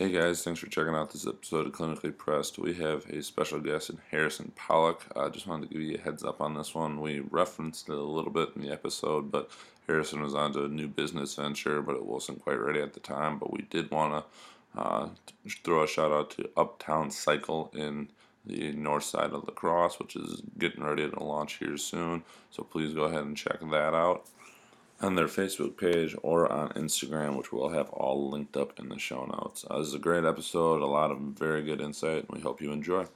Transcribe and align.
Hey 0.00 0.08
guys, 0.08 0.42
thanks 0.42 0.60
for 0.60 0.66
checking 0.66 0.94
out 0.94 1.12
this 1.12 1.26
episode 1.26 1.66
of 1.66 1.72
Clinically 1.74 2.16
Pressed. 2.16 2.58
We 2.58 2.72
have 2.76 3.04
a 3.10 3.22
special 3.22 3.60
guest 3.60 3.90
in 3.90 3.98
Harrison 4.10 4.50
Pollock. 4.56 5.04
I 5.14 5.24
uh, 5.24 5.28
just 5.28 5.46
wanted 5.46 5.68
to 5.68 5.74
give 5.74 5.82
you 5.82 5.96
a 5.96 6.00
heads 6.00 6.24
up 6.24 6.40
on 6.40 6.54
this 6.54 6.74
one. 6.74 7.02
We 7.02 7.20
referenced 7.20 7.86
it 7.90 7.98
a 7.98 8.02
little 8.02 8.30
bit 8.32 8.48
in 8.56 8.62
the 8.62 8.72
episode, 8.72 9.30
but 9.30 9.50
Harrison 9.86 10.22
was 10.22 10.34
on 10.34 10.54
to 10.54 10.64
a 10.64 10.68
new 10.68 10.88
business 10.88 11.34
venture, 11.34 11.82
but 11.82 11.96
it 11.96 12.06
wasn't 12.06 12.40
quite 12.42 12.58
ready 12.58 12.80
at 12.80 12.94
the 12.94 13.00
time. 13.00 13.38
But 13.38 13.52
we 13.52 13.66
did 13.68 13.90
want 13.90 14.24
to 14.74 14.80
uh, 14.80 15.08
throw 15.64 15.82
a 15.82 15.86
shout 15.86 16.12
out 16.12 16.30
to 16.30 16.48
Uptown 16.56 17.10
Cycle 17.10 17.70
in 17.74 18.08
the 18.46 18.72
north 18.72 19.04
side 19.04 19.32
of 19.32 19.44
La 19.44 19.52
Crosse, 19.52 19.98
which 19.98 20.16
is 20.16 20.40
getting 20.58 20.82
ready 20.82 21.10
to 21.10 21.22
launch 21.22 21.58
here 21.58 21.76
soon. 21.76 22.22
So 22.50 22.62
please 22.62 22.94
go 22.94 23.02
ahead 23.02 23.24
and 23.24 23.36
check 23.36 23.60
that 23.60 23.92
out 23.92 24.24
on 25.00 25.14
their 25.14 25.26
Facebook 25.26 25.76
page 25.76 26.14
or 26.22 26.50
on 26.50 26.70
Instagram, 26.70 27.36
which 27.36 27.52
we'll 27.52 27.70
have 27.70 27.88
all 27.90 28.30
linked 28.30 28.56
up 28.56 28.78
in 28.78 28.88
the 28.88 28.98
show 28.98 29.24
notes. 29.24 29.64
Uh, 29.68 29.78
this 29.78 29.88
is 29.88 29.94
a 29.94 29.98
great 29.98 30.24
episode, 30.24 30.82
a 30.82 30.86
lot 30.86 31.10
of 31.10 31.18
very 31.18 31.62
good 31.62 31.80
insight, 31.80 32.26
and 32.28 32.30
we 32.30 32.40
hope 32.40 32.60
you 32.60 32.72
enjoy. 32.72 33.06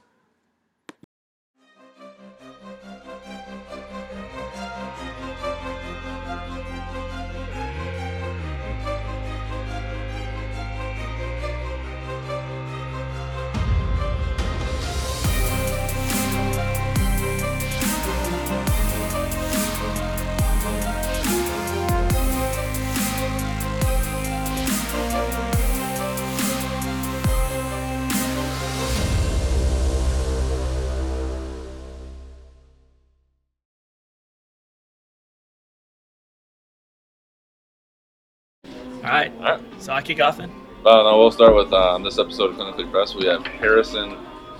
Right. 40.05 40.17
Kick 40.17 40.23
off 40.23 40.37
then. 40.37 40.51
Uh, 40.85 41.01
no, 41.01 41.17
we'll 41.17 41.31
start 41.31 41.55
with 41.55 41.73
on 41.73 42.03
this 42.03 42.19
episode 42.19 42.51
of 42.51 42.57
Clinically 42.57 42.89
Pressed. 42.91 43.15
We 43.15 43.25
have 43.25 43.43
Harrison 43.43 44.15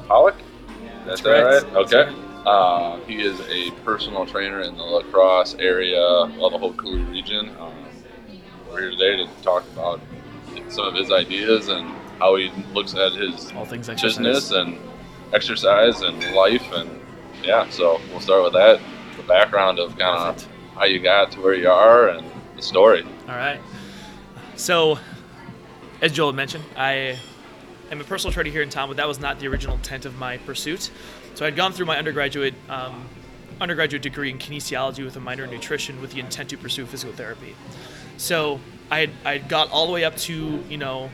Pollock. 0.08 0.36
That's, 1.06 1.22
that 1.22 1.30
right? 1.30 1.62
correct. 1.62 1.94
Okay. 1.94 2.16
Uh, 2.48 3.00
he 3.02 3.22
is 3.22 3.40
a 3.42 3.70
personal 3.84 4.26
trainer 4.26 4.62
in 4.62 4.76
the 4.76 4.82
La 4.84 5.04
Crosse 5.04 5.56
area, 5.60 6.00
well, 6.00 6.50
the 6.50 6.58
whole 6.58 6.74
Coulee 6.74 7.04
region. 7.04 7.56
Um, 7.60 7.74
we're 8.72 8.82
here 8.82 8.92
today 8.92 9.18
to 9.18 9.28
talk 9.44 9.64
about 9.74 10.02
some 10.70 10.86
of 10.88 10.96
his 10.96 11.12
ideas 11.12 11.68
and 11.68 11.88
how 12.18 12.36
he 12.38 12.50
looks 12.74 12.96
at 12.96 13.14
his 13.14 13.52
All 13.52 13.66
things 13.66 13.88
exercise. 13.88 14.18
business 14.18 14.52
and 14.52 14.80
exercise 15.32 16.02
and 16.02 16.34
life 16.34 16.72
and 16.72 16.90
yeah. 17.44 17.70
So 17.70 18.02
we'll 18.10 18.20
start 18.20 18.44
with 18.44 18.54
that, 18.54 18.80
the 19.18 19.24
background 19.24 19.78
of 19.78 19.96
kind 19.98 20.36
of 20.36 20.48
how 20.74 20.86
you 20.86 21.00
got 21.00 21.32
to 21.34 21.42
where 21.42 21.54
you 21.54 21.70
are 21.70 22.10
and 22.10 22.26
the 22.56 22.62
story. 22.64 23.04
All 23.28 23.36
right. 23.36 23.60
So, 24.56 24.98
as 26.02 26.12
Joel 26.12 26.30
had 26.30 26.36
mentioned, 26.36 26.64
I 26.78 27.18
am 27.92 28.02
a 28.02 28.04
personal 28.04 28.34
trainer 28.34 28.50
here 28.50 28.62
in 28.62 28.70
town, 28.70 28.88
but 28.88 28.98
that 28.98 29.08
was 29.08 29.20
not 29.20 29.40
the 29.40 29.48
original 29.48 29.76
intent 29.76 30.06
of 30.06 30.18
my 30.18 30.38
pursuit. 30.38 30.92
So 31.36 31.46
I'd 31.46 31.56
gone 31.56 31.74
through 31.74 31.86
my 31.86 31.98
undergraduate 31.98 32.54
um, 32.70 33.08
undergraduate 33.62 34.02
degree 34.02 34.30
in 34.30 34.38
kinesiology 34.38 35.04
with 35.04 35.16
a 35.16 35.20
minor 35.20 35.46
in 35.46 35.50
nutrition 35.50 36.02
with 36.02 36.12
the 36.12 36.20
intent 36.20 36.50
to 36.50 36.58
pursue 36.58 36.86
physical 36.86 37.16
therapy. 37.16 37.56
So 38.18 38.60
I 38.92 39.00
had 39.00 39.10
I 39.24 39.32
had 39.34 39.50
got 39.50 39.72
all 39.72 39.88
the 39.88 39.94
way 39.94 40.04
up 40.04 40.16
to 40.18 40.64
you 40.70 40.78
know 40.78 41.10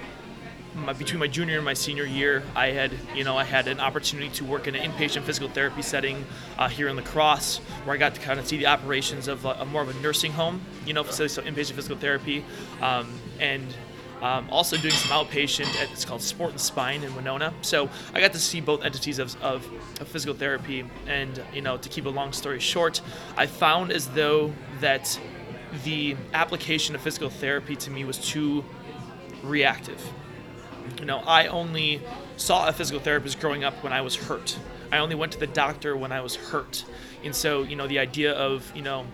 my, 0.76 0.94
between 0.94 1.20
my 1.20 1.28
junior 1.28 1.58
and 1.58 1.66
my 1.66 1.74
senior 1.74 2.06
year, 2.06 2.44
I 2.56 2.68
had, 2.68 2.92
you 3.16 3.24
know, 3.24 3.38
I 3.38 3.44
had 3.44 3.68
an 3.68 3.80
opportunity 3.80 4.30
to 4.30 4.46
work 4.46 4.68
in 4.68 4.76
an 4.76 4.90
inpatient 4.90 5.24
physical 5.24 5.50
therapy 5.50 5.82
setting 5.82 6.26
uh, 6.58 6.70
here 6.70 6.88
in 6.88 6.96
La 6.96 7.04
Crosse, 7.04 7.58
where 7.84 7.96
I 7.96 7.98
got 7.98 8.16
to 8.16 8.22
kind 8.22 8.40
of 8.40 8.48
see 8.48 8.58
the 8.58 8.68
operations 8.68 9.28
of 9.28 9.46
a, 9.46 9.50
a 9.50 9.66
more 9.66 9.82
of 9.82 9.90
a 9.90 10.02
nursing 10.02 10.32
home, 10.32 10.62
you 10.86 10.94
know, 10.94 11.04
facility, 11.04 11.34
so 11.34 11.42
inpatient 11.42 11.74
physical 11.74 11.98
therapy, 11.98 12.46
um, 12.82 13.12
and 13.40 13.66
um, 14.22 14.48
also 14.50 14.78
doing 14.78 14.94
some 14.94 15.12
outpatient 15.12 15.76
at 15.82 15.92
it's 15.92 16.06
called 16.06 16.22
Sport 16.22 16.52
and 16.52 16.62
Spine 16.62 17.04
in 17.04 17.16
Winona. 17.16 17.54
So 17.62 17.90
I 18.14 18.20
got 18.20 18.34
to 18.34 18.40
see 18.40 18.62
both 18.62 18.84
entities 18.84 19.20
of, 19.20 19.42
of, 19.42 19.68
of 20.00 20.08
physical 20.08 20.36
therapy, 20.36 20.86
and 21.08 21.44
you 21.54 21.62
know, 21.62 21.78
to 21.78 21.90
keep 21.90 22.06
a 22.06 22.10
long 22.10 22.34
story 22.34 22.60
short, 22.60 23.02
I 23.38 23.48
found 23.48 23.92
as 23.92 24.08
though 24.10 24.54
that 24.80 25.20
the 25.84 26.16
application 26.34 26.96
of 26.96 27.02
physical 27.02 27.30
therapy 27.30 27.76
to 27.78 27.90
me 27.90 28.04
was 28.04 28.18
too 28.18 28.64
reactive 29.42 30.02
you 31.00 31.06
know, 31.06 31.20
I 31.20 31.48
only 31.48 32.02
saw 32.38 32.68
a 32.68 32.74
physical 32.74 33.02
therapist 33.02 33.40
growing 33.40 33.64
up 33.64 33.74
when 33.84 33.94
I 33.94 34.02
was 34.02 34.16
hurt. 34.16 34.58
I 34.92 34.98
only 34.98 35.16
went 35.16 35.32
to 35.34 35.40
the 35.40 35.48
doctor 35.48 35.96
when 35.96 36.12
I 36.12 36.22
was 36.22 36.36
hurt. 36.36 36.86
And 37.24 37.36
so, 37.36 37.64
you 37.64 37.76
know, 37.76 37.88
the 37.88 38.00
idea 38.00 38.34
of, 38.34 38.72
you 38.76 38.82
know, 38.82 39.06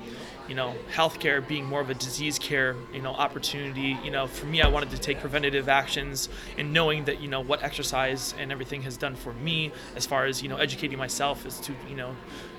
you 0.47 0.55
know, 0.55 0.75
healthcare 0.93 1.45
being 1.45 1.65
more 1.65 1.81
of 1.81 1.89
a 1.89 1.93
disease 1.93 2.39
care, 2.39 2.75
you 2.93 3.01
know, 3.01 3.11
opportunity, 3.11 3.97
you 4.03 4.11
know, 4.11 4.27
for 4.27 4.45
me, 4.45 4.61
I 4.61 4.67
wanted 4.67 4.91
to 4.91 4.97
take 4.97 5.19
preventative 5.19 5.67
actions 5.67 6.29
and 6.57 6.73
knowing 6.73 7.05
that, 7.05 7.19
you 7.19 7.27
know, 7.27 7.41
what 7.41 7.63
exercise 7.63 8.33
and 8.37 8.51
everything 8.51 8.81
has 8.83 8.97
done 8.97 9.15
for 9.15 9.33
me 9.33 9.71
as 9.95 10.05
far 10.05 10.25
as, 10.25 10.41
you 10.41 10.49
know, 10.49 10.57
educating 10.57 10.97
myself 10.97 11.45
as 11.45 11.59
to, 11.61 11.73
you 11.89 11.95
know, 11.95 12.15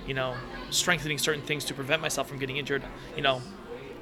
you 0.07 0.15
know, 0.15 0.35
strengthening 0.71 1.19
certain 1.19 1.43
things 1.43 1.65
to 1.67 1.75
prevent 1.75 2.03
myself 2.03 2.29
from 2.29 2.39
getting 2.39 2.57
injured, 2.57 2.83
you 3.17 3.23
know, 3.23 3.41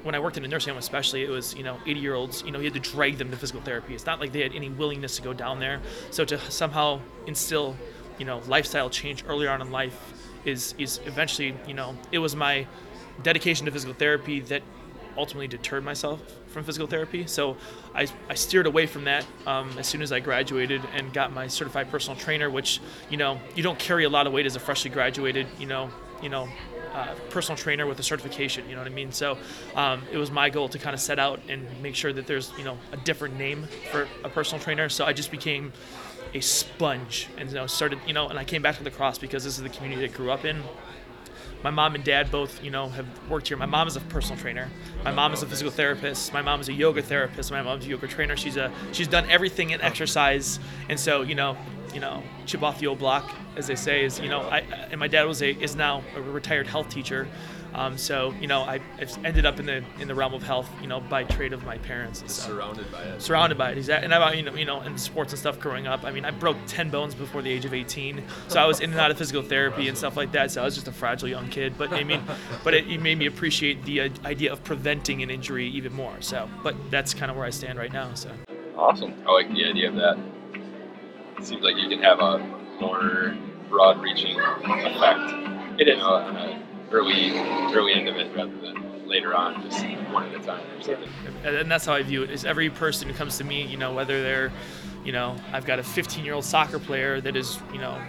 when 0.03 0.15
I 0.15 0.19
worked 0.19 0.37
in 0.37 0.45
a 0.45 0.47
nursing 0.47 0.71
home, 0.71 0.79
especially, 0.79 1.23
it 1.23 1.29
was 1.29 1.53
you 1.55 1.63
know 1.63 1.77
80 1.85 1.99
year 1.99 2.13
olds. 2.13 2.43
You 2.45 2.51
know, 2.51 2.59
you 2.59 2.65
had 2.65 2.73
to 2.75 2.79
drag 2.79 3.17
them 3.17 3.29
to 3.31 3.35
physical 3.35 3.61
therapy. 3.61 3.93
It's 3.93 4.05
not 4.05 4.21
like 4.21 4.31
they 4.31 4.41
had 4.41 4.53
any 4.53 4.69
willingness 4.69 5.17
to 5.17 5.21
go 5.21 5.33
down 5.33 5.59
there. 5.59 5.81
So 6.11 6.23
to 6.23 6.39
somehow 6.49 7.01
instill, 7.25 7.75
you 8.17 8.25
know, 8.25 8.41
lifestyle 8.47 8.89
change 8.89 9.25
earlier 9.27 9.49
on 9.49 9.61
in 9.61 9.69
life 9.69 10.13
is 10.45 10.73
is 10.77 10.99
eventually 11.05 11.53
you 11.67 11.73
know 11.73 11.95
it 12.11 12.19
was 12.19 12.35
my 12.35 12.65
dedication 13.23 13.65
to 13.65 13.71
physical 13.71 13.95
therapy 13.95 14.39
that 14.41 14.63
ultimately 15.17 15.47
deterred 15.47 15.83
myself 15.83 16.21
from 16.47 16.63
physical 16.63 16.87
therapy. 16.87 17.25
So 17.25 17.57
I, 17.93 18.07
I 18.29 18.35
steered 18.35 18.67
away 18.67 18.85
from 18.85 19.05
that 19.05 19.25
um, 19.45 19.71
as 19.77 19.87
soon 19.87 20.01
as 20.01 20.11
I 20.11 20.19
graduated 20.19 20.81
and 20.93 21.11
got 21.11 21.33
my 21.33 21.47
certified 21.47 21.89
personal 21.89 22.17
trainer, 22.17 22.49
which 22.49 22.79
you 23.09 23.17
know 23.17 23.39
you 23.55 23.63
don't 23.63 23.79
carry 23.79 24.03
a 24.05 24.09
lot 24.09 24.27
of 24.27 24.33
weight 24.33 24.45
as 24.45 24.55
a 24.55 24.59
freshly 24.59 24.91
graduated 24.91 25.47
you 25.59 25.65
know 25.65 25.89
you 26.21 26.29
know 26.29 26.47
uh, 26.93 27.13
personal 27.29 27.57
trainer 27.57 27.85
with 27.85 27.99
a 27.99 28.03
certification. 28.03 28.67
You 28.69 28.75
know 28.75 28.81
what 28.81 28.91
I 28.91 28.93
mean? 28.93 29.11
So 29.11 29.37
um, 29.75 30.03
it 30.11 30.17
was 30.17 30.31
my 30.31 30.49
goal 30.49 30.69
to 30.69 30.79
kind 30.79 30.93
of 30.93 30.99
set 30.99 31.19
out 31.19 31.39
and 31.49 31.65
make 31.81 31.95
sure 31.95 32.13
that 32.13 32.27
there's 32.27 32.53
you 32.57 32.63
know 32.63 32.77
a 32.91 32.97
different 32.97 33.37
name 33.37 33.67
for 33.91 34.07
a 34.23 34.29
personal 34.29 34.63
trainer. 34.63 34.89
So 34.89 35.05
I 35.05 35.13
just 35.13 35.31
became 35.31 35.73
a 36.33 36.41
sponge 36.41 37.29
and 37.37 37.49
you 37.49 37.55
know 37.55 37.67
started 37.67 37.99
you 38.05 38.13
know 38.13 38.27
and 38.27 38.37
I 38.37 38.43
came 38.43 38.61
back 38.61 38.77
to 38.77 38.83
the 38.83 38.91
cross 38.91 39.17
because 39.17 39.43
this 39.43 39.57
is 39.57 39.63
the 39.63 39.69
community 39.69 40.03
I 40.05 40.07
grew 40.07 40.31
up 40.31 40.45
in. 40.45 40.61
My 41.67 41.71
mom 41.71 41.95
and 41.95 42.03
dad 42.05 42.31
both, 42.31 42.63
you 42.63 42.71
know, 42.71 42.87
have 42.87 43.05
worked 43.29 43.49
here. 43.49 43.57
My 43.57 43.65
mom 43.65 43.89
is 43.89 43.97
a 43.97 43.99
personal 43.99 44.39
trainer. 44.39 44.69
My 45.03 45.11
mom 45.11 45.33
is 45.33 45.43
a 45.43 45.45
physical 45.45 45.69
therapist. 45.69 46.31
My 46.31 46.41
mom 46.41 46.61
is 46.61 46.69
a 46.69 46.73
yoga 46.73 47.01
therapist. 47.01 47.51
My 47.51 47.61
mom's 47.61 47.85
a 47.85 47.89
yoga 47.89 48.07
trainer. 48.07 48.37
She's 48.37 48.55
a 48.55 48.71
she's 48.93 49.09
done 49.09 49.29
everything 49.29 49.71
in 49.71 49.81
exercise, 49.81 50.61
and 50.87 50.97
so 50.97 51.23
you 51.23 51.35
know, 51.35 51.57
you 51.93 51.99
know, 51.99 52.23
chip 52.45 52.63
off 52.63 52.79
the 52.79 52.87
old 52.87 52.99
block, 52.99 53.35
as 53.57 53.67
they 53.67 53.75
say, 53.75 54.05
is 54.05 54.17
you 54.17 54.29
know, 54.29 54.43
I 54.43 54.59
and 54.91 54.97
my 54.97 55.09
dad 55.09 55.25
was 55.25 55.41
a 55.41 55.51
is 55.61 55.75
now 55.75 56.05
a 56.15 56.21
retired 56.21 56.67
health 56.67 56.87
teacher, 56.87 57.27
um, 57.73 57.97
so 57.97 58.33
you 58.39 58.47
know, 58.47 58.61
I 58.61 58.79
I've 58.99 59.25
ended 59.25 59.45
up 59.45 59.59
in 59.59 59.65
the 59.65 59.83
in 59.99 60.07
the 60.07 60.15
realm 60.15 60.33
of 60.33 60.43
health, 60.43 60.69
you 60.81 60.87
know, 60.87 60.99
by 60.99 61.23
trade 61.23 61.53
of 61.53 61.63
my 61.65 61.77
parents. 61.77 62.21
And 62.21 62.31
so 62.31 62.49
surrounded 62.49 62.91
by 62.91 63.03
it. 63.03 63.21
surrounded 63.21 63.57
by 63.57 63.71
it. 63.71 63.77
Exactly. 63.77 64.05
And 64.05 64.13
I, 64.13 64.33
you 64.33 64.43
know, 64.43 64.55
you 64.55 64.65
know, 64.65 64.81
in 64.81 64.97
sports 64.97 65.33
and 65.33 65.39
stuff 65.39 65.59
growing 65.59 65.87
up. 65.87 66.03
I 66.03 66.11
mean, 66.11 66.25
I 66.25 66.31
broke 66.31 66.57
10 66.67 66.89
bones 66.89 67.15
before 67.15 67.41
the 67.41 67.51
age 67.51 67.65
of 67.65 67.73
18, 67.73 68.23
so 68.47 68.59
I 68.59 68.65
was 68.65 68.79
in 68.79 68.91
and 68.91 68.99
out 68.99 69.11
of 69.11 69.17
physical 69.17 69.41
therapy 69.41 69.87
and 69.87 69.97
stuff 69.97 70.17
like 70.17 70.31
that. 70.31 70.51
So 70.51 70.61
I 70.61 70.65
was 70.65 70.75
just 70.75 70.87
a 70.87 70.91
fragile 70.91 71.27
young 71.27 71.49
kid. 71.49 71.77
But 71.77 71.93
I 71.93 72.03
mean, 72.03 72.23
but 72.63 72.73
it, 72.73 72.87
it 72.89 73.01
made 73.01 73.17
me 73.17 73.25
appreciate 73.25 73.83
the 73.85 74.01
uh, 74.01 74.09
idea 74.25 74.51
of 74.51 74.63
preventing 74.63 75.21
an 75.23 75.29
injury 75.29 75.67
even 75.67 75.93
more. 75.93 76.21
So, 76.21 76.49
but 76.63 76.75
that's 76.89 77.13
kind 77.13 77.29
of 77.29 77.37
where 77.37 77.45
I 77.45 77.51
stand 77.51 77.77
right 77.77 77.91
now. 77.91 78.13
So. 78.13 78.31
Awesome. 78.75 79.13
I 79.27 79.31
like 79.31 79.49
the 79.49 79.65
idea 79.65 79.89
of 79.89 79.95
that. 79.95 80.17
It 81.37 81.45
seems 81.45 81.63
like 81.63 81.77
you 81.77 81.89
can 81.89 82.01
have 82.01 82.19
a 82.19 82.39
more 82.79 83.35
broad-reaching 83.69 84.39
effect. 84.39 85.79
It 85.79 85.87
you 85.87 85.97
know, 85.97 86.09
on 86.09 86.35
a 86.35 86.66
early, 86.91 87.37
early 87.73 87.93
end 87.93 88.07
of 88.07 88.15
it 88.15 88.35
rather 88.35 88.55
than 88.59 89.07
later 89.07 89.35
on, 89.35 89.61
just 89.63 89.85
one 90.11 90.27
at 90.27 90.41
a 90.41 90.43
time 90.43 90.63
or 90.77 90.81
something. 90.81 91.09
and 91.43 91.55
and 91.55 91.71
that's 91.71 91.85
how 91.85 91.93
I 91.93 92.03
view 92.03 92.23
it. 92.23 92.31
Is 92.31 92.45
every 92.45 92.69
person 92.69 93.07
who 93.07 93.13
comes 93.13 93.37
to 93.37 93.43
me, 93.43 93.65
you 93.65 93.77
know, 93.77 93.93
whether 93.93 94.21
they're, 94.21 94.51
you 95.05 95.11
know, 95.11 95.35
I've 95.53 95.65
got 95.65 95.79
a 95.79 95.83
15-year-old 95.83 96.43
soccer 96.43 96.79
player 96.79 97.21
that 97.21 97.35
is, 97.35 97.59
you 97.71 97.79
know, 97.79 98.01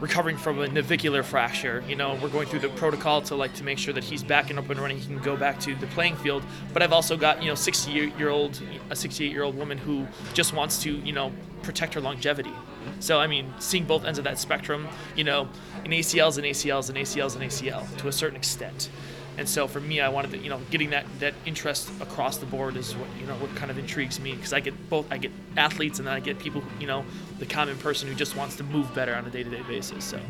recovering 0.00 0.36
from 0.36 0.58
a 0.60 0.68
navicular 0.68 1.22
fracture. 1.22 1.82
You 1.88 1.96
know, 1.96 2.18
we're 2.22 2.28
going 2.28 2.46
through 2.46 2.60
the 2.60 2.68
protocol 2.70 3.22
to 3.22 3.34
like 3.34 3.54
to 3.54 3.64
make 3.64 3.78
sure 3.78 3.94
that 3.94 4.04
he's 4.04 4.22
back 4.22 4.50
and 4.50 4.58
up 4.58 4.68
and 4.68 4.78
running. 4.80 4.98
He 4.98 5.06
can 5.06 5.18
go 5.18 5.36
back 5.36 5.58
to 5.60 5.74
the 5.74 5.86
playing 5.88 6.16
field. 6.16 6.42
But 6.72 6.82
I've 6.82 6.92
also 6.92 7.16
got, 7.16 7.42
you 7.42 7.48
know, 7.48 7.54
68-year-old, 7.54 8.60
a 8.90 8.94
68-year-old 8.94 9.56
woman 9.56 9.78
who 9.78 10.06
just 10.34 10.52
wants 10.52 10.82
to, 10.82 10.92
you 10.98 11.12
know, 11.12 11.32
protect 11.62 11.94
her 11.94 12.00
longevity. 12.00 12.52
So 13.00 13.18
I 13.20 13.26
mean, 13.26 13.52
seeing 13.58 13.84
both 13.84 14.04
ends 14.04 14.18
of 14.18 14.24
that 14.24 14.38
spectrum, 14.38 14.88
you 15.16 15.24
know, 15.24 15.48
an 15.84 15.90
ACL 15.90 16.28
is 16.28 16.38
an 16.38 16.44
ACL 16.44 16.80
is 16.80 16.88
an 16.88 16.96
ACL 16.96 17.26
is 17.26 17.34
an 17.36 17.42
ACL 17.42 17.96
to 17.98 18.08
a 18.08 18.12
certain 18.12 18.36
extent. 18.36 18.88
And 19.36 19.48
so 19.48 19.66
for 19.66 19.80
me, 19.80 20.00
I 20.00 20.08
wanted 20.10 20.30
to, 20.30 20.38
you 20.38 20.48
know, 20.48 20.60
getting 20.70 20.90
that 20.90 21.06
that 21.18 21.34
interest 21.44 21.90
across 22.00 22.36
the 22.38 22.46
board 22.46 22.76
is 22.76 22.94
what 22.94 23.08
you 23.20 23.26
know 23.26 23.34
what 23.34 23.54
kind 23.56 23.70
of 23.70 23.78
intrigues 23.78 24.20
me 24.20 24.32
because 24.32 24.52
I 24.52 24.60
get 24.60 24.74
both 24.88 25.06
I 25.10 25.18
get 25.18 25.32
athletes 25.56 25.98
and 25.98 26.06
then 26.06 26.14
I 26.14 26.20
get 26.20 26.38
people, 26.38 26.60
who, 26.60 26.80
you 26.80 26.86
know, 26.86 27.04
the 27.40 27.46
common 27.46 27.76
person 27.78 28.08
who 28.08 28.14
just 28.14 28.36
wants 28.36 28.56
to 28.56 28.62
move 28.64 28.94
better 28.94 29.14
on 29.14 29.26
a 29.26 29.30
day-to-day 29.30 29.62
basis. 29.66 30.04
So 30.04 30.20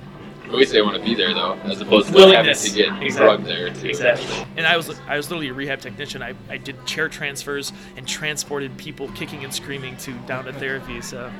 At 0.44 0.52
least 0.52 0.72
they 0.72 0.80
want 0.80 0.96
to 0.96 1.02
be 1.02 1.14
there 1.14 1.34
though, 1.34 1.52
as 1.64 1.80
opposed 1.82 2.12
to 2.14 2.18
having 2.18 2.54
to 2.54 2.70
get 2.70 3.02
Exactly. 3.02 3.10
drugged 3.10 3.44
there 3.44 3.70
too. 3.74 3.88
Exactly. 3.88 4.46
And 4.56 4.66
I 4.66 4.76
was 4.78 4.98
I 5.06 5.16
was 5.18 5.28
literally 5.30 5.48
a 5.48 5.54
rehab 5.54 5.80
technician. 5.80 6.22
I, 6.22 6.34
I 6.48 6.56
did 6.56 6.84
chair 6.86 7.10
transfers 7.10 7.74
and 7.98 8.08
transported 8.08 8.74
people 8.78 9.08
kicking 9.12 9.44
and 9.44 9.52
screaming 9.52 9.98
to 9.98 10.12
down 10.26 10.46
to 10.46 10.52
therapy. 10.54 11.02
So 11.02 11.30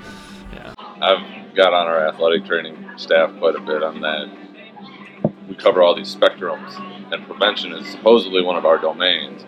yeah. 0.53 0.75
I've 1.01 1.55
got 1.55 1.73
on 1.73 1.87
our 1.87 2.09
athletic 2.09 2.45
training 2.47 2.77
staff 2.97 3.31
quite 3.39 3.57
a 3.57 3.61
bit 3.61 3.83
on 3.83 4.01
that. 4.01 4.31
We 5.49 5.55
cover 5.55 5.83
all 5.83 5.95
these 5.95 6.15
spectrums, 6.15 6.79
and 7.13 7.27
prevention 7.27 7.73
is 7.73 7.87
supposedly 7.89 8.43
one 8.43 8.57
of 8.57 8.65
our 8.65 8.79
domains, 8.79 9.45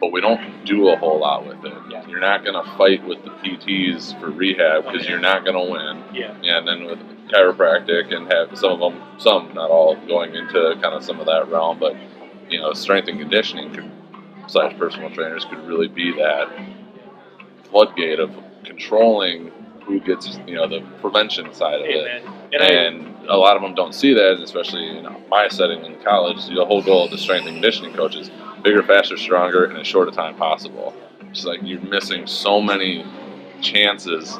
but 0.00 0.12
we 0.12 0.20
don't 0.20 0.64
do 0.64 0.88
a 0.88 0.96
whole 0.96 1.20
lot 1.20 1.46
with 1.46 1.64
it. 1.64 1.78
Yeah. 1.90 2.06
You're 2.06 2.20
not 2.20 2.44
going 2.44 2.62
to 2.62 2.70
fight 2.76 3.06
with 3.06 3.24
the 3.24 3.30
PTs 3.30 4.18
for 4.20 4.30
rehab 4.30 4.84
because 4.84 5.08
you're 5.08 5.20
not 5.20 5.44
going 5.44 5.56
to 5.56 5.72
win. 5.72 6.04
Yeah. 6.14 6.58
And 6.58 6.68
then 6.68 6.84
with 6.84 6.98
chiropractic 7.28 8.14
and 8.14 8.32
have 8.32 8.58
some 8.58 8.72
of 8.72 8.80
them, 8.80 9.02
some 9.18 9.54
not 9.54 9.70
all, 9.70 9.96
going 10.06 10.34
into 10.34 10.74
kind 10.82 10.94
of 10.94 11.04
some 11.04 11.20
of 11.20 11.26
that 11.26 11.48
realm, 11.48 11.78
but 11.78 11.94
you 12.48 12.60
know, 12.60 12.72
strength 12.72 13.08
and 13.08 13.18
conditioning 13.18 13.72
could, 13.74 13.90
slash 14.46 14.76
personal 14.78 15.10
trainers 15.10 15.44
could 15.44 15.64
really 15.66 15.88
be 15.88 16.12
that 16.12 16.48
floodgate 17.64 18.18
of 18.18 18.30
controlling 18.64 19.52
who 19.88 19.98
gets, 20.00 20.38
you 20.46 20.54
know, 20.54 20.68
the 20.68 20.80
prevention 21.00 21.52
side 21.54 21.80
of 21.80 21.86
it. 21.86 22.22
And 22.52 22.62
And 22.62 23.16
a 23.28 23.36
lot 23.36 23.56
of 23.56 23.62
them 23.62 23.74
don't 23.74 23.94
see 23.94 24.14
that, 24.14 24.40
especially 24.42 24.98
in 24.98 25.06
my 25.28 25.48
setting 25.48 25.84
in 25.84 26.00
college. 26.02 26.46
The 26.46 26.64
whole 26.64 26.82
goal 26.82 27.06
of 27.06 27.10
the 27.10 27.18
strength 27.18 27.46
and 27.46 27.56
conditioning 27.56 27.94
coach 27.94 28.14
is 28.14 28.30
bigger, 28.62 28.82
faster, 28.82 29.16
stronger, 29.16 29.70
in 29.70 29.76
as 29.76 29.86
short 29.86 30.08
a 30.08 30.12
time 30.12 30.36
possible. 30.36 30.94
It's 31.30 31.44
like 31.44 31.60
you're 31.62 31.80
missing 31.80 32.26
so 32.26 32.60
many 32.60 33.04
chances 33.60 34.38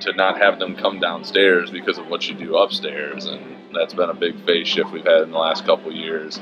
to 0.00 0.12
not 0.14 0.38
have 0.38 0.58
them 0.58 0.76
come 0.76 0.98
downstairs 1.00 1.70
because 1.70 1.98
of 1.98 2.06
what 2.08 2.28
you 2.28 2.34
do 2.34 2.56
upstairs, 2.56 3.26
and 3.26 3.56
that's 3.74 3.94
been 3.94 4.10
a 4.10 4.14
big 4.14 4.44
phase 4.46 4.68
shift 4.68 4.90
we've 4.92 5.04
had 5.04 5.22
in 5.22 5.30
the 5.30 5.38
last 5.38 5.64
couple 5.66 5.90
of 5.90 5.96
years. 5.96 6.40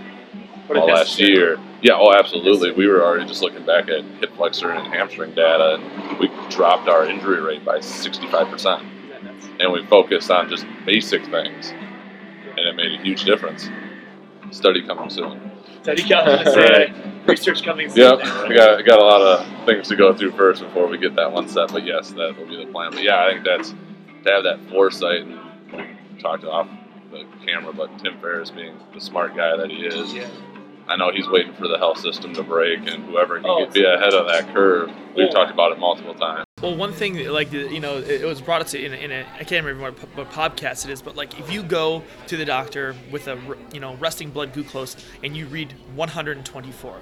Last 0.69 1.19
year. 1.19 1.59
Yeah, 1.83 1.93
oh, 1.95 2.13
absolutely. 2.13 2.73
We 2.73 2.87
were 2.89 3.05
already 3.05 3.27
just 3.27 3.43
looking 3.43 3.65
back 3.65 3.89
at 3.89 4.05
hip 4.21 4.35
flexor 4.37 4.71
and 4.71 4.93
hamstring 4.93 5.35
data, 5.35 5.79
and 5.81 6.19
we 6.19 6.29
dropped 6.51 6.89
our 6.89 7.07
injury 7.07 7.41
rate 7.41 7.65
by 7.65 7.79
65%. 7.79 8.95
And 9.61 9.73
we 9.73 9.85
focused 9.87 10.31
on 10.31 10.49
just 10.49 10.67
basic 10.87 11.25
things, 11.27 11.71
and 11.71 12.59
it 12.59 12.77
made 12.77 12.99
a 12.99 13.03
huge 13.03 13.25
difference. 13.25 13.69
Study 14.51 14.87
coming 14.87 15.11
soon. 15.11 15.51
Study 15.83 16.09
coming 16.09 16.45
soon. 16.53 16.59
Right. 16.59 17.27
Research 17.27 17.63
coming 17.63 17.91
soon. 17.91 18.19
Yep, 18.21 18.49
we 18.49 18.55
got, 18.55 18.85
got 18.87 18.99
a 18.99 19.05
lot 19.05 19.21
of 19.21 19.67
things 19.67 19.89
to 19.89 19.97
go 19.97 20.15
through 20.15 20.33
first 20.33 20.63
before 20.63 20.87
we 20.87 20.97
get 20.97 21.15
that 21.17 21.31
one 21.31 21.49
set, 21.49 21.71
but 21.73 21.85
yes, 21.85 22.11
that 22.13 22.37
will 22.39 22.47
be 22.47 22.65
the 22.65 22.71
plan. 22.71 22.93
But 22.93 23.03
yeah, 23.03 23.25
I 23.25 23.33
think 23.33 23.45
that's 23.45 23.75
to 24.25 24.31
have 24.31 24.45
that 24.45 24.59
foresight 24.71 25.23
and 25.23 25.39
we 25.73 26.21
talked 26.21 26.45
off 26.45 26.69
the 27.11 27.25
camera, 27.47 27.73
but 27.73 27.97
Tim 27.99 28.19
Ferriss 28.21 28.51
being 28.51 28.75
the 28.95 29.01
smart 29.01 29.37
guy 29.37 29.57
that 29.57 29.71
he 29.71 29.85
is, 29.85 30.13
Yeah. 30.13 30.29
I 30.89 30.97
know 30.97 31.11
he's 31.13 31.29
waiting 31.29 31.53
for 31.55 31.69
the 31.69 31.77
health 31.79 31.99
system 31.99 32.33
to 32.35 32.43
break, 32.43 32.79
and 32.91 33.05
whoever 33.05 33.37
can 33.37 33.47
Oh, 33.51 33.67
be 33.67 33.85
ahead 33.85 34.15
of 34.15 34.27
that 34.29 34.53
curve. 34.55 34.91
We've 35.15 35.27
Yeah. 35.27 35.31
talked 35.33 35.51
about 35.51 35.73
it 35.73 35.79
multiple 35.79 36.15
times. 36.15 36.45
Well, 36.63 36.75
one 36.77 36.93
thing, 36.93 37.29
like 37.29 37.53
you 37.53 37.79
know, 37.79 37.99
it, 37.99 38.25
was 38.25 38.41
brought 38.41 38.61
up 38.63 38.67
to 38.69 38.83
in 38.85 38.93
a, 38.93 38.97
in 38.97 39.13
a 39.13 39.25
I 39.39 39.45
can't 39.45 39.65
remember 39.65 39.93
what, 39.93 40.17
what 40.17 40.31
podcast 40.33 40.85
it 40.87 40.91
is, 40.91 41.03
but 41.03 41.15
like 41.15 41.39
if 41.39 41.53
you 41.53 41.63
go 41.63 42.03
to 42.27 42.37
the 42.37 42.45
doctor 42.45 42.97
with 43.13 43.29
a 43.29 43.39
you 43.73 43.81
know 43.81 43.95
resting 43.97 44.31
blood 44.31 44.53
glucose 44.53 44.97
and 45.23 45.37
you 45.37 45.47
read 45.47 45.73
124, 45.95 46.97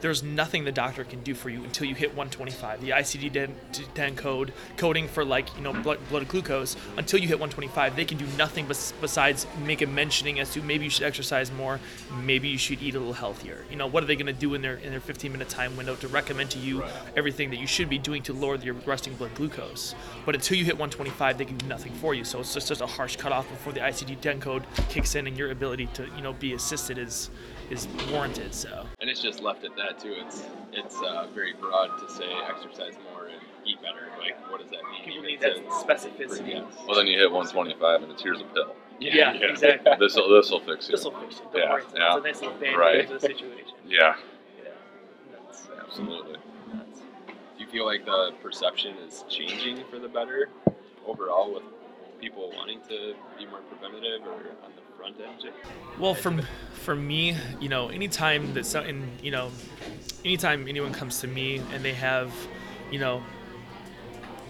there's 0.00 0.22
nothing 0.22 0.64
the 0.64 0.72
doctor 0.72 1.04
can 1.04 1.22
do 1.22 1.34
for 1.34 1.50
you 1.50 1.64
until 1.64 1.86
you 1.86 1.94
hit 1.94 2.10
125. 2.10 2.80
The 2.80 2.90
ICD-10 2.90 4.16
code 4.16 4.52
coding 4.76 5.08
for 5.08 5.24
like 5.24 5.54
you 5.56 5.62
know 5.62 5.72
blood, 5.72 5.98
blood 6.08 6.28
glucose 6.28 6.76
until 6.96 7.18
you 7.20 7.26
hit 7.28 7.38
125, 7.38 7.96
they 7.96 8.04
can 8.04 8.18
do 8.18 8.26
nothing 8.36 8.66
bes- 8.66 8.92
besides 9.00 9.46
make 9.64 9.82
a 9.82 9.86
mentioning 9.86 10.38
as 10.40 10.52
to 10.52 10.62
maybe 10.62 10.84
you 10.84 10.90
should 10.90 11.04
exercise 11.04 11.50
more, 11.52 11.80
maybe 12.24 12.48
you 12.48 12.58
should 12.58 12.82
eat 12.82 12.94
a 12.94 12.98
little 12.98 13.12
healthier. 13.14 13.64
You 13.70 13.76
know, 13.76 13.86
what 13.86 14.02
are 14.02 14.06
they 14.06 14.16
going 14.16 14.26
to 14.26 14.32
do 14.32 14.54
in 14.54 14.62
their 14.62 14.76
in 14.76 14.90
their 14.90 15.00
15 15.00 15.32
minute 15.32 15.48
time 15.48 15.76
window 15.76 15.94
to 15.96 16.08
recommend 16.08 16.50
to 16.52 16.58
you 16.58 16.80
Right. 16.82 16.92
everything 17.16 17.50
that 17.50 17.58
you 17.58 17.66
should 17.66 17.88
be 17.88 17.98
doing 17.98 18.22
to 18.24 18.32
lower 18.32 18.56
your 18.56 18.74
resting 18.86 19.14
blood 19.14 19.34
glucose. 19.34 19.94
But 20.24 20.34
until 20.34 20.56
you 20.56 20.64
hit 20.64 20.74
125, 20.74 21.38
they 21.38 21.44
can 21.44 21.56
do 21.56 21.66
nothing 21.66 21.92
for 21.94 22.14
you. 22.14 22.24
So 22.24 22.40
it's 22.40 22.54
just, 22.54 22.68
just 22.68 22.80
a 22.80 22.86
harsh 22.86 23.16
cutoff 23.16 23.48
before 23.48 23.72
the 23.72 23.80
ICD-10 23.80 24.40
code 24.40 24.62
kicks 24.88 25.14
in 25.14 25.26
and 25.26 25.36
your 25.36 25.50
ability 25.50 25.86
to 25.94 26.06
you 26.14 26.22
know 26.22 26.32
be 26.34 26.52
assisted 26.54 26.98
is 26.98 27.30
is 27.70 27.86
warranted. 28.12 28.54
So 28.54 28.86
And 29.00 29.08
it's 29.10 29.20
just 29.20 29.42
left 29.42 29.64
at 29.64 29.76
that 29.76 29.98
too. 29.98 30.14
It's 30.26 30.44
it's 30.72 30.96
uh, 31.02 31.26
very 31.34 31.52
broad 31.54 31.98
to 31.98 32.12
say 32.12 32.24
exercise 32.48 32.94
more 33.12 33.26
and 33.26 33.40
eat 33.64 33.80
better. 33.82 34.08
Like, 34.18 34.36
what 34.50 34.60
does 34.60 34.70
that 34.70 34.80
mean? 35.06 35.24
even 35.24 35.40
to- 35.40 35.60
specificity. 35.70 36.48
Yes. 36.48 36.64
Well, 36.86 36.96
then 36.96 37.06
you 37.06 37.18
hit 37.18 37.30
125, 37.30 38.02
and 38.02 38.12
it's 38.12 38.22
here's 38.22 38.40
a 38.40 38.44
pill. 38.44 38.74
Yeah, 39.00 39.32
exactly. 39.34 39.92
This 40.00 40.16
will 40.16 40.28
this 40.28 40.50
will 40.50 40.60
fix 40.60 40.88
you. 40.88 40.96
This 40.96 41.04
will 41.04 41.12
fix 41.20 41.36
it. 41.36 41.42
Don't 41.52 41.62
Yeah, 41.62 41.70
worry. 41.72 41.82
It's, 41.84 41.94
yeah. 41.96 42.16
it's 42.16 42.24
a 42.24 42.28
nice 42.28 42.40
little 42.42 42.58
band 42.58 42.76
Right. 42.76 43.06
to 43.08 43.14
the 43.14 43.20
situation. 43.20 43.74
Yeah, 43.88 44.16
Yeah. 44.62 44.70
That's, 45.32 45.68
absolutely. 45.80 46.36
that's, 46.74 46.98
Do 47.00 47.64
you 47.64 47.66
feel 47.68 47.86
like 47.86 48.04
the 48.04 48.32
perception 48.42 48.96
is 49.06 49.24
changing 49.28 49.84
for 49.90 49.98
the 49.98 50.08
better 50.08 50.48
overall 51.06 51.54
with 51.54 51.62
people 52.20 52.50
wanting 52.56 52.80
to 52.88 53.14
be 53.38 53.46
more 53.46 53.60
preventative 53.70 54.26
or 54.26 54.34
on 54.64 54.72
the 54.76 54.77
front 54.98 55.16
end? 55.20 55.52
Well, 55.98 56.14
from 56.14 56.42
for 56.72 56.96
me, 56.96 57.36
you 57.60 57.68
know, 57.68 57.88
anytime 57.88 58.54
that 58.54 58.66
some, 58.66 58.84
and 58.84 59.08
you 59.22 59.30
know, 59.30 59.50
anytime 60.24 60.66
anyone 60.68 60.92
comes 60.92 61.20
to 61.20 61.28
me 61.28 61.62
and 61.72 61.84
they 61.84 61.94
have, 61.94 62.32
you 62.90 62.98
know, 62.98 63.22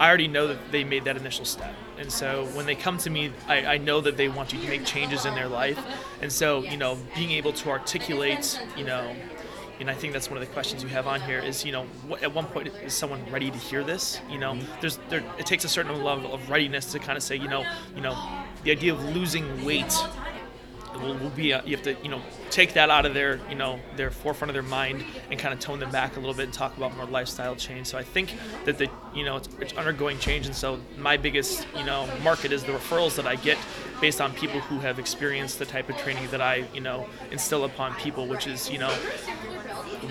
I 0.00 0.08
already 0.08 0.28
know 0.28 0.46
that 0.46 0.72
they 0.72 0.84
made 0.84 1.04
that 1.04 1.16
initial 1.16 1.44
step, 1.44 1.74
and 1.98 2.10
so 2.10 2.46
when 2.54 2.64
they 2.64 2.74
come 2.74 2.96
to 2.98 3.10
me, 3.10 3.32
I, 3.46 3.74
I 3.74 3.78
know 3.78 4.00
that 4.00 4.16
they 4.16 4.28
want 4.28 4.48
to 4.50 4.56
make 4.56 4.84
changes 4.86 5.26
in 5.26 5.34
their 5.34 5.48
life, 5.48 5.78
and 6.22 6.32
so 6.32 6.62
you 6.62 6.76
know, 6.76 6.96
being 7.14 7.32
able 7.32 7.52
to 7.52 7.70
articulate, 7.70 8.60
you 8.76 8.84
know. 8.84 9.14
And 9.80 9.88
I 9.88 9.94
think 9.94 10.12
that's 10.12 10.28
one 10.28 10.36
of 10.36 10.44
the 10.44 10.52
questions 10.52 10.82
you 10.82 10.88
have 10.88 11.06
on 11.06 11.20
here 11.20 11.38
is, 11.38 11.64
you 11.64 11.70
know, 11.70 11.84
what, 12.08 12.20
at 12.24 12.34
one 12.34 12.46
point 12.46 12.66
is 12.66 12.92
someone 12.92 13.24
ready 13.30 13.48
to 13.48 13.56
hear 13.56 13.84
this? 13.84 14.20
You 14.28 14.38
know, 14.38 14.54
mm-hmm. 14.54 14.80
there's 14.80 14.98
there 15.08 15.22
it 15.38 15.46
takes 15.46 15.62
a 15.62 15.68
certain 15.68 16.02
level 16.02 16.34
of 16.34 16.50
readiness 16.50 16.90
to 16.92 16.98
kind 16.98 17.16
of 17.16 17.22
say, 17.22 17.36
you 17.36 17.46
know, 17.46 17.64
you 17.94 18.00
know, 18.00 18.16
the 18.64 18.72
idea 18.72 18.92
of 18.92 19.14
losing 19.14 19.64
weight 19.64 19.94
will, 21.00 21.14
will 21.14 21.30
be 21.30 21.52
uh, 21.52 21.62
you 21.64 21.76
have 21.76 21.84
to 21.84 21.96
you 22.02 22.08
know 22.08 22.20
take 22.50 22.74
that 22.74 22.90
out 22.90 23.06
of 23.06 23.14
their 23.14 23.40
you 23.48 23.54
know 23.54 23.78
their 23.96 24.10
forefront 24.10 24.50
of 24.50 24.54
their 24.54 24.62
mind 24.62 25.04
and 25.30 25.38
kind 25.38 25.52
of 25.54 25.60
tone 25.60 25.78
them 25.78 25.90
back 25.90 26.16
a 26.16 26.20
little 26.20 26.34
bit 26.34 26.44
and 26.44 26.52
talk 26.52 26.76
about 26.76 26.96
more 26.96 27.06
lifestyle 27.06 27.54
change 27.56 27.86
so 27.86 27.98
i 27.98 28.02
think 28.02 28.34
that 28.64 28.78
the 28.78 28.88
you 29.14 29.24
know 29.24 29.36
it's, 29.36 29.48
it's 29.60 29.72
undergoing 29.74 30.18
change 30.18 30.46
and 30.46 30.54
so 30.54 30.80
my 30.98 31.16
biggest 31.16 31.66
you 31.76 31.84
know 31.84 32.08
market 32.22 32.52
is 32.52 32.62
the 32.64 32.72
referrals 32.72 33.16
that 33.16 33.26
i 33.26 33.36
get 33.36 33.58
based 34.00 34.20
on 34.20 34.32
people 34.34 34.60
who 34.60 34.78
have 34.78 34.98
experienced 34.98 35.58
the 35.58 35.66
type 35.66 35.88
of 35.88 35.96
training 35.96 36.28
that 36.30 36.40
i 36.40 36.64
you 36.74 36.80
know 36.80 37.06
instill 37.30 37.64
upon 37.64 37.94
people 37.96 38.26
which 38.26 38.46
is 38.46 38.70
you 38.70 38.78
know 38.78 38.94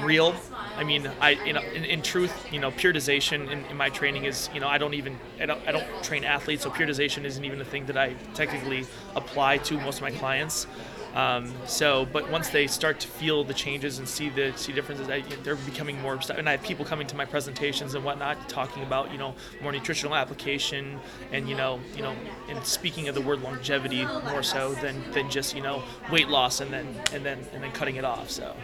real. 0.02 0.36
I 0.78 0.84
mean, 0.84 1.10
I 1.20 1.32
you 1.32 1.54
know, 1.54 1.62
in, 1.62 1.84
in 1.84 2.02
truth, 2.02 2.54
you 2.54 2.60
know, 2.60 2.72
periodization 2.72 3.50
in, 3.52 3.66
in 3.66 3.78
my 3.78 3.90
training 3.90 4.26
is, 4.26 4.50
you 4.54 4.60
know, 4.60 4.68
I 4.68 4.78
don't 4.78 4.94
even 4.94 5.18
I 5.42 5.48
don't, 5.48 5.68
I 5.68 5.72
don't 5.72 6.04
train 6.04 6.24
athletes, 6.24 6.64
so 6.64 6.70
periodization 6.70 7.26
isn't 7.26 7.44
even 7.44 7.60
a 7.60 7.66
thing 7.66 7.88
that 7.88 7.98
I 7.98 8.14
technically 8.36 8.86
apply 9.16 9.58
to 9.58 9.80
most 9.80 9.98
of 9.98 10.04
my 10.04 10.12
clients. 10.12 10.68
Um, 11.16 11.52
so, 11.66 12.06
but 12.06 12.30
once 12.30 12.50
they 12.50 12.68
start 12.68 13.00
to 13.00 13.08
feel 13.08 13.44
the 13.44 13.54
changes 13.54 13.98
and 13.98 14.08
see 14.08 14.30
the 14.30 14.54
see 14.56 14.72
differences, 14.72 15.10
I, 15.10 15.22
they're 15.42 15.56
becoming 15.56 16.00
more. 16.00 16.20
And 16.30 16.48
I 16.48 16.52
have 16.52 16.62
people 16.62 16.86
coming 16.86 17.08
to 17.08 17.16
my 17.16 17.26
presentations 17.26 17.96
and 17.96 18.06
whatnot, 18.06 18.48
talking 18.48 18.84
about 18.84 19.12
you 19.12 19.18
know 19.18 19.34
more 19.60 19.72
nutritional 19.72 20.14
application 20.14 21.00
and 21.32 21.50
you 21.50 21.56
know 21.56 21.80
you 21.96 22.04
know 22.04 22.16
and 22.50 22.64
speaking 22.64 23.08
of 23.08 23.16
the 23.16 23.22
word 23.22 23.42
longevity 23.42 24.06
more 24.30 24.44
so 24.44 24.76
than 24.76 25.12
than 25.12 25.28
just 25.32 25.56
you 25.56 25.62
know 25.64 25.82
weight 26.12 26.28
loss 26.28 26.62
and 26.62 26.72
then 26.72 26.88
and 27.14 27.26
then 27.26 27.40
and 27.52 27.64
then 27.64 27.72
cutting 27.72 27.96
it 27.96 28.06
off. 28.06 28.30
So, 28.30 28.56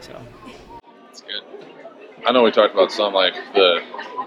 so. 0.00 0.24
It's 1.10 1.22
good. 1.22 1.55
I 2.26 2.32
know 2.32 2.42
we 2.42 2.50
talked 2.50 2.74
about 2.74 2.90
some 2.90 3.14
like 3.14 3.34
the 3.54 3.80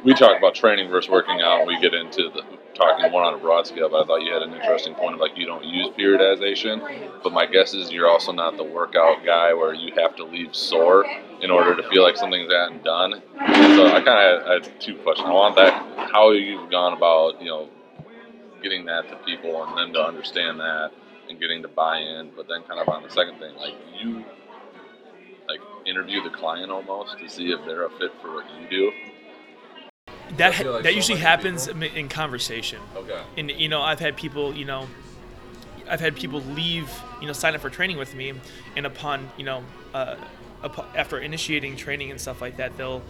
we 0.06 0.14
talk 0.14 0.38
about 0.38 0.56
training 0.56 0.90
versus 0.90 1.10
working 1.10 1.42
out. 1.42 1.68
We 1.68 1.78
get 1.82 1.94
into 1.94 2.30
the 2.30 2.44
talking 2.74 3.12
more 3.12 3.24
on 3.24 3.34
a 3.34 3.38
broad 3.38 3.68
scale, 3.68 3.90
but 3.90 4.04
I 4.04 4.06
thought 4.06 4.22
you 4.22 4.32
had 4.32 4.42
an 4.42 4.54
interesting 4.54 4.96
point 4.96 5.16
of 5.16 5.20
like 5.20 5.32
you 5.36 5.46
don't 5.46 5.66
use 5.66 5.90
periodization. 5.90 7.12
But 7.22 7.34
my 7.34 7.46
guess 7.46 7.74
is 7.74 7.92
you're 7.92 8.10
also 8.10 8.32
not 8.32 8.56
the 8.56 8.64
workout 8.64 9.26
guy 9.26 9.54
where 9.54 9.74
you 9.74 9.94
have 9.98 10.16
to 10.16 10.24
leave 10.24 10.56
sore 10.56 11.06
in 11.42 11.52
order 11.52 11.76
to 11.76 11.84
feel 11.90 12.02
like 12.02 12.16
something's 12.16 12.50
gotten 12.50 12.82
done. 12.84 13.22
So 13.38 13.88
I 13.88 14.02
kind 14.02 14.08
of 14.08 14.48
had, 14.48 14.64
had 14.64 14.82
two 14.82 14.96
questions. 15.00 15.28
I 15.28 15.34
want 15.34 15.58
that 15.58 16.10
how 16.10 16.32
you've 16.32 16.72
gone 16.72 16.94
about 16.94 17.42
you 17.42 17.50
know 17.50 17.68
getting 18.64 18.86
that 18.86 19.10
to 19.10 19.18
people 19.26 19.62
and 19.64 19.78
them 19.78 19.94
to 19.94 20.02
understand 20.02 20.58
that 20.62 20.92
and 21.30 21.38
getting 21.38 21.62
to 21.64 21.68
buy 21.68 21.98
in. 21.98 22.32
But 22.34 22.48
then 22.48 22.64
kind 22.64 22.80
of 22.80 22.88
on 22.88 23.04
the 23.04 23.10
second 23.10 23.40
thing, 23.40 23.56
like 23.58 23.74
you 24.00 24.24
interview 25.90 26.24
the 26.24 26.30
client 26.30 26.72
almost 26.72 27.18
to 27.20 27.30
see 27.30 27.52
if 27.52 27.66
they're 27.66 27.86
a 27.86 27.90
fit 27.90 28.12
for 28.22 28.34
what 28.34 28.46
you 28.60 28.70
do. 28.70 28.92
That 30.38 30.64
like 30.64 30.84
that 30.84 30.92
so 30.92 30.96
usually 30.96 31.20
happens 31.20 31.68
in 31.68 31.82
in 31.82 32.08
conversation. 32.08 32.80
Okay. 32.96 33.22
And 33.38 33.50
you 33.52 33.68
know, 33.68 33.82
I've 33.82 34.00
had 34.00 34.16
people, 34.16 34.54
you 34.54 34.66
know, 34.66 34.88
I've 35.90 36.00
had 36.00 36.16
people 36.16 36.42
leave, 36.42 36.90
you 37.20 37.28
know, 37.28 37.34
sign 37.34 37.56
up 37.56 37.62
for 37.62 37.70
training 37.70 37.98
with 37.98 38.14
me, 38.14 38.34
and 38.76 38.86
upon, 38.86 39.30
you 39.38 39.44
know, 39.44 39.64
uh, 39.94 40.16
upo- 40.64 40.86
after 40.96 41.20
initiating 41.20 41.76
training 41.76 42.12
and 42.12 42.22
stuff 42.22 42.42
like 42.42 42.58
that, 42.58 42.78
they'll 42.78 43.02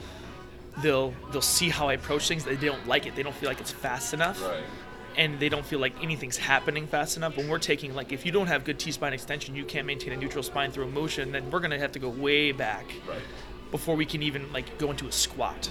they'll 0.81 1.13
they'll 1.31 1.41
see 1.41 1.69
how 1.69 1.89
I 1.89 1.93
approach 1.93 2.27
things. 2.27 2.45
They 2.45 2.55
don't 2.55 2.88
like 2.88 3.05
it. 3.05 3.15
They 3.15 3.24
don't 3.24 3.36
feel 3.36 3.50
like 3.50 3.59
it's 3.59 3.71
fast 3.71 4.13
enough. 4.13 4.41
Right. 4.41 4.63
And 5.19 5.38
they 5.39 5.49
don't 5.49 5.65
feel 5.65 5.79
like 5.79 5.93
anything's 6.01 6.38
happening 6.38 6.88
fast 6.88 7.17
enough. 7.17 7.35
When 7.35 7.49
we're 7.49 7.59
taking 7.59 7.93
like, 7.93 8.11
if 8.13 8.25
you 8.25 8.31
don't 8.31 8.47
have 8.47 8.63
good 8.63 8.79
T 8.79 8.91
spine 8.91 9.11
extension, 9.13 9.53
you 9.53 9.65
can't 9.65 9.85
maintain 9.85 10.13
a 10.13 10.17
neutral 10.17 10.41
spine 10.43 10.71
through 10.71 10.85
a 10.85 10.89
motion. 10.89 11.31
Then 11.33 11.51
we're 11.51 11.59
gonna 11.59 11.77
have 11.77 11.91
to 11.91 11.99
go 11.99 12.07
way 12.09 12.53
back 12.53 12.85
Right. 13.07 13.19
before 13.69 13.95
we 13.95 14.05
can 14.05 14.23
even 14.23 14.51
like 14.53 14.77
go 14.79 14.89
into 14.89 15.07
a 15.07 15.11
squat. 15.11 15.69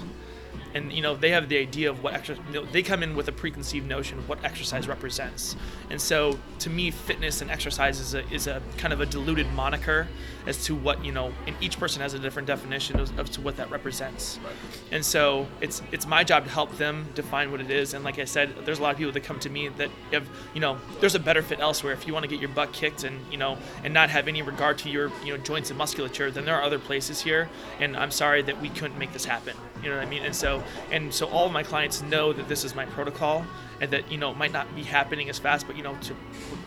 And 0.74 0.92
you 0.92 1.02
know 1.02 1.14
they 1.14 1.30
have 1.30 1.48
the 1.48 1.58
idea 1.58 1.90
of 1.90 2.02
what 2.02 2.14
exercise. 2.14 2.44
You 2.48 2.60
know, 2.60 2.66
they 2.66 2.82
come 2.82 3.02
in 3.02 3.16
with 3.16 3.28
a 3.28 3.32
preconceived 3.32 3.86
notion 3.86 4.18
of 4.18 4.28
what 4.28 4.42
exercise 4.44 4.88
represents. 4.88 5.56
And 5.90 6.00
so 6.00 6.38
to 6.60 6.70
me, 6.70 6.90
fitness 6.90 7.40
and 7.40 7.50
exercise 7.50 8.00
is 8.00 8.14
a, 8.14 8.28
is 8.32 8.46
a 8.46 8.62
kind 8.76 8.92
of 8.92 9.00
a 9.00 9.06
diluted 9.06 9.50
moniker 9.52 10.08
as 10.46 10.64
to 10.64 10.74
what 10.74 11.04
you 11.04 11.12
know. 11.12 11.32
And 11.46 11.56
each 11.60 11.78
person 11.78 12.02
has 12.02 12.14
a 12.14 12.18
different 12.18 12.46
definition 12.46 13.00
of, 13.00 13.18
of 13.18 13.30
to 13.32 13.40
what 13.40 13.56
that 13.56 13.70
represents. 13.70 14.38
Right. 14.44 14.52
And 14.92 15.04
so 15.04 15.46
it's 15.60 15.82
it's 15.92 16.06
my 16.06 16.24
job 16.24 16.44
to 16.44 16.50
help 16.50 16.76
them 16.76 17.08
define 17.14 17.50
what 17.50 17.60
it 17.60 17.70
is. 17.70 17.94
And 17.94 18.04
like 18.04 18.18
I 18.18 18.24
said, 18.24 18.54
there's 18.64 18.78
a 18.78 18.82
lot 18.82 18.92
of 18.92 18.98
people 18.98 19.12
that 19.12 19.24
come 19.24 19.38
to 19.40 19.50
me 19.50 19.68
that 19.68 19.90
have 20.12 20.28
you 20.54 20.60
know 20.60 20.78
there's 21.00 21.14
a 21.14 21.20
better 21.20 21.42
fit 21.42 21.60
elsewhere. 21.60 21.92
If 21.92 22.06
you 22.06 22.12
want 22.12 22.24
to 22.24 22.28
get 22.28 22.40
your 22.40 22.50
butt 22.50 22.72
kicked 22.72 23.04
and 23.04 23.20
you 23.30 23.38
know 23.38 23.58
and 23.84 23.94
not 23.94 24.10
have 24.10 24.28
any 24.28 24.42
regard 24.42 24.78
to 24.78 24.90
your 24.90 25.10
you 25.24 25.36
know 25.36 25.42
joints 25.42 25.70
and 25.70 25.78
musculature, 25.78 26.30
then 26.30 26.44
there 26.44 26.56
are 26.56 26.62
other 26.62 26.78
places 26.78 27.20
here. 27.20 27.48
And 27.80 27.96
I'm 27.96 28.10
sorry 28.10 28.42
that 28.42 28.60
we 28.60 28.68
couldn't 28.68 28.98
make 28.98 29.12
this 29.12 29.24
happen. 29.24 29.56
You 29.82 29.90
know 29.90 29.96
what 29.96 30.06
I 30.06 30.10
mean? 30.10 30.24
And 30.24 30.34
so 30.34 30.62
and 30.90 31.12
so 31.12 31.26
all 31.28 31.46
of 31.46 31.52
my 31.52 31.62
clients 31.62 32.02
know 32.02 32.32
that 32.32 32.48
this 32.48 32.64
is 32.64 32.74
my 32.74 32.86
protocol 32.86 33.44
and 33.80 33.90
that 33.90 34.10
you 34.10 34.18
know 34.18 34.30
it 34.30 34.36
might 34.36 34.52
not 34.52 34.74
be 34.74 34.82
happening 34.82 35.28
as 35.28 35.38
fast, 35.38 35.66
but 35.66 35.76
you 35.76 35.82
know 35.82 35.96
to 36.02 36.14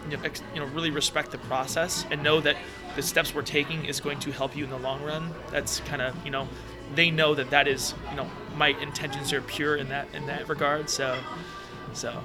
you 0.10 0.18
know, 0.18 0.24
ex, 0.24 0.42
you 0.54 0.60
know 0.60 0.68
really 0.68 0.92
respect 0.92 1.32
the 1.32 1.38
process 1.40 2.06
and 2.12 2.24
know 2.24 2.40
that 2.42 2.58
the 2.96 3.02
steps 3.02 3.34
we're 3.34 3.42
taking 3.42 3.86
is 3.86 4.00
going 4.00 4.20
to 4.20 4.32
help 4.32 4.56
you 4.56 4.64
in 4.64 4.70
the 4.70 4.80
long 4.80 5.02
run. 5.04 5.32
That's 5.52 5.80
kind 5.82 6.02
of 6.02 6.16
you 6.26 6.32
know 6.32 6.48
they 6.96 7.12
know 7.12 7.36
that 7.36 7.50
that 7.50 7.68
is 7.68 7.94
you 8.10 8.16
know 8.16 8.30
my 8.56 8.70
intentions 8.70 9.34
are 9.34 9.42
pure 9.42 9.76
in 9.76 9.90
that 9.90 10.08
in 10.14 10.26
that 10.28 10.48
regard. 10.48 10.90
So 10.90 11.18
so 11.94 12.22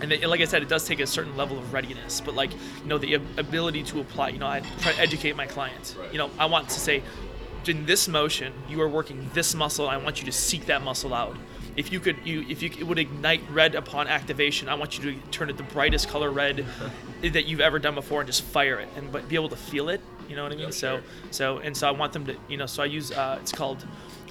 and 0.00 0.12
it, 0.12 0.28
like 0.28 0.40
I 0.40 0.44
said, 0.44 0.62
it 0.62 0.68
does 0.68 0.86
take 0.86 1.00
a 1.00 1.06
certain 1.06 1.36
level 1.36 1.58
of 1.58 1.72
readiness, 1.72 2.20
but 2.20 2.34
like 2.34 2.52
you 2.52 2.86
know 2.86 2.98
the 2.98 3.14
ability 3.14 3.82
to 3.84 4.00
apply. 4.00 4.30
You 4.30 4.38
know, 4.38 4.46
I 4.46 4.60
try 4.80 4.92
to 4.92 5.00
educate 5.00 5.36
my 5.36 5.46
clients. 5.46 5.94
Right. 5.96 6.12
You 6.12 6.18
know, 6.18 6.30
I 6.38 6.46
want 6.46 6.68
to 6.70 6.80
say, 6.80 7.02
in 7.68 7.86
this 7.86 8.08
motion, 8.08 8.52
you 8.68 8.80
are 8.80 8.88
working 8.88 9.30
this 9.34 9.54
muscle. 9.54 9.88
I 9.88 9.96
want 9.96 10.20
you 10.20 10.26
to 10.26 10.32
seek 10.32 10.66
that 10.66 10.82
muscle 10.82 11.14
out. 11.14 11.36
If 11.76 11.90
you 11.92 11.98
could, 11.98 12.16
you 12.24 12.44
if 12.48 12.62
you 12.62 12.70
it 12.70 12.86
would 12.86 12.98
ignite 12.98 13.42
red 13.50 13.74
upon 13.74 14.06
activation. 14.06 14.68
I 14.68 14.74
want 14.74 14.98
you 14.98 15.12
to 15.12 15.20
turn 15.30 15.50
it 15.50 15.56
the 15.56 15.64
brightest 15.64 16.08
color 16.08 16.30
red 16.30 16.64
that 17.22 17.46
you've 17.46 17.60
ever 17.60 17.78
done 17.78 17.94
before 17.94 18.20
and 18.20 18.26
just 18.28 18.42
fire 18.42 18.78
it 18.78 18.88
and 18.96 19.10
but 19.10 19.28
be 19.28 19.34
able 19.34 19.48
to 19.48 19.56
feel 19.56 19.88
it. 19.88 20.00
You 20.28 20.36
know 20.36 20.44
what 20.44 20.52
I 20.52 20.56
mean? 20.56 20.66
Yeah, 20.66 20.70
so 20.70 20.96
sure. 20.96 21.02
so 21.30 21.58
and 21.58 21.76
so 21.76 21.88
I 21.88 21.90
want 21.90 22.12
them 22.12 22.26
to 22.26 22.36
you 22.48 22.56
know 22.56 22.66
so 22.66 22.82
I 22.82 22.86
use 22.86 23.10
uh, 23.10 23.38
it's 23.40 23.52
called 23.52 23.84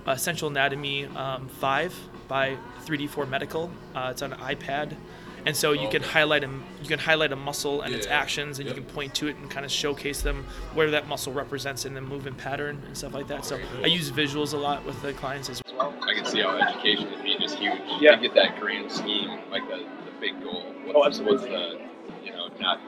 uh, 0.07 0.11
Essential 0.11 0.47
Anatomy 0.47 1.05
um, 1.05 1.47
Five 1.47 1.93
by 2.27 2.57
3D4 2.85 3.29
Medical. 3.29 3.69
Uh, 3.93 4.09
it's 4.11 4.21
on 4.21 4.33
an 4.33 4.39
iPad, 4.39 4.95
and 5.45 5.55
so 5.55 5.71
you 5.71 5.87
oh, 5.87 5.91
can 5.91 6.01
highlight 6.03 6.43
a 6.43 6.49
you 6.81 6.87
can 6.87 6.99
highlight 6.99 7.31
a 7.31 7.35
muscle 7.35 7.81
and 7.81 7.93
its 7.93 8.07
actions, 8.07 8.59
and 8.59 8.67
Yep. 8.67 8.77
you 8.77 8.83
can 8.83 8.93
point 8.93 9.15
to 9.15 9.27
it 9.27 9.35
and 9.37 9.49
kind 9.49 9.65
of 9.65 9.71
showcase 9.71 10.21
them 10.21 10.45
where 10.73 10.89
that 10.91 11.07
muscle 11.07 11.33
represents 11.33 11.85
in 11.85 11.93
the 11.93 12.01
movement 12.01 12.37
pattern 12.37 12.81
and 12.85 12.97
stuff 12.97 13.13
like 13.13 13.27
that. 13.27 13.45
So 13.45 13.59
I 13.83 13.87
use 13.87 14.11
visuals 14.11 14.53
a 14.53 14.57
lot 14.57 14.85
with 14.85 15.01
the 15.01 15.13
clients 15.13 15.49
as 15.49 15.61
well. 15.77 15.93
I 16.01 16.13
can 16.15 16.25
see 16.25 16.41
how 16.41 16.57
education 16.57 17.07
is 17.07 17.21
be 17.21 17.37
just 17.39 17.57
huge. 17.57 17.73
Yeah. 17.99 18.15
To 18.15 18.21
get 18.21 18.33
that 18.35 18.59
grand 18.59 18.91
scheme, 18.91 19.29
like 19.51 19.67
the, 19.67 19.77
the 19.77 20.11
big 20.19 20.41
goal. 20.43 20.63
What's, 20.85 20.95
Oh, 20.95 21.05
absolutely. 21.05 21.49
What's 21.49 21.73
the, 21.73 22.25
you 22.25 22.31
know, 22.31 22.49
not 22.59 22.79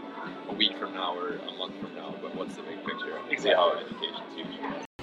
a 0.49 0.53
week 0.53 0.77
from 0.77 0.93
now 0.93 1.15
or 1.17 1.35
a 1.35 1.57
month 1.57 1.73
from 1.79 1.95
now, 1.95 2.15
but 2.21 2.35
what's 2.35 2.55
the 2.55 2.63
big 2.63 2.77
picture? 2.85 3.13
I 3.17 3.19
can 3.19 3.27
see 3.29 3.33
Exactly. 3.33 3.53
how 3.55 3.73
education's 3.77 4.35
huge. 4.35 4.49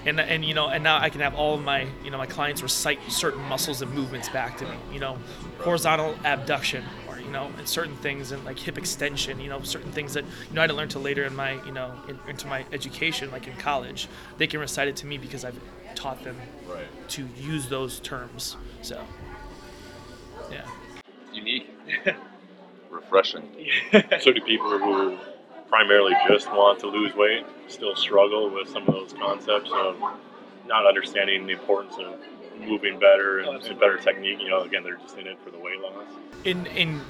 and 0.05 0.19
and 0.21 0.45
you 0.45 0.53
know 0.55 0.67
and 0.69 0.83
now 0.83 0.99
I 0.99 1.11
can 1.11 1.21
have 1.21 1.35
all 1.35 1.55
of 1.55 1.63
my 1.63 1.87
you 2.05 2.11
know 2.11 2.19
my 2.19 2.27
clients 2.27 2.61
recite 2.63 2.99
certain 3.09 3.41
muscles 3.43 3.83
and 3.83 3.93
movements 3.95 4.29
back 4.29 4.57
to 4.59 4.65
me 4.65 4.77
you 4.93 4.99
know 4.99 5.17
horizontal 5.61 6.17
abduction 6.25 6.83
or 6.83 7.02
you 7.02 7.02
know 7.33 7.51
and 7.59 7.67
certain 7.69 7.97
things 7.97 8.33
and 8.33 8.45
like 8.45 8.59
hip 8.59 8.79
extension 8.79 9.41
you 9.41 9.49
know 9.49 9.61
certain 9.63 9.91
things 9.93 10.15
that 10.15 10.25
you 10.25 10.55
know 10.55 10.61
I 10.61 10.65
had 10.65 10.71
to 10.71 10.77
learn 10.77 10.89
to 10.91 10.99
later 10.99 11.25
in 11.25 11.35
my 11.35 11.53
you 11.65 11.73
know 11.73 11.93
in, 12.09 12.19
into 12.29 12.47
my 12.47 12.65
education 12.73 13.31
like 13.31 13.47
in 13.47 13.57
college 13.57 14.09
they 14.39 14.47
can 14.47 14.61
recite 14.61 14.89
it 14.89 14.97
to 14.97 15.07
me 15.07 15.19
because 15.19 15.45
I've 15.45 15.59
taught 15.95 16.23
them 16.25 16.37
Right. 16.69 16.87
to 17.11 17.27
use 17.39 17.69
those 17.69 18.01
terms 18.01 18.57
so 18.83 19.03
yeah 20.51 20.67
Unique. 21.33 21.75
Refreshing. 22.91 23.49
So 24.21 24.33
do 24.33 24.41
people 24.43 24.69
who 24.79 25.17
primarily 25.71 26.13
just 26.29 26.47
want 26.53 26.79
to 26.81 26.87
lose 26.89 27.15
weight 27.15 27.45
still 27.69 27.97
struggle 27.97 28.51
with 28.51 28.69
some 28.69 28.87
of 28.87 28.93
those 28.95 29.15
concepts 29.15 29.71
of 29.73 29.97
not 30.67 30.87
understanding 30.87 31.47
the 31.47 31.55
importance 31.55 31.95
of 31.99 32.21
moving 32.61 32.99
better 32.99 33.39
and, 33.39 33.49
oh, 33.49 33.67
and 33.67 33.81
better 33.81 33.97
technique? 33.97 34.41
You 34.41 34.51
know, 34.51 34.61
again, 34.61 34.83
they're 34.85 34.97
just 34.97 35.17
in 35.17 35.27
it 35.27 35.39
for 35.43 35.51
the 35.51 35.59
weight 35.59 35.81
loss. 35.81 36.05
in 36.45 36.67
in 36.67 37.01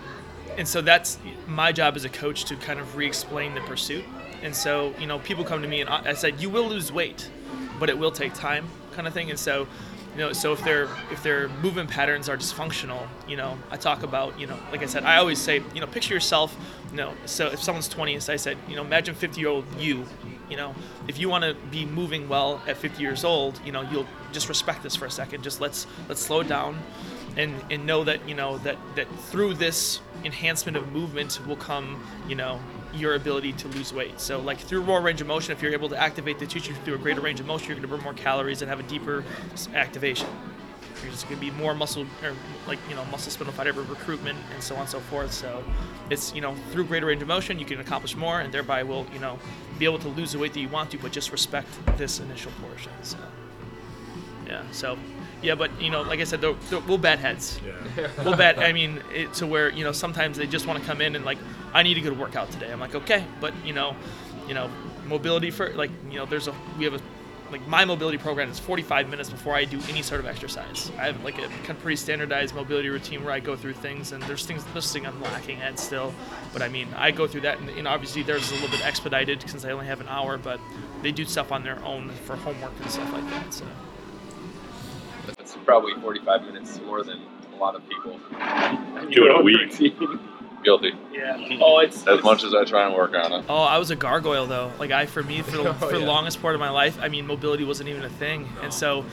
and 0.56 0.66
so 0.66 0.80
that's 0.80 1.18
my 1.46 1.72
job 1.72 1.96
as 1.96 2.04
a 2.04 2.08
coach 2.08 2.44
to 2.44 2.56
kind 2.56 2.78
of 2.80 2.96
re-explain 2.96 3.54
the 3.54 3.60
pursuit. 3.62 4.04
And 4.42 4.54
so 4.54 4.94
you 4.98 5.06
know 5.06 5.18
people 5.20 5.44
come 5.44 5.62
to 5.62 5.68
me 5.68 5.80
and 5.80 5.90
I 5.90 6.14
said 6.14 6.40
you 6.40 6.50
will 6.50 6.68
lose 6.68 6.92
weight 6.92 7.30
but 7.78 7.88
it 7.88 7.98
will 7.98 8.12
take 8.12 8.34
time 8.34 8.66
kind 8.92 9.06
of 9.06 9.14
thing. 9.14 9.30
And 9.30 9.38
so 9.38 9.66
you 10.14 10.18
know 10.18 10.32
so 10.32 10.52
if 10.52 10.62
their 10.64 10.88
if 11.10 11.22
their 11.22 11.48
movement 11.48 11.90
patterns 11.90 12.28
are 12.28 12.36
dysfunctional 12.36 13.06
you 13.26 13.36
know 13.36 13.56
I 13.70 13.76
talk 13.76 14.02
about 14.02 14.38
you 14.38 14.46
know 14.46 14.58
like 14.70 14.82
I 14.82 14.86
said 14.86 15.04
I 15.04 15.16
always 15.16 15.40
say 15.40 15.62
you 15.74 15.80
know 15.80 15.86
picture 15.86 16.12
yourself 16.12 16.54
you 16.90 16.98
know 16.98 17.14
so 17.24 17.46
if 17.46 17.62
someone's 17.62 17.88
20 17.88 18.16
as 18.16 18.28
I 18.28 18.36
said 18.36 18.58
you 18.68 18.76
know 18.76 18.82
imagine 18.82 19.14
50 19.14 19.40
year 19.40 19.48
old 19.48 19.64
you 19.78 20.04
you 20.50 20.56
know 20.58 20.74
if 21.08 21.18
you 21.18 21.30
want 21.30 21.44
to 21.44 21.54
be 21.70 21.86
moving 21.86 22.28
well 22.28 22.60
at 22.66 22.76
50 22.76 23.00
years 23.02 23.24
old 23.24 23.58
you 23.64 23.72
know 23.72 23.80
you'll 23.90 24.06
just 24.32 24.48
respect 24.48 24.82
this 24.82 24.96
for 24.96 25.06
a 25.06 25.10
second. 25.10 25.42
Just 25.44 25.60
let's 25.60 25.86
let's 26.08 26.20
slow 26.20 26.42
down 26.42 26.78
and 27.36 27.54
and 27.70 27.86
know 27.86 28.04
that 28.04 28.28
you 28.28 28.34
know 28.34 28.58
that 28.58 28.76
that 28.94 29.08
through 29.30 29.54
this 29.54 30.00
enhancement 30.24 30.76
of 30.76 30.92
movement 30.92 31.40
will 31.46 31.56
come 31.56 32.02
you 32.28 32.34
know 32.34 32.60
your 32.94 33.14
ability 33.14 33.52
to 33.54 33.68
lose 33.68 33.92
weight. 33.92 34.20
So 34.20 34.38
like 34.38 34.58
through 34.58 34.84
more 34.84 35.00
range 35.00 35.20
of 35.20 35.26
motion 35.26 35.52
if 35.52 35.62
you're 35.62 35.72
able 35.72 35.88
to 35.88 35.96
activate 35.96 36.38
the 36.38 36.46
tissue 36.46 36.74
through 36.84 36.94
a 36.94 36.98
greater 36.98 37.20
range 37.20 37.40
of 37.40 37.46
motion 37.46 37.68
you're 37.68 37.76
going 37.76 37.88
to 37.88 37.88
burn 37.88 38.02
more 38.02 38.14
calories 38.14 38.62
and 38.62 38.68
have 38.68 38.80
a 38.80 38.84
deeper 38.84 39.24
activation. 39.74 40.28
You're 41.02 41.10
just 41.10 41.28
going 41.28 41.40
to 41.40 41.40
be 41.40 41.50
more 41.50 41.74
muscle 41.74 42.06
or 42.22 42.34
like 42.66 42.78
you 42.88 42.94
know 42.94 43.04
muscle 43.06 43.32
spindle 43.32 43.54
fiber 43.54 43.82
recruitment 43.82 44.38
and 44.52 44.62
so 44.62 44.74
on 44.74 44.82
and 44.82 44.90
so 44.90 45.00
forth. 45.00 45.32
So 45.32 45.64
it's 46.10 46.34
you 46.34 46.40
know 46.40 46.54
through 46.70 46.84
greater 46.84 47.06
range 47.06 47.22
of 47.22 47.28
motion 47.28 47.58
you 47.58 47.64
can 47.64 47.80
accomplish 47.80 48.14
more 48.14 48.40
and 48.40 48.52
thereby 48.52 48.82
will 48.82 49.06
you 49.12 49.18
know 49.18 49.38
be 49.78 49.84
able 49.86 49.98
to 50.00 50.08
lose 50.08 50.32
the 50.32 50.38
weight 50.38 50.52
that 50.52 50.60
you 50.60 50.68
want 50.68 50.90
to 50.90 50.98
but 50.98 51.12
just 51.12 51.32
respect 51.32 51.68
this 51.96 52.20
initial 52.20 52.52
portion 52.60 52.92
so. 53.02 53.16
Yeah 54.46 54.62
so 54.70 54.98
yeah 55.42 55.54
but 55.54 55.70
you 55.80 55.90
know 55.90 56.02
like 56.02 56.20
i 56.20 56.24
said 56.24 56.40
they're, 56.40 56.54
they're, 56.70 56.80
we'll 56.80 56.98
bet 56.98 57.18
heads. 57.18 57.60
Yeah. 57.64 58.08
we'll 58.24 58.36
bet 58.36 58.58
i 58.58 58.72
mean 58.72 59.02
it, 59.12 59.32
to 59.34 59.46
where 59.46 59.70
you 59.70 59.84
know 59.84 59.92
sometimes 59.92 60.36
they 60.36 60.46
just 60.46 60.66
want 60.66 60.78
to 60.78 60.84
come 60.84 61.00
in 61.00 61.16
and 61.16 61.24
like 61.24 61.38
i 61.72 61.82
need 61.82 61.96
a 61.96 62.00
good 62.00 62.18
workout 62.18 62.50
today. 62.50 62.72
I'm 62.72 62.80
like 62.80 62.94
okay 62.94 63.24
but 63.40 63.52
you 63.64 63.72
know 63.72 63.96
you 64.48 64.54
know 64.54 64.70
mobility 65.06 65.50
for 65.50 65.70
like 65.70 65.90
you 66.10 66.16
know 66.16 66.26
there's 66.26 66.48
a 66.48 66.54
we 66.78 66.84
have 66.84 66.94
a 66.94 67.00
like 67.50 67.66
my 67.68 67.84
mobility 67.84 68.16
program 68.16 68.50
is 68.50 68.58
45 68.58 69.10
minutes 69.10 69.28
before 69.28 69.54
i 69.54 69.64
do 69.64 69.78
any 69.90 70.00
sort 70.00 70.20
of 70.20 70.26
exercise. 70.26 70.90
I 70.98 71.04
have 71.04 71.22
like 71.22 71.36
a 71.36 71.48
kind 71.48 71.70
of 71.70 71.80
pretty 71.80 71.96
standardized 71.96 72.54
mobility 72.54 72.88
routine 72.88 73.22
where 73.22 73.32
i 73.34 73.40
go 73.40 73.56
through 73.56 73.74
things 73.74 74.12
and 74.12 74.22
there's 74.22 74.46
things 74.46 74.64
this 74.72 74.90
thing 74.90 75.06
i'm 75.06 75.20
lacking 75.22 75.60
at 75.60 75.78
still. 75.78 76.14
But 76.52 76.62
i 76.62 76.68
mean 76.68 76.88
i 76.96 77.10
go 77.10 77.26
through 77.26 77.42
that 77.42 77.58
and, 77.58 77.68
and 77.70 77.86
obviously 77.86 78.22
there's 78.22 78.50
a 78.50 78.54
little 78.54 78.70
bit 78.70 78.84
expedited 78.84 79.44
since 79.48 79.64
i 79.66 79.70
only 79.70 79.86
have 79.86 80.00
an 80.00 80.08
hour 80.08 80.38
but 80.38 80.60
they 81.02 81.12
do 81.12 81.24
stuff 81.26 81.52
on 81.52 81.62
their 81.62 81.82
own 81.84 82.08
for 82.24 82.36
homework 82.36 82.72
and 82.80 82.90
stuff 82.90 83.12
like 83.12 83.28
that 83.30 83.52
so 83.52 83.66
probably 85.64 85.94
45 86.00 86.42
minutes 86.42 86.80
more 86.86 87.02
than 87.02 87.20
a 87.54 87.56
lot 87.56 87.74
of 87.74 87.82
people. 87.88 88.18
Do 89.10 89.26
it 89.26 89.38
a 89.38 89.42
week. 89.42 89.92
Guilty. 90.64 90.92
yeah 91.12 91.58
oh 91.60 91.80
it's 91.80 92.06
As 92.06 92.22
much 92.22 92.44
as 92.44 92.54
I 92.54 92.64
try 92.64 92.86
and 92.86 92.94
work 92.94 93.14
on 93.14 93.32
it. 93.32 93.44
Oh, 93.48 93.62
I 93.62 93.78
was 93.78 93.90
a 93.90 93.96
gargoyle 93.96 94.46
though. 94.46 94.70
Like 94.78 94.92
I, 94.92 95.06
for 95.06 95.20
me, 95.24 95.42
for 95.42 95.56
the, 95.56 95.68
Oh, 95.70 95.72
for 95.72 95.98
the 95.98 96.06
longest 96.06 96.40
part 96.40 96.54
of 96.54 96.60
my 96.60 96.70
life, 96.70 96.98
I 97.00 97.08
mean, 97.08 97.26
mobility 97.26 97.64
wasn't 97.64 97.88
even 97.88 98.04
a 98.04 98.08
thing. 98.08 98.48
And 98.62 98.72
so, 98.72 99.04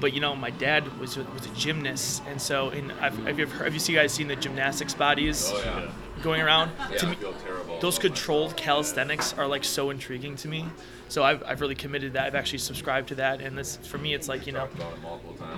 but 0.00 0.12
you 0.12 0.20
know, 0.20 0.36
my 0.36 0.50
dad 0.50 0.98
was 0.98 1.16
a, 1.16 1.22
was 1.24 1.46
a 1.46 1.50
gymnast, 1.50 2.22
and 2.28 2.40
so, 2.40 2.68
and 2.68 2.92
I've, 3.00 3.16
have 3.26 3.38
you 3.38 3.46
ever, 3.46 3.64
have 3.64 3.72
you 3.72 3.80
see 3.80 3.94
guys 3.94 4.12
seen 4.12 4.28
the 4.28 4.36
gymnastics 4.36 4.92
bodies 4.94 5.50
Oh 5.50 5.62
yeah. 5.64 5.90
going 6.22 6.42
around? 6.42 6.72
Yeah, 6.90 6.98
to 6.98 7.06
I 7.06 7.10
me, 7.10 7.16
feel 7.16 7.32
terrible. 7.32 7.80
those 7.80 7.98
controlled 7.98 8.54
calisthenics 8.58 9.32
are 9.38 9.46
like 9.46 9.64
so 9.64 9.88
intriguing 9.88 10.36
to 10.36 10.48
me. 10.48 10.66
So 11.08 11.22
I've, 11.22 11.42
I've 11.44 11.60
really 11.60 11.74
committed 11.74 12.12
that. 12.12 12.26
I've 12.26 12.34
actually 12.34 12.58
subscribed 12.58 13.08
to 13.08 13.14
that, 13.16 13.40
and 13.40 13.56
this 13.56 13.78
for 13.78 13.98
me, 13.98 14.14
it's 14.14 14.28
like 14.28 14.46
you 14.46 14.52
know. 14.52 14.68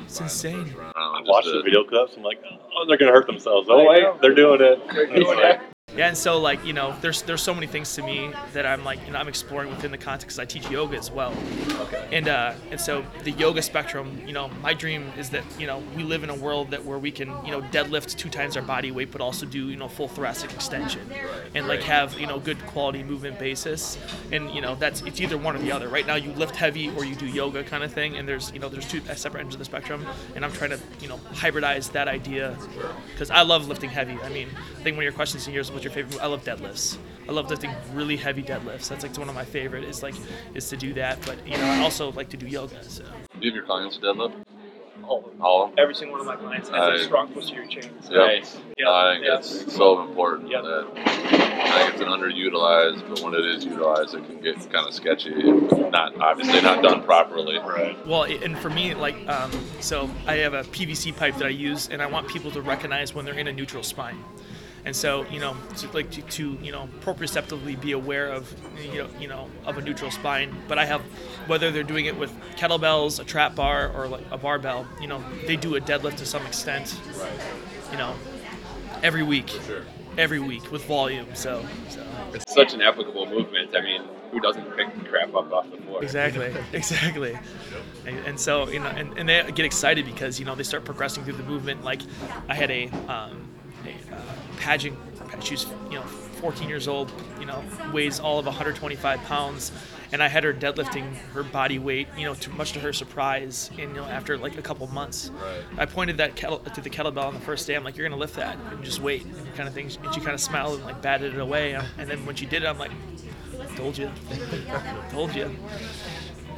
It's 0.04 0.20
insane. 0.20 0.74
I 0.96 1.22
watched 1.26 1.48
the 1.48 1.62
video 1.62 1.84
clips. 1.84 2.14
I'm 2.16 2.22
like, 2.22 2.40
oh, 2.76 2.86
they're 2.86 2.96
gonna 2.96 3.12
hurt 3.12 3.26
themselves. 3.26 3.68
Oh 3.70 3.84
wait, 3.88 4.04
they're 4.20 4.34
doing 4.34 4.60
it. 4.60 4.80
They're 4.92 5.06
doing 5.06 5.38
it. 5.40 5.60
Yeah, 5.96 6.06
and 6.08 6.16
so 6.16 6.38
like 6.38 6.64
you 6.64 6.72
know, 6.72 6.94
there's 7.00 7.22
there's 7.22 7.42
so 7.42 7.52
many 7.52 7.66
things 7.66 7.94
to 7.96 8.02
me 8.02 8.32
that 8.52 8.64
I'm 8.64 8.84
like 8.84 9.04
you 9.06 9.12
know 9.12 9.18
I'm 9.18 9.28
exploring 9.28 9.70
within 9.70 9.90
the 9.90 9.98
context. 9.98 10.38
I 10.38 10.44
teach 10.44 10.70
yoga 10.70 10.96
as 10.96 11.10
well, 11.10 11.34
Okay. 11.80 12.08
and 12.12 12.28
uh, 12.28 12.54
and 12.70 12.80
so 12.80 13.04
the 13.24 13.32
yoga 13.32 13.60
spectrum. 13.62 14.22
You 14.26 14.32
know, 14.32 14.48
my 14.62 14.72
dream 14.72 15.10
is 15.18 15.30
that 15.30 15.42
you 15.58 15.66
know 15.66 15.82
we 15.96 16.04
live 16.04 16.22
in 16.22 16.30
a 16.30 16.34
world 16.34 16.70
that 16.70 16.84
where 16.84 16.98
we 16.98 17.10
can 17.10 17.28
you 17.44 17.50
know 17.50 17.60
deadlift 17.60 18.16
two 18.16 18.28
times 18.28 18.56
our 18.56 18.62
body 18.62 18.92
weight, 18.92 19.10
but 19.10 19.20
also 19.20 19.46
do 19.46 19.68
you 19.68 19.76
know 19.76 19.88
full 19.88 20.06
thoracic 20.08 20.52
extension, 20.52 21.10
and 21.54 21.66
like 21.66 21.82
have 21.82 22.18
you 22.20 22.26
know 22.26 22.38
good 22.38 22.64
quality 22.66 23.02
movement 23.02 23.38
basis. 23.38 23.98
And 24.30 24.50
you 24.54 24.60
know 24.60 24.76
that's 24.76 25.02
it's 25.02 25.20
either 25.20 25.36
one 25.36 25.56
or 25.56 25.58
the 25.58 25.72
other. 25.72 25.88
Right 25.88 26.06
now 26.06 26.14
you 26.14 26.30
lift 26.32 26.54
heavy 26.54 26.90
or 26.96 27.04
you 27.04 27.16
do 27.16 27.26
yoga 27.26 27.64
kind 27.64 27.82
of 27.82 27.92
thing, 27.92 28.16
and 28.16 28.28
there's 28.28 28.52
you 28.52 28.60
know 28.60 28.68
there's 28.68 28.86
two 28.88 29.00
separate 29.16 29.40
ends 29.40 29.54
of 29.56 29.58
the 29.58 29.64
spectrum, 29.64 30.06
and 30.36 30.44
I'm 30.44 30.52
trying 30.52 30.70
to 30.70 30.78
you 31.00 31.08
know 31.08 31.18
hybridize 31.32 31.90
that 31.92 32.06
idea 32.06 32.56
because 33.12 33.30
I 33.30 33.42
love 33.42 33.66
lifting 33.66 33.90
heavy. 33.90 34.16
I 34.22 34.28
mean, 34.28 34.48
I 34.78 34.82
think 34.82 34.96
one 34.96 35.02
of 35.02 35.04
your 35.04 35.12
questions 35.12 35.46
in 35.46 35.52
here 35.52 35.60
is 35.60 35.70
what's 35.80 35.94
your 35.96 36.04
favorite? 36.04 36.22
I 36.22 36.26
love 36.26 36.44
deadlifts. 36.44 36.98
I 37.28 37.32
love 37.32 37.48
lifting 37.48 37.70
really 37.94 38.16
heavy 38.16 38.42
deadlifts. 38.42 38.88
That's 38.88 39.02
like 39.02 39.16
one 39.16 39.28
of 39.28 39.34
my 39.34 39.44
favorite 39.44 39.84
is 39.84 40.02
like 40.02 40.14
is 40.54 40.68
to 40.68 40.76
do 40.76 40.92
that. 40.94 41.18
But 41.24 41.46
you 41.46 41.56
know, 41.56 41.64
I 41.64 41.80
also 41.80 42.12
like 42.12 42.28
to 42.30 42.36
do 42.36 42.46
yoga. 42.46 42.82
So 42.84 43.02
Do 43.04 43.10
you 43.40 43.50
have 43.50 43.54
your 43.56 43.64
clients 43.64 43.98
deadlift? 43.98 44.34
all, 45.04 45.32
All 45.40 45.64
of 45.64 45.70
them? 45.70 45.78
every 45.78 45.94
single 45.94 46.18
one 46.18 46.20
of 46.20 46.26
my 46.26 46.36
clients 46.36 46.68
has 46.68 46.78
I- 46.78 46.94
a 46.94 46.98
strong 47.04 47.32
posterior 47.32 47.66
chain. 47.66 47.90
So, 48.02 48.12
Yep. 48.12 48.26
Nice. 48.26 48.58
yeah, 48.78 48.90
I 48.90 49.14
think 49.14 49.24
yeah. 49.26 49.38
it's 49.38 49.74
so 49.74 50.02
important 50.02 50.50
Yep. 50.50 50.62
that 50.62 50.86
I 50.96 51.78
think 51.82 51.92
it's 51.94 52.00
an 52.02 52.08
underutilized, 52.08 53.08
but 53.08 53.20
when 53.20 53.34
it 53.34 53.44
is 53.46 53.64
utilized, 53.64 54.14
it 54.14 54.24
can 54.26 54.40
get 54.40 54.56
kind 54.72 54.86
of 54.86 54.92
sketchy. 54.94 55.30
If 55.34 55.90
not 55.90 56.20
obviously 56.20 56.60
not 56.60 56.82
done 56.82 57.02
properly. 57.04 57.58
Right. 57.58 57.96
Well, 58.06 58.24
and 58.24 58.56
for 58.58 58.70
me, 58.70 58.94
like, 58.94 59.16
um, 59.28 59.50
so 59.80 60.10
I 60.26 60.36
have 60.36 60.52
a 60.54 60.64
PVC 60.64 61.12
pipe 61.16 61.36
that 61.36 61.46
I 61.46 61.50
use, 61.50 61.88
and 61.88 62.02
I 62.02 62.06
want 62.06 62.28
people 62.28 62.50
to 62.52 62.60
recognize 62.60 63.14
when 63.14 63.24
they're 63.24 63.34
in 63.38 63.48
a 63.48 63.52
neutral 63.52 63.82
spine. 63.82 64.22
And 64.84 64.96
so, 64.96 65.26
you 65.26 65.40
know, 65.40 65.56
to, 65.76 65.90
like 65.92 66.10
to, 66.12 66.22
to 66.22 66.58
you 66.62 66.72
know 66.72 66.88
proprioceptively 67.00 67.80
be 67.80 67.92
aware 67.92 68.28
of 68.28 68.52
you 68.82 69.02
know 69.02 69.08
you 69.18 69.28
know 69.28 69.48
of 69.66 69.78
a 69.78 69.82
neutral 69.82 70.10
spine. 70.10 70.54
But 70.68 70.78
I 70.78 70.86
have 70.86 71.02
whether 71.46 71.70
they're 71.70 71.82
doing 71.82 72.06
it 72.06 72.18
with 72.18 72.32
kettlebells, 72.56 73.20
a 73.20 73.24
trap 73.24 73.54
bar, 73.54 73.92
or 73.94 74.08
like 74.08 74.24
a 74.30 74.38
barbell. 74.38 74.86
You 75.00 75.08
know, 75.08 75.22
they 75.46 75.56
do 75.56 75.76
a 75.76 75.80
deadlift 75.80 76.16
to 76.16 76.26
some 76.26 76.44
extent. 76.46 76.98
You 77.90 77.98
know, 77.98 78.14
every 79.02 79.22
week, 79.22 79.52
every 80.16 80.38
week 80.38 80.70
with 80.70 80.84
volume. 80.84 81.26
So, 81.34 81.64
so. 81.88 82.06
It's 82.32 82.52
such 82.52 82.74
an 82.74 82.80
applicable 82.80 83.26
movement. 83.26 83.74
I 83.76 83.80
mean, 83.80 84.02
who 84.30 84.40
doesn't 84.40 84.76
pick 84.76 84.94
the 84.94 85.04
crap 85.08 85.34
up 85.34 85.52
off 85.52 85.70
the 85.70 85.78
floor? 85.78 86.02
Exactly, 86.02 86.54
exactly. 86.72 87.38
And, 88.06 88.18
and 88.20 88.40
so, 88.40 88.68
you 88.68 88.78
know, 88.78 88.86
and, 88.86 89.16
and 89.18 89.28
they 89.28 89.50
get 89.52 89.64
excited 89.64 90.06
because, 90.06 90.38
you 90.38 90.46
know, 90.46 90.54
they 90.54 90.62
start 90.62 90.84
progressing 90.84 91.24
through 91.24 91.34
the 91.34 91.42
movement. 91.42 91.84
Like, 91.84 92.00
I 92.48 92.54
had 92.54 92.70
a, 92.70 92.88
um, 93.08 93.48
a 93.48 93.49
uh, 94.12 94.16
pageant, 94.58 94.98
she 95.42 95.54
was, 95.54 95.66
you 95.90 95.96
know, 95.96 96.02
14 96.02 96.68
years 96.68 96.88
old, 96.88 97.12
you 97.38 97.46
know, 97.46 97.62
weighs 97.92 98.18
all 98.18 98.38
of 98.38 98.46
125 98.46 99.20
pounds. 99.24 99.72
And 100.12 100.20
I 100.22 100.26
had 100.28 100.42
her 100.42 100.52
deadlifting 100.52 101.14
her 101.34 101.44
body 101.44 101.78
weight, 101.78 102.08
you 102.16 102.24
know, 102.24 102.34
to 102.34 102.50
much 102.50 102.72
to 102.72 102.80
her 102.80 102.92
surprise. 102.92 103.70
And 103.78 103.78
you 103.78 103.86
know, 103.88 104.04
after 104.04 104.36
like 104.36 104.58
a 104.58 104.62
couple 104.62 104.86
months, 104.88 105.30
I 105.78 105.86
pointed 105.86 106.16
that 106.16 106.34
kettle 106.34 106.58
to 106.58 106.80
the 106.80 106.90
kettlebell 106.90 107.26
on 107.26 107.34
the 107.34 107.40
first 107.40 107.66
day. 107.68 107.76
I'm 107.76 107.84
like, 107.84 107.96
"You're 107.96 108.08
gonna 108.08 108.18
lift 108.18 108.34
that 108.34 108.58
and 108.72 108.82
just 108.82 109.00
wait," 109.00 109.24
and 109.24 109.54
kind 109.54 109.68
of 109.68 109.74
thing. 109.74 109.88
And 110.02 110.12
she 110.12 110.20
kind 110.20 110.34
of 110.34 110.40
smiled 110.40 110.78
and 110.78 110.84
like 110.84 111.00
batted 111.00 111.34
it 111.34 111.40
away. 111.40 111.74
And 111.96 112.10
then 112.10 112.26
when 112.26 112.34
she 112.34 112.44
did 112.44 112.64
it, 112.64 112.66
I'm 112.66 112.78
like, 112.78 112.90
"Told 113.76 113.96
you, 113.96 114.10
told 115.10 115.32
you." 115.32 115.48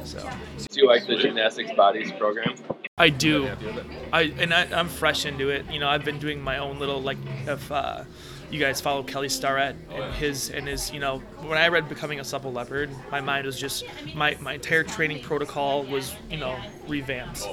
So 0.05 0.29
Do 0.69 0.79
you 0.81 0.87
like 0.87 1.07
the 1.07 1.15
gymnastics 1.15 1.71
bodies 1.73 2.11
program? 2.13 2.55
I 2.97 3.09
do. 3.09 3.43
Happy 3.43 3.65
with 3.65 3.77
it? 3.77 3.85
I 4.11 4.21
and 4.37 4.53
I, 4.53 4.67
I'm 4.71 4.87
fresh 4.87 5.25
into 5.25 5.49
it. 5.49 5.65
You 5.71 5.79
know, 5.79 5.89
I've 5.89 6.05
been 6.05 6.19
doing 6.19 6.41
my 6.41 6.59
own 6.59 6.77
little 6.79 7.01
like 7.01 7.17
if 7.47 7.71
uh, 7.71 8.03
you 8.51 8.59
guys 8.59 8.79
follow 8.81 9.01
Kelly 9.01 9.29
Starrett 9.29 9.75
and 9.91 10.13
his 10.13 10.51
and 10.51 10.67
his. 10.67 10.91
You 10.93 10.99
know, 10.99 11.17
when 11.41 11.57
I 11.57 11.69
read 11.69 11.89
Becoming 11.89 12.19
a 12.19 12.23
Supple 12.23 12.53
Leopard, 12.53 12.91
my 13.11 13.19
mind 13.19 13.45
was 13.47 13.59
just 13.59 13.83
my 14.13 14.37
my 14.41 14.53
entire 14.53 14.83
training 14.83 15.23
protocol 15.23 15.83
was 15.83 16.15
you 16.29 16.37
know 16.37 16.55
revamped. 16.87 17.47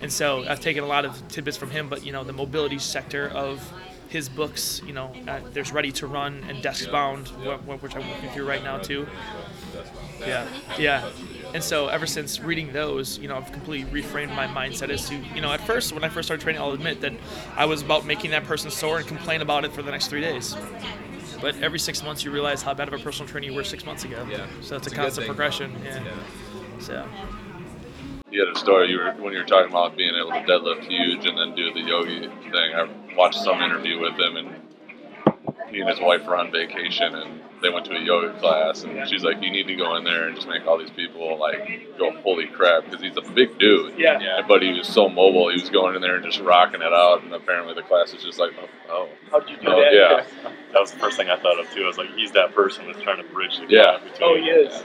And 0.00 0.12
so 0.12 0.44
I've 0.48 0.60
taken 0.60 0.82
a 0.82 0.88
lot 0.88 1.04
of 1.04 1.26
tidbits 1.28 1.56
from 1.56 1.70
him, 1.70 1.88
but 1.88 2.04
you 2.04 2.10
know 2.12 2.24
the 2.24 2.32
mobility 2.32 2.78
sector 2.80 3.28
of 3.28 3.72
his 4.08 4.28
books, 4.28 4.82
you 4.84 4.92
know, 4.92 5.12
uh, 5.28 5.38
there's 5.52 5.70
Ready 5.70 5.92
to 5.92 6.08
Run 6.08 6.42
and 6.48 6.60
Desk 6.60 6.90
Bound, 6.90 7.28
wh- 7.28 7.60
wh- 7.60 7.80
which 7.80 7.94
I'm 7.94 8.08
working 8.10 8.28
through 8.30 8.48
right 8.48 8.64
now 8.64 8.78
too. 8.78 9.06
Yeah, 10.18 10.48
yeah. 10.76 11.08
And 11.52 11.62
so 11.62 11.88
ever 11.88 12.06
since 12.06 12.40
reading 12.40 12.72
those, 12.72 13.18
you 13.18 13.28
know, 13.28 13.36
I've 13.36 13.50
completely 13.52 14.02
reframed 14.02 14.34
my 14.34 14.46
mindset 14.46 14.90
as 14.90 15.08
to, 15.08 15.16
you 15.16 15.40
know, 15.40 15.52
at 15.52 15.60
first 15.66 15.92
when 15.92 16.04
I 16.04 16.08
first 16.08 16.28
started 16.28 16.42
training, 16.42 16.62
I'll 16.62 16.72
admit 16.72 17.00
that 17.00 17.12
I 17.56 17.64
was 17.64 17.82
about 17.82 18.06
making 18.06 18.30
that 18.30 18.44
person 18.44 18.70
sore 18.70 18.98
and 18.98 19.06
complain 19.06 19.42
about 19.42 19.64
it 19.64 19.72
for 19.72 19.82
the 19.82 19.90
next 19.90 20.08
three 20.08 20.20
days. 20.20 20.56
But 21.40 21.60
every 21.62 21.78
six 21.78 22.02
months, 22.02 22.22
you 22.24 22.30
realize 22.30 22.62
how 22.62 22.74
bad 22.74 22.88
of 22.88 22.94
a 22.94 22.98
personal 22.98 23.28
trainer 23.28 23.46
you 23.46 23.54
were 23.54 23.64
six 23.64 23.84
months 23.84 24.04
ago. 24.04 24.26
Yeah. 24.30 24.46
So 24.60 24.76
it's, 24.76 24.86
It's 24.86 24.94
a 24.94 25.00
a 25.00 25.02
constant 25.02 25.26
progression. 25.26 25.74
Yeah. 25.82 26.04
Yeah. 26.04 26.12
So. 26.78 27.08
You 28.30 28.46
had 28.46 28.54
a 28.54 28.58
story 28.58 28.90
you 28.90 28.98
were 28.98 29.10
when 29.12 29.32
you 29.32 29.40
were 29.40 29.44
talking 29.44 29.70
about 29.70 29.96
being 29.96 30.14
able 30.14 30.30
to 30.30 30.40
deadlift 30.42 30.84
huge 30.84 31.26
and 31.26 31.36
then 31.36 31.56
do 31.56 31.72
the 31.72 31.80
yogi 31.80 32.20
thing. 32.28 32.74
I 32.74 32.88
watched 33.16 33.42
some 33.42 33.60
interview 33.60 33.98
with 34.00 34.14
him 34.20 34.36
and 34.36 34.59
he 35.68 35.80
and 35.80 35.88
his 35.88 36.00
wife 36.00 36.26
were 36.26 36.36
on 36.36 36.50
vacation 36.50 37.14
and 37.14 37.40
they 37.62 37.68
went 37.68 37.84
to 37.86 37.92
a 37.92 38.00
yoga 38.00 38.36
class 38.40 38.82
and 38.84 39.06
she's 39.08 39.22
like, 39.22 39.42
you 39.42 39.50
need 39.50 39.66
to 39.66 39.76
go 39.76 39.94
in 39.96 40.04
there 40.04 40.26
and 40.26 40.34
just 40.34 40.48
make 40.48 40.66
all 40.66 40.78
these 40.78 40.90
people 40.90 41.38
like 41.38 41.96
go 41.98 42.10
holy 42.22 42.46
crap 42.46 42.84
because 42.86 43.00
he's 43.00 43.16
a 43.16 43.32
big 43.32 43.58
dude. 43.58 43.98
Yeah. 43.98 44.18
Yeah. 44.18 44.40
But 44.46 44.62
he 44.62 44.72
was 44.72 44.88
so 44.88 45.08
mobile, 45.08 45.50
he 45.50 45.60
was 45.60 45.68
going 45.70 45.94
in 45.94 46.00
there 46.02 46.16
and 46.16 46.24
just 46.24 46.40
rocking 46.40 46.80
it 46.80 46.92
out. 46.92 47.22
And 47.22 47.32
apparently 47.34 47.74
the 47.74 47.82
class 47.82 48.12
was 48.14 48.22
just 48.24 48.38
like, 48.38 48.52
oh, 48.60 48.68
oh. 48.90 49.08
How 49.30 49.40
did 49.40 49.50
you 49.50 49.56
do 49.58 49.68
Oh, 49.68 49.76
that? 49.80 49.92
yeah. 49.94 50.50
That 50.72 50.78
was 50.80 50.92
the 50.92 50.98
first 51.00 51.16
thing 51.16 51.28
I 51.28 51.36
thought 51.36 51.58
of 51.58 51.68
too. 51.72 51.82
I 51.82 51.86
was 51.88 51.98
like, 51.98 52.14
he's 52.14 52.30
that 52.32 52.54
person 52.54 52.86
that's 52.86 53.02
trying 53.02 53.16
to 53.20 53.32
bridge 53.32 53.58
the 53.58 53.66
Yeah. 53.68 53.98
gap 53.98 54.04
between 54.04 54.22
Oh, 54.30 54.36
he 54.36 54.48
is. 54.48 54.72
Yeah, 54.72 54.82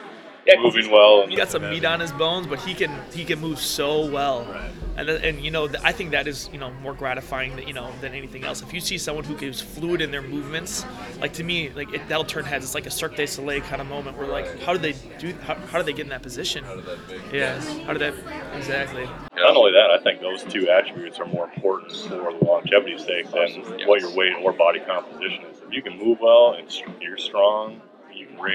'cause 0.47 0.63
moving 0.75 0.91
well. 0.91 1.25
He 1.27 1.35
got 1.35 1.49
some 1.49 1.69
meat 1.69 1.85
on 1.85 1.99
his 1.99 2.11
bones, 2.11 2.47
but 2.47 2.59
he 2.59 2.73
can 2.73 2.91
he 3.13 3.25
can 3.25 3.39
move 3.39 3.59
so 3.59 4.05
well. 4.05 4.45
Right. 4.45 4.71
And, 4.97 5.09
uh, 5.09 5.13
and 5.15 5.43
you 5.43 5.51
know 5.51 5.67
I 5.83 5.91
think 5.91 6.11
that 6.11 6.25
is 6.27 6.49
you 6.53 6.59
know 6.59 6.71
more 6.81 6.93
gratifying 6.93 7.55
that 7.57 7.67
you 7.67 7.73
know 7.73 7.89
than 8.01 8.13
anything 8.13 8.43
else. 8.45 8.61
If 8.61 8.73
you 8.73 8.79
see 8.79 8.97
someone 8.97 9.25
who 9.25 9.35
gives 9.35 9.59
fluid 9.59 10.01
in 10.01 10.11
their 10.11 10.21
movements, 10.21 10.85
like 11.19 11.33
to 11.33 11.43
me, 11.43 11.69
like 11.75 11.93
it, 11.93 12.07
that'll 12.07 12.23
turn 12.23 12.45
heads. 12.45 12.63
It's 12.63 12.75
like 12.75 12.85
a 12.85 12.91
Cirque 12.91 13.15
du 13.15 13.27
Soleil 13.27 13.61
kind 13.61 13.81
of 13.81 13.87
moment 13.87 14.17
where 14.17 14.27
like 14.27 14.61
how 14.61 14.71
did 14.73 14.81
they 14.83 14.93
do? 15.19 15.33
How, 15.43 15.55
how 15.55 15.77
did 15.79 15.87
they 15.87 15.93
get 15.93 16.03
in 16.03 16.09
that 16.09 16.21
position? 16.23 16.63
How 16.63 16.75
did 16.75 16.85
that 16.85 17.07
big 17.09 17.21
Yeah, 17.33 17.59
how 17.85 17.93
did 17.93 18.01
that 18.01 18.13
exactly? 18.55 19.03
Not 19.35 19.57
only 19.57 19.71
that, 19.73 19.89
I 19.91 19.97
think 19.99 20.21
those 20.21 20.43
two 20.43 20.69
attributes 20.69 21.19
are 21.19 21.25
more 21.25 21.45
important 21.53 21.91
for 21.91 22.31
the 22.31 22.45
longevity's 22.45 23.03
sake 23.03 23.29
than 23.31 23.47
Yes. 23.77 23.87
what 23.87 23.99
your 23.99 24.15
weight 24.15 24.33
or 24.41 24.53
body 24.53 24.79
composition 24.79 25.43
is. 25.51 25.61
If 25.67 25.73
you 25.73 25.81
can 25.81 25.97
move 25.97 26.19
well 26.21 26.53
and 26.53 26.67
you're 27.01 27.17
strong, 27.17 27.81
you 28.13 28.27
can 28.27 28.37
ra- 28.37 28.51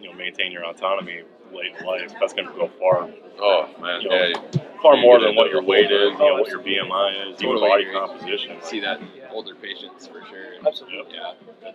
you 0.00 0.08
know 0.10 0.14
maintain 0.16 0.52
your 0.52 0.64
autonomy 0.64 1.22
late 1.52 1.72
in 1.78 1.86
life. 1.86 2.12
That's 2.20 2.32
going 2.32 2.46
to 2.48 2.54
go 2.54 2.68
far, 2.78 3.08
Oh 3.40 3.68
man, 3.80 4.00
You 4.02 4.08
know, 4.08 4.16
yeah. 4.16 4.60
far 4.82 4.96
You 4.96 5.02
more 5.02 5.20
than 5.20 5.34
what 5.34 5.50
your 5.50 5.62
weight 5.62 5.90
is, 5.90 6.12
you 6.12 6.18
know, 6.18 6.34
what 6.34 6.48
your 6.48 6.60
BMI 6.60 7.32
is, 7.32 7.40
even 7.42 7.54
Totally 7.54 7.68
body 7.68 7.82
agree. 7.84 7.94
composition. 7.94 8.56
See 8.62 8.80
that 8.80 9.00
in 9.00 9.08
older 9.30 9.54
patients 9.54 10.06
for 10.06 10.24
sure. 10.26 10.66
Absolutely. 10.66 11.14
Yeah. 11.14 11.72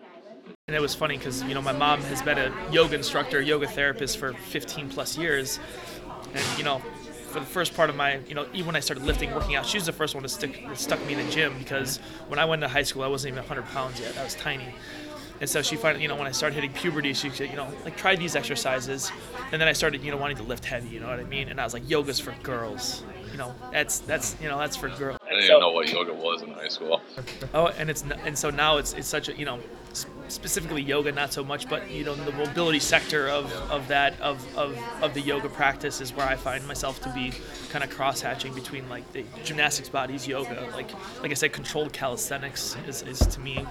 And 0.68 0.76
it 0.76 0.82
was 0.82 0.96
funny 0.96 1.18
because 1.18 1.44
you 1.44 1.54
know 1.54 1.62
my 1.62 1.74
mom 1.74 2.02
has 2.04 2.22
been 2.22 2.38
a 2.38 2.52
yoga 2.72 2.96
instructor, 2.96 3.42
yoga 3.42 3.68
therapist 3.68 4.18
for 4.18 4.34
15 4.34 4.90
plus 4.90 5.18
years, 5.18 5.60
and 6.34 6.58
you 6.58 6.64
know 6.64 6.80
for 7.32 7.40
the 7.40 7.46
first 7.46 7.74
part 7.76 7.90
of 7.90 7.96
my 7.96 8.20
you 8.28 8.36
know 8.36 8.46
even 8.54 8.68
when 8.68 8.76
I 8.76 8.80
started 8.80 9.04
lifting, 9.06 9.34
working 9.34 9.56
out, 9.56 9.66
she 9.66 9.78
was 9.78 9.86
the 9.86 9.92
first 9.92 10.14
one 10.16 10.24
to 10.24 10.30
stick 10.30 10.64
that 10.68 10.78
stuck 10.78 11.04
me 11.06 11.14
in 11.14 11.26
the 11.26 11.32
gym 11.32 11.54
because 11.58 11.98
when 12.28 12.40
I 12.40 12.46
went 12.46 12.62
to 12.62 12.68
high 12.68 12.84
school, 12.84 13.04
I 13.04 13.08
wasn't 13.08 13.34
even 13.34 13.44
100 13.44 13.66
pounds 13.74 14.00
yet. 14.00 14.18
I 14.18 14.24
was 14.24 14.36
tiny. 14.36 14.74
And 15.44 15.50
so 15.50 15.62
she 15.62 15.76
finally, 15.76 16.02
you 16.02 16.08
know, 16.08 16.16
when 16.16 16.26
I 16.26 16.32
started 16.32 16.56
hitting 16.56 16.72
puberty, 16.72 17.12
she 17.14 17.30
said, 17.30 17.50
you 17.50 17.58
know, 17.58 17.68
like 17.84 17.98
try 17.98 18.16
these 18.16 18.34
exercises. 18.34 19.12
And 19.52 19.62
then 19.62 19.68
I 19.68 19.74
started, 19.74 20.02
you 20.02 20.10
know, 20.10 20.16
wanting 20.16 20.38
to 20.38 20.44
lift 20.44 20.64
heavy, 20.64 20.88
you 20.88 21.02
know 21.02 21.08
what 21.08 21.20
I 21.20 21.26
mean? 21.26 21.50
And 21.50 21.60
I 21.60 21.66
was 21.66 21.74
like, 21.74 21.90
yoga's 21.90 22.18
for 22.18 22.34
girls. 22.44 23.04
You 23.30 23.38
know, 23.38 23.54
that's 23.70 24.00
that's 24.00 24.38
you 24.40 24.48
know 24.48 24.58
that's 24.58 24.78
for 24.78 24.88
girls. 24.88 25.18
I 25.22 25.32
didn't 25.32 25.44
even 25.46 25.60
know 25.60 25.72
what 25.72 25.92
yoga 25.92 26.14
was 26.14 26.44
in 26.44 26.52
high 26.52 26.70
school. 26.70 27.02
Oh, 27.54 27.68
and 27.68 27.90
it's 27.90 28.06
and 28.24 28.38
so 28.38 28.52
now 28.52 28.78
it's 28.78 28.94
it's 28.94 29.08
such 29.08 29.28
a 29.28 29.36
you 29.36 29.44
know 29.44 29.60
specifically 30.28 30.82
yoga 30.82 31.12
not 31.12 31.34
so 31.34 31.44
much, 31.44 31.68
but 31.68 31.90
you 31.90 32.06
know 32.06 32.16
the 32.16 32.32
mobility 32.32 32.80
sector 32.80 33.28
of, 33.28 33.52
of 33.70 33.88
that 33.88 34.20
of, 34.22 34.40
of 34.56 34.78
of 35.02 35.14
the 35.14 35.22
yoga 35.22 35.50
practice 35.50 36.00
is 36.00 36.14
where 36.14 36.28
I 36.28 36.36
find 36.36 36.66
myself 36.68 37.02
to 37.02 37.10
be 37.10 37.34
kind 37.70 37.84
of 37.84 37.90
cross 37.90 38.22
hatching 38.22 38.54
between 38.54 38.88
like 38.88 39.12
the 39.14 39.26
gymnastics 39.44 39.90
bodies 39.90 40.28
yoga 40.28 40.70
like 40.74 40.92
like 41.22 41.32
I 41.32 41.34
said 41.34 41.52
controlled 41.54 41.92
calisthenics 41.92 42.78
is, 42.88 43.02
is 43.02 43.20
to 43.20 43.40
me 43.40 43.66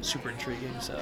super 0.00 0.30
intriguing. 0.30 0.78
So 0.80 1.00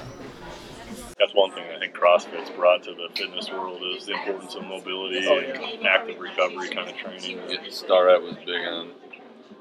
That's 1.19 1.33
one 1.33 1.51
thing 1.51 1.63
I 1.75 1.79
think 1.79 1.93
CrossFit's 1.93 2.49
brought 2.51 2.83
to 2.83 2.91
the 2.93 3.09
fitness 3.15 3.49
world 3.51 3.81
is 3.95 4.05
the 4.05 4.13
importance 4.13 4.55
of 4.55 4.63
mobility 4.63 5.25
Oh, 5.27 5.37
and 5.39 5.85
active 5.87 6.19
recovery 6.19 6.69
kind 6.69 6.89
of 6.89 6.95
training. 6.97 7.39
Get- 7.47 7.71
Starrett 7.73 8.21
was 8.23 8.35
big 8.45 8.65
on 8.67 8.91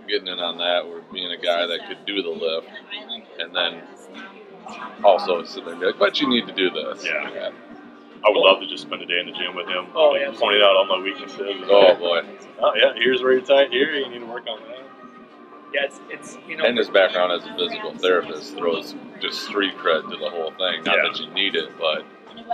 getting 0.09 0.29
in 0.29 0.39
on 0.39 0.57
that, 0.59 0.85
or 0.85 1.01
being 1.13 1.33
a 1.33 1.37
guy 1.37 1.67
that 1.67 1.81
could 1.89 2.07
do 2.07 2.23
the 2.23 2.31
lift, 2.31 2.69
and 3.41 3.55
then 3.55 3.83
also 5.03 5.43
sit 5.45 5.65
there 5.65 5.73
and 5.73 5.81
be 5.81 5.87
like, 5.87 5.99
"But 5.99 6.21
you 6.21 6.29
need 6.29 6.47
to 6.47 6.53
do 6.53 6.71
this." 6.71 7.05
Yeah. 7.05 7.51
I 8.25 8.31
would 8.31 8.39
love 8.41 8.61
to 8.61 8.67
just 8.67 8.83
spend 8.85 9.03
a 9.03 9.07
day 9.07 9.19
in 9.21 9.27
the 9.27 9.33
gym 9.33 9.55
with 9.55 9.67
him, 9.69 9.87
Oh, 9.95 10.11
like, 10.11 10.21
yeah. 10.23 10.33
pointing 10.39 10.63
out 10.63 10.75
all 10.77 10.87
my 10.87 10.99
weaknesses. 11.03 11.39
Oh 11.69 11.95
boy. 11.97 12.23
Oh 12.61 12.73
yeah, 12.75 12.93
here's 12.95 13.23
where 13.23 13.33
you're 13.33 13.43
tight. 13.43 13.71
Here 13.73 13.93
you 13.95 14.09
need 14.09 14.21
to 14.21 14.27
work 14.27 14.47
on 14.49 14.61
that. 14.69 14.86
Yeah, 15.77 15.85
it's, 15.85 16.01
it's 16.09 16.39
you 16.49 16.57
know. 16.57 16.65
And 16.65 16.79
his 16.79 16.89
background 16.89 17.33
as 17.33 17.47
a 17.47 17.55
physical 17.55 17.93
therapist 17.99 18.57
throws 18.57 18.95
just 19.21 19.43
street 19.43 19.77
cred 19.77 20.11
to 20.11 20.17
the 20.17 20.31
whole 20.31 20.51
thing. 20.53 20.85
Not 20.85 20.97
Yeah. 20.97 21.03
that 21.03 21.21
you 21.21 21.31
need 21.33 21.55
it, 21.55 21.71
but 21.79 22.05
You 22.37 22.45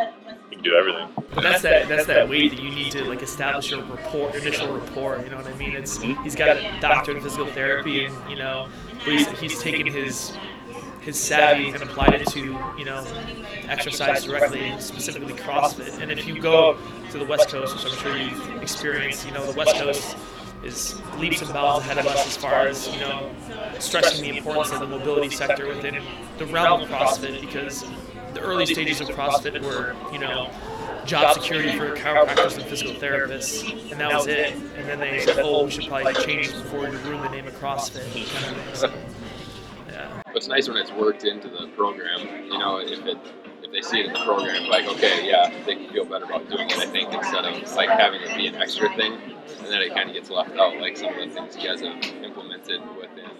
can 0.50 0.62
do 0.62 0.74
everything. 0.74 1.08
But 1.34 1.42
that's 1.42 1.62
that 1.62 1.88
that's 1.88 2.06
that 2.06 2.28
weight 2.28 2.50
that 2.50 2.60
you 2.60 2.70
need 2.70 2.90
to 2.92 3.04
like 3.04 3.22
establish 3.22 3.70
a 3.72 3.82
rapport, 3.82 4.36
initial 4.36 4.76
rapport. 4.76 5.20
You 5.22 5.30
know 5.30 5.36
what 5.36 5.46
I 5.46 5.54
mean? 5.54 5.76
It's 5.76 5.98
mm-hmm. 5.98 6.22
he's 6.24 6.34
got 6.34 6.56
a 6.56 6.80
doctorate 6.80 7.18
in 7.18 7.22
physical 7.22 7.46
therapy, 7.46 8.04
and 8.04 8.30
you 8.30 8.36
know, 8.36 8.68
he's, 9.04 9.28
he's 9.40 9.60
taken 9.60 9.86
his 9.86 10.36
his 11.00 11.18
savvy 11.18 11.70
and 11.70 11.82
applied 11.82 12.14
it 12.14 12.26
to 12.28 12.40
you 12.78 12.84
know 12.84 13.04
exercise 13.68 14.24
directly, 14.24 14.72
specifically 14.80 15.34
CrossFit. 15.34 16.00
And 16.00 16.10
if 16.10 16.26
you 16.26 16.40
go 16.40 16.76
to 17.10 17.18
the 17.18 17.24
West 17.24 17.48
Coast, 17.48 17.74
which 17.76 17.92
I'm 17.92 17.98
sure 17.98 18.16
you've 18.16 18.62
experienced, 18.62 19.26
you 19.26 19.32
know, 19.32 19.44
the 19.44 19.56
West 19.56 19.76
Coast 19.76 20.16
is 20.64 21.00
leaps 21.18 21.42
and 21.42 21.52
bounds 21.52 21.84
ahead 21.84 21.98
of 21.98 22.06
us 22.06 22.26
as 22.26 22.36
far 22.36 22.66
as 22.66 22.88
you 22.88 23.00
know 23.00 23.30
stressing 23.78 24.22
the 24.22 24.36
importance 24.36 24.72
of 24.72 24.80
the 24.80 24.86
mobility 24.86 25.30
sector 25.30 25.66
within 25.66 26.02
the 26.38 26.46
realm 26.46 26.82
of 26.82 26.88
CrossFit 26.88 27.40
because 27.40 27.84
the 28.34 28.40
early 28.40 28.66
stages 28.66 29.00
of 29.00 29.08
CrossFit 29.08 29.60
were 29.62 29.94
you 30.12 30.18
know 30.18 30.50
job 31.04 31.34
security 31.34 31.76
for 31.76 31.94
chiropractors 31.96 32.56
and 32.56 32.64
physical 32.64 32.94
therapists, 32.94 33.90
and 33.90 34.00
that 34.00 34.14
was 34.14 34.26
it. 34.26 34.54
And 34.54 34.88
then 34.88 35.00
they 35.00 35.20
said, 35.20 35.38
"Oh, 35.40 35.64
we 35.64 35.70
should 35.70 35.86
probably 35.86 36.14
change 36.14 36.52
before 36.52 36.80
we 36.80 36.96
ruin 36.98 37.22
the 37.22 37.28
name 37.28 37.46
of 37.46 37.54
CrossFit." 37.54 38.04
Kind 38.32 38.56
of. 38.56 38.94
Yeah. 39.88 40.22
It's 40.34 40.48
nice 40.48 40.68
when 40.68 40.76
it's 40.76 40.92
worked 40.92 41.24
into 41.24 41.48
the 41.48 41.68
program. 41.76 42.20
You 42.44 42.58
know, 42.58 42.78
if 42.78 43.04
it 43.04 43.18
they 43.72 43.80
see 43.80 44.00
it 44.00 44.06
in 44.06 44.12
the 44.12 44.24
program, 44.24 44.68
like 44.68 44.86
okay, 44.86 45.26
yeah, 45.28 45.48
they 45.64 45.74
can 45.76 45.88
feel 45.92 46.04
better 46.04 46.24
about 46.24 46.48
doing 46.50 46.68
it. 46.70 46.76
I 46.78 46.86
think 46.86 47.12
instead 47.12 47.44
of 47.44 47.54
like 47.74 47.88
having 47.88 48.20
it 48.20 48.36
be 48.36 48.46
an 48.46 48.56
extra 48.56 48.88
thing, 48.96 49.14
and 49.14 49.66
then 49.66 49.80
it 49.82 49.94
kind 49.94 50.08
of 50.08 50.14
gets 50.14 50.30
left 50.30 50.56
out. 50.58 50.78
Like 50.78 50.96
some 50.96 51.08
of 51.14 51.16
the 51.28 51.34
things 51.34 51.56
you 51.56 51.68
guys 51.68 51.80
have 51.80 52.02
implemented 52.22 52.80
within, 52.96 53.30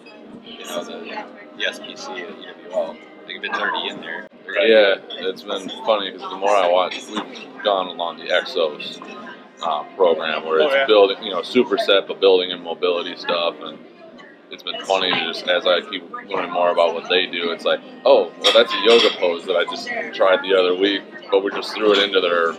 you 0.45 0.65
know, 0.65 0.85
the, 0.85 1.25
the 1.57 1.65
SPC 1.65 2.21
at 2.23 2.71
UWL. 2.73 2.97
I 2.97 3.27
think 3.27 3.45
if 3.45 3.51
it's 3.51 3.59
already 3.59 3.89
in 3.89 4.01
there. 4.01 4.27
yeah, 4.67 4.97
it's 5.29 5.43
been 5.43 5.69
funny 5.87 6.11
because 6.11 6.29
the 6.31 6.37
more 6.39 6.51
I 6.57 6.69
watch, 6.69 6.97
we've 7.09 7.63
gone 7.63 7.87
along 7.89 8.19
the 8.19 8.25
Exos 8.27 9.01
uh, 9.63 9.85
program 9.97 10.45
where 10.45 10.59
it's 10.61 10.73
Oh, 10.73 10.77
yeah. 10.77 10.87
building, 10.87 11.23
you 11.23 11.31
know, 11.31 11.41
superset, 11.43 12.09
but 12.09 12.21
building 12.21 12.51
and 12.51 12.63
mobility 12.63 13.15
stuff, 13.17 13.55
and 13.61 13.79
it's 14.53 14.63
been 14.63 14.81
funny 14.85 15.11
just 15.11 15.49
as 15.49 15.67
I 15.67 15.81
keep 15.81 16.09
learning 16.29 16.53
more 16.53 16.71
about 16.71 16.95
what 16.95 17.09
they 17.09 17.27
do. 17.27 17.53
It's 17.53 17.65
like, 17.65 17.81
oh, 18.05 18.31
well, 18.41 18.53
that's 18.53 18.73
a 18.73 18.81
yoga 18.85 19.09
pose 19.17 19.47
that 19.47 19.57
I 19.57 19.65
just 19.65 19.89
tried 20.15 20.43
the 20.43 20.55
other 20.55 20.77
week, 20.77 21.03
but 21.31 21.43
we 21.43 21.51
just 21.51 21.75
threw 21.75 21.93
it 21.93 21.99
into 21.99 22.21
their 22.21 22.53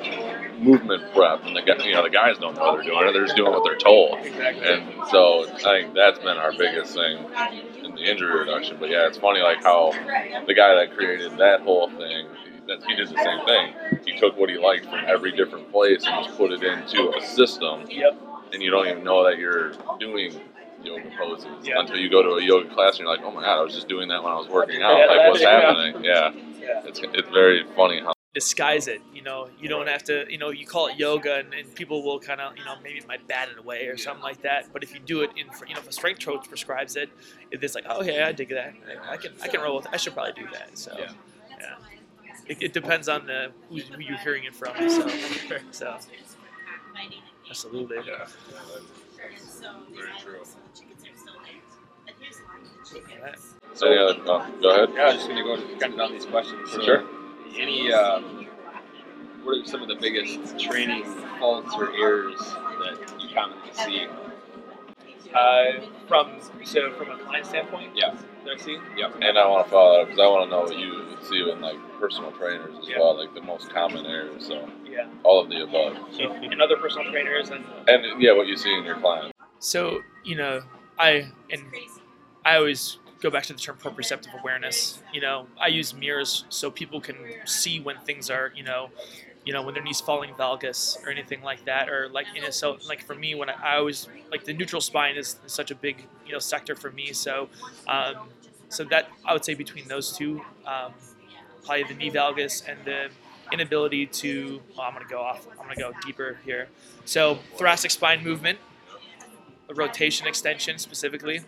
movement 0.58 1.04
prep, 1.14 1.46
and 1.46 1.56
the 1.56 1.62
guy, 1.62 1.84
you 1.86 1.94
know, 1.94 2.04
the 2.04 2.10
guys 2.10 2.38
don't 2.40 2.56
know 2.56 2.74
what 2.74 2.84
they're 2.84 2.92
doing; 2.92 3.14
they're 3.14 3.26
just 3.26 3.36
doing 3.36 3.52
what 3.52 3.64
they're 3.64 3.78
told. 3.78 4.18
And 4.18 5.08
so 5.12 5.46
I 5.54 5.60
think 5.60 5.94
that's 5.94 6.20
been 6.20 6.38
our 6.38 6.52
biggest 6.52 6.96
thing 6.96 7.18
in 7.84 7.96
the 7.96 8.10
injury 8.10 8.40
reduction. 8.40 8.78
But 8.80 8.90
yeah, 8.90 9.08
it's 9.08 9.18
funny 9.18 9.42
like 9.42 9.62
how 9.62 9.92
the 10.48 10.54
guy 10.54 10.74
that 10.76 10.96
created 10.96 11.38
that 11.38 11.62
whole 11.62 11.90
thing, 11.90 12.28
that 12.68 12.84
he 12.88 12.96
did 12.96 13.10
the 13.10 13.18
same 13.18 13.46
thing. 13.46 14.02
He 14.06 14.18
took 14.20 14.38
what 14.38 14.50
he 14.50 14.58
liked 14.58 14.86
from 14.86 15.04
every 15.06 15.32
different 15.32 15.72
place 15.72 16.06
and 16.08 16.26
just 16.26 16.38
put 16.38 16.52
it 16.52 16.64
into 16.64 17.14
a 17.16 17.22
system. 17.22 17.86
Yep. 17.90 18.20
And 18.54 18.62
you 18.62 18.72
don't 18.72 18.88
even 18.88 19.04
know 19.04 19.24
that 19.26 19.38
you're 19.38 19.74
doing 20.00 20.40
yoga 20.84 21.10
poses 21.18 21.48
Yeah. 21.64 21.80
until 21.80 21.98
you 21.98 22.10
go 22.10 22.22
to 22.24 22.32
a 22.36 22.42
yoga 22.42 22.74
class 22.74 22.92
and 22.98 23.00
you're 23.02 23.10
like, 23.10 23.22
oh 23.24 23.32
my 23.32 23.42
god, 23.42 23.60
I 23.60 23.62
was 23.62 23.74
just 23.74 23.88
doing 23.88 24.10
that 24.10 24.24
when 24.24 24.32
I 24.32 24.36
was 24.38 24.48
working 24.48 24.82
out. 24.82 24.98
Yeah, 24.98 25.06
like 25.06 25.30
what's 25.30 25.42
yeah. 25.42 25.62
happening? 25.62 26.04
Yeah. 26.04 26.32
Yeah. 26.60 26.82
It's 26.86 27.00
it's 27.04 27.30
very 27.30 27.66
funny 27.76 28.00
how 28.02 28.14
disguise 28.34 28.88
it. 28.88 29.02
You 29.14 29.22
know, 29.22 29.50
you 29.60 29.70
don't 29.70 29.88
have 29.88 30.04
to. 30.06 30.26
You 30.30 30.38
know, 30.38 30.50
you 30.50 30.66
call 30.66 30.88
it 30.88 30.98
yoga, 30.98 31.36
and, 31.36 31.54
and 31.54 31.74
people 31.76 32.04
will 32.04 32.20
kind 32.20 32.42
of, 32.42 32.58
you 32.58 32.66
know, 32.66 32.76
maybe 32.84 32.98
it 32.98 33.08
might 33.08 33.28
bat 33.28 33.50
it 33.50 33.60
away 33.60 33.86
or 33.88 33.98
something 33.98 34.24
like 34.24 34.42
that. 34.42 34.74
But 34.74 34.84
if 34.84 34.94
you 34.94 35.00
do 35.00 35.22
it 35.22 35.32
in, 35.38 35.50
fr- 35.52 35.66
you 35.68 35.76
know, 35.76 35.82
if 35.82 35.88
a 35.88 35.94
strength 35.94 36.26
coach 36.26 36.48
prescribes 36.50 36.96
it, 36.96 37.10
it's 37.52 37.76
like, 37.76 37.86
oh 37.88 38.02
yeah, 38.02 38.28
I 38.28 38.32
dig 38.32 38.50
that. 38.50 38.74
I, 39.08 39.14
I 39.14 39.18
can, 39.18 39.34
I 39.42 39.48
can 39.48 39.62
roll 39.62 39.76
with. 39.78 39.86
it. 39.86 39.92
I 39.94 39.98
should 39.98 40.14
probably 40.14 40.34
do 40.34 40.48
that. 40.52 40.78
So, 40.78 40.96
Yeah. 40.98 41.12
yeah. 41.60 41.76
It, 42.48 42.58
it 42.62 42.74
depends 42.74 43.08
on 43.08 43.26
the 43.28 43.52
who, 43.70 43.78
who 43.78 44.02
you're 44.02 44.18
hearing 44.18 44.44
it 44.46 44.56
from. 44.56 44.74
So, 44.90 45.08
so 45.72 45.98
absolutely. 47.50 47.98
yeah. 48.06 48.26
Very 49.96 50.10
true. 50.22 50.44
Alright. 53.18 53.40
So 53.74 53.88
any 53.88 53.98
other, 53.98 54.20
oh, 54.26 54.52
go 54.62 54.70
ahead. 54.76 54.90
Yeah, 54.96 55.02
I 55.02 55.06
was 55.08 55.16
just 55.16 55.28
gonna 55.30 55.44
go 55.44 55.58
kind 55.80 55.94
of 55.94 55.98
down 55.98 56.12
these 56.12 56.26
questions. 56.26 56.72
So 56.72 56.82
Sure. 56.82 57.04
Any, 57.58 57.92
um, 57.92 58.48
what 59.44 59.58
are 59.58 59.66
some 59.66 59.82
of 59.82 59.88
the 59.88 59.96
biggest 59.96 60.60
training 60.60 61.04
faults 61.40 61.74
or 61.76 61.94
errors 61.96 62.40
that 62.40 63.16
you 63.20 63.34
commonly 63.34 63.72
see? 63.74 64.08
Uh, 65.34 65.82
from 66.08 66.32
so 66.64 66.92
from 66.94 67.10
a 67.12 67.18
client 67.18 67.46
standpoint, 67.46 67.92
Yeah. 67.96 68.14
that 68.46 68.54
I 68.54 68.58
see. 68.58 68.78
Yep. 68.98 69.16
And 69.22 69.38
I 69.38 69.48
want 69.48 69.66
to 69.66 69.72
follow 69.72 69.94
that 69.94 70.02
up 70.02 70.08
because 70.08 70.20
I 70.20 70.28
want 70.28 70.46
to 70.46 70.50
know 70.56 70.62
what 70.64 70.78
you 70.78 71.18
see 71.24 71.50
in 71.50 71.62
like 71.62 71.78
personal 72.00 72.32
trainers 72.34 72.78
as 72.82 72.88
Yeah. 72.88 73.00
well, 73.00 73.18
like 73.18 73.34
the 73.34 73.42
most 73.42 73.70
common 73.72 74.06
areas. 74.06 74.46
So 74.46 74.70
Yeah. 74.86 75.08
all 75.24 75.40
of 75.40 75.50
the 75.50 75.64
above. 75.64 75.98
So 76.12 76.32
and 76.32 76.62
other 76.62 76.78
personal 76.78 77.10
trainers 77.12 77.50
and 77.50 77.66
And 77.88 78.22
yeah, 78.22 78.34
what 78.34 78.48
you 78.48 78.58
see 78.58 78.74
in 78.74 78.84
your 78.84 78.98
clients. 78.98 79.32
So, 79.60 80.02
you 80.24 80.36
know, 80.36 80.62
I 81.00 81.32
and 81.50 81.64
I 82.46 82.58
always 82.58 82.98
go 83.22 83.30
back 83.30 83.44
to 83.46 83.54
the 83.54 83.60
term 83.60 83.78
proprioceptive 83.78 84.38
awareness. 84.40 85.02
You 85.14 85.22
know, 85.22 85.48
I 85.60 85.68
use 85.68 85.94
mirrors 85.94 86.46
so 86.50 86.70
people 86.70 87.00
can 87.02 87.16
see 87.46 87.80
when 87.80 87.98
things 88.06 88.30
are, 88.30 88.52
you 88.56 88.64
know, 88.64 88.90
you 89.46 89.54
know, 89.54 89.62
when 89.62 89.74
their 89.74 89.84
knees 89.84 90.00
falling 90.02 90.34
valgus 90.34 91.04
or 91.06 91.10
anything 91.10 91.42
like 91.42 91.66
that, 91.66 91.90
or 91.90 92.10
like, 92.10 92.28
you 92.34 92.42
know, 92.42 92.50
so 92.50 92.78
like 92.88 93.04
for 93.04 93.16
me, 93.16 93.36
when 93.36 93.50
I, 93.50 93.74
I 93.74 93.78
always 93.78 94.08
like 94.32 94.44
the 94.44 94.54
neutral 94.54 94.82
spine 94.82 95.16
is 95.16 95.38
such 95.48 95.72
a 95.72 95.76
big, 95.76 96.06
you 96.26 96.34
know, 96.34 96.40
sector 96.40 96.76
for 96.76 96.92
me. 96.92 97.14
So, 97.14 97.50
um, 97.88 98.16
so 98.70 98.84
that 98.86 99.10
I 99.26 99.34
would 99.34 99.46
say 99.46 99.54
between 99.54 99.88
those 99.88 100.16
two, 100.16 100.42
um, 100.66 100.94
probably 101.66 101.84
the 101.84 101.94
knee 101.94 102.12
valgus 102.12 102.64
and 102.68 102.80
the 102.86 103.10
inability 103.52 104.06
to. 104.08 104.62
Well, 104.78 104.88
I'm 104.88 104.94
gonna 104.94 105.06
go 105.10 105.22
off. 105.22 105.48
I'm 105.60 105.68
gonna 105.68 105.76
go 105.76 105.92
deeper 106.06 106.40
here. 106.46 106.68
So 107.06 107.40
thoracic 107.58 107.92
spine 107.92 108.24
movement 108.24 108.60
a 109.70 109.74
rotation 109.74 110.28
extension 110.28 110.78
specifically, 110.78 111.42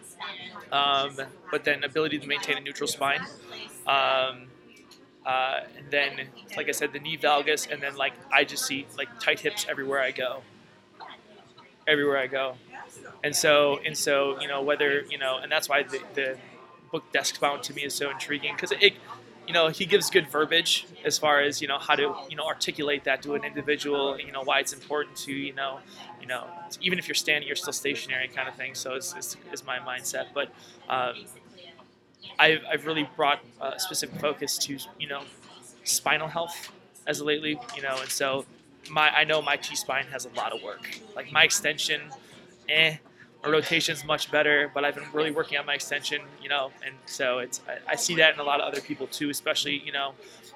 um, 0.72 1.18
but 1.52 1.64
then 1.64 1.84
ability 1.84 2.20
to 2.20 2.28
maintain 2.28 2.58
a 2.58 2.62
neutral 2.62 2.88
spine. 2.88 3.22
Um, 3.88 4.48
uh, 5.26 5.62
and 5.78 5.90
then, 5.90 6.28
like 6.56 6.70
I 6.70 6.72
said, 6.72 6.94
the 6.94 7.00
knee 7.00 7.18
valgus, 7.18 7.70
and 7.72 7.82
then 7.82 7.96
like 7.96 8.14
I 8.32 8.44
just 8.44 8.66
see 8.66 8.86
like 8.98 9.20
tight 9.20 9.40
hips 9.40 9.66
everywhere 9.70 10.02
I 10.02 10.12
go. 10.12 10.42
Everywhere 11.88 12.18
I 12.18 12.28
go, 12.28 12.56
and 13.24 13.36
so 13.36 13.80
and 13.86 13.96
so 13.98 14.40
you 14.42 14.48
know 14.48 14.62
whether 14.62 15.02
you 15.02 15.18
know, 15.18 15.38
and 15.38 15.52
that's 15.52 15.70
why 15.70 15.84
the, 15.84 16.00
the 16.14 16.38
book 16.92 17.12
Desk 17.12 17.40
Bound 17.40 17.62
to 17.64 17.74
me 17.74 17.84
is 17.84 17.94
so 17.94 18.10
intriguing 18.10 18.54
because 18.56 18.72
it, 18.72 18.94
you 19.48 19.54
know, 19.54 19.68
he 19.68 19.86
gives 19.86 20.10
good 20.10 20.28
verbiage 20.28 20.88
as 21.04 21.20
far 21.20 21.42
as 21.42 21.62
you 21.62 21.68
know 21.68 21.78
how 21.78 21.96
to 21.96 22.16
you 22.30 22.36
know 22.36 22.46
articulate 22.46 23.04
that 23.04 23.22
to 23.24 23.36
an 23.36 23.44
individual. 23.44 24.20
You 24.20 24.32
know 24.32 24.44
why 24.44 24.60
it's 24.60 24.74
important 24.74 25.16
to 25.18 25.32
you 25.32 25.54
know 25.54 25.80
you 26.26 26.30
know, 26.30 26.48
even 26.82 26.98
if 26.98 27.08
you're 27.08 27.14
standing, 27.14 27.46
you're 27.48 27.56
still 27.56 27.72
stationary 27.72 28.28
kind 28.28 28.50
of 28.50 28.56
thing. 28.56 28.74
So 28.74 28.96
it's, 28.96 29.14
it's, 29.16 29.38
it's 29.52 29.64
my 29.64 29.78
mindset. 29.78 30.28
But 30.34 30.50
um, 30.90 31.26
I've, 32.40 32.62
I've 32.72 32.86
really 32.86 33.08
brought 33.16 33.40
a 33.62 33.80
specific 33.80 34.20
focus 34.20 34.58
to, 34.60 34.78
you 35.00 35.08
know, 35.08 35.24
spinal 35.84 36.28
health 36.28 36.72
as 37.08 37.20
of 37.22 37.28
lately, 37.28 37.60
you 37.76 37.82
know, 37.82 37.98
and 38.00 38.10
so 38.10 38.46
my, 38.90 39.10
I 39.10 39.24
know 39.24 39.42
my 39.42 39.56
T-spine 39.56 40.06
has 40.12 40.26
a 40.26 40.30
lot 40.30 40.54
of 40.54 40.62
work. 40.64 40.90
Like 41.16 41.32
my 41.32 41.44
extension, 41.44 42.02
eh, 42.70 42.98
my 43.44 43.50
rotation's 43.50 44.04
much 44.04 44.32
better, 44.32 44.72
but 44.74 44.84
I've 44.84 44.96
been 44.96 45.12
really 45.14 45.32
working 45.32 45.58
on 45.58 45.66
my 45.66 45.76
extension, 45.76 46.22
you 46.42 46.50
know, 46.50 46.72
and 46.86 46.96
so 47.06 47.40
it's, 47.40 47.62
I, 47.68 47.94
I 47.94 47.96
see 47.96 48.16
that 48.16 48.34
in 48.34 48.40
a 48.40 48.44
lot 48.44 48.60
of 48.60 48.68
other 48.68 48.82
people 48.82 49.08
too, 49.08 49.30
especially, 49.30 49.82
you 49.86 49.92
know, 49.92 50.14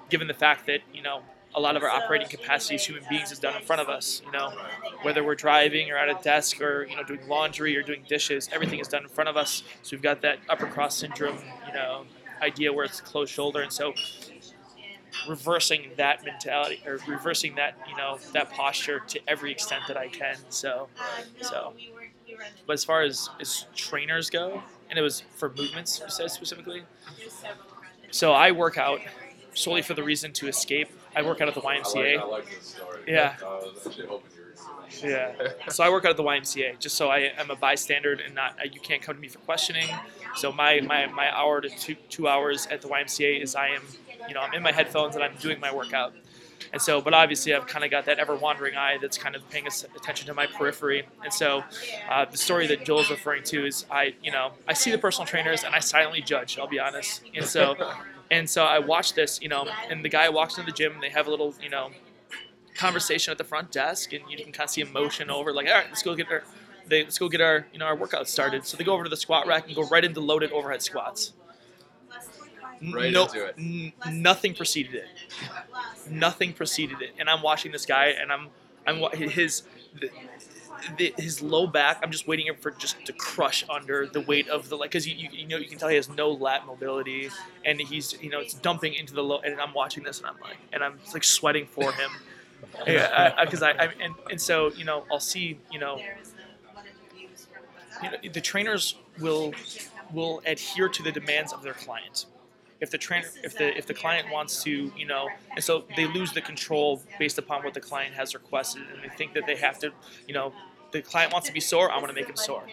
given 0.09 0.27
the 0.27 0.33
fact 0.33 0.65
that, 0.65 0.81
you 0.93 1.03
know, 1.03 1.21
a 1.55 1.59
lot 1.59 1.75
of 1.75 1.83
our 1.83 1.89
operating 1.89 2.27
capacity 2.27 2.75
as 2.75 2.85
human 2.85 3.03
beings 3.09 3.31
is 3.31 3.39
done 3.39 3.55
in 3.55 3.63
front 3.63 3.81
of 3.81 3.89
us. 3.89 4.21
You 4.25 4.31
know, 4.31 4.53
whether 5.01 5.23
we're 5.23 5.35
driving 5.35 5.91
or 5.91 5.97
at 5.97 6.09
a 6.09 6.21
desk 6.21 6.61
or 6.61 6.85
you 6.89 6.95
know 6.95 7.03
doing 7.03 7.27
laundry 7.27 7.75
or 7.75 7.81
doing 7.81 8.03
dishes, 8.07 8.49
everything 8.53 8.79
is 8.79 8.87
done 8.87 9.03
in 9.03 9.09
front 9.09 9.29
of 9.29 9.37
us. 9.37 9.63
So 9.81 9.95
we've 9.95 10.01
got 10.01 10.21
that 10.21 10.39
upper 10.47 10.67
cross 10.67 10.97
syndrome, 10.97 11.39
you 11.67 11.73
know, 11.73 12.05
idea 12.41 12.71
where 12.71 12.85
it's 12.85 13.01
closed 13.01 13.31
shoulder, 13.31 13.61
and 13.61 13.71
so 13.71 13.93
reversing 15.27 15.91
that 15.97 16.23
mentality 16.23 16.81
or 16.85 16.99
reversing 17.07 17.55
that 17.55 17.75
you 17.89 17.95
know 17.97 18.19
that 18.33 18.51
posture 18.51 18.99
to 19.07 19.19
every 19.27 19.51
extent 19.51 19.83
that 19.87 19.97
I 19.97 20.07
can. 20.07 20.37
So, 20.49 20.87
so. 21.41 21.73
But 22.65 22.73
as 22.73 22.85
far 22.85 23.01
as 23.01 23.29
as 23.41 23.65
trainers 23.75 24.29
go, 24.29 24.61
and 24.89 24.97
it 24.97 25.01
was 25.01 25.23
for 25.35 25.49
movements 25.49 26.01
specifically. 26.07 26.83
So 28.11 28.31
I 28.31 28.51
work 28.51 28.77
out 28.77 29.01
solely 29.53 29.81
for 29.81 29.93
the 29.93 30.03
reason 30.03 30.31
to 30.33 30.47
escape. 30.47 30.89
I 31.19 31.21
work 31.21 31.41
out 31.41 31.49
at 31.49 31.53
the 31.53 31.61
YMCA. 31.61 32.29
like 32.29 32.47
story. 32.61 33.01
Yeah. 33.05 33.35
I 33.41 33.67
actually 33.85 34.07
hoping 34.07 34.31
you 34.37 34.43
were 34.43 35.09
Yeah. 35.09 35.33
So 35.67 35.83
I 35.83 35.89
work 35.89 36.05
out 36.05 36.11
at 36.11 36.17
the 36.17 36.23
YMCA 36.23 36.79
just 36.79 36.95
so 36.95 37.09
I 37.09 37.31
am 37.37 37.51
a 37.51 37.55
bystander 37.55 38.13
and 38.13 38.33
not 38.33 38.55
you 38.73 38.79
can't 38.79 39.01
come 39.01 39.15
to 39.15 39.21
me 39.21 39.27
for 39.27 39.39
questioning. 39.39 39.87
So 40.35 40.53
my, 40.53 40.79
my, 40.79 41.07
my 41.07 41.35
hour 41.35 41.59
to 41.59 41.69
two 41.69 41.95
two 42.09 42.27
hours 42.29 42.67
at 42.67 42.81
the 42.81 42.87
YMCA 42.87 43.41
is 43.41 43.53
I 43.53 43.67
am 43.69 43.81
you 44.29 44.33
know 44.33 44.39
I'm 44.39 44.53
in 44.53 44.63
my 44.63 44.71
headphones 44.71 45.15
and 45.15 45.23
I'm 45.23 45.35
doing 45.41 45.59
my 45.59 45.73
workout. 45.73 46.13
And 46.71 46.81
so, 46.81 47.01
but 47.01 47.13
obviously, 47.15 47.53
I've 47.55 47.65
kind 47.65 47.83
of 47.83 47.89
got 47.89 48.05
that 48.05 48.19
ever 48.19 48.35
wandering 48.35 48.75
eye 48.75 48.99
that's 49.01 49.17
kind 49.17 49.35
of 49.35 49.49
paying 49.49 49.65
attention 49.67 50.27
to 50.27 50.35
my 50.35 50.45
periphery. 50.45 51.03
And 51.23 51.33
so, 51.33 51.63
uh, 52.07 52.25
the 52.25 52.37
story 52.37 52.67
that 52.67 52.85
Joel's 52.85 53.09
referring 53.09 53.43
to 53.45 53.65
is 53.65 53.85
I, 53.89 54.13
you 54.21 54.31
know, 54.31 54.51
I 54.67 54.73
see 54.73 54.91
the 54.91 54.99
personal 54.99 55.25
trainers 55.25 55.63
and 55.63 55.73
I 55.73 55.79
silently 55.79 56.21
judge. 56.21 56.59
I'll 56.59 56.67
be 56.67 56.79
honest. 56.79 57.23
And 57.33 57.45
so, 57.45 57.75
and 58.31 58.49
so 58.49 58.63
I 58.63 58.79
watch 58.79 59.13
this, 59.13 59.41
you 59.41 59.49
know, 59.49 59.67
and 59.89 60.03
the 60.03 60.09
guy 60.09 60.29
walks 60.29 60.57
into 60.57 60.71
the 60.71 60.75
gym 60.77 60.93
and 60.93 61.03
they 61.03 61.09
have 61.09 61.27
a 61.27 61.29
little, 61.29 61.53
you 61.61 61.69
know, 61.69 61.91
conversation 62.75 63.31
at 63.31 63.37
the 63.37 63.43
front 63.43 63.71
desk, 63.71 64.13
and 64.13 64.23
you 64.29 64.37
can 64.37 64.51
kind 64.51 64.65
of 64.65 64.69
see 64.69 64.81
emotion 64.81 65.29
over 65.29 65.53
like, 65.53 65.67
all 65.67 65.73
right, 65.73 65.87
let's 65.87 66.03
go 66.03 66.15
get 66.15 66.31
our, 66.31 66.43
they, 66.87 67.03
let's 67.03 67.17
go 67.17 67.27
get 67.27 67.41
our, 67.41 67.67
you 67.73 67.79
know, 67.79 67.85
our 67.85 67.95
workout 67.95 68.27
started. 68.29 68.65
So 68.65 68.77
they 68.77 68.83
go 68.83 68.93
over 68.93 69.03
to 69.03 69.09
the 69.09 69.17
squat 69.17 69.47
rack 69.47 69.67
and 69.67 69.75
go 69.75 69.87
right 69.87 70.03
into 70.03 70.21
loaded 70.21 70.51
overhead 70.51 70.81
squats. 70.81 71.33
Right 72.93 73.11
no, 73.11 73.25
into 73.25 73.45
it. 73.45 73.55
n- 73.57 73.91
nothing 74.09 74.53
preceded 74.53 74.95
it. 74.95 75.07
Nothing 76.09 76.53
preceded 76.53 77.01
it, 77.01 77.11
and 77.19 77.29
I'm 77.29 77.41
watching 77.41 77.71
this 77.73 77.85
guy, 77.85 78.07
and 78.19 78.31
I'm, 78.31 78.47
I'm 78.87 79.11
his, 79.11 79.63
the, 79.99 80.09
the, 80.97 81.13
his 81.17 81.41
low 81.41 81.67
back. 81.67 81.99
I'm 82.03 82.11
just 82.11 82.27
waiting 82.27 82.47
for 82.59 82.71
just 82.71 83.03
to 83.05 83.13
crush 83.13 83.63
under 83.69 84.07
the 84.07 84.21
weight 84.21 84.47
of 84.49 84.69
the 84.69 84.75
like, 84.77 84.91
because 84.91 85.07
you, 85.07 85.15
you 85.15 85.29
you 85.31 85.47
know 85.47 85.57
you 85.57 85.67
can 85.67 85.77
tell 85.77 85.89
he 85.89 85.95
has 85.95 86.09
no 86.09 86.31
lat 86.31 86.65
mobility, 86.65 87.29
and 87.65 87.79
he's 87.79 88.13
you 88.21 88.29
know 88.29 88.39
it's 88.39 88.53
dumping 88.53 88.93
into 88.93 89.13
the 89.13 89.23
low. 89.23 89.39
And 89.39 89.59
I'm 89.59 89.73
watching 89.73 90.03
this, 90.03 90.19
and 90.19 90.27
I'm 90.27 90.37
like, 90.41 90.57
and 90.73 90.83
I'm 90.83 90.99
like 91.13 91.23
sweating 91.23 91.65
for 91.65 91.91
him, 91.91 92.11
Yeah. 92.87 93.43
because 93.43 93.61
I, 93.61 93.71
I, 93.71 93.83
I 93.83 93.93
and 94.01 94.15
and 94.29 94.41
so 94.41 94.71
you 94.73 94.85
know 94.85 95.05
I'll 95.11 95.19
see 95.19 95.59
you 95.71 95.79
know 95.79 95.99
you 98.03 98.11
know, 98.11 98.17
the 98.33 98.41
trainers 98.41 98.95
will 99.19 99.53
will 100.13 100.41
adhere 100.45 100.89
to 100.89 101.03
the 101.03 101.11
demands 101.11 101.53
of 101.53 101.61
their 101.61 101.73
client. 101.73 102.25
If 102.81 102.91
the 102.91 102.97
trainer, 102.97 103.27
if 103.43 103.57
the 103.57 103.77
if 103.77 103.87
the 103.87 103.93
client 103.93 104.27
wants 104.31 104.63
to, 104.63 104.91
you 104.95 105.05
know, 105.05 105.27
and 105.51 105.63
so 105.63 105.83
they 105.97 106.07
lose 106.07 106.31
the 106.31 106.41
control 106.41 107.01
based 107.17 107.37
upon 107.37 107.63
what 107.63 107.73
the 107.73 107.81
client 107.81 108.13
has 108.15 108.33
requested, 108.33 108.83
and 108.93 109.03
they 109.03 109.13
think 109.15 109.33
that 109.33 109.45
they 109.45 109.57
have 109.57 109.79
to, 109.79 109.91
you 110.27 110.33
know, 110.33 110.53
the 110.91 111.01
client 111.01 111.33
wants 111.33 111.47
to 111.47 111.53
be 111.53 111.59
sore, 111.59 111.91
I'm 111.91 111.99
going 111.99 112.13
to 112.13 112.19
make 112.19 112.29
him 112.29 112.35
sore. 112.35 112.63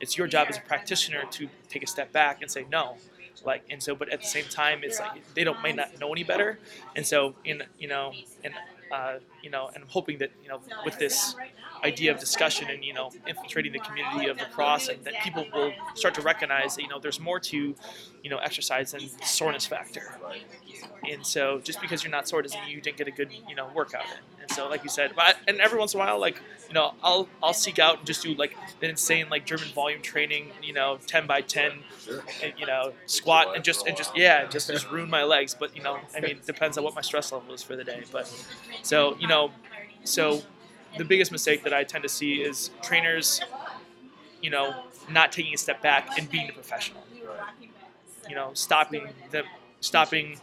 It's 0.00 0.16
your 0.16 0.26
job 0.26 0.48
as 0.48 0.56
a 0.56 0.62
practitioner 0.62 1.24
to 1.32 1.48
take 1.68 1.82
a 1.82 1.86
step 1.86 2.12
back 2.12 2.40
and 2.40 2.50
say 2.50 2.64
no, 2.70 2.96
like, 3.44 3.62
and 3.70 3.82
so, 3.82 3.94
but 3.94 4.08
at 4.10 4.20
the 4.20 4.26
same 4.26 4.44
time, 4.44 4.80
it's 4.82 4.98
like 4.98 5.34
they 5.34 5.44
don't 5.44 5.62
may 5.62 5.72
not 5.72 5.98
know 5.98 6.12
any 6.12 6.24
better, 6.24 6.58
and 6.96 7.06
so 7.06 7.34
in 7.44 7.62
you 7.78 7.88
know, 7.88 8.12
and 8.44 8.54
uh, 8.90 9.18
you 9.42 9.50
know, 9.50 9.68
and 9.74 9.82
I'm 9.82 9.90
hoping 9.90 10.18
that 10.18 10.30
you 10.42 10.48
know 10.48 10.60
with 10.84 10.98
this 10.98 11.34
idea 11.84 12.12
of 12.12 12.18
discussion 12.18 12.68
and 12.70 12.84
you 12.84 12.92
know 12.92 13.10
infiltrating 13.26 13.72
the 13.72 13.78
community 13.78 14.26
of 14.28 14.38
La 14.38 14.44
Crosse 14.44 14.88
and 14.88 15.02
that 15.04 15.14
people 15.22 15.46
will 15.54 15.72
start 15.94 16.14
to 16.14 16.22
recognize 16.22 16.76
that 16.76 16.82
you 16.82 16.88
know 16.88 16.98
there's 16.98 17.20
more 17.20 17.40
to 17.40 17.74
you 18.22 18.30
know 18.30 18.38
exercise 18.38 18.92
than 18.92 19.00
soreness 19.24 19.66
factor 19.66 20.18
and 21.10 21.24
so 21.26 21.60
just 21.60 21.80
because 21.80 22.02
you're 22.04 22.10
not 22.10 22.28
sore 22.28 22.42
doesn't 22.42 22.60
mean 22.62 22.70
you 22.70 22.80
didn't 22.80 22.96
get 22.96 23.08
a 23.08 23.10
good 23.10 23.30
you 23.48 23.54
know 23.54 23.68
workout 23.74 24.04
in 24.04 24.42
and 24.42 24.50
so 24.50 24.68
like 24.68 24.82
you 24.82 24.90
said 24.90 25.12
but 25.16 25.36
and 25.48 25.60
every 25.60 25.78
once 25.78 25.94
in 25.94 26.00
a 26.00 26.04
while 26.04 26.20
like 26.20 26.40
you 26.68 26.74
know 26.74 26.92
I'll 27.02 27.28
I'll 27.42 27.54
seek 27.54 27.78
out 27.78 27.98
and 27.98 28.06
just 28.06 28.22
do 28.22 28.34
like 28.34 28.56
an 28.82 28.90
insane 28.90 29.28
like 29.30 29.46
German 29.46 29.68
volume 29.68 30.02
training 30.02 30.50
you 30.62 30.72
know 30.72 30.98
10 31.06 31.26
by 31.26 31.40
10 31.40 31.72
and, 32.42 32.52
you 32.58 32.66
know 32.66 32.92
squat 33.06 33.54
and 33.54 33.64
just 33.64 33.86
and 33.86 33.96
just 33.96 34.16
yeah 34.16 34.46
just 34.46 34.68
just 34.70 34.90
ruin 34.90 35.08
my 35.10 35.24
legs 35.24 35.54
but 35.58 35.74
you 35.74 35.82
know 35.82 35.98
I 36.14 36.20
mean 36.20 36.32
it 36.32 36.46
depends 36.46 36.76
on 36.78 36.84
what 36.84 36.94
my 36.94 37.00
stress 37.00 37.32
level 37.32 37.54
is 37.54 37.62
for 37.62 37.76
the 37.76 37.84
day 37.84 38.02
but 38.12 38.30
so 38.82 39.16
you 39.18 39.26
know 39.26 39.29
so 40.04 40.42
the 40.98 41.04
biggest 41.04 41.30
mistake 41.32 41.62
that 41.64 41.72
I 41.72 41.84
tend 41.84 42.02
to 42.02 42.08
see 42.08 42.34
is 42.42 42.70
trainers, 42.82 43.40
you 44.42 44.50
know, 44.50 44.84
not 45.10 45.32
taking 45.32 45.54
a 45.54 45.58
step 45.58 45.82
back 45.82 46.18
and 46.18 46.30
being 46.30 46.48
a 46.48 46.52
professional. 46.52 47.02
You 48.28 48.34
know, 48.34 48.50
stopping 48.54 49.08
the 49.30 49.42
stopping 49.80 50.38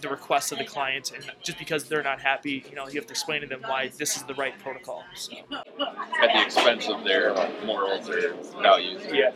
the 0.00 0.08
requests 0.08 0.52
of 0.52 0.58
the 0.58 0.64
client, 0.64 1.12
and 1.14 1.24
just 1.42 1.58
because 1.58 1.84
they're 1.84 2.02
not 2.02 2.20
happy, 2.20 2.64
you 2.68 2.76
know, 2.76 2.86
you 2.86 2.94
have 2.94 3.06
to 3.06 3.12
explain 3.12 3.40
to 3.40 3.46
them 3.46 3.62
why 3.62 3.88
this 3.96 4.16
is 4.16 4.22
the 4.24 4.34
right 4.34 4.56
protocol. 4.58 5.02
So, 5.14 5.32
At 5.50 6.32
the 6.34 6.42
expense 6.42 6.88
of 6.88 7.02
their 7.02 7.34
morals 7.64 8.08
or 8.10 8.34
values. 8.60 9.02
yeah, 9.10 9.30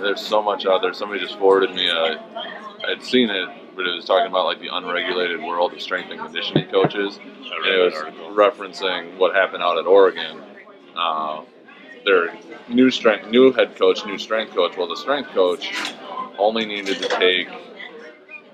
There's 0.00 0.20
so 0.20 0.40
much 0.40 0.66
out 0.66 0.82
there. 0.82 0.92
Somebody 0.94 1.20
just 1.20 1.36
forwarded 1.38 1.74
me 1.74 1.88
a. 1.88 2.22
I'd 2.88 3.02
seen 3.02 3.28
it, 3.30 3.48
but 3.74 3.86
it 3.86 3.94
was 3.94 4.04
talking 4.04 4.26
about 4.26 4.44
like 4.46 4.60
the 4.60 4.68
unregulated 4.72 5.40
world 5.42 5.72
of 5.72 5.80
strength 5.80 6.10
and 6.10 6.20
conditioning 6.20 6.68
coaches, 6.70 7.18
and 7.18 7.66
it 7.66 7.78
was 7.78 7.94
referencing 8.36 9.18
what 9.18 9.34
happened 9.34 9.62
out 9.62 9.78
at 9.78 9.86
Oregon. 9.86 10.42
Uh, 10.96 11.42
their 12.04 12.36
new 12.68 12.90
strength, 12.90 13.28
new 13.28 13.52
head 13.52 13.76
coach, 13.76 14.04
new 14.04 14.18
strength 14.18 14.54
coach. 14.54 14.76
Well, 14.76 14.88
the 14.88 14.96
strength 14.96 15.30
coach 15.30 15.72
only 16.38 16.66
needed 16.66 16.98
to 16.98 17.08
take 17.08 17.48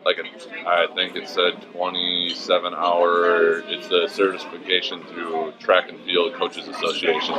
like 0.05 0.19
a, 0.19 0.69
I 0.69 0.87
think 0.95 1.17
it 1.17 1.29
said 1.29 1.61
27 1.73 2.75
hour. 2.75 3.61
It's 3.67 3.91
a 3.91 4.09
certification 4.09 5.05
through 5.05 5.53
Track 5.59 5.91
and 5.91 6.01
Field 6.05 6.35
Coaches 6.35 6.69
Association, 6.69 7.35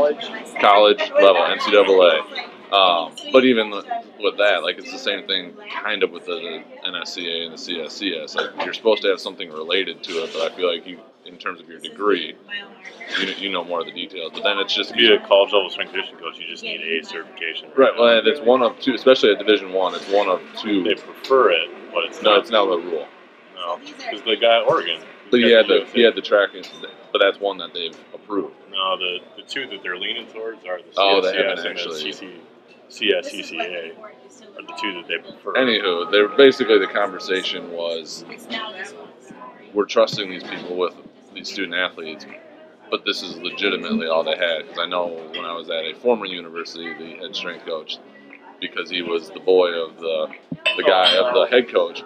college 0.59 0.99
level, 0.99 1.41
NCAA. 1.41 2.49
Um, 2.71 3.15
but 3.33 3.45
even 3.45 3.71
with 3.71 4.37
that, 4.37 4.61
like 4.63 4.77
it's 4.77 4.91
the 4.91 4.97
same 4.99 5.25
thing, 5.25 5.53
kind 5.83 6.03
of 6.03 6.11
with 6.11 6.25
the 6.25 6.63
NSCA 6.85 7.45
and 7.45 7.53
the 7.53 7.57
CSCS. 7.57 8.35
Like 8.35 8.63
you're 8.65 8.73
supposed 8.73 9.01
to 9.03 9.07
have 9.09 9.19
something 9.19 9.49
related 9.51 10.03
to 10.03 10.23
it, 10.23 10.31
but 10.33 10.51
I 10.51 10.55
feel 10.55 10.71
like 10.71 10.85
you, 10.85 10.99
in 11.25 11.37
terms 11.37 11.59
of 11.59 11.67
your 11.67 11.79
degree, 11.79 12.35
you, 13.21 13.27
you 13.37 13.49
know 13.49 13.63
more 13.63 13.79
of 13.79 13.85
the 13.87 13.91
details. 13.91 14.31
But 14.33 14.43
then 14.43 14.59
it's 14.59 14.73
just 14.75 14.89
To 14.91 14.95
be 14.95 15.11
a 15.11 15.19
college 15.27 15.51
level 15.51 15.69
strength 15.71 15.93
conditioning 15.93 16.21
coach, 16.21 16.37
you 16.37 16.47
just 16.47 16.63
need 16.63 16.81
a 16.81 17.03
certification. 17.05 17.69
right. 17.75 17.91
Well, 17.97 18.21
it's 18.25 18.41
one 18.41 18.61
of 18.61 18.79
two, 18.79 18.93
especially 18.93 19.31
at 19.31 19.39
Division 19.39 19.73
One. 19.73 19.95
It's 19.95 20.07
one 20.11 20.27
of 20.29 20.41
two. 20.57 20.83
They 20.83 20.93
prefer 20.95 21.51
it, 21.51 21.69
but 21.93 22.03
it's 22.05 22.21
No, 22.21 22.31
not. 22.31 22.39
it's 22.41 22.51
not 22.51 22.65
the 22.69 22.77
rule. 22.77 23.07
No, 23.55 23.77
because 23.85 24.21
the 24.21 24.35
guy 24.35 24.61
at 24.61 24.67
Oregon. 24.67 25.01
But 25.31 25.39
he 25.41 25.51
had 25.51 25.67
the 25.67 25.85
he 25.93 26.01
had 26.01 26.15
the 26.15 26.21
tracking, 26.21 26.63
but 27.11 27.19
that's 27.19 27.39
one 27.39 27.57
that 27.59 27.73
they've 27.73 27.95
approved. 28.15 28.53
No, 28.71 28.97
the, 28.97 29.17
the 29.37 29.43
two 29.43 29.67
that 29.67 29.83
they're 29.83 29.97
leaning 29.97 30.25
towards 30.27 30.65
are 30.65 30.77
the 30.81 30.85
Oh, 30.97 31.21
they 31.21 31.35
haven't 31.35 31.59
and 31.59 31.65
the 31.65 31.69
actually- 31.69 32.11
CC, 32.11 32.33
CSCCA 32.89 33.97
are 33.97 34.61
the 34.61 34.73
two 34.81 34.93
that 34.93 35.07
they 35.07 35.17
prefer. 35.17 35.53
Anywho, 35.53 36.11
they're 36.11 36.29
basically 36.29 36.79
the 36.79 36.87
conversation 36.87 37.71
was 37.71 38.25
we're 39.73 39.85
trusting 39.85 40.29
these 40.29 40.43
people 40.43 40.75
with 40.77 40.93
these 41.33 41.49
student 41.49 41.75
athletes, 41.75 42.25
but 42.89 43.05
this 43.05 43.21
is 43.21 43.37
legitimately 43.37 44.07
all 44.07 44.23
they 44.23 44.35
had. 44.35 44.63
Because 44.63 44.79
I 44.79 44.87
know 44.87 45.07
when 45.07 45.45
I 45.45 45.53
was 45.53 45.69
at 45.69 45.85
a 45.85 45.93
former 45.95 46.25
university, 46.25 46.93
the 46.93 47.17
head 47.17 47.35
strength 47.35 47.65
coach, 47.65 47.97
because 48.59 48.89
he 48.89 49.01
was 49.01 49.29
the 49.29 49.39
boy 49.39 49.69
of 49.69 49.97
the 49.97 50.27
the 50.77 50.83
guy 50.83 51.15
of 51.15 51.33
the 51.33 51.47
head 51.49 51.69
coach, 51.69 52.03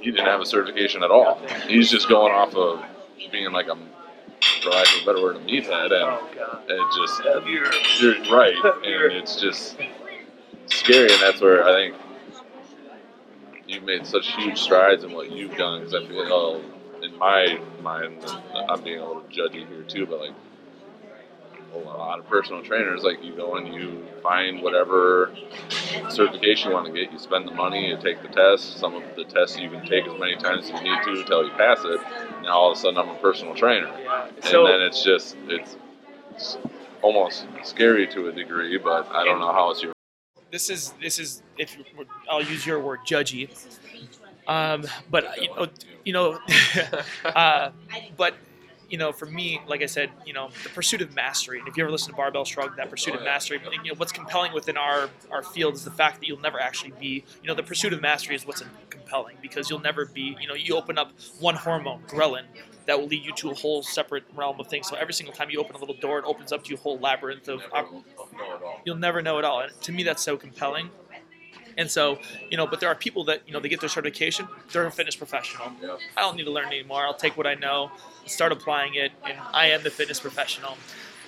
he 0.00 0.10
didn't 0.10 0.26
have 0.26 0.40
a 0.40 0.46
certification 0.46 1.02
at 1.02 1.10
all. 1.10 1.40
He's 1.66 1.90
just 1.90 2.08
going 2.08 2.32
off 2.32 2.54
of 2.54 2.82
being 3.30 3.52
like 3.52 3.68
a, 3.68 3.76
for 4.62 4.70
lack 4.70 4.86
of 4.96 5.02
a 5.02 5.06
better 5.06 5.22
word, 5.22 5.36
a 5.36 5.40
meathead, 5.40 5.92
and 5.92 6.18
it 6.68 6.86
just 6.96 7.22
you're 8.00 8.14
right, 8.34 8.54
and 8.64 9.12
it's 9.12 9.40
just 9.40 9.76
scary, 10.70 11.12
and 11.12 11.20
that's 11.22 11.40
where 11.40 11.64
I 11.66 11.72
think 11.72 11.94
you've 13.66 13.84
made 13.84 14.06
such 14.06 14.34
huge 14.34 14.58
strides 14.58 15.04
in 15.04 15.12
what 15.12 15.30
you've 15.30 15.56
done. 15.56 15.80
Because 15.80 15.94
I 15.94 16.06
feel, 16.06 16.18
like, 16.22 16.30
oh, 16.30 16.60
in 17.02 17.16
my 17.18 17.58
mind, 17.82 18.24
I'm 18.68 18.82
being 18.82 18.98
a 18.98 19.06
little 19.06 19.22
judgy 19.22 19.66
here 19.68 19.82
too, 19.82 20.06
but 20.06 20.20
like 20.20 20.32
a 21.74 21.78
lot 21.78 22.18
of 22.18 22.28
personal 22.28 22.62
trainers, 22.62 23.02
like 23.02 23.22
you 23.22 23.34
go 23.34 23.56
and 23.56 23.72
you 23.72 24.04
find 24.22 24.60
whatever 24.60 25.32
certification 26.08 26.70
you 26.70 26.74
want 26.74 26.86
to 26.86 26.92
get, 26.92 27.12
you 27.12 27.18
spend 27.18 27.46
the 27.46 27.52
money, 27.52 27.88
you 27.88 27.96
take 27.96 28.20
the 28.22 28.28
test. 28.28 28.78
Some 28.78 28.94
of 28.94 29.02
the 29.16 29.24
tests 29.24 29.56
you 29.58 29.70
can 29.70 29.86
take 29.86 30.04
as 30.06 30.18
many 30.18 30.36
times 30.36 30.64
as 30.64 30.70
you 30.70 30.82
need 30.82 31.02
to 31.04 31.10
until 31.20 31.44
you 31.44 31.50
pass 31.52 31.78
it. 31.84 32.00
Now 32.42 32.58
all 32.58 32.72
of 32.72 32.76
a 32.76 32.80
sudden 32.80 32.98
I'm 32.98 33.08
a 33.08 33.14
personal 33.16 33.54
trainer, 33.54 33.86
and 33.88 34.44
So- 34.44 34.66
then 34.66 34.80
it's 34.82 35.02
just 35.02 35.36
it's, 35.46 35.76
it's 36.34 36.58
almost 37.02 37.46
scary 37.62 38.06
to 38.08 38.28
a 38.28 38.32
degree, 38.32 38.76
but 38.76 39.08
I 39.12 39.24
don't 39.24 39.40
know 39.40 39.52
how 39.52 39.70
it's 39.70 39.82
your 39.82 39.92
this 40.50 40.70
is 40.70 40.92
this 41.00 41.18
is 41.18 41.42
if 41.58 41.76
I'll 42.28 42.42
use 42.42 42.66
your 42.66 42.80
word 42.80 43.00
judgy, 43.06 43.50
um, 44.46 44.84
but 45.10 45.40
you 45.40 45.48
know, 45.54 45.66
you 46.04 46.12
know, 46.12 46.38
uh, 47.24 47.70
but 48.16 48.34
you 48.88 48.98
know, 48.98 49.12
for 49.12 49.26
me, 49.26 49.60
like 49.68 49.82
I 49.82 49.86
said, 49.86 50.10
you 50.26 50.32
know, 50.32 50.50
the 50.64 50.68
pursuit 50.70 51.00
of 51.00 51.14
mastery. 51.14 51.60
And 51.60 51.68
if 51.68 51.76
you 51.76 51.84
ever 51.84 51.92
listen 51.92 52.10
to 52.10 52.16
Barbell 52.16 52.44
Shrugged, 52.44 52.76
that 52.76 52.90
pursuit 52.90 53.14
of 53.14 53.22
mastery, 53.22 53.60
you 53.84 53.92
know, 53.92 53.96
what's 53.96 54.12
compelling 54.12 54.52
within 54.52 54.76
our 54.76 55.08
our 55.30 55.42
field 55.42 55.74
is 55.74 55.84
the 55.84 55.92
fact 55.92 56.20
that 56.20 56.26
you'll 56.26 56.40
never 56.40 56.60
actually 56.60 56.92
be, 56.98 57.24
you 57.42 57.48
know, 57.48 57.54
the 57.54 57.62
pursuit 57.62 57.92
of 57.92 58.02
mastery 58.02 58.34
is 58.34 58.44
what's 58.44 58.62
compelling 59.10 59.36
because 59.42 59.68
you'll 59.68 59.80
never 59.80 60.06
be, 60.06 60.36
you 60.40 60.48
know, 60.48 60.54
you 60.54 60.76
open 60.76 60.98
up 60.98 61.12
one 61.40 61.54
hormone, 61.54 62.02
ghrelin, 62.06 62.44
that 62.86 62.98
will 62.98 63.06
lead 63.06 63.24
you 63.24 63.32
to 63.34 63.50
a 63.50 63.54
whole 63.54 63.82
separate 63.82 64.24
realm 64.34 64.58
of 64.60 64.66
things. 64.66 64.88
So 64.88 64.96
every 64.96 65.14
single 65.14 65.34
time 65.34 65.50
you 65.50 65.60
open 65.60 65.76
a 65.76 65.78
little 65.78 65.96
door, 65.96 66.18
it 66.18 66.24
opens 66.24 66.52
up 66.52 66.64
to 66.64 66.70
you 66.70 66.76
a 66.76 66.80
whole 66.80 66.98
labyrinth 66.98 67.48
of. 67.48 67.62
You'll 68.84 68.96
never 68.96 69.22
know 69.22 69.38
it 69.38 69.44
all. 69.44 69.60
And 69.60 69.72
to 69.82 69.92
me, 69.92 70.02
that's 70.02 70.22
so 70.22 70.36
compelling. 70.36 70.90
And 71.76 71.90
so, 71.90 72.18
you 72.50 72.56
know, 72.56 72.66
but 72.66 72.80
there 72.80 72.88
are 72.88 72.94
people 72.94 73.24
that, 73.24 73.42
you 73.46 73.52
know, 73.52 73.60
they 73.60 73.68
get 73.68 73.80
their 73.80 73.88
certification, 73.88 74.48
they're 74.72 74.86
a 74.86 74.90
fitness 74.90 75.16
professional. 75.16 75.72
I 76.16 76.20
don't 76.20 76.36
need 76.36 76.44
to 76.44 76.50
learn 76.50 76.66
anymore. 76.66 77.02
I'll 77.02 77.14
take 77.14 77.36
what 77.36 77.46
I 77.46 77.54
know, 77.54 77.92
start 78.26 78.52
applying 78.52 78.94
it, 78.94 79.12
and 79.24 79.38
I 79.52 79.68
am 79.68 79.82
the 79.82 79.90
fitness 79.90 80.20
professional. 80.20 80.76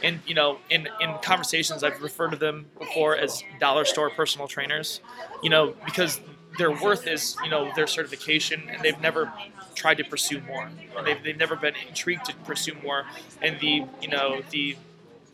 And, 0.02 0.18
you 0.26 0.34
know, 0.34 0.58
in, 0.68 0.88
in 1.00 1.14
conversations, 1.22 1.84
I've 1.84 2.02
referred 2.02 2.32
to 2.32 2.36
them 2.36 2.66
before 2.76 3.16
as 3.16 3.44
dollar 3.60 3.84
store 3.84 4.10
personal 4.10 4.48
trainers, 4.48 5.00
you 5.44 5.48
know, 5.48 5.76
because 5.84 6.20
their 6.58 6.70
worth 6.70 7.06
is 7.06 7.36
you 7.42 7.50
know 7.50 7.72
their 7.74 7.86
certification, 7.86 8.62
and 8.68 8.82
they've 8.82 9.00
never 9.00 9.32
tried 9.74 9.98
to 9.98 10.04
pursue 10.04 10.40
more. 10.42 10.68
And 10.96 11.06
they've, 11.06 11.22
they've 11.22 11.36
never 11.36 11.56
been 11.56 11.74
intrigued 11.88 12.26
to 12.26 12.34
pursue 12.44 12.74
more. 12.82 13.04
And 13.40 13.58
the 13.60 13.84
you 14.00 14.08
know 14.08 14.42
the 14.50 14.76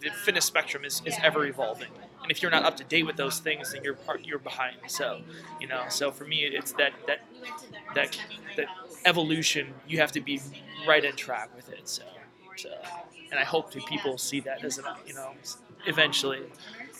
the 0.00 0.11
fitness 0.11 0.44
spectrum 0.44 0.85
is, 0.85 1.02
is 1.04 1.16
ever 1.22 1.44
evolving. 1.44 1.88
And 2.22 2.31
if 2.31 2.42
you're 2.42 2.50
not 2.50 2.64
up 2.64 2.76
to 2.76 2.85
date 2.85 3.04
with 3.04 3.16
those 3.16 3.38
things, 3.38 3.72
then 3.72 3.83
you're 3.83 3.94
part, 3.94 4.24
you're 4.24 4.38
behind. 4.38 4.76
So, 4.87 5.22
you 5.61 5.66
know, 5.66 5.85
so 5.88 6.11
for 6.11 6.24
me, 6.24 6.42
it's 6.42 6.72
that 6.72 6.92
that 7.07 7.20
that 7.94 8.18
that 8.57 8.66
evolution. 9.04 9.74
You 9.87 9.98
have 9.98 10.12
to 10.12 10.20
be 10.20 10.40
right 10.87 11.04
in 11.04 11.16
track 11.16 11.54
with 11.57 11.68
it. 11.70 11.88
So, 11.88 12.02
so 12.57 12.70
and 13.31 13.38
I 13.38 13.44
hope 13.44 13.72
that 13.72 13.87
people 13.87 14.18
see 14.18 14.40
that 14.40 14.64
as 14.64 14.78
an 14.78 14.85
you 15.07 15.14
know 15.14 15.33
eventually 15.87 16.42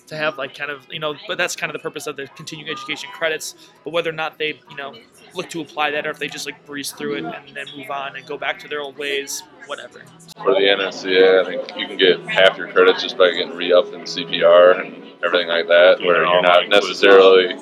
to 0.09 0.17
have 0.17 0.37
like 0.39 0.55
kind 0.57 0.71
of 0.71 0.87
you 0.91 0.99
know 0.99 1.15
but 1.27 1.39
that's 1.39 1.55
kind 1.55 1.71
of 1.71 1.75
the 1.75 1.83
purpose 1.83 2.07
of 2.07 2.17
the 2.17 2.27
continuing 2.37 2.71
education 2.71 3.09
credits 3.13 3.55
but 3.85 3.93
whether 3.93 4.11
or 4.11 4.15
not 4.15 4.39
they 4.39 4.59
you 4.71 4.77
know 4.77 4.95
look 5.35 5.49
to 5.51 5.61
apply 5.61 5.91
that 5.91 6.07
or 6.07 6.11
if 6.11 6.19
they 6.19 6.27
just 6.29 6.47
like 6.47 6.65
breeze 6.67 6.93
through 6.93 7.15
it 7.17 7.25
and 7.25 7.57
then 7.57 7.67
move 7.77 7.91
on 7.91 8.17
and 8.17 8.27
go 8.27 8.37
back 8.37 8.59
to 8.59 8.69
their 8.69 8.81
old 8.81 8.97
ways 8.99 9.43
whatever 9.67 10.03
For 10.43 10.53
the 10.55 10.61
NSCA, 10.61 11.43
I 11.43 11.45
think 11.45 11.77
you 11.77 11.87
can 11.87 11.99
get 11.99 12.21
half 12.21 12.57
your 12.57 12.69
credits 12.73 13.03
just 13.03 13.19
by 13.19 13.31
getting 13.31 13.55
re-upped 13.55 13.93
in 13.93 14.01
CPR 14.03 14.81
and 14.81 15.05
everything 15.23 15.49
like 15.49 15.67
that, 15.69 16.01
Yeah, 16.01 16.07
where 16.07 16.25
you're 16.25 16.43
not 16.43 16.69
necessarily 16.69 17.55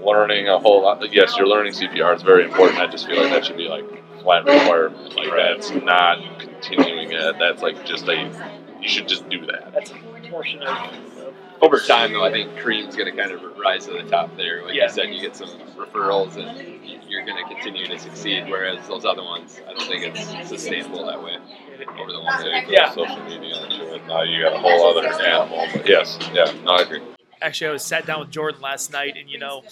learning 0.00 0.48
a 0.48 0.58
whole 0.58 0.82
lot. 0.82 1.02
Yes, 1.12 1.36
you're 1.36 1.48
learning 1.48 1.72
CPR; 1.72 2.14
it's 2.14 2.22
very 2.22 2.44
important. 2.44 2.78
I 2.78 2.86
just 2.86 3.06
feel 3.08 3.20
like 3.20 3.32
that 3.32 3.44
should 3.44 3.56
be 3.56 3.66
like 3.68 3.84
flat 4.22 4.44
requirement. 4.44 5.16
Like 5.16 5.30
Right. 5.32 5.54
that's 5.56 5.70
not 5.72 6.18
continuing 6.38 7.10
it. 7.10 7.36
That's 7.40 7.60
like 7.62 7.84
just 7.84 8.06
a. 8.08 8.30
You 8.80 8.88
should 8.88 9.08
just 9.08 9.28
do 9.28 9.44
that. 9.46 9.72
that's 9.74 9.90
a 9.90 10.30
portion 10.30 10.62
of 10.62 11.17
Over 11.60 11.80
time, 11.80 12.12
though, 12.12 12.24
I 12.24 12.30
think 12.30 12.56
Cream's 12.58 12.94
going 12.96 13.10
to 13.14 13.16
kind 13.20 13.32
of 13.32 13.42
rise 13.58 13.86
to 13.86 13.92
the 13.92 14.04
top 14.04 14.36
there. 14.36 14.64
Like 14.64 14.74
Yeah. 14.74 14.84
you 14.84 14.88
said, 14.90 15.08
you 15.12 15.20
get 15.20 15.34
some 15.34 15.48
referrals, 15.76 16.36
and 16.36 17.02
you're 17.08 17.24
going 17.24 17.36
to 17.42 17.52
continue 17.54 17.86
to 17.86 17.98
succeed. 17.98 18.44
Whereas 18.48 18.86
those 18.86 19.04
other 19.04 19.24
ones, 19.24 19.60
I 19.66 19.72
don't 19.72 19.82
think 19.88 20.04
it's 20.16 20.48
sustainable 20.48 21.04
that 21.06 21.22
way 21.22 21.36
over 21.98 22.12
the 22.12 22.18
long 22.18 22.42
term. 22.42 22.64
Yeah. 22.68 22.90
Social 22.90 23.22
media 23.24 23.54
shit. 23.70 24.06
Now 24.06 24.22
you 24.22 24.42
got 24.42 24.52
a 24.54 24.58
whole 24.58 24.96
other 24.96 25.08
animal. 25.08 25.66
But 25.72 25.88
yes, 25.88 26.16
yeah, 26.32 26.52
no, 26.64 26.72
I 26.72 26.82
agree. 26.82 27.00
actually 27.40 27.68
I 27.68 27.72
was 27.72 27.84
sat 27.84 28.04
down 28.06 28.20
with 28.20 28.30
Jordan 28.30 28.60
last 28.60 28.92
night, 28.92 29.16
and 29.16 29.28
you 29.28 29.38
know, 29.38 29.62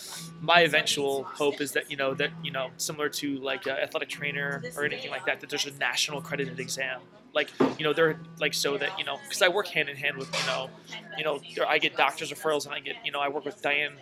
my 0.40 0.60
eventual 0.60 1.24
hope 1.24 1.60
is 1.60 1.72
that 1.72 1.90
you 1.90 1.96
know 1.96 2.14
that 2.14 2.30
you 2.42 2.50
know 2.50 2.70
similar 2.78 3.08
to 3.10 3.38
like 3.38 3.66
an 3.66 3.76
athletic 3.76 4.08
trainer 4.08 4.62
or 4.76 4.84
anything 4.84 5.10
like 5.10 5.24
that, 5.26 5.40
that 5.40 5.50
there's 5.50 5.66
a 5.66 5.72
national 5.72 6.18
accredited 6.18 6.58
exam. 6.58 7.00
Like 7.36 7.50
you 7.78 7.84
know, 7.84 7.92
they're 7.92 8.18
like 8.40 8.54
so 8.54 8.78
that 8.78 8.98
you 8.98 9.04
know, 9.04 9.18
because 9.22 9.42
I 9.42 9.48
work 9.48 9.68
hand 9.68 9.88
in 9.90 9.96
hand 9.96 10.16
with 10.16 10.30
you 10.40 10.46
know, 10.46 10.70
you 11.16 11.24
know, 11.24 11.38
I 11.68 11.78
get 11.78 11.96
doctors 11.96 12.32
referrals, 12.32 12.64
and 12.66 12.74
I 12.74 12.80
get 12.80 12.96
you 13.04 13.12
know, 13.12 13.20
I 13.20 13.28
work 13.28 13.44
with 13.44 13.62
Diane. 13.62 13.92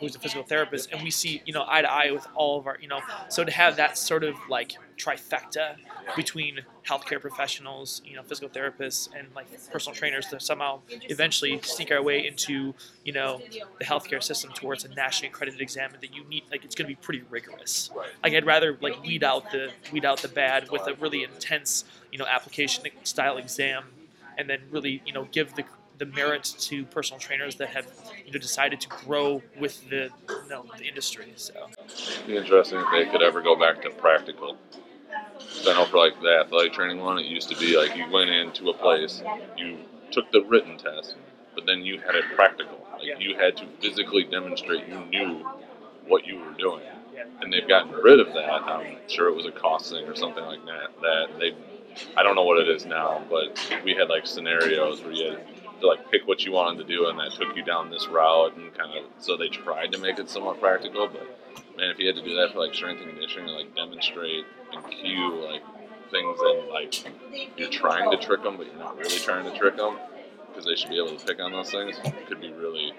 Who's 0.00 0.14
a 0.14 0.18
physical 0.18 0.44
therapist, 0.44 0.92
and 0.92 1.02
we 1.02 1.10
see, 1.10 1.42
you 1.44 1.52
know, 1.52 1.64
eye 1.66 1.82
to 1.82 1.90
eye 1.92 2.12
with 2.12 2.24
all 2.36 2.56
of 2.58 2.68
our, 2.68 2.78
you 2.80 2.86
know, 2.86 3.00
so 3.28 3.44
to 3.44 3.50
have 3.50 3.76
that 3.76 3.98
sort 3.98 4.22
of 4.22 4.36
like 4.48 4.74
trifecta 5.02 5.76
between 6.14 6.60
healthcare 6.86 7.20
professionals, 7.20 8.02
you 8.04 8.16
know, 8.16 8.22
physical 8.22 8.48
therapists, 8.50 9.08
and 9.16 9.28
like 9.34 9.46
personal 9.70 9.94
trainers 9.94 10.26
to 10.28 10.40
somehow 10.40 10.80
eventually 11.08 11.60
sneak 11.62 11.90
our 11.90 12.02
way 12.02 12.26
into, 12.26 12.74
you 13.04 13.12
know, 13.12 13.42
the 13.78 13.84
healthcare 13.84 14.22
system 14.22 14.52
towards 14.52 14.84
a 14.84 14.88
nationally 14.88 15.28
accredited 15.28 15.60
exam 15.60 15.92
that 16.00 16.14
you 16.14 16.24
need 16.24 16.44
like 16.50 16.64
it's 16.64 16.74
going 16.74 16.86
to 16.86 16.90
be 16.90 16.96
pretty 16.96 17.22
rigorous. 17.30 17.90
Like 18.22 18.34
I'd 18.34 18.46
rather 18.46 18.76
like 18.80 19.02
weed 19.02 19.24
out 19.24 19.50
the 19.50 19.72
weed 19.90 20.04
out 20.04 20.22
the 20.22 20.28
bad 20.28 20.70
with 20.70 20.86
a 20.86 20.94
really 20.94 21.22
intense, 21.22 21.84
you 22.10 22.18
know, 22.18 22.26
application 22.26 22.84
style 23.04 23.36
exam 23.38 23.84
and 24.36 24.48
then 24.48 24.60
really, 24.70 25.02
you 25.04 25.12
know, 25.12 25.26
give 25.32 25.54
the 25.54 25.64
the 25.98 26.06
merit 26.06 26.44
to 26.58 26.84
personal 26.86 27.20
trainers 27.20 27.56
that 27.56 27.68
have 27.70 27.86
you 28.26 28.32
know 28.32 28.38
decided 28.38 28.80
to 28.80 28.88
grow 28.88 29.42
with 29.54 29.88
the 29.88 30.10
you 30.42 30.48
know, 30.48 30.64
the 30.78 30.84
industry. 30.86 31.32
So 31.36 31.54
It'd 32.14 32.26
be 32.26 32.36
interesting 32.36 32.80
if 32.80 32.86
they 32.92 33.06
could 33.10 33.22
ever 33.22 33.42
go 33.42 33.56
back 33.56 33.82
to 33.82 33.90
practical. 33.90 34.56
'Cause 35.48 35.68
I 35.68 35.84
for 35.86 35.98
like 35.98 36.20
the 36.20 36.38
athletic 36.40 36.72
training 36.72 37.00
one, 37.00 37.18
it 37.18 37.26
used 37.26 37.48
to 37.50 37.56
be 37.56 37.76
like 37.76 37.96
you 37.96 38.10
went 38.10 38.30
into 38.30 38.70
a 38.70 38.74
place, 38.74 39.22
you 39.56 39.78
took 40.10 40.30
the 40.32 40.42
written 40.42 40.76
test, 40.78 41.16
but 41.54 41.66
then 41.66 41.82
you 41.82 41.98
had 42.00 42.14
a 42.16 42.22
practical. 42.34 42.78
Like 42.98 43.20
you 43.20 43.36
had 43.36 43.56
to 43.58 43.66
physically 43.80 44.24
demonstrate 44.24 44.86
you 44.88 44.98
knew 45.06 45.46
what 46.06 46.26
you 46.26 46.38
were 46.38 46.52
doing. 46.52 46.82
And 47.42 47.52
they've 47.52 47.66
gotten 47.68 47.92
rid 47.92 48.20
of 48.20 48.32
that. 48.34 48.62
I'm 48.62 48.96
sure 49.08 49.28
it 49.28 49.34
was 49.34 49.46
a 49.46 49.50
cost 49.52 49.90
thing 49.90 50.06
or 50.06 50.14
something 50.14 50.44
like 50.44 50.64
that. 50.66 50.90
That 51.00 51.38
they, 51.38 51.52
I 52.16 52.22
don't 52.22 52.34
know 52.36 52.44
what 52.44 52.58
it 52.58 52.68
is 52.68 52.86
now, 52.86 53.22
but 53.30 53.58
we 53.84 53.94
had 53.94 54.08
like 54.08 54.26
scenarios 54.26 55.02
where 55.02 55.12
you 55.12 55.30
had 55.32 55.80
to 55.80 55.86
like 55.88 56.10
pick 56.10 56.26
what 56.28 56.44
you 56.44 56.52
wanted 56.52 56.78
to 56.78 56.84
do, 56.84 57.08
and 57.08 57.18
that 57.18 57.32
took 57.32 57.56
you 57.56 57.62
down 57.64 57.90
this 57.90 58.06
route, 58.06 58.56
and 58.56 58.72
kind 58.76 58.96
of 58.96 59.04
so 59.18 59.36
they 59.36 59.48
tried 59.48 59.92
to 59.92 59.98
make 59.98 60.18
it 60.18 60.30
somewhat 60.30 60.60
practical, 60.60 61.08
but 61.08 61.26
man, 61.76 61.90
if 61.90 61.98
you 61.98 62.06
had 62.06 62.16
to 62.16 62.22
do 62.22 62.34
that 62.36 62.52
for 62.52 62.60
like 62.60 62.74
strength 62.74 63.00
and 63.02 63.10
conditioning, 63.10 63.48
like 63.54 63.74
demonstrate 63.74 64.44
and 64.72 64.84
cue 64.90 65.44
like 65.44 65.62
things 66.10 66.38
and 66.40 66.68
like 66.68 66.94
you're 67.56 67.70
trying 67.70 68.10
to 68.10 68.16
trick 68.18 68.42
them, 68.42 68.56
but 68.56 68.66
you're 68.66 68.76
not 68.78 68.96
really 68.96 69.18
trying 69.18 69.50
to 69.50 69.58
trick 69.58 69.76
them 69.76 69.96
because 70.48 70.64
they 70.66 70.74
should 70.76 70.90
be 70.90 70.98
able 70.98 71.16
to 71.16 71.26
pick 71.26 71.40
on 71.40 71.52
those 71.52 71.70
things. 71.70 71.96
It 72.04 72.26
could 72.26 72.40
be 72.40 72.52
really 72.52 72.92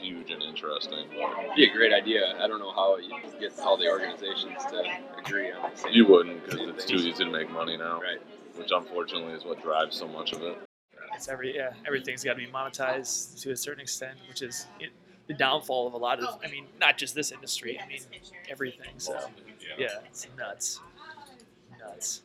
huge 0.00 0.30
and 0.30 0.42
interesting. 0.42 1.06
But 1.10 1.44
It'd 1.44 1.56
be 1.56 1.64
a 1.64 1.72
great 1.72 1.92
idea. 1.92 2.34
I 2.42 2.46
don't 2.48 2.58
know 2.58 2.72
how 2.72 2.96
you 2.98 3.10
get 3.40 3.58
all 3.60 3.76
the 3.76 3.88
organizations 3.88 4.62
to 4.70 4.82
agree 5.18 5.52
on 5.52 5.70
the 5.70 5.76
same. 5.76 5.92
you 5.92 6.06
wouldn't 6.06 6.44
because 6.44 6.60
same 6.60 6.68
it's 6.70 6.84
too 6.84 6.96
easy 6.96 7.24
to 7.24 7.30
make 7.30 7.50
money 7.50 7.76
now, 7.76 8.00
Right. 8.00 8.20
which 8.56 8.70
unfortunately 8.72 9.32
is 9.34 9.44
what 9.44 9.62
drives 9.62 9.96
so 9.96 10.08
much 10.08 10.32
of 10.32 10.42
it. 10.42 10.58
it's 11.14 11.28
every 11.28 11.54
yeah 11.54 11.70
everything's 11.86 12.24
got 12.24 12.32
to 12.32 12.38
be 12.38 12.46
monetized 12.46 13.40
to 13.42 13.50
a 13.52 13.56
certain 13.56 13.80
extent, 13.82 14.18
which 14.28 14.42
is 14.42 14.66
it, 14.80 14.90
the 15.26 15.34
downfall 15.34 15.86
of 15.86 15.94
a 15.94 15.96
lot 15.96 16.20
of 16.20 16.38
I 16.44 16.50
mean 16.50 16.66
not 16.80 16.98
just 16.98 17.14
this 17.14 17.32
industry. 17.32 17.78
I 17.82 17.86
mean 17.86 18.00
everything. 18.48 18.90
So 18.98 19.18
yeah, 19.78 19.88
it's 20.06 20.26
nuts, 20.36 20.80
nuts. 21.78 22.22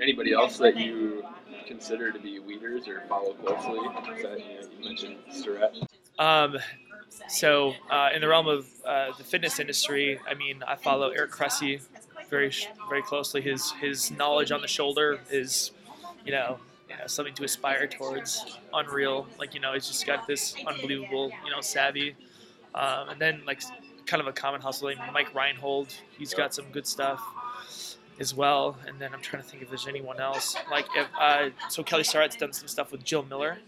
Anybody 0.00 0.32
else 0.32 0.58
that 0.58 0.76
you 0.76 1.24
consider 1.66 2.10
to 2.10 2.18
be 2.18 2.38
weeders 2.38 2.88
or 2.88 3.02
follow 3.08 3.34
closely? 3.34 3.78
That, 4.22 4.38
you, 4.38 4.60
know, 4.60 4.68
you 4.78 4.84
mentioned 4.84 5.16
Starrett. 5.30 5.76
Um, 6.18 6.56
so 7.28 7.74
uh, 7.90 8.10
in 8.14 8.20
the 8.20 8.28
realm 8.28 8.48
of 8.48 8.66
uh, 8.84 9.12
the 9.18 9.24
fitness 9.24 9.60
industry, 9.60 10.18
I 10.28 10.34
mean, 10.34 10.62
I 10.66 10.76
follow 10.76 11.10
Eric 11.10 11.32
Cressey 11.32 11.80
very 12.28 12.52
very 12.88 13.02
closely. 13.02 13.42
His 13.42 13.72
his 13.72 14.10
knowledge 14.10 14.52
on 14.52 14.60
the 14.62 14.68
shoulder 14.68 15.20
is, 15.30 15.72
you 16.24 16.32
know, 16.32 16.58
you 16.90 16.96
know, 16.96 17.06
something 17.06 17.34
to 17.34 17.44
aspire 17.44 17.86
towards. 17.86 18.58
Unreal. 18.74 19.26
Like 19.38 19.54
you 19.54 19.60
know, 19.60 19.72
he's 19.72 19.86
just 19.86 20.06
got 20.06 20.26
this 20.26 20.54
unbelievable 20.66 21.32
you 21.44 21.50
know 21.50 21.60
savvy. 21.60 22.16
Um, 22.74 23.10
and 23.10 23.20
then 23.20 23.42
like 23.46 23.62
kind 24.06 24.20
of 24.20 24.26
a 24.26 24.32
common 24.32 24.60
hustle 24.60 24.88
name, 24.88 24.98
Mike 25.12 25.32
Reinold. 25.34 25.92
He's 26.18 26.34
got 26.34 26.54
some 26.54 26.66
good 26.72 26.86
stuff 26.86 27.20
as 28.18 28.34
well. 28.34 28.76
And 28.86 28.98
then 28.98 29.14
I'm 29.14 29.20
trying 29.20 29.42
to 29.42 29.48
think 29.48 29.62
if 29.62 29.68
there's 29.68 29.88
anyone 29.88 30.20
else. 30.20 30.56
Like 30.70 30.86
if, 30.94 31.06
uh, 31.18 31.50
so 31.68 31.82
Kelly 31.82 32.02
Starrett's 32.02 32.36
done 32.36 32.52
some 32.52 32.68
stuff 32.68 32.92
with 32.92 33.04
Jill 33.04 33.24
Miller. 33.24 33.58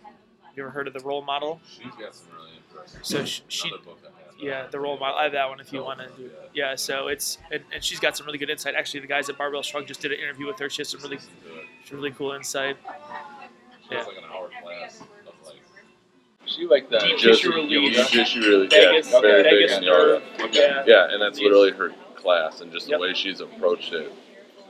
You 0.55 0.65
ever 0.65 0.71
heard 0.71 0.87
of 0.87 0.93
the 0.93 1.01
Roll 1.01 1.23
Model? 1.23 1.61
She's 1.67 1.87
got 1.99 2.15
some 2.15 2.27
really 2.37 2.51
interesting. 2.69 3.01
So 3.03 3.25
sh- 3.25 3.41
she, 3.49 3.71
I 3.71 3.79
yeah, 4.39 4.67
the 4.67 4.79
Roll 4.81 4.99
Model. 4.99 5.17
I 5.17 5.23
have 5.25 5.33
that 5.33 5.49
one 5.49 5.61
if 5.61 5.73
you 5.73 5.83
want 5.83 6.01
to. 6.01 6.09
Yeah, 6.53 6.75
so 6.75 7.09
it's 7.09 7.39
and, 7.51 7.63
and 7.73 7.83
she's 7.83 8.01
got 8.01 8.17
some 8.17 8.27
really 8.27 8.39
good 8.39 8.51
insight. 8.51 8.75
Actually, 8.75 9.01
the 9.01 9.07
guys 9.07 9.31
at 9.31 9.39
Barbell 9.39 9.63
Shrugged 9.63 9.89
just 9.89 10.01
did 10.01 10.13
an 10.13 10.19
interview 10.19 10.47
with 10.47 10.59
her. 10.59 10.69
She 10.69 10.83
has 10.83 10.89
some 10.89 11.01
really, 11.01 11.19
some 11.85 11.97
really 11.99 12.11
cool 12.13 12.33
insight. 12.33 12.77
It 13.91 13.97
was 13.97 14.07
like 14.07 14.17
an 14.17 14.25
hour 14.33 14.49
class 14.63 15.01
of 15.01 15.35
like 15.47 15.61
She 16.47 16.67
like 16.67 16.89
that. 16.91 17.03
Deep 17.03 17.19
just 17.19 17.43
tissue 17.43 17.55
release. 17.55 17.97
Deep 17.97 18.07
tissue 18.09 18.41
release. 18.41 18.73
vagus, 18.73 19.13
yeah, 19.13 19.21
very 19.21 19.43
big 19.43 19.53
vagus 19.53 19.77
in 19.79 19.83
yoga. 19.85 20.23
nerve. 20.39 20.55
Yeah. 20.55 20.85
Yeah, 20.87 21.09
and 21.13 21.21
that's 21.21 21.39
literally 21.39 21.73
her 21.73 21.91
class 22.17 22.61
and 22.61 22.73
just 22.73 22.87
the 22.87 22.93
Yep. 22.93 23.01
way 23.01 23.15
she's 23.15 23.41
approached 23.41 23.93
it. 23.93 24.13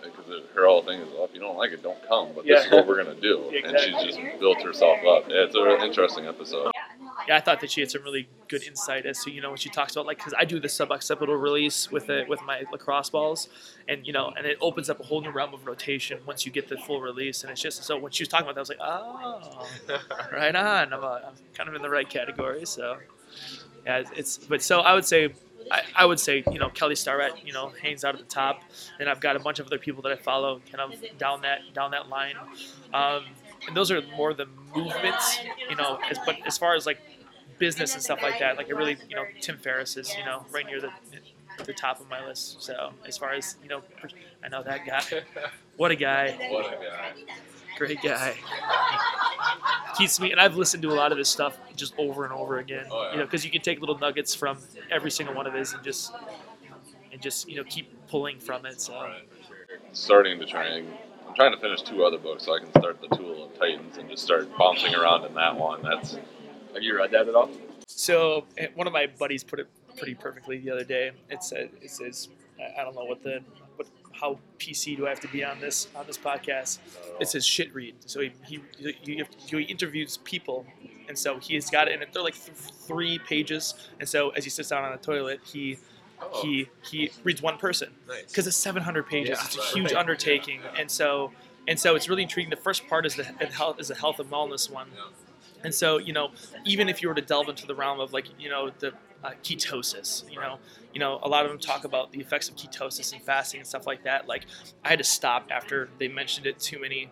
Because 0.03 0.42
her 0.55 0.66
whole 0.66 0.83
thing 0.83 1.01
is, 1.01 1.09
well, 1.14 1.25
if 1.25 1.33
you 1.33 1.40
don't 1.40 1.57
like 1.57 1.70
it, 1.70 1.83
don't 1.83 2.03
come. 2.09 2.31
But 2.35 2.44
Yeah. 2.44 2.57
this 2.57 2.66
is 2.66 2.72
what 2.72 2.87
we're 2.88 3.03
gonna 3.05 3.14
do, 3.20 3.44
and 3.46 3.55
Exactly. 3.57 3.92
she's 4.05 4.16
just 4.16 4.40
built 4.40 4.61
herself 4.62 4.98
up. 5.07 5.29
Yeah, 5.29 5.44
it's 5.44 5.55
an 5.55 5.81
interesting 5.87 6.27
episode. 6.27 6.71
Yeah, 7.28 7.37
I 7.37 7.40
thought 7.40 7.61
that 7.61 7.70
she 7.70 7.80
had 7.80 7.90
some 7.90 8.02
really 8.02 8.28
good 8.48 8.62
insight 8.64 9.06
as 9.06 9.22
to 9.24 9.30
you 9.30 9.40
know 9.40 9.48
when 9.50 9.58
she 9.58 9.68
talks 9.70 9.92
about 9.92 10.06
like 10.06 10.18
because 10.18 10.35
I 10.37 10.44
do 10.44 10.58
the 10.61 10.68
suboccipital 10.68 11.40
release 11.40 11.90
with 11.90 12.11
it 12.11 12.28
with 12.28 12.42
my 12.42 12.64
lacrosse 12.72 13.11
balls, 13.11 13.48
and 13.88 14.06
you 14.06 14.12
know 14.12 14.32
and 14.37 14.46
it 14.46 14.58
opens 14.61 14.90
up 14.90 15.00
a 15.00 15.02
whole 15.04 15.20
new 15.20 15.30
realm 15.30 15.54
of 15.54 15.66
rotation 15.66 16.20
once 16.26 16.44
you 16.44 16.52
get 16.52 16.68
the 16.68 16.76
full 16.78 17.00
release, 17.00 17.42
and 17.42 17.50
it's 17.52 17.61
just 17.61 17.82
so 17.85 17.98
when 17.98 18.12
she 18.12 18.22
was 18.22 18.28
talking 18.28 18.48
about 18.48 18.54
that, 18.54 18.61
I 18.61 18.62
was 18.62 18.68
like, 18.68 19.98
oh, 20.00 20.32
right 20.32 20.54
on. 20.56 20.92
I'm, 20.92 21.04
uh, 21.04 21.20
I'm 21.28 21.35
kind 21.54 21.68
of 21.68 21.74
in 21.74 21.82
the 21.82 21.90
right 21.90 22.08
category, 22.08 22.64
so 22.66 22.98
yeah, 23.87 23.98
it's- 24.00 24.12
it's 24.18 24.38
but 24.38 24.62
so 24.62 24.80
I 24.80 24.94
would 24.94 25.04
say. 25.04 25.32
I, 25.70 25.82
I 25.94 26.04
would 26.06 26.18
say, 26.18 26.42
you 26.50 26.58
know, 26.58 26.70
Kelly 26.70 26.96
Starrett, 26.96 27.35
you 27.46 27.52
know, 27.52 27.72
hangs 27.80 28.04
out 28.04 28.14
at 28.16 28.20
the 28.20 28.26
top, 28.26 28.62
and 28.98 29.08
I've 29.08 29.20
got 29.20 29.37
a 29.37 29.38
bunch 29.38 29.61
of 29.61 29.66
other 29.66 29.78
people 29.78 30.02
that 30.02 30.11
I 30.11 30.16
follow, 30.16 30.61
kind 30.70 30.92
of 30.92 31.18
down 31.18 31.42
that 31.42 31.61
down 31.72 31.92
that 31.92 32.08
line, 32.08 32.35
um, 32.92 33.24
and 33.66 33.77
those 33.77 33.90
are 33.90 34.03
more 34.16 34.35
the 34.35 34.46
movements, 34.75 35.38
you 35.68 35.77
know. 35.77 35.98
As, 36.11 36.18
but 36.25 36.37
as 36.46 36.59
far 36.59 36.75
as 36.75 36.87
like 36.87 37.01
business 37.59 37.94
and 37.94 38.03
stuff 38.03 38.22
like 38.22 38.38
that, 38.38 38.57
like 38.57 38.68
I 38.68 38.72
really, 38.72 38.96
you 39.09 39.16
know, 39.16 39.25
Tim 39.40 39.59
Ferriss 39.59 39.96
is, 39.96 40.14
you 40.16 40.25
know, 40.25 40.44
right 40.51 40.66
near 40.66 40.81
the 40.81 40.90
the 41.64 41.72
top 41.72 42.01
of 42.01 42.09
my 42.09 42.27
list. 42.27 42.62
So 42.62 42.92
as 43.07 43.16
far 43.18 43.33
as 43.33 43.57
you 43.62 43.68
know, 43.68 43.83
I 44.44 44.48
know 44.48 44.62
that 44.62 44.87
guy. 44.87 45.03
What 45.79 45.90
a 45.90 45.96
guy. 45.96 46.37
What 46.51 46.66
a 46.66 46.77
guy! 46.77 47.35
great 47.77 48.03
guy. 48.03 48.35
Keeps 49.96 50.20
me, 50.20 50.33
and 50.33 50.40
I've 50.40 50.57
listened 50.57 50.82
to 50.82 50.91
a 50.91 50.95
lot 50.95 51.12
of 51.12 51.18
his 51.18 51.28
stuff 51.28 51.59
just 51.76 51.95
over 51.99 52.24
and 52.24 52.32
over 52.32 52.59
again. 52.59 52.86
Oh, 52.91 53.03
yeah. 53.03 53.12
You 53.12 53.16
know, 53.18 53.24
because 53.24 53.45
you 53.45 53.51
can 53.51 53.61
take 53.62 53.80
little 53.80 53.99
nuggets 53.99 54.34
from 54.34 54.59
every 54.91 55.11
single 55.11 55.34
one 55.34 55.47
of 55.47 55.55
his 55.55 55.72
and 55.72 55.82
just 55.82 56.12
and 57.12 57.20
just 57.20 57.49
you 57.49 57.57
know 57.57 57.64
keep 57.64 58.07
pulling 58.09 58.39
from 58.39 58.64
it. 58.66 58.80
So 58.80 59.14
Starting 59.93 60.39
to 60.39 60.47
try 60.47 60.66
and 60.66 60.89
I'm 61.33 61.37
trying 61.37 61.53
to 61.53 61.61
finish 61.61 61.80
two 61.80 62.05
other 62.05 62.18
books 62.18 62.45
so 62.45 62.55
I 62.55 62.59
can 62.59 62.68
start 62.72 63.01
the 63.01 63.16
Tool 63.16 63.45
of 63.47 63.59
Titans 63.59 63.97
and 63.97 64.07
just 64.11 64.22
start 64.22 64.51
bouncing 64.59 64.95
around 64.95 65.24
in 65.24 65.33
that 65.33 65.57
one. 65.57 65.83
That's 65.83 66.12
Have 66.74 66.83
you 66.83 66.95
read 66.95 67.11
that 67.12 67.26
at 67.26 67.35
all? 67.35 67.49
So 67.87 68.45
eh, 68.59 68.66
one 68.74 68.87
of 68.87 68.93
my 68.93 69.07
buddies 69.18 69.43
put 69.43 69.59
it 69.59 69.66
pretty 69.97 70.14
perfectly 70.14 70.59
the 70.59 70.70
other 70.70 70.85
day. 70.85 71.12
It 71.30 71.43
said, 71.43 71.70
"It 71.80 71.91
says, 71.91 72.28
I- 72.61 72.85
don't 72.85 72.95
know 72.95 73.07
what 73.07 73.22
the, 73.22 73.41
what, 73.76 73.89
how 74.12 74.41
PC 74.59 74.95
do 74.95 75.07
I 75.07 75.09
have 75.09 75.20
to 75.20 75.28
be 75.28 75.43
on 75.43 75.59
this 75.59 75.89
on 75.97 76.07
this 76.07 76.18
podcast? 76.18 76.80
It 77.18 77.28
says 77.28 77.47
shit 77.47 77.74
read. 77.74 77.95
So 78.05 78.20
he 78.20 78.33
he 78.45 78.61
he, 79.03 79.24
he 79.47 79.62
interviews 79.62 80.18
people, 80.18 80.66
and 81.09 81.18
so 81.18 81.39
he's 81.39 81.70
got 81.70 81.89
it, 81.89 81.99
and 81.99 82.12
they're 82.12 82.22
like 82.22 82.35
th- 82.35 82.55
three 82.55 83.18
pages. 83.20 83.72
And 84.01 84.07
so 84.07 84.30
as 84.30 84.45
he 84.45 84.51
sits 84.51 84.68
down 84.68 84.85
on 84.85 84.93
the 84.93 84.99
toilet, 84.99 85.41
he 85.45 85.78
he 86.43 86.68
he 86.91 87.11
reads 87.25 87.41
one 87.43 87.59
person 87.59 87.91
Nice. 88.09 88.25
because 88.29 88.47
it's 88.47 88.57
700 88.57 89.07
pages. 89.07 89.31
Yeah, 89.39 89.45
it's 89.45 89.57
a 89.57 89.59
right. 89.61 89.68
huge 89.68 89.93
Yeah. 89.93 89.99
undertaking, 89.99 90.61
and 90.79 90.91
so 90.91 91.33
and 91.68 91.79
so 91.79 91.95
it's 91.95 92.09
really 92.09 92.23
intriguing. 92.23 92.51
The 92.51 92.57
first 92.57 92.87
part 92.89 93.07
is 93.07 93.14
the 93.16 93.25
health 93.25 93.79
is 93.81 93.89
the 93.89 93.95
health 93.95 94.18
and 94.20 94.31
wellness 94.31 94.70
one, 94.70 94.89
Yeah. 94.95 95.03
and 95.64 95.75
so 95.75 95.99
you 95.99 96.12
know 96.12 96.31
even 96.64 96.89
if 96.89 97.03
you 97.03 97.09
were 97.09 97.14
to 97.14 97.23
delve 97.23 97.49
into 97.49 97.66
the 97.66 97.75
realm 97.75 98.01
of 98.01 98.12
like 98.12 98.27
you 98.41 98.49
know 98.49 98.70
the 98.79 98.93
uh, 99.25 99.31
ketosis, 99.45 100.29
you 100.31 100.41
know 100.41 100.59
you 100.93 100.99
know 101.01 101.20
a 101.23 101.29
lot 101.29 101.45
of 101.45 101.51
them 101.51 101.59
talk 101.59 101.85
about 101.85 102.12
the 102.12 102.20
effects 102.20 102.49
of 102.49 102.57
ketosis 102.57 103.12
and 103.12 103.23
fasting 103.23 103.61
and 103.61 103.66
stuff 103.66 103.87
like 103.87 104.03
that. 104.05 104.27
Like 104.27 104.47
I 104.85 104.89
had 104.89 104.99
to 104.99 105.05
stop 105.05 105.49
after 105.51 105.89
they 105.99 106.09
mentioned 106.09 106.47
it 106.47 106.59
too 106.59 106.81
many. 106.81 107.11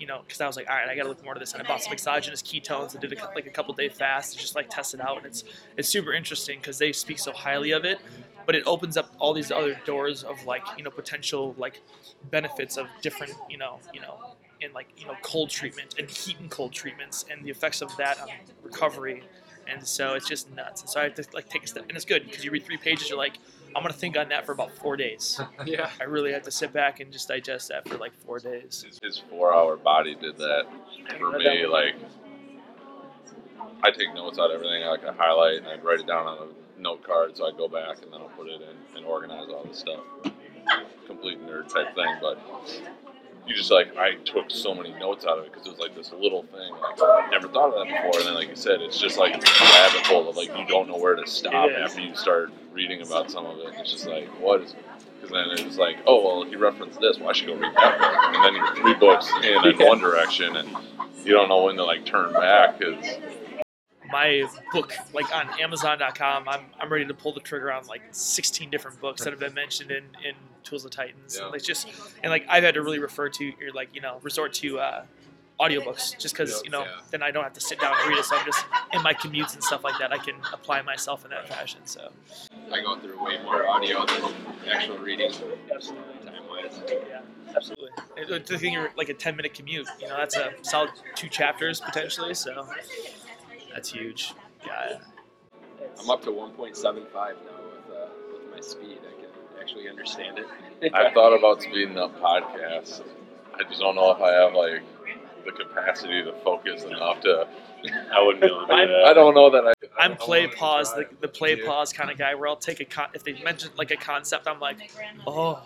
You 0.00 0.06
know, 0.06 0.22
because 0.26 0.40
I 0.40 0.46
was 0.46 0.56
like, 0.56 0.68
all 0.68 0.74
right, 0.74 0.88
I 0.88 0.96
got 0.96 1.02
to 1.02 1.10
look 1.10 1.22
more 1.22 1.34
into 1.34 1.40
this. 1.40 1.52
And 1.52 1.62
I 1.62 1.68
bought 1.68 1.82
some 1.82 1.92
exogenous 1.92 2.42
ketones 2.42 2.92
and 2.92 3.00
did 3.02 3.12
a, 3.12 3.24
like 3.34 3.46
a 3.46 3.50
couple 3.50 3.74
day 3.74 3.90
fast 3.90 4.32
to 4.32 4.38
just 4.38 4.56
like 4.56 4.68
test 4.68 4.94
it 4.94 5.00
out. 5.00 5.18
And 5.18 5.26
it's 5.26 5.44
it's 5.76 5.88
super 5.88 6.12
interesting 6.14 6.58
because 6.58 6.78
they 6.78 6.90
speak 6.92 7.18
so 7.18 7.32
highly 7.32 7.72
of 7.72 7.84
it 7.84 8.00
but 8.46 8.56
it 8.56 8.64
opens 8.66 8.96
up 8.96 9.14
all 9.20 9.32
these 9.32 9.52
other 9.52 9.80
doors 9.84 10.24
of 10.24 10.44
like 10.44 10.62
you 10.76 10.82
know 10.82 10.90
potential 10.90 11.54
like 11.56 11.80
benefits 12.32 12.76
of 12.76 12.88
different 13.00 13.32
you 13.48 13.56
know 13.56 13.78
you 13.94 14.00
know 14.00 14.34
in 14.60 14.72
like 14.72 14.88
you 14.96 15.06
know 15.06 15.14
cold 15.22 15.48
treatment 15.48 15.94
and 15.98 16.10
heat 16.10 16.36
and 16.40 16.50
cold 16.50 16.72
treatments 16.72 17.24
and 17.30 17.44
the 17.44 17.50
effects 17.50 17.80
of 17.80 17.96
that 17.96 18.20
on 18.20 18.28
recovery 18.62 19.22
and 19.68 19.86
so 19.86 20.14
it's 20.14 20.28
just 20.28 20.50
nuts 20.52 20.80
and 20.80 20.90
so 20.90 21.00
i 21.00 21.04
have 21.04 21.14
to 21.14 21.24
like 21.32 21.48
take 21.48 21.62
a 21.62 21.66
step 21.66 21.84
and 21.88 21.96
it's 21.96 22.04
good 22.04 22.24
because 22.24 22.44
you 22.44 22.50
read 22.50 22.64
three 22.64 22.76
pages 22.76 23.08
you're 23.08 23.18
like 23.18 23.38
i'm 23.76 23.82
gonna 23.82 23.92
think 23.92 24.16
on 24.16 24.28
that 24.28 24.44
for 24.46 24.52
about 24.52 24.70
four 24.76 24.96
days 24.96 25.40
Yeah. 25.66 25.90
i 26.00 26.04
really 26.04 26.32
have 26.32 26.42
to 26.42 26.50
sit 26.50 26.72
back 26.72 27.00
and 27.00 27.12
just 27.12 27.28
digest 27.28 27.68
that 27.68 27.88
for 27.88 27.96
like 27.98 28.12
four 28.26 28.38
days 28.38 28.84
his, 28.86 28.98
his 29.02 29.18
four 29.30 29.54
hour 29.54 29.76
body 29.76 30.14
did 30.14 30.36
that 30.38 30.64
for 31.18 31.38
me. 31.38 31.44
that. 31.44 31.70
Like 31.70 31.94
I 33.82 33.90
take 33.90 34.14
notes 34.14 34.38
out 34.38 34.50
of 34.50 34.56
everything. 34.56 34.82
I 34.82 34.88
like 34.90 35.04
I 35.04 35.12
highlight 35.12 35.58
and 35.58 35.66
I 35.68 35.76
write 35.76 36.00
it 36.00 36.06
down 36.06 36.26
on 36.26 36.48
a 36.48 36.80
note 36.80 37.02
card, 37.02 37.36
so 37.36 37.46
I 37.46 37.52
go 37.56 37.66
back 37.68 38.02
and 38.02 38.12
then 38.12 38.20
I'll 38.20 38.28
put 38.28 38.46
it 38.46 38.60
in 38.60 38.96
and 38.96 39.06
organize 39.06 39.48
all 39.48 39.64
the 39.64 39.74
stuff. 39.74 40.00
Complete 41.06 41.40
nerd 41.46 41.68
type 41.72 41.94
thing, 41.94 42.14
but 42.20 42.38
you 43.46 43.54
just 43.54 43.70
like 43.70 43.96
I 43.96 44.14
took 44.24 44.50
so 44.50 44.74
many 44.74 44.92
notes 44.94 45.24
out 45.24 45.38
of 45.38 45.44
it 45.44 45.52
because 45.52 45.66
it 45.66 45.70
was 45.70 45.78
like 45.78 45.94
this 45.94 46.12
little 46.12 46.42
thing. 46.44 46.72
Like 46.72 47.02
I 47.02 47.28
never 47.30 47.48
thought 47.48 47.74
of 47.74 47.74
that 47.74 47.84
before, 47.84 48.20
and 48.20 48.28
then 48.28 48.34
like 48.34 48.48
you 48.48 48.56
said, 48.56 48.80
it's 48.80 48.98
just 48.98 49.18
like 49.18 49.34
a 49.34 49.64
rabbit 49.64 50.06
hole 50.06 50.28
of 50.28 50.36
like 50.36 50.56
you 50.56 50.66
don't 50.66 50.88
know 50.88 50.96
where 50.96 51.16
to 51.16 51.26
stop 51.26 51.70
after 51.70 52.00
you 52.00 52.14
start 52.14 52.52
reading 52.72 53.02
about 53.02 53.30
some 53.30 53.46
of 53.46 53.58
it. 53.58 53.74
It's 53.78 53.90
just 53.90 54.06
like 54.06 54.28
what 54.40 54.62
is. 54.62 54.74
Because 55.20 55.34
then 55.34 55.50
it 55.50 55.66
was 55.66 55.76
like, 55.76 55.98
oh 56.06 56.24
well, 56.24 56.48
he 56.48 56.56
referenced 56.56 56.98
this. 56.98 57.18
Well, 57.18 57.28
I 57.28 57.32
should 57.32 57.46
go 57.46 57.54
read 57.54 57.74
that 57.76 57.98
book. 57.98 58.36
And 58.36 58.44
then 58.44 58.54
you're 58.54 58.74
three 58.76 58.94
books 58.94 59.30
in 59.42 59.66
in 59.66 59.86
one 59.86 59.98
direction, 59.98 60.56
and 60.56 60.68
you 61.24 61.32
don't 61.34 61.48
know 61.48 61.64
when 61.64 61.76
to 61.76 61.84
like 61.84 62.06
turn 62.06 62.32
back. 62.32 62.78
Because 62.78 63.18
my 64.10 64.48
book 64.72 64.92
like 65.12 65.32
on 65.34 65.48
amazon.com 65.60 66.48
i'm, 66.48 66.64
I'm 66.80 66.90
ready 66.90 67.06
to 67.06 67.14
pull 67.14 67.32
the 67.32 67.40
trigger 67.40 67.70
on 67.72 67.86
like 67.86 68.02
16 68.10 68.68
different 68.70 69.00
books 69.00 69.22
that 69.22 69.30
have 69.30 69.38
been 69.38 69.54
mentioned 69.54 69.90
in, 69.90 70.04
in 70.24 70.34
tools 70.64 70.84
of 70.84 70.90
titans 70.90 71.38
Yeah. 71.40 71.46
like 71.48 71.62
just 71.62 71.88
and 72.22 72.30
like 72.30 72.44
i've 72.48 72.62
had 72.64 72.74
to 72.74 72.82
really 72.82 72.98
refer 72.98 73.28
to 73.28 73.48
or 73.62 73.72
like 73.74 73.94
you 73.94 74.00
know 74.00 74.18
resort 74.22 74.52
to 74.54 74.78
uh 74.78 75.04
audiobooks 75.60 76.18
just 76.18 76.34
because 76.34 76.62
you 76.64 76.70
know 76.70 76.82
Yeah. 76.84 77.00
then 77.10 77.22
i 77.22 77.30
don't 77.30 77.44
have 77.44 77.52
to 77.54 77.60
sit 77.60 77.78
down 77.80 77.94
and 77.98 78.08
read 78.08 78.18
it 78.18 78.24
so 78.24 78.36
i'm 78.36 78.44
just 78.46 78.64
in 78.92 79.02
my 79.02 79.12
commutes 79.14 79.54
and 79.54 79.62
stuff 79.62 79.84
like 79.84 79.98
that 79.98 80.12
i 80.12 80.18
can 80.18 80.36
apply 80.52 80.80
myself 80.82 81.24
in 81.24 81.30
that 81.30 81.48
fashion 81.48 81.80
so 81.84 82.10
I 82.72 82.80
go 82.82 82.96
through 83.00 83.22
way 83.24 83.36
more 83.42 83.66
audio 83.66 84.06
than 84.06 84.32
actual 84.70 84.96
reading 84.98 85.32
absolutely 85.74 86.04
time 86.24 86.46
wise. 86.48 86.80
yeah 86.88 87.20
absolutely 87.54 87.88
And 88.16 88.46
the 88.46 88.58
thing 88.58 88.72
you're 88.72 88.90
like 88.96 89.08
a 89.08 89.14
10 89.14 89.36
minute 89.36 89.54
commute 89.54 89.88
you 90.00 90.06
know 90.08 90.16
that's 90.16 90.36
a 90.36 90.52
solid 90.62 90.90
two 91.16 91.28
chapters 91.28 91.80
potentially 91.80 92.32
so 92.34 92.68
that's 93.74 93.90
huge 93.92 94.34
yeah 94.66 94.98
I'm 95.98 96.08
up 96.10 96.22
to 96.24 96.30
1.75 96.30 97.12
now 97.12 97.30
with, 97.32 97.94
uh, 97.94 98.06
with 98.32 98.54
my 98.54 98.60
speed. 98.60 98.98
I 99.60 99.62
can 99.62 99.68
actually 99.68 99.88
understand 99.88 100.38
it. 100.38 100.94
I've 100.94 101.12
thought 101.12 101.36
about 101.36 101.62
speeding 101.62 101.98
up 101.98 102.18
podcasts. 102.20 103.02
I 103.54 103.62
just 103.68 103.80
don't 103.80 103.94
know 103.94 104.10
if 104.12 104.20
I 104.22 104.32
have 104.32 104.54
like 104.54 104.82
the 105.44 105.52
capacity 105.52 106.22
to 106.22 106.32
focus 106.44 106.84
enough 106.84 107.20
to. 107.22 107.46
I 108.14 108.22
wouldn't 108.22 108.40
be 108.42 108.46
able 108.46 108.60
to 108.62 108.66
do 108.66 108.72
I'm- 108.72 108.88
that. 108.88 109.04
I 109.06 109.12
don't 109.14 109.34
know 109.34 109.50
that 109.50 109.66
I. 109.66 109.72
I'm 109.98 110.16
play 110.16 110.46
pause, 110.46 110.94
the, 110.94 111.06
the 111.20 111.28
play 111.28 111.58
Yeah. 111.58 111.66
pause 111.66 111.92
kind 111.92 112.10
of 112.10 112.16
guy 112.16 112.34
where 112.34 112.48
I'll 112.48 112.56
take 112.56 112.80
a 112.80 112.84
con- 112.84 113.10
if 113.14 113.22
they 113.24 113.42
mention 113.42 113.70
like 113.76 113.90
a 113.90 113.96
concept, 113.96 114.46
I'm 114.48 114.60
like, 114.60 114.78
oh, 115.26 115.62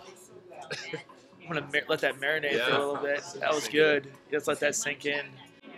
I'm 1.41 1.47
gonna 1.47 1.61
mar- 1.61 1.83
let 1.87 2.01
that 2.01 2.19
marinate 2.19 2.65
for 2.65 2.71
a 2.73 2.77
little 2.79 2.97
bit. 2.97 3.21
That 3.39 3.53
was 3.53 3.67
good. 3.69 4.11
Just 4.31 4.47
let 4.47 4.59
that 4.61 4.75
sink 4.75 5.05
in. 5.05 5.25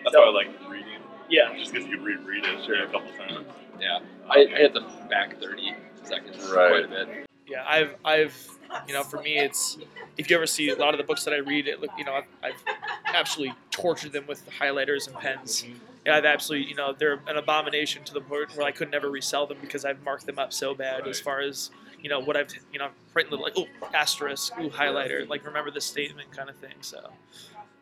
That's 0.03 0.15
why 0.15 0.23
I 0.23 0.29
like 0.31 0.69
reading. 0.69 0.87
Yeah, 1.29 1.55
Just 1.57 1.73
because 1.73 1.87
you 1.87 1.97
could 1.97 2.05
reread 2.05 2.45
it 2.45 2.65
sure. 2.65 2.83
a 2.83 2.85
couple 2.85 3.11
times. 3.17 3.45
Yeah, 3.81 3.99
I, 4.29 4.45
I 4.45 4.57
hit 4.57 4.73
the 4.73 4.81
back 5.09 5.39
30 5.41 5.75
seconds 6.03 6.37
Right. 6.49 6.69
quite 6.69 6.85
a 6.85 7.05
bit. 7.05 7.26
Yeah. 7.49 7.63
I've 7.67 7.95
I've 8.03 8.57
you 8.87 8.93
know 8.93 9.03
for 9.03 9.21
me 9.21 9.37
it's 9.37 9.77
if 10.17 10.29
you 10.29 10.35
ever 10.35 10.45
see 10.45 10.69
a 10.69 10.75
lot 10.75 10.93
of 10.93 10.97
the 10.97 11.03
books 11.03 11.23
that 11.23 11.33
I 11.33 11.37
read, 11.37 11.67
it 11.67 11.81
look 11.81 11.91
you 11.97 12.03
know 12.05 12.13
I've, 12.13 12.25
I've 12.43 12.75
absolutely 13.05 13.55
tortured 13.71 14.11
them 14.11 14.25
with 14.27 14.47
highlighters 14.49 15.07
and 15.07 15.17
pens. 15.17 15.65
And 16.05 16.15
I've 16.15 16.25
absolutely 16.25 16.69
you 16.69 16.75
know 16.75 16.93
they're 16.97 17.19
an 17.27 17.37
abomination 17.37 18.03
to 18.05 18.13
the 18.13 18.21
point 18.21 18.55
where 18.55 18.65
I 18.65 18.71
could 18.71 18.91
never 18.91 19.09
resell 19.09 19.47
them 19.47 19.57
because 19.61 19.85
I've 19.85 20.03
marked 20.03 20.25
them 20.25 20.39
up 20.39 20.53
so 20.53 20.73
bad 20.73 21.07
as 21.07 21.19
far 21.19 21.41
as 21.41 21.71
you 22.01 22.09
know 22.09 22.19
what 22.19 22.37
I've 22.37 22.53
you 22.71 22.79
know 22.79 22.89
written 23.13 23.31
little 23.31 23.45
like 23.45 23.53
oh 23.57 23.67
asterisk 23.93 24.53
ooh 24.59 24.69
highlighter 24.69 25.27
like 25.27 25.45
remember 25.45 25.71
this 25.71 25.85
statement 25.85 26.31
kind 26.31 26.49
of 26.49 26.55
thing. 26.57 26.75
So. 26.81 27.11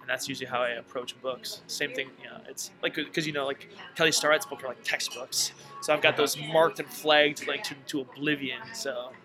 And 0.02 0.12
that's 0.12 0.30
usually 0.30 0.46
how 0.46 0.62
I 0.62 0.70
approach 0.70 1.20
books. 1.20 1.64
Same 1.66 1.92
thing, 1.92 2.10
you 2.22 2.30
know, 2.30 2.38
it's 2.48 2.70
like 2.84 2.94
because 2.94 3.26
you 3.26 3.34
know, 3.34 3.48
like 3.48 3.70
Kelly 3.96 4.12
Starrett's 4.12 4.46
book 4.46 4.64
are 4.64 4.68
like 4.68 4.84
textbooks. 4.84 5.52
So 5.82 5.96
I've 5.96 6.02
got 6.04 6.16
those 6.16 6.38
marked 6.38 6.80
and 6.80 6.88
flagged 6.88 7.48
like 7.48 7.64
to, 7.64 7.74
to 7.88 8.02
oblivion. 8.02 8.62
So 8.76 9.10
that's 9.10 9.10
pretty 9.10 9.14
nuts. 9.14 9.25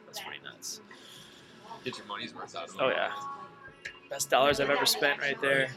Get 1.85 1.97
your 1.97 2.07
money's 2.07 2.35
worth 2.35 2.55
out 2.55 2.69
of 2.69 2.77
Oh 2.79 2.89
yeah, 2.89 3.11
best 4.11 4.29
dollars 4.29 4.61
I've 4.61 4.71
ever 4.71 4.85
spent 4.85 5.21
right 5.21 5.41
there. 5.41 5.71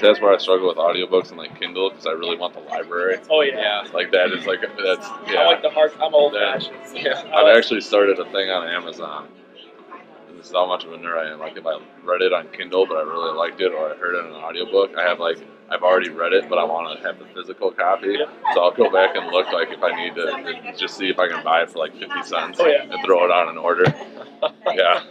That's 0.00 0.20
where 0.20 0.32
I 0.32 0.38
struggle 0.38 0.68
with 0.68 0.76
audiobooks 0.76 1.28
and 1.28 1.36
like 1.36 1.58
Kindle 1.58 1.90
because 1.90 2.06
I 2.06 2.12
really 2.12 2.36
want 2.36 2.54
the 2.54 2.60
library. 2.60 3.18
Oh 3.28 3.42
Yeah. 3.42 3.86
Like 3.92 4.12
that 4.12 4.30
is 4.30 4.46
like 4.46 4.60
that's 4.60 5.08
yeah. 5.28 5.40
I 5.40 5.46
like 5.46 5.62
the 5.62 5.70
hard. 5.70 5.92
I'm 6.00 6.14
old 6.14 6.32
fashioned. 6.32 6.76
Yeah. 6.94 7.22
I've 7.34 7.56
actually 7.56 7.80
started 7.80 8.18
a 8.18 8.24
thing 8.30 8.48
on 8.50 8.68
Amazon. 8.68 9.28
And 10.28 10.38
This 10.38 10.46
is 10.46 10.52
how 10.52 10.66
much 10.66 10.84
of 10.84 10.92
a 10.92 10.96
nerd 10.96 11.18
I 11.18 11.32
am. 11.32 11.40
Like 11.40 11.56
if 11.56 11.66
I 11.66 11.80
read 12.04 12.22
it 12.22 12.32
on 12.32 12.48
Kindle, 12.48 12.86
but 12.86 12.96
I 12.96 13.02
really 13.02 13.36
liked 13.36 13.60
it, 13.60 13.72
or 13.72 13.92
I 13.92 13.96
heard 13.96 14.14
it 14.14 14.26
in 14.26 14.26
an 14.26 14.40
audiobook, 14.40 14.96
I 14.96 15.02
have 15.02 15.18
like 15.18 15.38
I've 15.68 15.82
already 15.82 16.10
read 16.10 16.32
it, 16.32 16.48
but 16.48 16.58
I 16.58 16.64
want 16.64 16.96
to 17.00 17.06
have 17.06 17.18
the 17.18 17.24
physical 17.34 17.72
copy. 17.72 18.16
So 18.54 18.62
I'll 18.62 18.70
go 18.72 18.90
back 18.90 19.16
and 19.16 19.26
look 19.32 19.52
like 19.52 19.68
if 19.70 19.82
I 19.82 19.96
need 19.96 20.14
to 20.14 20.74
just 20.78 20.96
see 20.96 21.08
if 21.08 21.18
I 21.18 21.28
can 21.28 21.42
buy 21.42 21.62
it 21.62 21.70
for 21.70 21.78
like 21.80 21.92
fifty 21.92 22.22
cents 22.22 22.58
Oh, 22.60 22.66
yeah. 22.66 22.82
and 22.84 23.04
throw 23.04 23.24
it 23.24 23.30
on 23.30 23.48
an 23.48 23.58
order. 23.58 23.84
Yeah. 24.74 25.02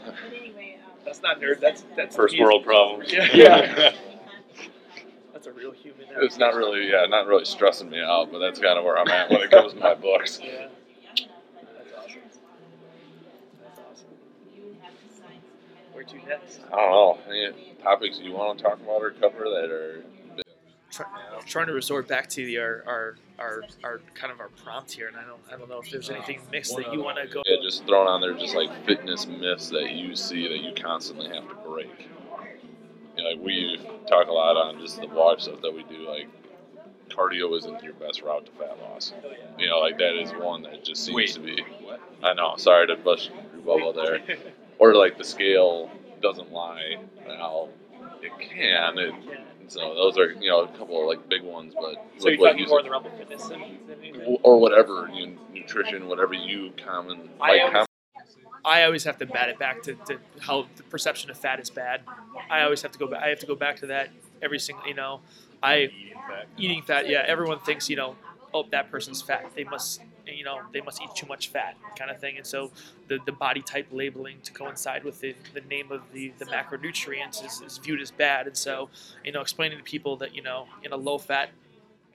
That's 1.04 1.22
not 1.22 1.40
nerd. 1.42 1.60
That's 1.60 1.84
that's 1.98 2.16
First 2.16 2.36
easy. 2.36 2.44
world 2.44 2.64
problems. 2.64 3.12
Yeah. 3.12 3.28
Yeah. 3.34 3.94
That's 5.34 5.48
a 5.48 5.52
real 5.52 5.72
human. 5.72 6.06
It's 6.18 6.38
not 6.38 6.54
really 6.56 6.90
yeah, 6.90 7.06
not 7.10 7.26
really 7.28 7.46
stressing 7.46 7.90
me 7.90 8.00
out, 8.00 8.32
but 8.32 8.40
that's 8.40 8.60
kind 8.60 8.78
of 8.80 8.86
where 8.86 8.98
I'm 8.98 9.08
at 9.10 9.30
when 9.30 9.42
it 9.42 9.52
comes 9.52 9.74
to 9.74 9.80
my 9.80 9.94
books. 9.94 10.40
Yeah. 10.42 10.68
That's 11.16 11.92
awesome. 11.98 12.22
That's 13.64 13.80
awesome. 13.80 14.08
Where 15.94 16.04
to 16.04 16.16
next? 16.28 16.60
I 16.72 16.76
don't 16.78 16.92
know. 16.92 17.18
Any 17.30 17.74
topics 17.84 18.20
you 18.20 18.32
want 18.34 18.58
to 18.58 18.64
talk 18.64 18.80
about 18.80 19.02
or 19.02 19.12
cover 19.12 19.44
that 19.50 19.70
are 19.72 20.04
Try, 20.96 21.06
trying 21.46 21.68
to 21.68 21.74
resort 21.74 22.08
back 22.08 22.30
to 22.30 22.46
the, 22.46 22.58
our, 22.58 22.84
our 22.88 23.16
our 23.38 23.64
our 23.84 24.02
kind 24.14 24.32
of 24.32 24.40
our 24.40 24.48
prompt 24.64 24.92
here, 24.94 25.08
and 25.08 25.18
I 25.18 25.24
don't 25.24 25.42
I 25.52 25.58
don't 25.58 25.70
know 25.70 25.80
if 25.80 25.92
there's 25.92 26.10
anything 26.10 26.40
mixed 26.52 26.76
that 26.78 26.94
you 26.94 27.04
want 27.04 27.18
to 27.18 27.28
go. 27.28 27.44
Yeah, 27.46 27.58
just 27.62 27.86
throwing 27.86 28.08
on 28.08 28.22
there 28.22 28.34
just 28.34 28.56
like 28.56 28.70
fitness 28.86 29.28
myths 29.28 29.70
that 29.70 29.92
you 29.92 30.16
see 30.16 30.48
that 30.48 30.60
you 30.62 30.74
constantly 30.82 31.28
have 31.28 31.48
to 31.50 31.56
break. 31.68 32.08
You 33.18 33.24
know, 33.24 33.30
like 33.30 33.40
we 33.42 33.78
talk 34.08 34.28
a 34.28 34.32
lot 34.32 34.56
on 34.56 34.80
just 34.80 35.02
the 35.02 35.08
blog 35.08 35.42
stuff 35.42 35.62
that 35.62 35.74
we 35.74 35.84
do, 35.84 36.08
like 36.08 36.28
cardio 37.10 37.58
isn't 37.58 37.84
your 37.84 37.94
best 37.94 38.22
route 38.22 38.46
to 38.46 38.52
fat 38.54 38.78
loss. 38.82 39.14
You 39.58 39.68
know, 39.68 39.80
like 39.80 39.98
that 39.98 40.16
is 40.22 40.32
one 40.32 40.64
that 40.64 40.84
just 40.84 41.04
seems 41.04 41.16
Wait. 41.16 41.34
to 41.34 41.40
be 41.40 41.62
What? 41.82 42.00
I 42.24 42.34
know, 42.34 42.56
sorry 42.58 42.88
to 42.88 42.96
bust 42.96 43.32
your 43.54 43.62
bubble 43.62 43.94
there. 43.94 44.22
Or 44.78 44.94
like 44.94 45.18
the 45.18 45.24
scale 45.24 45.90
doesn't 46.22 46.52
lie. 46.52 46.98
Now 47.26 47.70
it 48.22 48.34
can. 48.42 48.98
It, 48.98 49.14
so 49.68 49.94
those 49.96 50.18
are 50.18 50.32
you 50.32 50.50
know 50.50 50.62
a 50.62 50.68
couple 50.70 51.02
of 51.02 51.08
like 51.08 51.28
big 51.30 51.44
ones, 51.44 51.74
but 51.74 51.96
So 52.18 52.30
like 52.30 52.38
you're 52.38 52.40
what 52.40 52.52
talking 52.52 52.68
more 52.68 52.80
in 52.80 52.86
the 52.86 52.92
realm 52.92 53.06
of 53.06 53.18
fitness 53.18 53.48
than, 53.48 53.62
than 53.88 54.38
or 54.44 54.60
whatever 54.60 55.10
you 55.14 55.28
know, 55.28 55.38
nutrition, 55.54 56.08
whatever 56.08 56.34
you 56.34 56.72
common 56.84 57.30
I 57.42 57.52
like. 57.52 57.62
always- 57.62 57.74
Com- 57.74 57.86
I 58.64 58.84
always 58.84 59.04
have 59.04 59.20
to 59.20 59.28
bat 59.28 59.50
it 59.50 59.60
back 59.60 59.84
to, 59.84 59.94
to 59.94 60.18
how 60.42 60.66
the 60.76 60.82
perception 60.84 61.30
of 61.30 61.38
fat 61.38 61.60
is 61.60 61.70
bad. 61.70 62.02
I 62.50 62.62
always 62.64 62.82
have 62.82 62.92
to 62.94 62.98
go 63.00 63.06
back. 63.06 63.22
I 63.22 63.28
have 63.28 63.40
to 63.42 63.46
go 63.46 63.54
back 63.54 63.76
to 63.82 63.86
that 63.88 64.10
every 64.42 64.58
single. 64.58 64.88
You 64.88 64.96
know, 64.96 65.22
I 65.62 65.92
eating 66.58 66.82
fat. 66.82 67.08
Yeah, 67.08 67.24
everyone 67.28 67.60
thinks 67.60 67.90
you 67.92 67.96
know, 67.96 68.16
oh 68.56 68.66
that 68.72 68.90
person's 68.90 69.22
fat. 69.22 69.52
They 69.56 69.66
must 69.66 70.02
you 70.28 70.44
know 70.44 70.62
they 70.72 70.82
must 70.82 71.02
eat 71.02 71.10
too 71.16 71.28
much 71.28 71.50
fat 71.50 71.76
kind 71.98 72.12
of 72.12 72.20
thing. 72.20 72.38
And 72.38 72.46
so 72.46 72.72
the, 73.08 73.20
the 73.26 73.32
body 73.32 73.62
type 73.62 73.88
labeling 73.92 74.38
to 74.44 74.52
coincide 74.52 75.04
with 75.04 75.20
the, 75.22 75.36
the 75.54 75.62
name 75.62 75.92
of 75.92 76.02
the, 76.14 76.34
the 76.38 76.46
macronutrients 76.46 77.46
is, 77.46 77.62
is 77.62 77.78
viewed 77.78 78.02
as 78.02 78.12
bad. 78.12 78.48
And 78.48 78.58
so 78.58 78.90
you 79.24 79.32
know 79.32 79.42
explaining 79.42 79.78
to 79.78 79.84
people 79.84 80.18
that 80.18 80.36
you 80.36 80.42
know 80.42 80.68
in 80.84 80.92
a 80.92 80.98
low 80.98 81.18
fat 81.18 81.50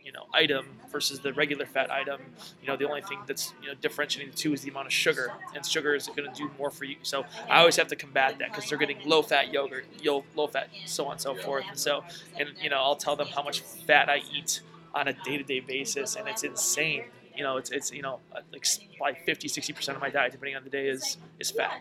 you 0.05 0.13
know 0.13 0.27
item 0.33 0.67
versus 0.91 1.21
the 1.21 1.33
regular 1.35 1.67
fat 1.67 1.91
item 1.91 2.21
you 2.61 2.69
know 2.69 2.77
the 2.77 2.87
only 2.89 3.03
thing 3.03 3.19
that's 3.27 3.53
you 3.63 3.69
know 3.69 3.75
differentiating 3.81 4.31
the 4.31 4.37
two 4.37 4.53
is 4.53 4.63
the 4.63 4.71
amount 4.71 4.87
of 4.87 4.93
sugar 4.93 5.33
and 5.55 5.65
sugar 5.65 5.95
is 5.95 6.09
going 6.09 6.29
to 6.29 6.35
do 6.35 6.51
more 6.59 6.71
for 6.71 6.85
you 6.85 6.97
so 7.03 7.25
i 7.49 7.59
always 7.59 7.77
have 7.77 7.89
to 7.89 7.97
combat 7.97 8.39
that 8.39 8.51
because 8.51 8.69
they're 8.69 8.79
getting 8.79 8.99
low 9.05 9.23
fat 9.23 9.53
yogurt 9.53 9.87
yo, 10.01 10.25
low 10.35 10.47
fat 10.47 10.69
so 10.87 11.07
on 11.07 11.13
and 11.13 11.21
so 11.21 11.35
forth 11.35 11.65
and 11.69 11.79
so 11.79 12.03
and 12.39 12.49
you 12.61 12.71
know 12.71 12.79
i'll 12.79 12.97
tell 12.97 13.17
them 13.17 13.29
how 13.29 13.43
much 13.43 13.61
fat 13.61 14.09
i 14.09 14.23
eat 14.33 14.61
on 14.95 15.09
a 15.09 15.13
day-to-day 15.25 15.61
basis 15.61 16.17
and 16.17 16.27
it's 16.29 16.43
insane 16.43 17.05
you 17.41 17.47
know 17.47 17.57
it's 17.57 17.71
it's 17.71 17.91
you 17.91 18.03
know 18.03 18.19
uh, 18.37 18.41
like 18.53 18.67
s- 18.67 18.81
like 19.01 19.25
50 19.25 19.49
60% 19.49 19.95
of 19.95 20.01
my 20.01 20.11
diet 20.11 20.33
depending 20.33 20.57
on 20.57 20.63
the 20.63 20.69
day 20.69 20.89
is 20.89 21.17
is 21.39 21.51
fat 21.51 21.81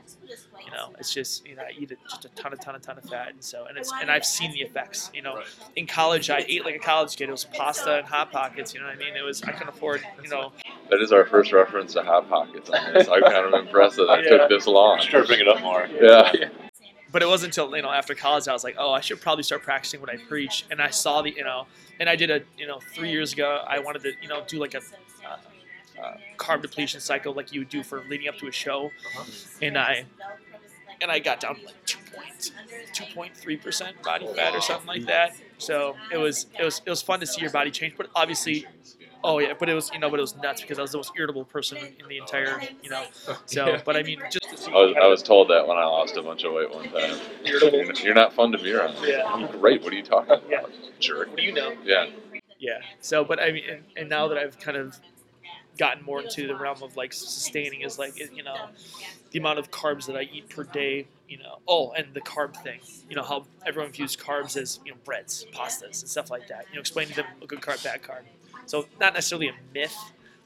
you 0.65 0.71
know 0.71 0.93
it's 0.99 1.13
just 1.13 1.45
you 1.45 1.53
know 1.57 1.63
i 1.63 1.71
eat 1.77 1.91
a, 1.91 1.97
just 2.09 2.23
a 2.23 2.29
ton 2.29 2.53
a 2.53 2.55
ton 2.55 2.75
a 2.75 2.79
ton 2.79 2.97
of 2.97 3.03
fat 3.03 3.29
and 3.33 3.43
so 3.43 3.65
and 3.65 3.77
it's 3.77 3.91
and 3.99 4.09
i've 4.09 4.23
seen 4.23 4.51
the 4.53 4.61
effects 4.61 5.11
you 5.13 5.21
know 5.21 5.35
Right. 5.35 5.45
in 5.75 5.85
college 5.85 6.29
i 6.29 6.45
ate 6.47 6.63
like 6.63 6.75
a 6.75 6.79
college 6.79 7.17
kid 7.17 7.27
it 7.27 7.31
was 7.33 7.43
pasta 7.43 7.97
and 7.97 8.07
hot 8.07 8.31
pockets 8.31 8.73
you 8.73 8.79
know 8.79 8.85
what 8.85 8.95
i 8.95 8.99
mean 8.99 9.17
it 9.17 9.21
was 9.21 9.43
i 9.43 9.51
couldn't 9.51 9.67
afford 9.75 10.01
you 10.23 10.29
know 10.29 10.53
that 10.89 11.01
is 11.01 11.11
our 11.11 11.25
first 11.25 11.51
reference 11.51 11.91
to 11.93 12.01
hot 12.03 12.29
pockets 12.29 12.69
on 12.69 12.93
this. 12.93 13.07
I'm 13.09 13.21
kind 13.21 13.45
of 13.45 13.53
impressed 13.65 13.97
that 13.97 14.07
it 14.19 14.25
Yeah. 14.31 14.37
took 14.37 14.49
this 14.49 14.65
long. 14.65 14.99
Start 15.01 15.27
bringing 15.27 15.45
it 15.45 15.55
up 15.55 15.61
more. 15.61 15.87
Yeah. 16.01 16.31
but 17.11 17.21
it 17.21 17.27
wasn't 17.27 17.55
until 17.55 17.75
you 17.75 17.83
know 17.83 17.91
after 17.91 18.15
college 18.15 18.47
I 18.47 18.53
was 18.53 18.63
like, 18.63 18.75
oh, 18.79 18.91
I 18.91 18.99
should 19.01 19.21
probably 19.21 19.43
start 19.43 19.61
practicing 19.61 19.99
what 20.01 20.09
I 20.09 20.17
preach. 20.17 20.65
And 20.71 20.81
I 20.81 20.89
saw 20.89 21.21
the 21.21 21.29
you 21.29 21.43
know, 21.43 21.67
and 21.99 22.09
I 22.09 22.15
did 22.15 22.31
a 22.31 22.41
you 22.57 22.65
know 22.65 22.79
three 22.95 23.11
years 23.11 23.33
ago 23.33 23.63
I 23.67 23.77
wanted 23.77 24.01
to 24.01 24.13
you 24.19 24.27
know 24.29 24.41
do 24.47 24.57
like 24.59 24.73
a 24.73 24.81
uh, 25.25 26.01
uh, 26.01 26.17
carb 26.37 26.61
depletion 26.61 26.99
cycle 27.01 27.33
like 27.33 27.53
you 27.53 27.61
would 27.61 27.69
do 27.69 27.83
for 27.83 28.03
leading 28.09 28.27
up 28.27 28.37
to 28.37 28.47
a 28.47 28.51
show, 28.51 28.91
and 29.61 29.77
I 29.77 30.05
and 31.01 31.11
I 31.11 31.19
got 31.19 31.39
down 31.39 31.55
to 31.55 31.65
like 31.65 31.85
2.2.3 31.85 33.61
percent 33.61 34.01
body 34.03 34.27
fat 34.35 34.55
or 34.55 34.61
something 34.61 34.87
like 34.87 35.05
that. 35.05 35.35
So 35.57 35.95
it 36.11 36.17
was 36.17 36.47
it 36.59 36.63
was 36.63 36.81
it 36.85 36.89
was 36.89 37.01
fun 37.01 37.19
to 37.19 37.25
see 37.25 37.41
your 37.41 37.51
body 37.51 37.71
change, 37.71 37.95
but 37.97 38.09
obviously. 38.15 38.65
Oh 39.21 39.39
yeah, 39.39 39.51
but 39.59 39.67
it 39.67 39.73
was 39.73 39.91
you 39.91 39.99
know, 39.99 40.09
but 40.09 40.17
it 40.17 40.21
was 40.21 40.37
nuts 40.37 40.61
because 40.61 40.79
I 40.79 40.81
was 40.81 40.93
the 40.93 40.97
most 40.97 41.11
irritable 41.17 41.43
person 41.43 41.77
in 41.77 42.07
the 42.07 42.17
entire 42.17 42.61
you 42.81 42.89
know. 42.89 43.03
So, 43.47 43.77
but 43.85 43.97
I 43.97 44.03
mean, 44.03 44.19
just 44.31 44.49
to 44.49 44.55
see 44.55 44.71
I 44.71 44.75
was, 44.75 44.95
I 45.03 45.07
was 45.07 45.21
told 45.21 45.49
that 45.49 45.67
when 45.67 45.77
I 45.77 45.83
lost 45.83 46.15
a 46.15 46.21
bunch 46.21 46.45
of 46.45 46.53
weight 46.53 46.73
one 46.73 46.85
time. 46.85 47.19
Irritable. 47.43 47.79
You're, 47.79 47.93
you're 48.03 48.13
not 48.13 48.31
fun 48.31 48.53
to 48.53 48.57
be 48.57 48.71
around. 48.71 48.95
Yeah. 49.05 49.23
I'm 49.25 49.51
great. 49.59 49.83
What 49.83 49.91
are 49.91 49.97
you 49.97 50.03
talking 50.03 50.31
about? 50.31 50.49
Yeah. 50.49 50.61
Jerk. 51.01 51.27
What 51.27 51.35
do 51.37 51.43
you 51.43 51.51
know? 51.51 51.73
Yeah. 51.83 52.05
Yeah. 52.59 52.81
So, 52.99 53.23
but 53.23 53.39
I 53.39 53.51
mean, 53.51 53.63
and, 53.69 53.83
and 53.95 54.09
now 54.09 54.27
that 54.27 54.37
I've 54.37 54.59
kind 54.59 54.77
of 54.77 54.99
gotten 55.77 56.03
more 56.03 56.21
into 56.21 56.45
the 56.45 56.55
realm 56.55 56.83
of 56.83 56.97
like 56.97 57.13
sustaining, 57.13 57.81
is 57.81 57.97
like 57.97 58.19
you 58.19 58.43
know 58.43 58.67
the 59.31 59.39
amount 59.39 59.59
of 59.59 59.71
carbs 59.71 60.05
that 60.07 60.17
I 60.17 60.23
eat 60.23 60.49
per 60.49 60.63
day. 60.63 61.07
You 61.29 61.37
know, 61.37 61.59
oh, 61.67 61.91
and 61.91 62.13
the 62.13 62.21
carb 62.21 62.55
thing. 62.57 62.81
You 63.09 63.15
know 63.15 63.23
how 63.23 63.45
everyone 63.65 63.91
views 63.91 64.15
carbs 64.15 64.57
as 64.57 64.79
you 64.85 64.91
know 64.91 64.97
breads, 65.05 65.45
pastas, 65.53 66.01
and 66.01 66.09
stuff 66.09 66.29
like 66.29 66.47
that. 66.49 66.65
You 66.69 66.75
know, 66.75 66.81
explaining 66.81 67.11
to 67.15 67.21
them 67.23 67.31
a 67.41 67.47
good 67.47 67.61
carb, 67.61 67.83
bad 67.83 68.03
carb. 68.03 68.23
So 68.65 68.87
not 68.99 69.13
necessarily 69.13 69.47
a 69.47 69.53
myth, 69.73 69.95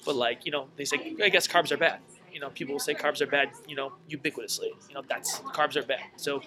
but 0.06 0.16
like 0.16 0.46
you 0.46 0.52
know 0.52 0.68
they 0.78 0.86
say 0.86 1.16
I 1.22 1.30
guess 1.30 1.48
carbs 1.48 1.72
are 1.72 1.78
bad. 1.78 2.00
You 2.32 2.40
know, 2.40 2.50
people 2.50 2.74
will 2.74 2.80
say 2.80 2.94
carbs 2.94 3.22
are 3.22 3.28
bad. 3.28 3.50
You 3.68 3.76
know, 3.76 3.94
ubiquitously. 4.10 4.72
You 4.88 4.94
know, 4.94 5.04
that's 5.08 5.40
carbs 5.40 5.76
are 5.76 5.84
bad. 5.84 6.02
So 6.18 6.42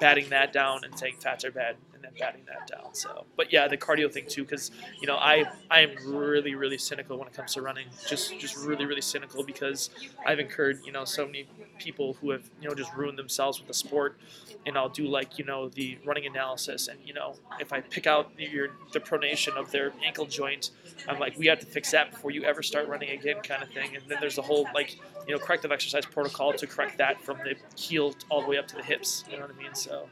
batting 0.00 0.28
that 0.28 0.52
down 0.52 0.84
and 0.84 0.96
saying 0.96 1.16
fats 1.18 1.44
are 1.44 1.50
bad 1.50 1.76
and 2.08 2.18
batting 2.18 2.42
that 2.46 2.66
down. 2.66 2.94
So, 2.94 3.24
but 3.36 3.52
yeah, 3.52 3.68
the 3.68 3.76
cardio 3.76 4.12
thing 4.12 4.24
too, 4.28 4.42
because 4.42 4.70
you 5.00 5.06
know 5.06 5.16
I 5.16 5.44
I 5.70 5.80
am 5.80 5.90
really 6.06 6.54
really 6.54 6.78
cynical 6.78 7.18
when 7.18 7.28
it 7.28 7.34
comes 7.34 7.54
to 7.54 7.62
running. 7.62 7.86
Just 8.08 8.38
just 8.38 8.56
really 8.56 8.86
really 8.86 9.00
cynical 9.00 9.44
because 9.44 9.90
I've 10.26 10.38
incurred 10.38 10.80
you 10.84 10.92
know 10.92 11.04
so 11.04 11.26
many 11.26 11.46
people 11.78 12.14
who 12.14 12.30
have 12.30 12.48
you 12.60 12.68
know 12.68 12.74
just 12.74 12.92
ruined 12.94 13.18
themselves 13.18 13.58
with 13.58 13.68
the 13.68 13.74
sport. 13.74 14.18
And 14.66 14.76
I'll 14.76 14.88
do 14.88 15.06
like 15.06 15.38
you 15.38 15.44
know 15.44 15.68
the 15.68 15.98
running 16.04 16.26
analysis, 16.26 16.88
and 16.88 16.98
you 17.04 17.14
know 17.14 17.36
if 17.60 17.72
I 17.72 17.80
pick 17.80 18.06
out 18.06 18.30
your 18.36 18.70
the 18.92 19.00
pronation 19.00 19.56
of 19.56 19.70
their 19.70 19.92
ankle 20.04 20.26
joint, 20.26 20.70
I'm 21.08 21.18
like 21.18 21.38
we 21.38 21.46
have 21.46 21.60
to 21.60 21.66
fix 21.66 21.92
that 21.92 22.10
before 22.10 22.32
you 22.32 22.44
ever 22.44 22.62
start 22.62 22.88
running 22.88 23.10
again, 23.10 23.36
kind 23.42 23.62
of 23.62 23.70
thing. 23.70 23.96
And 23.96 24.04
then 24.08 24.18
there's 24.20 24.36
the 24.36 24.42
whole 24.42 24.66
like 24.74 24.98
you 25.26 25.34
know 25.34 25.38
corrective 25.38 25.70
exercise 25.72 26.04
protocol 26.04 26.52
to 26.54 26.66
correct 26.66 26.98
that 26.98 27.22
from 27.22 27.38
the 27.38 27.54
heel 27.80 28.14
all 28.30 28.42
the 28.42 28.48
way 28.48 28.58
up 28.58 28.66
to 28.68 28.76
the 28.76 28.82
hips. 28.82 29.24
You 29.30 29.36
know 29.36 29.42
what 29.42 29.54
I 29.54 29.62
mean? 29.62 29.74
So 29.74 30.08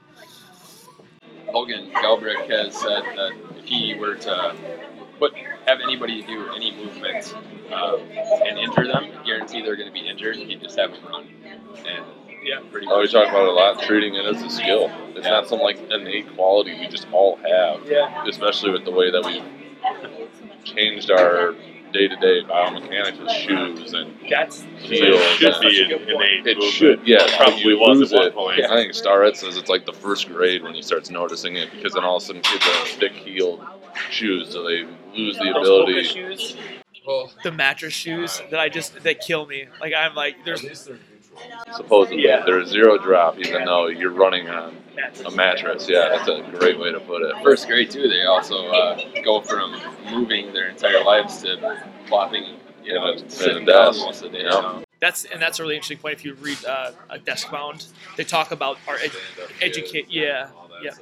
Hogan 1.57 1.91
Galbrick 1.91 2.51
has 2.51 2.79
said 2.79 3.03
that 3.17 3.33
if 3.57 3.65
he 3.65 3.95
were 3.95 4.15
to 4.15 4.55
put 5.19 5.33
have 5.67 5.81
anybody 5.83 6.21
do 6.21 6.51
any 6.55 6.71
movement 6.77 7.35
uh, 7.73 7.97
and 7.97 8.59
injure 8.59 8.87
them, 8.87 9.11
guarantee 9.25 9.63
they're 9.63 9.75
going 9.75 9.89
to 9.89 9.93
be 9.93 10.07
injured. 10.07 10.37
He'd 10.37 10.61
just 10.61 10.79
have 10.79 10.91
them 10.93 11.01
run. 11.09 11.27
And 11.87 12.05
Yeah. 12.45 12.61
pretty 12.71 12.87
Oh, 12.91 13.01
we 13.01 13.09
talk 13.09 13.31
about 13.31 13.45
it 13.45 13.49
a 13.49 13.53
lot, 13.53 13.81
treating 13.81 14.17
it 14.17 14.27
as 14.27 14.43
a 14.43 14.51
skill. 14.51 14.91
It's 15.15 15.25
Yeah. 15.25 15.33
not 15.33 15.49
some 15.49 15.61
like 15.61 15.79
innate 15.91 16.29
quality 16.37 16.79
we 16.79 16.89
just 16.89 17.07
all 17.11 17.37
have, 17.37 17.91
yeah, 17.91 18.27
especially 18.29 18.73
with 18.73 18.85
the 18.85 18.91
way 18.91 19.11
that 19.11 19.25
we've 19.25 19.43
changed 20.63 21.11
our 21.11 21.55
day-to-day 21.93 22.43
biomechanics 22.45 23.21
with 23.21 23.31
shoes 23.31 23.93
and 23.95 24.15
that's 24.29 24.63
heels. 24.79 25.21
It 25.21 25.39
should 25.39 25.53
and- 25.55 25.61
be 25.63 25.77
Such 25.77 25.91
a 25.91 25.97
an 25.97 26.03
innate 26.09 26.47
It 26.47 26.57
movement. 26.59 26.73
should, 26.73 27.01
yeah. 27.07 27.25
It 27.25 27.37
probably 27.37 27.75
was 27.75 27.99
lose 27.99 28.13
at 28.13 28.19
one 28.19 28.27
it. 28.29 28.35
point. 28.35 28.61
I 28.65 28.77
think 28.77 28.95
Starrett 28.95 29.37
says 29.37 29.57
it's 29.57 29.69
like 29.69 29.87
the 29.87 29.93
first 29.93 30.29
grade 30.29 30.63
when 30.63 30.75
he 30.75 30.83
starts 30.83 31.11
noticing 31.11 31.57
it 31.57 31.71
because 31.73 31.95
then 31.95 32.05
all 32.05 32.17
of 32.17 32.23
a 32.23 32.27
sudden 32.27 32.43
kids 32.43 32.65
have 32.65 32.89
thick-heeled 32.89 33.65
shoes, 34.11 34.51
so 34.53 34.63
they 34.65 34.85
lose 35.17 35.37
the 35.39 35.51
ability. 35.57 35.95
Hoka 35.95 36.13
shoes, 36.13 36.57
the 37.45 37.53
mattress 37.53 37.93
shoes 37.95 38.43
that 38.51 38.59
I 38.61 38.69
just 38.69 39.03
that 39.05 39.21
kill 39.21 39.47
me. 39.47 39.67
Like 39.81 39.95
I'm 39.97 40.15
like 40.15 40.37
there's 40.45 40.63
Supposedly, 41.77 42.23
Yeah. 42.25 42.43
there's 42.45 42.69
zero 42.69 42.99
drop, 42.99 43.39
even 43.39 43.65
though 43.65 43.87
you're 43.89 44.11
running 44.13 44.49
on 44.49 44.77
a 45.25 45.31
mattress. 45.31 45.89
Yeah, 45.89 46.09
that's 46.11 46.29
a 46.29 46.43
great 46.59 46.79
way 46.79 46.93
to 46.93 47.01
put 47.01 47.23
it. 47.23 47.35
First 47.43 47.67
grade 47.67 47.91
too, 47.91 48.09
they 48.09 48.25
also 48.25 48.67
uh, 48.69 49.01
go 49.25 49.41
from 49.41 49.77
moving 50.11 50.53
their 50.53 50.69
entire 50.69 51.03
lives 51.05 51.43
to 51.43 51.83
flopping, 52.07 52.57
you 52.83 52.95
know, 52.95 53.13
Yeah, 53.13 53.23
sitting 53.29 53.65
down 53.67 53.93
desk. 53.93 54.01
most 54.01 54.23
of 54.25 54.33
the 54.33 54.39
day. 54.39 54.45
Yeah. 54.45 54.51
now. 54.51 54.83
That's 54.99 55.27
and 55.27 55.43
that's 55.43 55.59
a 55.59 55.63
really 55.63 55.75
interesting 55.75 55.99
point. 55.99 56.15
If 56.15 56.25
you 56.25 56.35
read 56.35 56.65
uh, 56.65 56.93
a 57.11 57.19
desk 57.19 57.51
bound, 57.51 57.85
they 58.17 58.25
talk 58.25 58.51
about 58.51 58.79
our 58.89 58.97
ed- 58.97 59.11
educate. 59.61 60.07
Yeah, 60.09 60.49
yeah. 60.83 60.93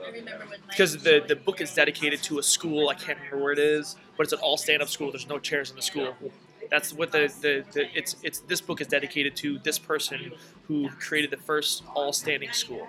Because 0.69 0.99
the 0.99 1.23
the 1.27 1.37
book 1.37 1.61
is 1.61 1.73
dedicated 1.73 2.21
to 2.25 2.41
a 2.41 2.43
school. 2.43 2.89
I 2.89 2.95
can't 2.95 3.19
remember 3.19 3.41
where 3.45 3.53
it 3.53 3.61
is, 3.61 3.95
but 4.17 4.25
it's 4.25 4.33
an 4.33 4.41
all 4.41 4.57
stand 4.57 4.83
up 4.83 4.89
school. 4.89 5.13
There's 5.13 5.29
no 5.29 5.39
chairs 5.39 5.71
in 5.71 5.77
the 5.77 5.83
school. 5.83 6.17
That's 6.71 6.93
what 6.93 7.13
the, 7.13 7.33
the, 7.41 7.65
the 7.73 7.87
it's 7.99 8.17
it's 8.23 8.41
this 8.41 8.61
book 8.61 8.81
is 8.81 8.87
dedicated 8.87 9.37
to 9.37 9.59
this 9.59 9.79
person 9.79 10.33
who 10.67 10.89
created 10.91 11.31
the 11.31 11.37
first 11.37 11.85
all 11.95 12.13
standing 12.13 12.53
school. 12.53 12.89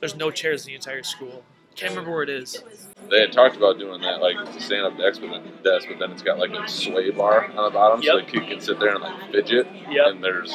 There's 0.00 0.14
no 0.16 0.30
chairs 0.30 0.62
in 0.64 0.68
the 0.68 0.74
entire 0.74 1.02
school. 1.02 1.42
Can't 1.74 1.90
remember 1.90 2.10
where 2.12 2.22
it 2.22 2.30
is. 2.30 2.62
They 3.10 3.20
had 3.20 3.32
talked 3.32 3.56
about 3.56 3.78
doing 3.78 4.00
that, 4.00 4.20
like 4.22 4.36
to 4.52 4.60
stand 4.60 4.86
up 4.86 4.96
desk, 4.96 5.20
but 5.20 5.30
then, 5.30 5.42
desk, 5.62 5.86
but 5.88 5.98
then 5.98 6.10
it's 6.10 6.22
got 6.22 6.38
like 6.38 6.50
a 6.50 6.66
sway 6.66 7.10
bar 7.10 7.44
on 7.54 7.64
the 7.64 7.70
bottom, 7.70 8.02
so 8.02 8.16
the 8.16 8.22
Yep. 8.22 8.28
kid 8.28 8.48
can 8.48 8.60
sit 8.60 8.80
there 8.80 8.94
and 8.94 9.02
like 9.02 9.30
fidget. 9.30 9.66
Yep. 9.90 10.06
And 10.06 10.24
there's 10.24 10.54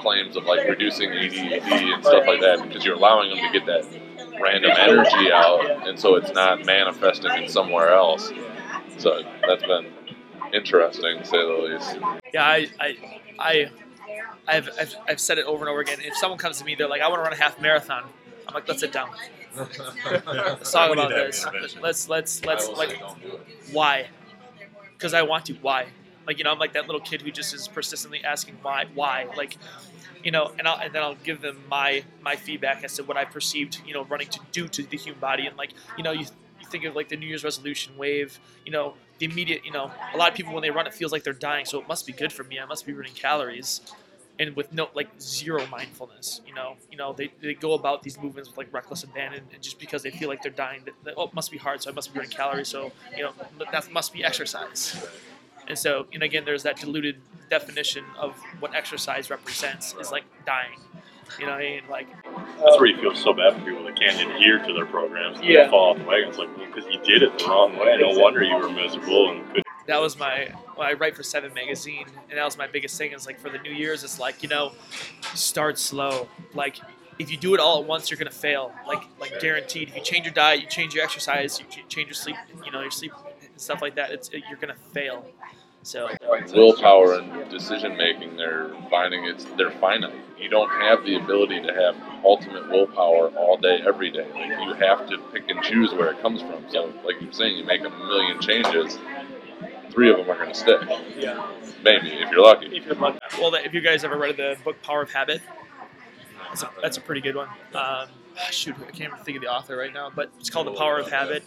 claims 0.00 0.36
of 0.36 0.44
like 0.44 0.66
reducing 0.66 1.10
ADD 1.12 1.70
and 1.70 2.02
stuff 2.02 2.24
like 2.26 2.40
that 2.40 2.62
because 2.66 2.84
you're 2.84 2.96
allowing 2.96 3.28
them 3.30 3.38
to 3.52 3.58
get 3.58 3.66
that 3.66 3.84
random 4.40 4.72
energy 4.76 5.30
out, 5.32 5.86
and 5.86 6.00
so 6.00 6.14
it's 6.16 6.32
not 6.32 6.64
manifesting 6.64 7.30
in 7.42 7.48
somewhere 7.48 7.90
else. 7.90 8.32
So 8.96 9.22
that's 9.46 9.62
been 9.62 9.92
interesting, 10.54 11.18
to 11.18 11.24
say 11.24 11.36
the 11.36 11.52
least. 11.52 11.98
Yeah, 12.32 12.44
I, 12.44 12.68
I, 12.80 12.96
I, 13.38 13.70
I've, 14.46 14.68
I've, 14.78 14.94
I've 15.08 15.20
said 15.20 15.38
it 15.38 15.46
over 15.46 15.64
and 15.64 15.70
over 15.70 15.80
again. 15.80 15.98
If 16.00 16.16
someone 16.16 16.38
comes 16.38 16.58
to 16.58 16.64
me, 16.64 16.74
they're 16.74 16.88
like, 16.88 17.02
"I 17.02 17.08
want 17.08 17.18
to 17.20 17.22
run 17.22 17.32
a 17.32 17.36
half 17.36 17.60
marathon," 17.60 18.04
I'm 18.46 18.54
like, 18.54 18.68
"Let's 18.68 18.80
sit 18.80 18.92
down. 18.92 19.10
Let's 19.56 20.72
talk 20.72 20.92
about 20.92 21.10
this. 21.10 21.44
an 21.44 21.54
intervention. 21.54 21.82
Let's, 21.82 22.08
let's, 22.08 22.44
let's, 22.44 22.68
like, 22.68 23.00
why? 23.72 24.08
Because 24.92 25.14
I 25.14 25.22
want 25.22 25.46
to. 25.46 25.54
Why? 25.54 25.86
Like, 26.26 26.38
you 26.38 26.44
know, 26.44 26.52
I'm 26.52 26.58
like 26.58 26.72
that 26.72 26.86
little 26.86 27.00
kid 27.00 27.22
who 27.22 27.30
just 27.30 27.54
is 27.54 27.68
persistently 27.68 28.24
asking 28.24 28.58
why, 28.62 28.86
why, 28.94 29.26
like." 29.36 29.56
You 30.22 30.30
know, 30.30 30.54
and, 30.58 30.66
I'll, 30.66 30.80
and 30.80 30.94
then 30.94 31.02
I'll 31.02 31.16
give 31.16 31.42
them 31.42 31.58
my 31.68 32.02
my 32.22 32.34
feedback 32.34 32.82
as 32.82 32.94
to 32.94 33.04
what 33.04 33.18
I 33.18 33.26
perceived, 33.26 33.82
you 33.86 33.92
know, 33.92 34.04
running 34.04 34.28
to 34.28 34.40
do 34.52 34.68
to 34.68 34.82
the 34.82 34.96
human 34.96 35.20
body, 35.20 35.46
and 35.46 35.54
like, 35.58 35.72
you 35.98 36.02
know, 36.02 36.12
you, 36.12 36.20
you 36.20 36.26
think 36.74 36.84
of 36.90 36.92
like 37.00 37.08
the 37.08 37.16
New 37.22 37.30
Year's 37.32 37.44
resolution 37.50 37.90
wave, 37.96 38.30
you 38.66 38.72
know, 38.76 38.86
the 39.18 39.26
immediate, 39.30 39.60
you 39.64 39.74
know, 39.76 39.86
a 40.12 40.16
lot 40.20 40.28
of 40.30 40.34
people 40.36 40.52
when 40.56 40.62
they 40.66 40.70
run, 40.78 40.86
it 40.90 40.94
feels 41.00 41.12
like 41.14 41.22
they're 41.26 41.42
dying, 41.50 41.64
so 41.70 41.74
it 41.82 41.86
must 41.92 42.04
be 42.10 42.12
good 42.22 42.32
for 42.36 42.44
me. 42.50 42.54
I 42.58 42.66
must 42.72 42.84
be 42.84 42.92
burning 42.92 43.14
calories. 43.26 43.68
and 44.38 44.56
with 44.56 44.72
no 44.72 44.88
like 44.94 45.08
zero 45.20 45.66
mindfulness. 45.66 46.40
You 46.46 46.54
know, 46.54 46.76
you 46.90 46.96
know 46.96 47.12
they, 47.12 47.32
they 47.40 47.54
go 47.54 47.74
about 47.74 48.02
these 48.02 48.18
movements 48.20 48.48
with 48.48 48.58
like 48.58 48.72
reckless 48.72 49.04
abandon, 49.04 49.42
and 49.52 49.62
just 49.62 49.78
because 49.78 50.02
they 50.02 50.10
feel 50.10 50.28
like 50.28 50.42
they're 50.42 50.52
dying, 50.52 50.82
that, 50.84 50.94
that, 51.04 51.14
oh, 51.16 51.24
it 51.24 51.34
must 51.34 51.50
be 51.50 51.58
hard, 51.58 51.82
so 51.82 51.90
I 51.90 51.94
must 51.94 52.12
be 52.12 52.18
burning 52.18 52.30
calories, 52.30 52.68
so 52.68 52.92
you 53.16 53.22
know 53.22 53.32
that 53.72 53.90
must 53.92 54.12
be 54.12 54.24
exercise. 54.24 55.06
And 55.66 55.78
so, 55.78 56.06
and 56.12 56.22
again, 56.22 56.44
there's 56.44 56.64
that 56.64 56.76
diluted 56.78 57.16
definition 57.48 58.04
of 58.18 58.36
what 58.60 58.74
exercise 58.74 59.30
represents 59.30 59.94
is 60.00 60.10
like 60.10 60.24
dying. 60.44 60.78
You 61.38 61.46
know, 61.46 61.52
what 61.52 61.60
I 61.60 61.64
mean, 61.64 61.82
like 61.90 62.08
That's 62.24 62.76
where 62.76 62.86
you 62.86 62.96
feel 63.00 63.14
so 63.14 63.32
bad 63.32 63.54
for 63.54 63.60
people 63.60 63.84
that 63.84 63.98
can't 63.98 64.30
adhere 64.30 64.58
to 64.58 64.72
their 64.72 64.86
programs. 64.86 65.38
and 65.38 65.46
Yeah. 65.46 65.64
They 65.64 65.70
fall 65.70 65.92
off 65.92 65.98
the 65.98 66.04
wagon. 66.04 66.28
It's 66.28 66.38
like, 66.38 66.56
well, 66.56 66.66
because 66.66 66.84
you 66.92 67.00
did 67.02 67.22
it 67.22 67.38
the 67.38 67.46
wrong 67.46 67.76
way. 67.76 67.96
No 67.98 68.18
wonder 68.18 68.42
you 68.42 68.56
were 68.56 68.70
miserable 68.70 69.30
and 69.30 69.46
couldn't. 69.48 69.66
that 69.86 70.00
was 70.00 70.18
my 70.18 70.48
when 70.76 70.86
I 70.86 70.92
write 70.94 71.14
for 71.16 71.22
Seven 71.22 71.52
Magazine, 71.54 72.06
and 72.28 72.38
that 72.38 72.44
was 72.44 72.56
my 72.58 72.66
biggest 72.66 72.96
thing. 72.98 73.12
Is 73.12 73.26
like 73.26 73.38
for 73.38 73.50
the 73.50 73.58
New 73.58 73.72
Year's, 73.72 74.02
it's 74.04 74.18
like 74.18 74.42
you 74.42 74.48
know, 74.48 74.72
start 75.34 75.78
slow. 75.78 76.28
Like 76.54 76.78
if 77.18 77.30
you 77.30 77.36
do 77.36 77.54
it 77.54 77.60
all 77.60 77.80
at 77.80 77.86
once, 77.86 78.10
you're 78.10 78.18
gonna 78.18 78.30
fail. 78.30 78.72
Like 78.86 79.02
like 79.20 79.40
guaranteed. 79.40 79.88
If 79.90 79.96
you 79.96 80.02
change 80.02 80.24
your 80.24 80.34
diet, 80.34 80.62
you 80.62 80.68
change 80.68 80.94
your 80.94 81.04
exercise, 81.04 81.60
you 81.60 81.66
change 81.88 82.08
your 82.08 82.14
sleep, 82.14 82.36
you 82.64 82.72
know 82.72 82.80
your 82.80 82.90
sleep 82.90 83.12
and 83.40 83.60
stuff 83.60 83.82
like 83.82 83.94
that. 83.96 84.10
It's 84.10 84.30
you're 84.32 84.58
gonna 84.60 84.74
fail. 84.92 85.24
So 85.82 86.08
willpower 86.54 87.14
and 87.14 87.50
decision 87.50 87.96
making 87.98 88.36
they're 88.36 88.70
finding 88.90 89.26
it's 89.26 89.44
they're 89.58 89.70
finite 89.70 90.14
you 90.44 90.50
don't 90.50 90.70
have 90.70 91.04
the 91.04 91.16
ability 91.16 91.60
to 91.60 91.72
have 91.72 91.96
ultimate 92.24 92.68
willpower 92.68 93.28
all 93.30 93.56
day 93.56 93.80
every 93.86 94.10
day 94.10 94.26
like 94.34 94.50
you 94.66 94.74
have 94.74 95.08
to 95.08 95.18
pick 95.32 95.48
and 95.48 95.62
choose 95.62 95.92
where 95.92 96.12
it 96.12 96.20
comes 96.20 96.40
from 96.42 96.62
so 96.68 96.92
like 97.04 97.16
you're 97.20 97.32
saying 97.32 97.56
you 97.56 97.64
make 97.64 97.80
a 97.80 97.90
million 97.90 98.38
changes 98.40 98.98
three 99.90 100.10
of 100.10 100.18
them 100.18 100.30
are 100.30 100.36
going 100.36 100.48
to 100.48 100.54
stick 100.54 100.80
yeah. 101.16 101.50
maybe 101.82 102.08
if 102.08 102.30
you're 102.30 102.42
lucky 102.42 102.66
If 102.66 102.84
you're 102.84 102.94
lucky. 102.94 103.18
Well, 103.38 103.54
if 103.54 103.72
you 103.72 103.80
guys 103.80 104.04
ever 104.04 104.18
read 104.18 104.36
the 104.36 104.56
book 104.64 104.80
Power 104.82 105.02
of 105.02 105.12
Habit, 105.12 105.40
that's 106.48 106.62
a, 106.62 106.70
that's 106.82 106.96
a 106.96 107.00
pretty 107.00 107.20
good 107.20 107.36
one. 107.36 107.48
Um, 107.74 108.08
shoot, 108.50 108.74
I 108.76 108.90
can't 108.90 109.12
even 109.12 109.24
think 109.24 109.36
of 109.36 109.42
the 109.42 109.50
author 109.50 109.76
right 109.76 109.92
now, 109.92 110.10
but 110.14 110.30
it's 110.38 110.50
called 110.50 110.66
The 110.66 110.72
Power 110.72 110.98
of 110.98 111.10
Habit, 111.10 111.44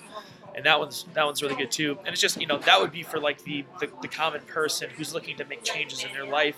and 0.55 0.65
that 0.65 0.79
one's 0.79 1.05
that 1.13 1.25
one's 1.25 1.41
really 1.41 1.55
good 1.55 1.71
too. 1.71 1.97
And 1.99 2.09
it's 2.09 2.21
just 2.21 2.39
you 2.39 2.47
know 2.47 2.57
that 2.59 2.79
would 2.81 2.91
be 2.91 3.03
for 3.03 3.19
like 3.19 3.43
the 3.43 3.65
the, 3.79 3.89
the 4.01 4.07
common 4.07 4.41
person 4.41 4.89
who's 4.89 5.13
looking 5.13 5.37
to 5.37 5.45
make 5.45 5.63
changes 5.63 6.03
in 6.03 6.11
their 6.13 6.25
life. 6.25 6.57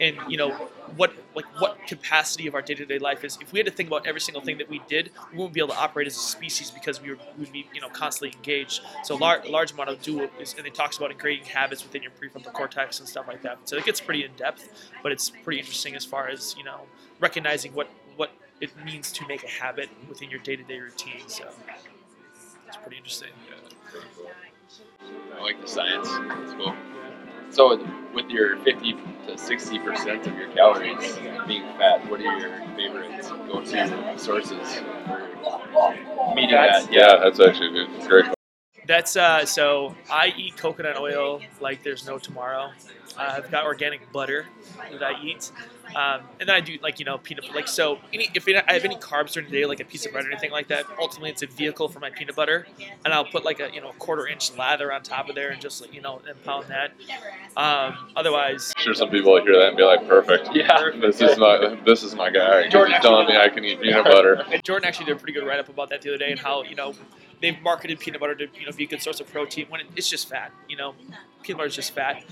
And 0.00 0.16
you 0.28 0.36
know 0.36 0.50
what, 0.96 1.14
like 1.36 1.44
what 1.60 1.78
capacity 1.86 2.48
of 2.48 2.54
our 2.54 2.62
day-to-day 2.62 2.98
life 2.98 3.22
is. 3.22 3.38
If 3.40 3.52
we 3.52 3.60
had 3.60 3.66
to 3.66 3.72
think 3.72 3.88
about 3.88 4.06
every 4.06 4.20
single 4.20 4.42
thing 4.42 4.58
that 4.58 4.68
we 4.68 4.80
did, 4.88 5.12
we 5.30 5.38
wouldn't 5.38 5.54
be 5.54 5.60
able 5.60 5.68
to 5.74 5.78
operate 5.78 6.08
as 6.08 6.16
a 6.16 6.18
species 6.18 6.70
because 6.70 7.00
we 7.00 7.10
would 7.10 7.52
be, 7.52 7.68
you 7.72 7.80
know, 7.80 7.88
constantly 7.88 8.36
engaged. 8.36 8.82
So 9.04 9.14
large, 9.14 9.48
large 9.48 9.72
amount 9.72 9.90
of 9.90 10.02
do 10.02 10.28
is, 10.40 10.54
and 10.58 10.66
it 10.66 10.74
talks 10.74 10.96
about 10.96 11.16
creating 11.16 11.46
habits 11.46 11.84
within 11.84 12.02
your 12.02 12.10
prefrontal 12.10 12.52
cortex 12.52 12.98
and 12.98 13.08
stuff 13.08 13.28
like 13.28 13.42
that. 13.42 13.58
So 13.68 13.76
it 13.76 13.84
gets 13.84 14.00
pretty 14.00 14.24
in 14.24 14.32
depth, 14.32 14.68
but 15.02 15.12
it's 15.12 15.30
pretty 15.30 15.60
interesting 15.60 15.94
as 15.94 16.04
far 16.04 16.28
as 16.28 16.56
you 16.58 16.64
know 16.64 16.80
recognizing 17.20 17.72
what 17.72 17.88
what 18.16 18.30
it 18.60 18.70
means 18.84 19.12
to 19.12 19.26
make 19.28 19.44
a 19.44 19.48
habit 19.48 19.88
within 20.08 20.28
your 20.28 20.40
day-to-day 20.40 20.78
routine. 20.80 21.28
So 21.28 21.44
it's 22.66 22.76
pretty 22.78 22.96
interesting. 22.96 23.30
I 25.36 25.40
like 25.40 25.60
the 25.60 25.68
science. 25.68 26.08
It's 26.42 26.54
cool. 26.54 26.74
So, 27.54 27.78
with 28.12 28.30
your 28.30 28.56
50 28.64 28.94
to 29.28 29.38
60 29.38 29.78
percent 29.78 30.26
of 30.26 30.36
your 30.36 30.48
calories 30.48 31.16
being 31.46 31.62
fat, 31.78 32.04
what 32.10 32.20
are 32.20 32.38
your 32.38 32.50
favorite 32.74 33.22
go-to 33.46 34.18
sources 34.18 34.80
for 35.72 36.34
meeting 36.34 36.50
that? 36.50 36.92
yeah 36.92 37.20
that's 37.22 37.38
actually 37.38 37.68
a 37.68 37.86
good, 37.86 38.08
great 38.08 38.24
That's 38.88 39.16
uh, 39.16 39.46
so 39.46 39.94
I 40.10 40.32
eat 40.36 40.56
coconut 40.56 40.98
oil 40.98 41.42
like 41.60 41.84
there's 41.84 42.04
no 42.08 42.18
tomorrow. 42.18 42.72
Uh, 43.16 43.34
I've 43.36 43.50
got 43.52 43.64
organic 43.64 44.12
butter 44.12 44.46
that 44.90 45.02
I 45.04 45.22
eat, 45.22 45.52
um, 45.94 46.22
and 46.40 46.48
then 46.48 46.56
I 46.56 46.60
do 46.60 46.78
like 46.82 46.98
you 46.98 47.04
know 47.04 47.18
peanut 47.18 47.54
like 47.54 47.68
so. 47.68 47.98
Any, 48.12 48.30
if 48.34 48.48
I 48.48 48.72
have 48.72 48.84
any 48.84 48.96
carbs 48.96 49.32
during 49.32 49.50
the 49.50 49.56
day, 49.56 49.66
like 49.66 49.80
a 49.80 49.84
piece 49.84 50.06
of 50.06 50.12
bread 50.12 50.24
or 50.26 50.30
anything 50.30 50.50
like 50.50 50.68
that, 50.68 50.86
ultimately 50.98 51.30
it's 51.30 51.42
a 51.42 51.46
vehicle 51.46 51.88
for 51.88 52.00
my 52.00 52.10
peanut 52.10 52.36
butter, 52.36 52.66
and 53.04 53.12
I'll 53.14 53.24
put 53.24 53.44
like 53.44 53.60
a 53.60 53.70
you 53.72 53.80
know 53.80 53.90
a 53.90 53.94
quarter 53.94 54.26
inch 54.26 54.56
lather 54.56 54.92
on 54.92 55.02
top 55.02 55.28
of 55.28 55.34
there 55.34 55.50
and 55.50 55.60
just 55.60 55.92
you 55.92 56.00
know 56.00 56.20
and 56.28 56.42
pound 56.44 56.66
that. 56.68 56.92
Um, 57.56 58.10
otherwise, 58.16 58.72
I'm 58.76 58.82
sure 58.82 58.94
some 58.94 59.10
people 59.10 59.32
will 59.32 59.42
hear 59.42 59.56
that 59.58 59.68
and 59.68 59.76
be 59.76 59.82
like 59.84 60.06
perfect 60.08 60.48
yeah. 60.54 60.90
this 61.00 61.20
is 61.20 61.38
my 61.38 61.78
this 61.84 62.02
is 62.02 62.14
my 62.14 62.30
guy 62.30 62.68
Jordan 62.68 63.00
telling 63.00 63.26
me 63.26 63.36
i 63.36 63.48
can 63.48 63.64
eat 63.64 63.80
peanut 63.80 64.04
butter 64.04 64.44
And 64.52 64.62
Jordan 64.62 64.88
actually 64.88 65.06
did 65.06 65.16
a 65.16 65.18
pretty 65.18 65.32
good 65.32 65.46
write 65.46 65.58
up 65.58 65.68
about 65.68 65.90
that 65.90 66.02
the 66.02 66.10
other 66.10 66.18
day 66.18 66.30
and 66.30 66.38
how 66.38 66.62
you 66.62 66.74
know 66.74 66.94
they've 67.40 67.60
marketed 67.62 67.98
peanut 67.98 68.20
butter 68.20 68.34
to 68.34 68.46
you 68.58 68.66
know 68.66 68.72
be 68.72 68.84
a 68.84 68.86
good 68.86 69.02
source 69.02 69.20
of 69.20 69.30
protein 69.30 69.66
when 69.68 69.80
it, 69.80 69.86
it's 69.96 70.08
just 70.08 70.28
fat. 70.28 70.52
You 70.68 70.76
know, 70.76 70.94
peanut 71.42 71.58
butter 71.58 71.68
is 71.68 71.76
just 71.76 71.92
fat 71.92 72.22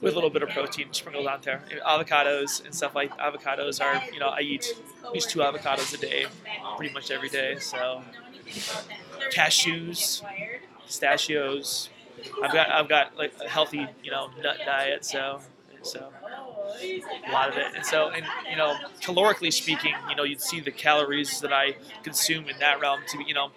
with 0.00 0.12
a 0.12 0.14
little 0.14 0.30
bit 0.30 0.42
of 0.42 0.50
protein 0.50 0.92
sprinkled 0.92 1.26
on 1.26 1.40
there. 1.42 1.62
Avocados 1.86 2.64
and 2.64 2.74
stuff 2.74 2.94
like 2.94 3.16
avocados 3.18 3.80
are 3.80 4.02
you 4.12 4.20
know 4.20 4.28
I 4.28 4.40
eat 4.40 4.74
at 5.04 5.12
least 5.12 5.30
two 5.30 5.40
avocados 5.40 5.94
a 5.94 5.98
day, 5.98 6.26
pretty 6.76 6.92
much 6.92 7.10
every 7.10 7.28
day. 7.28 7.58
So 7.58 8.02
cashews, 9.32 10.22
pistachios. 10.84 11.90
I've 12.42 12.52
got 12.52 12.70
I've 12.70 12.88
got 12.88 13.16
like 13.16 13.32
a 13.44 13.48
healthy 13.48 13.86
you 14.02 14.10
know 14.10 14.30
nut 14.42 14.58
diet. 14.64 15.04
So 15.04 15.40
so 15.82 16.12
a 16.80 17.32
lot 17.32 17.48
of 17.48 17.56
it. 17.56 17.66
And 17.74 17.84
so, 17.84 18.08
and 18.08 18.24
you 18.50 18.56
know, 18.56 18.76
calorically 19.00 19.52
speaking, 19.52 19.94
you 20.08 20.16
know, 20.16 20.24
you'd 20.24 20.40
see 20.40 20.60
the 20.60 20.70
calories 20.70 21.40
that 21.40 21.52
I 21.52 21.76
consume 22.02 22.48
in 22.48 22.58
that 22.58 22.80
realm 22.80 23.00
to 23.08 23.18
be, 23.18 23.24
you 23.24 23.34
know, 23.34 23.50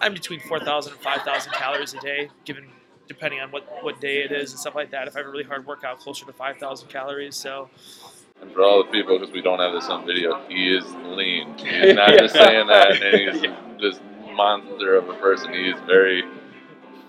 I'm 0.00 0.14
between 0.14 0.40
4,000 0.40 0.92
and 0.92 1.02
5,000 1.02 1.52
calories 1.52 1.94
a 1.94 2.00
day, 2.00 2.28
given 2.44 2.68
depending 3.08 3.40
on 3.40 3.50
what, 3.50 3.64
what 3.82 4.00
day 4.00 4.22
it 4.22 4.32
is 4.32 4.50
and 4.52 4.60
stuff 4.60 4.74
like 4.74 4.90
that. 4.90 5.08
If 5.08 5.16
I 5.16 5.20
have 5.20 5.26
a 5.26 5.30
really 5.30 5.44
hard 5.44 5.66
workout, 5.66 5.98
closer 5.98 6.24
to 6.26 6.32
5,000 6.32 6.88
calories. 6.88 7.36
So, 7.36 7.68
And 8.40 8.52
for 8.52 8.62
all 8.62 8.82
the 8.84 8.90
people, 8.90 9.18
because 9.18 9.32
we 9.32 9.42
don't 9.42 9.58
have 9.58 9.72
this 9.72 9.88
on 9.88 10.06
video, 10.06 10.40
he 10.48 10.74
is 10.74 10.84
lean. 11.04 11.54
He's 11.58 11.94
not 11.94 12.10
just 12.18 12.34
saying 12.34 12.66
that, 12.68 13.02
and 13.02 13.20
he's 13.20 13.42
this 13.80 14.00
monster 14.34 14.96
of 14.96 15.08
a 15.08 15.14
person. 15.14 15.52
He 15.52 15.68
is 15.68 15.78
very 15.86 16.22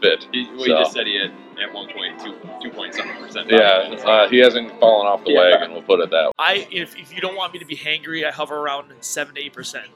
fit. 0.01 0.27
He, 0.31 0.47
well, 0.49 0.57
So, 0.59 0.63
he 0.65 0.69
just 0.71 0.91
said 0.93 1.07
he 1.07 1.15
had 1.19 1.31
at 1.61 1.73
one 1.73 1.87
point 1.93 2.19
two 2.19 2.35
two 2.61 2.71
point 2.71 2.95
something 2.95 3.15
percent. 3.17 3.49
yeah, 3.49 3.95
uh, 4.05 4.27
he 4.27 4.39
hasn't 4.39 4.77
fallen 4.79 5.07
off 5.07 5.23
the 5.23 5.31
Yeah. 5.31 5.51
wagon. 5.51 5.71
We'll 5.73 5.83
put 5.83 5.99
it 6.01 6.09
that 6.09 6.25
way. 6.25 6.31
I 6.39 6.67
if, 6.71 6.97
if 6.97 7.13
you 7.13 7.21
don't 7.21 7.35
want 7.35 7.53
me 7.53 7.59
to 7.59 7.65
be 7.65 7.77
hangry, 7.77 8.27
I 8.27 8.31
hover 8.31 8.57
around 8.57 8.91
seven 9.01 9.35
to 9.35 9.41
eight 9.41 9.53
percent. 9.53 9.87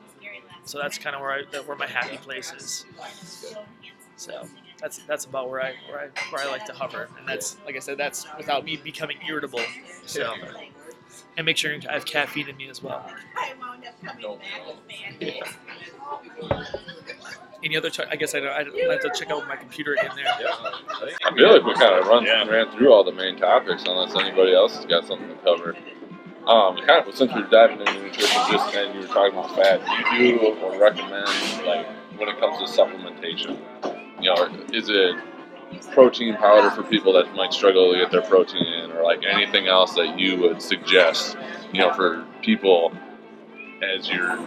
So 0.65 0.77
that's 0.77 0.97
kind 0.97 1.15
of 1.15 1.21
where 1.21 1.31
I 1.31 1.43
where 1.61 1.75
my 1.77 1.87
happy 1.87 2.17
place 2.17 2.53
is. 2.53 2.85
So 4.17 4.47
that's 4.80 4.99
that's 4.99 5.25
about 5.25 5.49
where 5.49 5.61
I 5.61 5.73
where 5.89 5.99
I 5.99 6.07
where 6.32 6.43
I 6.45 6.51
like 6.51 6.65
to 6.65 6.73
hover, 6.73 7.09
and 7.17 7.28
that's 7.28 7.57
like 7.65 7.75
I 7.75 7.80
said, 7.80 7.97
that's 7.97 8.25
without 8.38 8.63
me 8.65 8.78
becoming 8.78 9.17
irritable. 9.28 9.61
So 10.05 10.34
and 11.38 11.45
make 11.45 11.57
sure 11.57 11.73
I 11.89 11.93
have 11.93 12.05
caffeine 12.05 12.49
in 12.49 12.57
me 12.57 12.69
as 12.69 12.82
well. 12.84 13.05
I 13.38 13.53
wound 13.59 13.86
up 13.86 13.93
coming 14.03 14.39
back 14.39 14.67
with 14.67 14.78
Band-Aids. 14.88 15.49
Any 17.63 17.75
other? 17.75 17.89
Ch- 17.89 18.01
I 18.09 18.15
guess 18.15 18.36
I 18.36 18.39
don't. 18.39 18.51
I 18.51 18.63
don't 18.63 18.75
I 18.89 18.93
have 18.93 19.01
to 19.01 19.11
check 19.17 19.32
out 19.32 19.47
my 19.47 19.55
computer 19.55 19.93
in 19.93 20.09
there. 20.15 20.25
I 20.28 21.34
feel 21.36 21.51
like 21.53 21.63
we 21.63 21.73
kind 21.73 21.95
of 21.95 22.05
run 22.07 22.23
Yeah. 22.23 22.45
ran 22.45 22.71
through 22.71 22.93
all 22.93 23.03
the 23.03 23.11
main 23.11 23.36
topics, 23.38 23.84
unless 23.88 24.15
anybody 24.15 24.53
else 24.53 24.75
has 24.75 24.86
got 24.86 25.05
something 25.07 25.28
to 25.28 25.36
cover. 25.38 25.75
Um, 26.45 26.78
kind 26.78 27.05
of 27.07 27.15
since 27.15 27.34
we're 27.34 27.47
diving 27.49 27.80
into 27.80 27.93
nutrition, 27.93 28.41
just 28.51 28.73
and 28.75 28.93
you 28.93 29.01
were 29.01 29.07
talking 29.07 29.38
about 29.38 29.55
fat, 29.55 29.82
do 30.09 30.23
you 30.23 30.39
do 30.39 30.55
or 30.61 30.80
recommend 30.80 31.28
like 31.65 31.88
when 32.17 32.30
it 32.30 32.39
comes 32.39 32.57
to 32.59 32.82
supplementation? 32.82 33.59
You 34.20 34.34
know, 34.34 34.65
is 34.74 34.89
it 34.89 35.15
protein 35.91 36.36
powder 36.36 36.72
for 36.72 36.84
people 36.84 37.13
that 37.13 37.34
might 37.36 37.53
struggle 37.53 37.91
to 37.91 37.99
get 37.99 38.11
their 38.11 38.22
protein 38.22 38.65
in, 38.65 38.91
or 38.91 39.03
like 39.03 39.24
anything 39.26 39.68
else 39.68 39.93
that 39.95 40.18
you 40.20 40.38
would 40.38 40.61
suggest? 40.61 41.38
You 41.74 41.82
know, 41.82 41.93
for 41.93 42.26
people 42.41 42.93
as 43.82 44.09
you're 44.09 44.38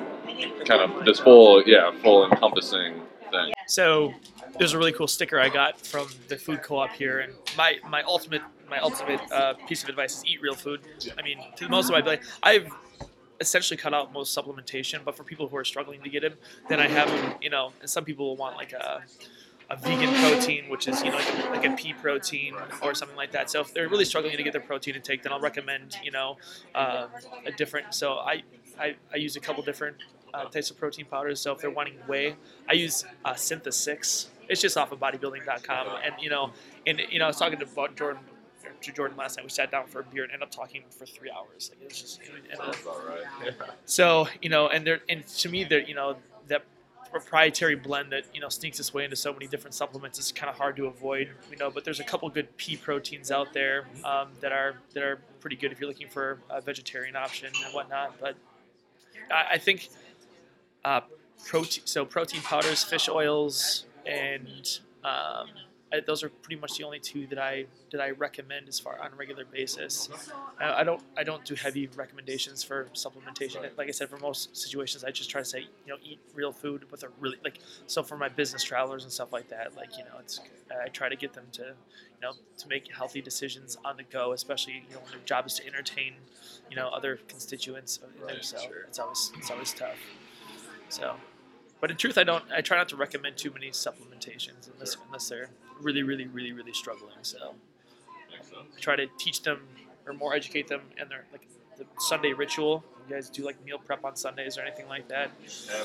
kind 0.64 0.80
of 0.80 1.04
this 1.04 1.20
full, 1.20 1.62
yeah, 1.64 1.92
full 2.02 2.24
encompassing 2.24 3.02
thing. 3.30 3.52
So 3.66 4.12
there's 4.58 4.72
a 4.72 4.78
really 4.78 4.92
cool 4.92 5.06
sticker 5.06 5.38
I 5.38 5.48
got 5.48 5.80
from 5.80 6.08
the 6.28 6.36
food 6.36 6.62
co-op 6.62 6.90
here, 6.92 7.20
and 7.20 7.32
my 7.56 7.78
my 7.88 8.02
ultimate 8.02 8.42
my 8.68 8.78
ultimate 8.78 9.20
uh, 9.32 9.54
piece 9.68 9.82
of 9.82 9.88
advice 9.88 10.18
is 10.18 10.24
eat 10.24 10.40
real 10.42 10.54
food. 10.54 10.80
I 11.18 11.22
mean, 11.22 11.38
to 11.56 11.64
the 11.64 11.70
most 11.70 11.86
of 11.86 11.92
my 11.92 12.00
like 12.00 12.22
I've 12.42 12.68
essentially 13.40 13.76
cut 13.76 13.94
out 13.94 14.12
most 14.12 14.36
supplementation, 14.36 15.04
but 15.04 15.16
for 15.16 15.24
people 15.24 15.48
who 15.48 15.56
are 15.56 15.64
struggling 15.64 16.02
to 16.02 16.10
get 16.10 16.24
it, 16.24 16.38
then 16.68 16.80
I 16.80 16.88
have 16.88 17.08
them. 17.08 17.34
You 17.40 17.50
know, 17.50 17.72
and 17.80 17.88
some 17.88 18.04
people 18.04 18.26
will 18.26 18.36
want 18.36 18.56
like 18.56 18.72
a 18.72 19.02
a 19.70 19.76
vegan 19.76 20.12
protein, 20.14 20.68
which 20.68 20.88
is 20.88 21.02
you 21.02 21.10
know 21.10 21.16
like 21.16 21.34
a, 21.34 21.50
like 21.50 21.64
a 21.64 21.76
pea 21.76 21.92
protein 21.92 22.54
or 22.82 22.94
something 22.94 23.16
like 23.16 23.32
that. 23.32 23.50
So 23.50 23.60
if 23.60 23.72
they're 23.72 23.88
really 23.88 24.04
struggling 24.04 24.36
to 24.36 24.42
get 24.42 24.52
their 24.52 24.60
protein 24.60 24.96
intake, 24.96 25.22
then 25.22 25.32
I'll 25.32 25.40
recommend 25.40 25.96
you 26.02 26.10
know 26.10 26.36
um, 26.74 27.08
a 27.46 27.52
different. 27.52 27.94
So 27.94 28.14
I 28.14 28.42
I, 28.78 28.96
I 29.12 29.16
use 29.16 29.36
a 29.36 29.40
couple 29.40 29.62
different 29.62 29.96
uh, 30.34 30.44
types 30.44 30.70
of 30.70 30.78
protein 30.78 31.06
powders. 31.06 31.40
So 31.40 31.52
if 31.52 31.58
they're 31.58 31.70
wanting 31.70 31.94
whey, 32.08 32.36
I 32.68 32.72
use 32.74 33.04
uh, 33.24 33.32
Syntha 33.34 33.72
Six. 33.72 34.30
It's 34.48 34.60
just 34.60 34.76
off 34.76 34.90
of 34.90 34.98
bodybuilding.com, 34.98 35.86
and 36.04 36.14
you 36.20 36.28
know, 36.28 36.50
and 36.86 37.00
you 37.08 37.20
know, 37.20 37.26
I 37.26 37.28
was 37.28 37.36
talking 37.36 37.58
to 37.60 37.66
Jordan 37.94 38.22
to 38.82 38.92
Jordan 38.92 39.16
last 39.16 39.36
night. 39.36 39.44
We 39.44 39.50
sat 39.50 39.70
down 39.70 39.86
for 39.86 40.00
a 40.00 40.04
beer 40.04 40.24
and 40.24 40.32
ended 40.32 40.46
up 40.46 40.50
talking 40.50 40.82
for 40.90 41.06
three 41.06 41.30
hours. 41.30 41.70
Like 41.70 41.82
it 41.82 41.88
was 41.88 42.00
just, 42.00 42.20
it 42.22 42.30
ended 42.50 42.60
up- 42.60 42.76
All 42.86 43.00
right. 43.08 43.52
so 43.84 44.26
you 44.42 44.48
know, 44.48 44.68
and 44.68 44.86
there, 44.86 45.00
and 45.08 45.26
to 45.26 45.48
me, 45.48 45.64
there, 45.64 45.80
you 45.80 45.94
know, 45.94 46.16
that 46.48 46.64
proprietary 47.10 47.74
blend 47.74 48.12
that 48.12 48.24
you 48.32 48.40
know 48.40 48.48
sneaks 48.48 48.78
its 48.78 48.94
way 48.94 49.04
into 49.04 49.16
so 49.16 49.32
many 49.32 49.46
different 49.46 49.74
supplements 49.74 50.18
is 50.18 50.32
kind 50.32 50.50
of 50.50 50.56
hard 50.56 50.76
to 50.76 50.86
avoid. 50.86 51.30
You 51.50 51.56
know, 51.56 51.70
but 51.70 51.84
there's 51.84 52.00
a 52.00 52.04
couple 52.04 52.28
good 52.28 52.56
pea 52.56 52.76
proteins 52.76 53.30
out 53.30 53.52
there 53.52 53.86
um, 54.04 54.28
that 54.40 54.52
are 54.52 54.76
that 54.94 55.02
are 55.02 55.20
pretty 55.40 55.56
good 55.56 55.72
if 55.72 55.80
you're 55.80 55.88
looking 55.88 56.08
for 56.08 56.40
a 56.48 56.60
vegetarian 56.60 57.16
option 57.16 57.52
and 57.64 57.74
whatnot. 57.74 58.14
But 58.20 58.36
I, 59.30 59.54
I 59.54 59.58
think 59.58 59.88
uh, 60.84 61.00
protein 61.46 61.86
so 61.86 62.04
protein 62.04 62.42
powders, 62.42 62.82
fish 62.84 63.08
oils, 63.08 63.84
and 64.06 64.78
um, 65.04 65.48
I, 65.92 66.00
those 66.00 66.22
are 66.22 66.28
pretty 66.28 66.60
much 66.60 66.78
the 66.78 66.84
only 66.84 67.00
two 67.00 67.26
that 67.28 67.38
I 67.38 67.66
that 67.90 68.00
I 68.00 68.10
recommend 68.10 68.68
as 68.68 68.78
far 68.78 69.00
on 69.00 69.12
a 69.12 69.16
regular 69.16 69.44
basis. 69.44 70.08
I, 70.60 70.80
I 70.80 70.84
don't 70.84 71.02
I 71.16 71.24
don't 71.24 71.44
do 71.44 71.54
heavy 71.54 71.88
recommendations 71.96 72.62
for 72.62 72.86
supplementation. 72.94 73.66
Like 73.76 73.88
I 73.88 73.90
said, 73.90 74.08
for 74.08 74.18
most 74.18 74.56
situations, 74.56 75.02
I 75.02 75.10
just 75.10 75.30
try 75.30 75.40
to 75.40 75.44
say 75.44 75.60
you 75.60 75.88
know 75.88 75.96
eat 76.02 76.20
real 76.34 76.52
food 76.52 76.90
with 76.90 77.02
a 77.02 77.08
really 77.18 77.38
like 77.42 77.58
so 77.86 78.02
for 78.02 78.16
my 78.16 78.28
business 78.28 78.62
travelers 78.62 79.02
and 79.02 79.12
stuff 79.12 79.32
like 79.32 79.48
that. 79.48 79.76
Like 79.76 79.98
you 79.98 80.04
know 80.04 80.18
it's 80.20 80.40
I 80.84 80.88
try 80.88 81.08
to 81.08 81.16
get 81.16 81.32
them 81.32 81.46
to 81.52 81.62
you 81.62 82.20
know 82.22 82.32
to 82.58 82.68
make 82.68 82.92
healthy 82.94 83.20
decisions 83.20 83.76
on 83.84 83.96
the 83.96 84.04
go, 84.04 84.32
especially 84.32 84.84
you 84.88 84.94
know 84.94 85.00
when 85.02 85.10
their 85.10 85.20
job 85.24 85.46
is 85.46 85.54
to 85.54 85.66
entertain 85.66 86.14
you 86.70 86.76
know 86.76 86.88
other 86.88 87.18
constituents. 87.26 87.98
Right, 88.22 88.44
so 88.44 88.58
sure. 88.58 88.84
it's 88.86 88.98
always 88.98 89.32
it's 89.36 89.50
always 89.50 89.74
tough. 89.74 89.98
So. 90.88 91.16
But 91.80 91.90
in 91.90 91.96
truth, 91.96 92.18
I 92.18 92.24
don't. 92.24 92.44
I 92.54 92.60
try 92.60 92.76
not 92.76 92.90
to 92.90 92.96
recommend 92.96 93.38
too 93.38 93.50
many 93.50 93.70
supplementations 93.70 94.70
unless 94.70 94.98
unless 95.06 95.30
they're 95.30 95.48
really, 95.80 96.02
really, 96.02 96.26
really, 96.26 96.52
really 96.52 96.72
struggling. 96.72 97.16
So 97.22 97.54
I 98.32 98.80
try 98.80 98.96
to 98.96 99.06
teach 99.18 99.42
them 99.42 99.60
or 100.06 100.12
more 100.12 100.34
educate 100.34 100.68
them 100.68 100.82
in 101.00 101.08
their 101.08 101.24
like 101.32 101.46
the 101.78 101.84
Sunday 101.98 102.32
ritual. 102.32 102.84
You 103.08 103.14
guys 103.14 103.28
do 103.30 103.44
like 103.44 103.62
meal 103.64 103.78
prep 103.78 104.04
on 104.04 104.16
Sundays 104.16 104.56
or 104.58 104.62
anything 104.62 104.88
like 104.88 105.08
that? 105.08 105.30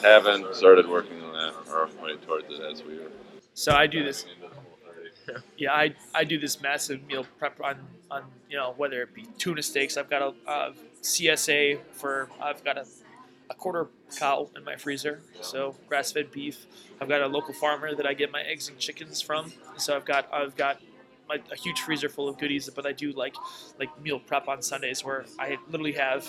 Haven't 0.02 0.56
started 0.56 0.88
working 0.88 1.22
on 1.24 1.34
that 1.34 1.72
or 1.72 1.90
way 2.04 2.16
towards 2.18 2.46
it 2.52 2.62
as 2.62 2.84
we 2.84 2.98
were. 2.98 3.12
So 3.54 3.72
I 3.74 3.88
do 3.88 4.04
this. 4.04 4.24
diving 4.24 4.36
into 4.44 4.50
the 4.50 4.56
whole 4.56 4.64
thing. 4.64 5.44
Yeah, 5.58 5.74
I, 5.74 5.96
I 6.14 6.24
do 6.24 6.38
this 6.38 6.62
massive 6.62 7.06
meal 7.08 7.26
prep 7.40 7.60
on 7.62 7.78
on 8.12 8.24
you 8.50 8.58
know 8.58 8.74
whether 8.78 9.02
it 9.02 9.14
be 9.14 9.26
tuna 9.38 9.64
steaks. 9.64 9.98
I've 9.98 10.10
got 10.10 10.22
a, 10.22 10.50
uh 10.50 10.74
CSA 11.02 11.80
for 11.92 12.30
I've 12.42 12.64
got 12.64 12.78
a, 12.78 12.86
a 13.50 13.54
quarter 13.54 13.88
cow 14.18 14.50
in 14.56 14.64
my 14.64 14.76
freezer, 14.76 15.22
so 15.42 15.76
grass 15.88 16.12
fed 16.12 16.32
beef. 16.32 16.66
I've 17.00 17.10
got 17.10 17.22
a 17.22 17.28
local 17.28 17.54
farmer 17.54 17.94
that 17.96 18.06
I 18.06 18.14
get 18.14 18.32
my 18.32 18.42
eggs 18.42 18.70
and 18.70 18.78
chickens 18.78 19.22
from. 19.22 19.52
So 19.78 19.96
I've 19.96 20.06
got 20.06 20.34
I've 20.34 20.56
got 20.56 20.82
my, 21.28 21.40
a 21.52 21.56
huge 21.56 21.82
freezer 21.82 22.10
full 22.10 22.30
of 22.30 22.38
goodies. 22.38 22.70
But 22.70 22.86
I 22.86 22.92
do 22.92 23.12
like 23.12 23.36
like 23.80 23.90
meal 24.02 24.20
prep 24.20 24.48
on 24.48 24.62
Sundays 24.62 25.04
where 25.04 25.26
I 25.40 25.58
literally 25.68 25.94
have 25.94 26.28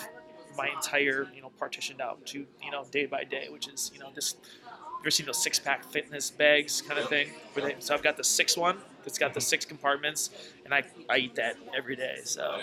my 0.57 0.69
entire 0.69 1.27
you 1.33 1.41
know 1.41 1.51
partitioned 1.57 2.01
out 2.01 2.25
to 2.27 2.45
you 2.63 2.71
know 2.71 2.85
day 2.91 3.05
by 3.05 3.23
day, 3.23 3.47
which 3.49 3.67
is 3.67 3.91
you 3.93 3.99
know 3.99 4.09
just 4.13 4.37
you 4.43 5.01
ever 5.01 5.11
seen 5.11 5.25
those 5.25 5.41
six 5.41 5.59
pack 5.59 5.83
fitness 5.85 6.29
bags 6.31 6.81
kind 6.81 6.99
of 6.99 7.07
thing? 7.07 7.29
They, 7.55 7.75
so 7.79 7.93
I've 7.93 8.03
got 8.03 8.17
the 8.17 8.23
six 8.23 8.57
one 8.57 8.77
that's 9.07 9.17
got 9.17 9.33
the 9.33 9.39
mm-hmm. 9.39 9.45
six 9.45 9.63
compartments, 9.63 10.31
and 10.65 10.73
I, 10.73 10.83
I 11.09 11.19
eat 11.19 11.35
that 11.35 11.55
every 11.75 11.95
day. 11.95 12.17
So, 12.25 12.59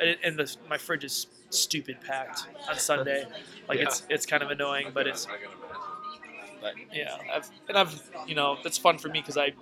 and, 0.00 0.16
and 0.24 0.36
the, 0.38 0.56
my 0.70 0.78
fridge 0.78 1.04
is 1.04 1.26
stupid 1.50 1.98
packed 2.00 2.46
on 2.66 2.78
Sunday. 2.78 3.26
Like 3.68 3.78
it's 3.78 4.06
it's 4.08 4.24
kind 4.24 4.42
of 4.42 4.50
annoying, 4.50 4.88
but 4.94 5.06
it's 5.06 5.28
but 6.62 6.72
yeah, 6.90 7.18
I've 7.30 7.50
and 7.68 7.76
I've 7.76 8.10
you 8.26 8.34
know 8.34 8.56
it's 8.64 8.78
fun 8.78 8.96
for 8.96 9.08
me 9.08 9.20
because 9.20 9.36
I 9.36 9.52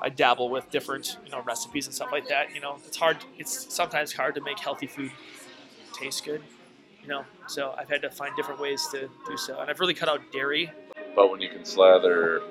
I 0.00 0.08
dabble 0.08 0.50
with 0.50 0.70
different 0.70 1.18
you 1.24 1.32
know 1.32 1.42
recipes 1.42 1.86
and 1.86 1.94
stuff 1.94 2.12
like 2.12 2.28
that. 2.28 2.54
You 2.54 2.60
know, 2.60 2.78
it's 2.86 2.96
hard. 2.96 3.16
It's 3.36 3.74
sometimes 3.74 4.12
hard 4.12 4.36
to 4.36 4.40
make 4.40 4.60
healthy 4.60 4.86
food 4.86 5.10
taste 5.92 6.24
good. 6.24 6.42
You 7.02 7.08
know, 7.08 7.24
so 7.48 7.74
I've 7.76 7.88
had 7.88 8.02
to 8.02 8.10
find 8.10 8.36
different 8.36 8.60
ways 8.60 8.86
to 8.92 9.08
do 9.26 9.36
so, 9.36 9.58
and 9.58 9.68
I've 9.68 9.80
really 9.80 9.94
cut 9.94 10.08
out 10.08 10.20
dairy, 10.32 10.70
But 11.16 11.30
when 11.30 11.40
you 11.40 11.48
can 11.48 11.64
slather 11.64 12.42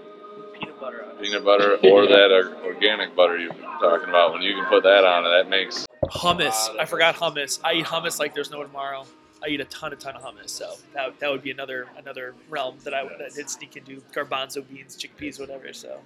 peanut 0.59 0.79
butter 0.79 1.03
on 1.03 1.11
it. 1.17 1.21
peanut 1.21 1.43
butter 1.43 1.77
or 1.83 2.07
that 2.07 2.31
or- 2.31 2.55
organic 2.65 3.15
butter 3.15 3.37
you've 3.37 3.53
been 3.53 3.61
talking 3.63 4.09
about, 4.09 4.33
when 4.33 4.41
you 4.41 4.53
can 4.55 4.65
put 4.65 4.83
that 4.83 5.03
on 5.03 5.25
it, 5.25 5.29
that 5.29 5.49
makes 5.49 5.85
Hummus. 6.05 6.77
I 6.79 6.85
forgot 6.85 7.15
hummus. 7.15 7.59
I 7.63 7.73
eat 7.73 7.85
hummus 7.85 8.19
like 8.19 8.33
there's 8.35 8.51
no 8.51 8.61
tomorrow. 8.63 9.05
I 9.43 9.47
eat 9.49 9.59
a 9.59 9.65
ton, 9.65 9.91
a 9.91 9.95
ton 9.95 10.15
of 10.15 10.21
hummus. 10.23 10.49
So 10.49 10.73
that, 10.93 11.19
that 11.19 11.31
would 11.31 11.41
be 11.43 11.51
another 11.51 11.87
another 11.97 12.35
realm 12.49 12.77
that 12.83 12.93
I 12.93 13.03
would 13.03 13.13
that 13.19 13.33
did 13.33 13.49
sneak 13.49 13.75
into 13.75 14.01
garbanzo 14.13 14.67
beans, 14.67 14.95
chickpeas, 14.97 15.39
whatever. 15.39 15.73
So 15.73 15.99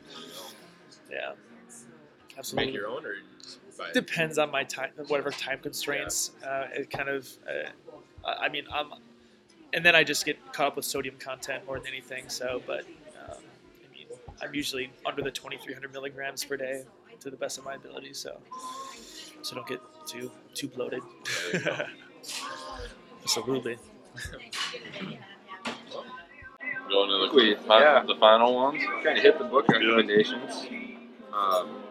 yeah, 1.11 1.33
absolutely. 2.37 2.67
Make 2.67 2.75
your 2.75 2.87
own 2.87 3.05
or 3.05 3.15
just 3.41 3.59
buy 3.77 3.87
it? 3.87 3.93
Depends 3.93 4.37
on 4.37 4.51
my 4.51 4.63
time, 4.63 4.91
whatever 5.07 5.31
time 5.31 5.59
constraints. 5.59 6.31
Uh, 6.45 6.67
it 6.73 6.89
kind 6.89 7.09
of, 7.09 7.27
uh, 7.47 7.69
I 8.25 8.45
I 8.45 8.49
mean, 8.49 8.65
I'm, 8.73 8.91
and 9.73 9.85
then 9.85 9.95
I 9.95 10.03
just 10.03 10.25
get 10.25 10.37
caught 10.53 10.67
up 10.67 10.75
with 10.77 10.85
sodium 10.85 11.15
content 11.19 11.65
more 11.65 11.77
than 11.77 11.87
anything. 11.87 12.29
So, 12.29 12.61
but 12.65 12.79
I 12.81 12.87
mean, 12.87 12.95
I'm 14.41 14.53
usually 14.53 14.91
under 15.05 15.21
the 15.21 15.31
2,300 15.31 15.91
milligrams 15.91 16.43
per 16.45 16.57
day 16.57 16.83
to 17.19 17.29
the 17.29 17.37
best 17.37 17.57
of 17.57 17.65
my 17.65 17.75
ability. 17.75 18.13
So, 18.13 18.39
so 19.41 19.55
don't 19.55 19.67
get 19.67 19.81
too 20.07 20.31
too 20.53 20.67
bloated. 20.69 21.01
Absolutely. 23.23 23.77
going 26.89 27.09
to 27.09 27.27
the, 27.29 27.35
We- 27.35 27.55
fi- 27.67 27.79
yeah. 27.81 28.03
the 28.05 28.15
final 28.15 28.55
ones. 28.55 28.81
Kind 29.03 29.17
of 29.17 29.23
hit 29.23 29.37
the 29.37 29.43
book 29.45 29.67
Good. 29.67 29.81
recommendations. 29.85 30.67
Um, 31.33 31.83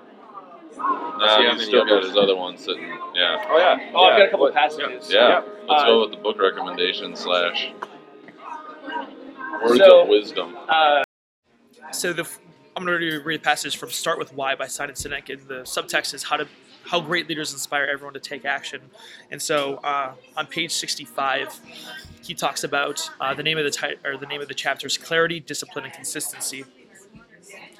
Nah, 0.80 1.38
you 1.40 1.51
he's 1.55 1.64
still 1.66 1.84
got 1.84 2.05
his 2.05 2.16
other 2.16 2.36
one 2.36 2.57
sitting. 2.57 2.86
Yeah. 3.12 3.44
oh 3.49 3.59
yeah. 3.59 3.90
Oh, 3.94 4.05
I've 4.05 4.16
got 4.18 4.26
a 4.26 4.30
couple 4.30 4.46
What- 4.46 4.55
passages. 4.55 5.11
Yeah. 5.12 5.42
Let's 5.68 5.82
Uh, 5.82 5.86
go 5.86 6.01
with 6.03 6.11
the 6.12 6.16
book 6.18 6.38
recommendation 6.40 7.16
slash 7.16 7.72
words 9.64 9.78
So- 9.78 10.03
of 10.03 10.09
wisdom. 10.09 10.57
Uh, 10.68 11.03
so 11.93 12.12
the 12.12 12.28
I'm 12.76 12.84
going 12.84 13.01
to 13.01 13.18
read 13.24 13.41
a 13.41 13.43
passage 13.43 13.76
from 13.76 13.91
"Start 13.91 14.18
with 14.18 14.32
Why" 14.32 14.55
by 14.55 14.66
Simon 14.66 14.95
Sinek, 14.95 15.30
and 15.30 15.49
the 15.49 15.62
subtext 15.62 16.14
is 16.14 16.22
how 16.22 16.36
to 16.36 16.47
how 16.84 17.01
great 17.01 17.28
leaders 17.28 17.53
inspire 17.53 17.84
everyone 17.84 18.14
to 18.14 18.20
take 18.20 18.45
action. 18.45 18.80
And 19.30 19.43
so 19.43 19.76
uh, 19.76 20.12
on 20.36 20.47
page 20.47 20.72
65, 20.72 21.61
he 22.22 22.34
talks 22.34 22.64
about 22.64 23.11
uh, 23.20 23.34
the 23.34 23.43
name 23.43 23.59
of 23.59 23.64
the 23.64 23.70
ti- 23.70 23.97
or 24.05 24.16
the 24.16 24.26
name 24.26 24.41
of 24.41 24.49
the 24.49 24.55
chapter 24.55 24.86
is 24.86 24.97
clarity, 24.97 25.41
discipline, 25.41 25.84
and 25.84 25.93
consistency. 25.93 26.64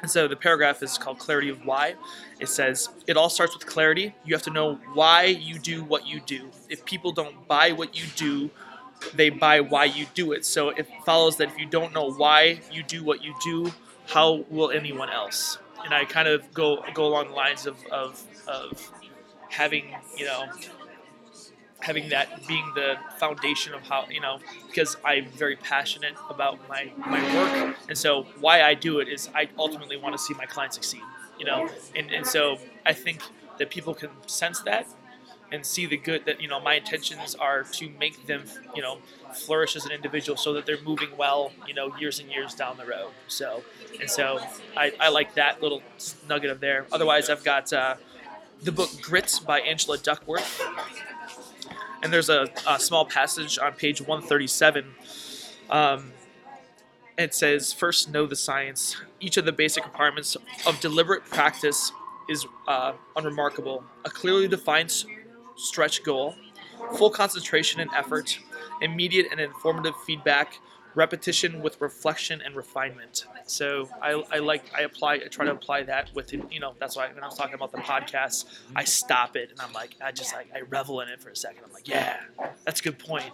And 0.03 0.11
so 0.11 0.29
the 0.29 0.37
paragraph 0.37 0.83
is 0.83 0.99
called 0.99 1.19
Clarity 1.19 1.49
of 1.49 1.65
Why. 1.65 1.95
It 2.39 2.49
says, 2.49 2.89
It 3.07 3.17
all 3.17 3.31
starts 3.31 3.55
with 3.55 3.67
clarity. 3.67 4.15
You 4.25 4.35
have 4.35 4.43
to 4.43 4.51
know 4.51 4.77
why 4.95 5.25
you 5.25 5.59
do 5.59 5.83
what 5.85 6.07
you 6.07 6.21
do. 6.21 6.51
If 6.69 6.85
people 6.85 7.13
don't 7.13 7.49
buy 7.49 7.73
what 7.73 7.99
you 7.99 8.07
do, 8.15 8.51
they 9.15 9.31
buy 9.31 9.61
why 9.61 9.85
you 9.85 10.07
do 10.15 10.33
it. 10.33 10.45
So 10.45 10.71
it 10.71 10.87
follows 11.05 11.37
that 11.37 11.49
if 11.49 11.59
you 11.59 11.67
don't 11.67 11.93
know 11.93 12.13
why 12.13 12.61
you 12.73 12.83
do 12.83 13.03
what 13.05 13.23
you 13.25 13.35
do, 13.43 13.73
how 14.09 14.45
will 14.51 14.71
anyone 14.71 15.11
else? 15.11 15.59
And 15.85 15.95
I 15.95 16.05
kind 16.05 16.29
of 16.29 16.53
go 16.53 16.83
go 16.95 17.07
along 17.07 17.29
the 17.29 17.35
lines 17.35 17.67
of, 17.67 17.77
of, 17.93 18.23
of 18.49 18.91
having, 19.49 19.95
you 20.17 20.25
know, 20.25 20.47
having 21.81 22.09
that 22.09 22.47
being 22.47 22.73
the 22.75 22.97
foundation 23.19 23.73
of 23.73 23.83
how 23.83 24.05
you 24.11 24.21
know 24.21 24.39
because 24.67 24.97
i'm 25.05 25.27
very 25.31 25.55
passionate 25.57 26.15
about 26.29 26.59
my 26.69 26.91
my 27.07 27.23
work 27.35 27.77
and 27.89 27.97
so 27.97 28.25
why 28.41 28.63
i 28.63 28.75
do 28.75 28.99
it 28.99 29.09
is 29.09 29.31
i 29.35 29.49
ultimately 29.59 29.97
want 29.97 30.13
to 30.13 30.19
see 30.19 30.35
my 30.35 30.45
clients 30.45 30.75
succeed 30.75 31.03
you 31.39 31.45
know 31.45 31.69
and, 31.95 32.11
and 32.11 32.27
so 32.27 32.59
i 32.85 32.93
think 32.93 33.23
that 33.59 33.71
people 33.71 33.95
can 33.95 34.11
sense 34.27 34.61
that 34.63 34.87
and 35.51 35.65
see 35.65 35.87
the 35.87 35.97
good 35.97 36.25
that 36.27 36.41
you 36.41 36.49
know 36.49 36.61
my 36.61 36.75
intentions 36.75 37.35
are 37.35 37.63
to 37.65 37.89
make 37.99 38.27
them 38.27 38.45
you 38.75 38.83
know 38.83 38.99
flourish 39.33 39.77
as 39.77 39.85
an 39.85 39.93
individual 39.93 40.37
so 40.37 40.53
that 40.53 40.67
they're 40.67 40.81
moving 40.83 41.09
well 41.17 41.53
you 41.67 41.75
know 41.75 41.95
years 41.97 42.19
and 42.21 42.31
years 42.31 42.55
down 42.55 42.77
the 42.77 42.87
road. 42.87 43.11
So 43.29 43.63
and 44.01 44.11
so 44.11 44.41
i, 44.77 44.93
I 45.01 45.09
like 45.09 45.35
that 45.35 45.63
little 45.63 45.83
nugget 46.29 46.51
of 46.51 46.61
there. 46.61 46.87
Otherwise 46.93 47.31
i've 47.31 47.45
got 47.45 47.73
uh, 47.73 47.97
the 48.63 48.73
book 48.73 48.91
grit 49.01 49.41
by 49.47 49.61
angela 49.61 49.99
duckworth. 49.99 50.63
And 52.01 52.13
there's 52.13 52.29
a, 52.29 52.49
a 52.67 52.79
small 52.79 53.05
passage 53.05 53.59
on 53.59 53.73
page 53.73 54.01
137 54.01 54.95
um, 55.71 56.13
it 57.17 57.35
says 57.35 57.73
first 57.73 58.11
know 58.11 58.27
the 58.27 58.37
science. 58.37 58.97
Each 59.21 59.37
of 59.37 59.45
the 59.45 59.53
basic 59.53 59.85
requirements 59.85 60.37
of 60.67 60.81
deliberate 60.81 61.25
practice 61.25 61.93
is 62.29 62.47
uh, 62.67 62.93
unremarkable. 63.17 63.85
A 64.05 64.11
clearly 64.11 64.49
defined 64.49 65.05
stretch 65.59 66.03
goal 66.03 66.35
full 66.97 67.11
concentration 67.11 67.81
and 67.81 67.91
effort 67.95 68.39
immediate 68.81 69.27
and 69.31 69.41
informative 69.41 69.95
feedback 70.07 70.59
repetition 70.95 71.63
with 71.63 71.81
reflection 71.81 72.41
and 72.45 72.57
refinement. 72.57 73.27
So 73.47 73.89
I, 74.03 74.23
I 74.33 74.39
like 74.39 74.65
i 74.77 74.83
apply 74.83 75.15
i 75.15 75.29
try 75.31 75.45
to 75.45 75.53
apply 75.53 75.85
that 75.85 76.11
with 76.15 76.33
you 76.33 76.61
know 76.61 76.75
that's 76.79 76.97
why 76.97 77.09
when 77.13 77.23
i 77.23 77.27
was 77.27 77.37
talking 77.37 77.55
about 77.55 77.73
the 77.73 77.79
podcast 77.79 78.47
i 78.77 78.85
stop 78.85 79.37
it 79.37 79.51
and 79.51 79.61
i'm 79.61 79.73
like 79.73 79.95
i 80.03 80.11
just 80.13 80.35
like 80.35 80.49
i 80.55 80.61
revel 80.63 81.01
in 81.01 81.09
it 81.09 81.21
for 81.21 81.31
a 81.31 81.37
second. 81.37 81.63
I'm 81.67 81.73
like 81.73 81.89
yeah 81.89 82.21
that's 82.65 82.81
a 82.81 82.83
good 82.83 82.99
point. 82.99 83.33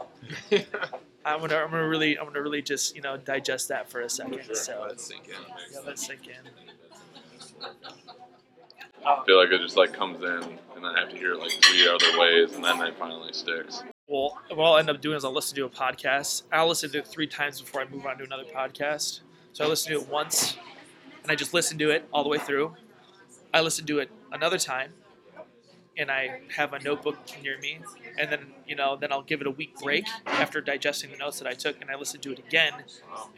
I'm 1.25 1.41
gonna 1.41 1.57
i'm 1.57 1.71
gonna 1.71 1.89
really 1.89 2.19
i'm 2.19 2.27
gonna 2.27 2.43
really 2.43 2.63
just 2.63 2.95
you 2.95 3.03
know 3.03 3.17
digest 3.17 3.69
that 3.69 3.89
for 3.89 4.03
a 4.03 4.11
second. 4.11 4.43
So 4.55 4.85
Let 4.87 5.01
sink 5.01 5.29
in. 5.29 5.35
yeah, 5.73 5.81
let's 5.87 6.07
sink 6.07 6.29
in 6.29 6.51
I 9.07 9.23
feel 9.27 9.39
like 9.39 9.51
it 9.51 9.61
just 9.61 9.77
like 9.77 9.93
comes 9.93 10.21
in, 10.23 10.29
and 10.29 10.59
then 10.77 10.85
I 10.85 11.01
have 11.01 11.11
to 11.11 11.17
hear 11.17 11.33
it 11.35 11.39
like 11.41 11.53
three 11.63 11.87
other 11.89 12.19
ways, 12.19 12.53
and 12.55 12.65
then 12.65 12.81
it 12.83 12.97
finally 12.99 13.33
sticks. 13.33 13.83
well 14.07 14.39
what 14.51 14.65
i'll 14.67 14.77
end 14.77 14.91
up 14.91 15.01
doing 15.01 15.17
is 15.17 15.25
i'll 15.25 15.33
listen 15.33 15.57
to 15.57 15.65
a 15.65 15.69
podcast 15.71 16.43
i'll 16.53 16.69
listen 16.69 16.91
to 16.91 16.99
it 16.99 17.07
three 17.07 17.27
times 17.27 17.59
before 17.61 17.81
i 17.81 17.87
move 17.89 18.05
on 18.05 18.19
to 18.19 18.25
another 18.25 18.45
podcast 18.45 19.21
So 19.53 19.65
I 19.65 19.69
listen 19.69 19.93
to 19.93 20.01
it 20.01 20.09
once, 20.09 20.57
and 21.23 21.33
I 21.33 21.37
just 21.37 21.55
listen 21.55 21.79
to 21.79 21.91
it 21.91 22.07
all 22.13 22.23
the 22.23 22.29
way 22.29 22.39
through. 22.39 22.75
I 23.53 23.61
listen 23.61 23.87
to 23.87 24.01
it 24.01 24.11
another 24.33 24.59
time, 24.59 24.91
and 25.97 26.11
I 26.11 26.41
have 26.57 26.73
a 26.73 26.81
notebook 26.81 27.17
near 27.43 27.57
me, 27.61 27.79
and 28.19 28.31
then 28.33 28.41
you 28.67 28.75
know, 28.75 28.97
then 29.01 29.13
I'll 29.13 29.23
give 29.23 29.41
it 29.41 29.47
a 29.47 29.51
week 29.53 29.79
break 29.81 30.07
after 30.27 30.61
digesting 30.61 31.11
the 31.13 31.17
notes 31.17 31.39
that 31.39 31.47
I 31.49 31.55
took, 31.55 31.81
and 31.81 31.89
I 31.91 31.95
listen 31.95 32.21
to 32.23 32.33
it 32.33 32.39
again, 32.41 32.73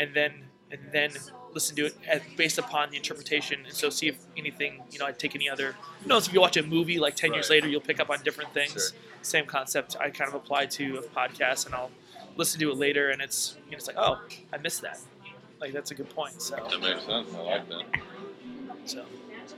and 0.00 0.14
then 0.14 0.32
and 0.70 0.80
then 0.90 1.10
listen 1.56 1.74
to 1.76 1.86
it 1.86 1.94
at, 2.06 2.22
based 2.36 2.58
upon 2.58 2.90
the 2.90 2.96
interpretation, 2.96 3.64
and 3.66 3.74
so 3.74 3.88
see 3.90 4.08
if 4.08 4.18
anything, 4.36 4.82
you 4.92 4.98
know, 5.00 5.06
I 5.06 5.12
take 5.12 5.34
any 5.34 5.48
other 5.48 5.74
notes. 6.04 6.28
If 6.28 6.34
you 6.34 6.40
watch 6.40 6.56
a 6.56 6.62
movie 6.62 6.98
like 6.98 7.16
ten 7.16 7.32
years 7.32 7.48
later, 7.50 7.66
you'll 7.66 7.80
pick 7.90 7.98
up 7.98 8.10
on 8.10 8.22
different 8.22 8.52
things. 8.52 8.72
Sure. 8.72 8.98
Same 9.22 9.46
concept 9.46 9.96
I 9.98 10.10
kind 10.10 10.28
of 10.28 10.34
apply 10.34 10.66
to 10.78 10.98
a 10.98 11.02
podcast, 11.02 11.66
and 11.66 11.74
I'll 11.74 11.90
listen 12.36 12.60
to 12.60 12.70
it 12.70 12.76
later, 12.76 13.10
and 13.10 13.20
it's 13.22 13.56
you 13.64 13.72
know, 13.72 13.78
it's 13.78 13.86
like, 13.88 13.96
oh, 13.98 14.20
I 14.52 14.58
missed 14.58 14.82
that. 14.82 14.98
Like 15.60 15.72
that's 15.72 15.90
a 15.90 15.94
good 15.94 16.10
point. 16.10 16.40
So, 16.42 16.56
That 16.56 16.80
makes 16.80 17.04
sense. 17.06 17.28
I 17.34 17.40
like 17.40 17.68
that. 17.70 17.84
so 18.84 19.04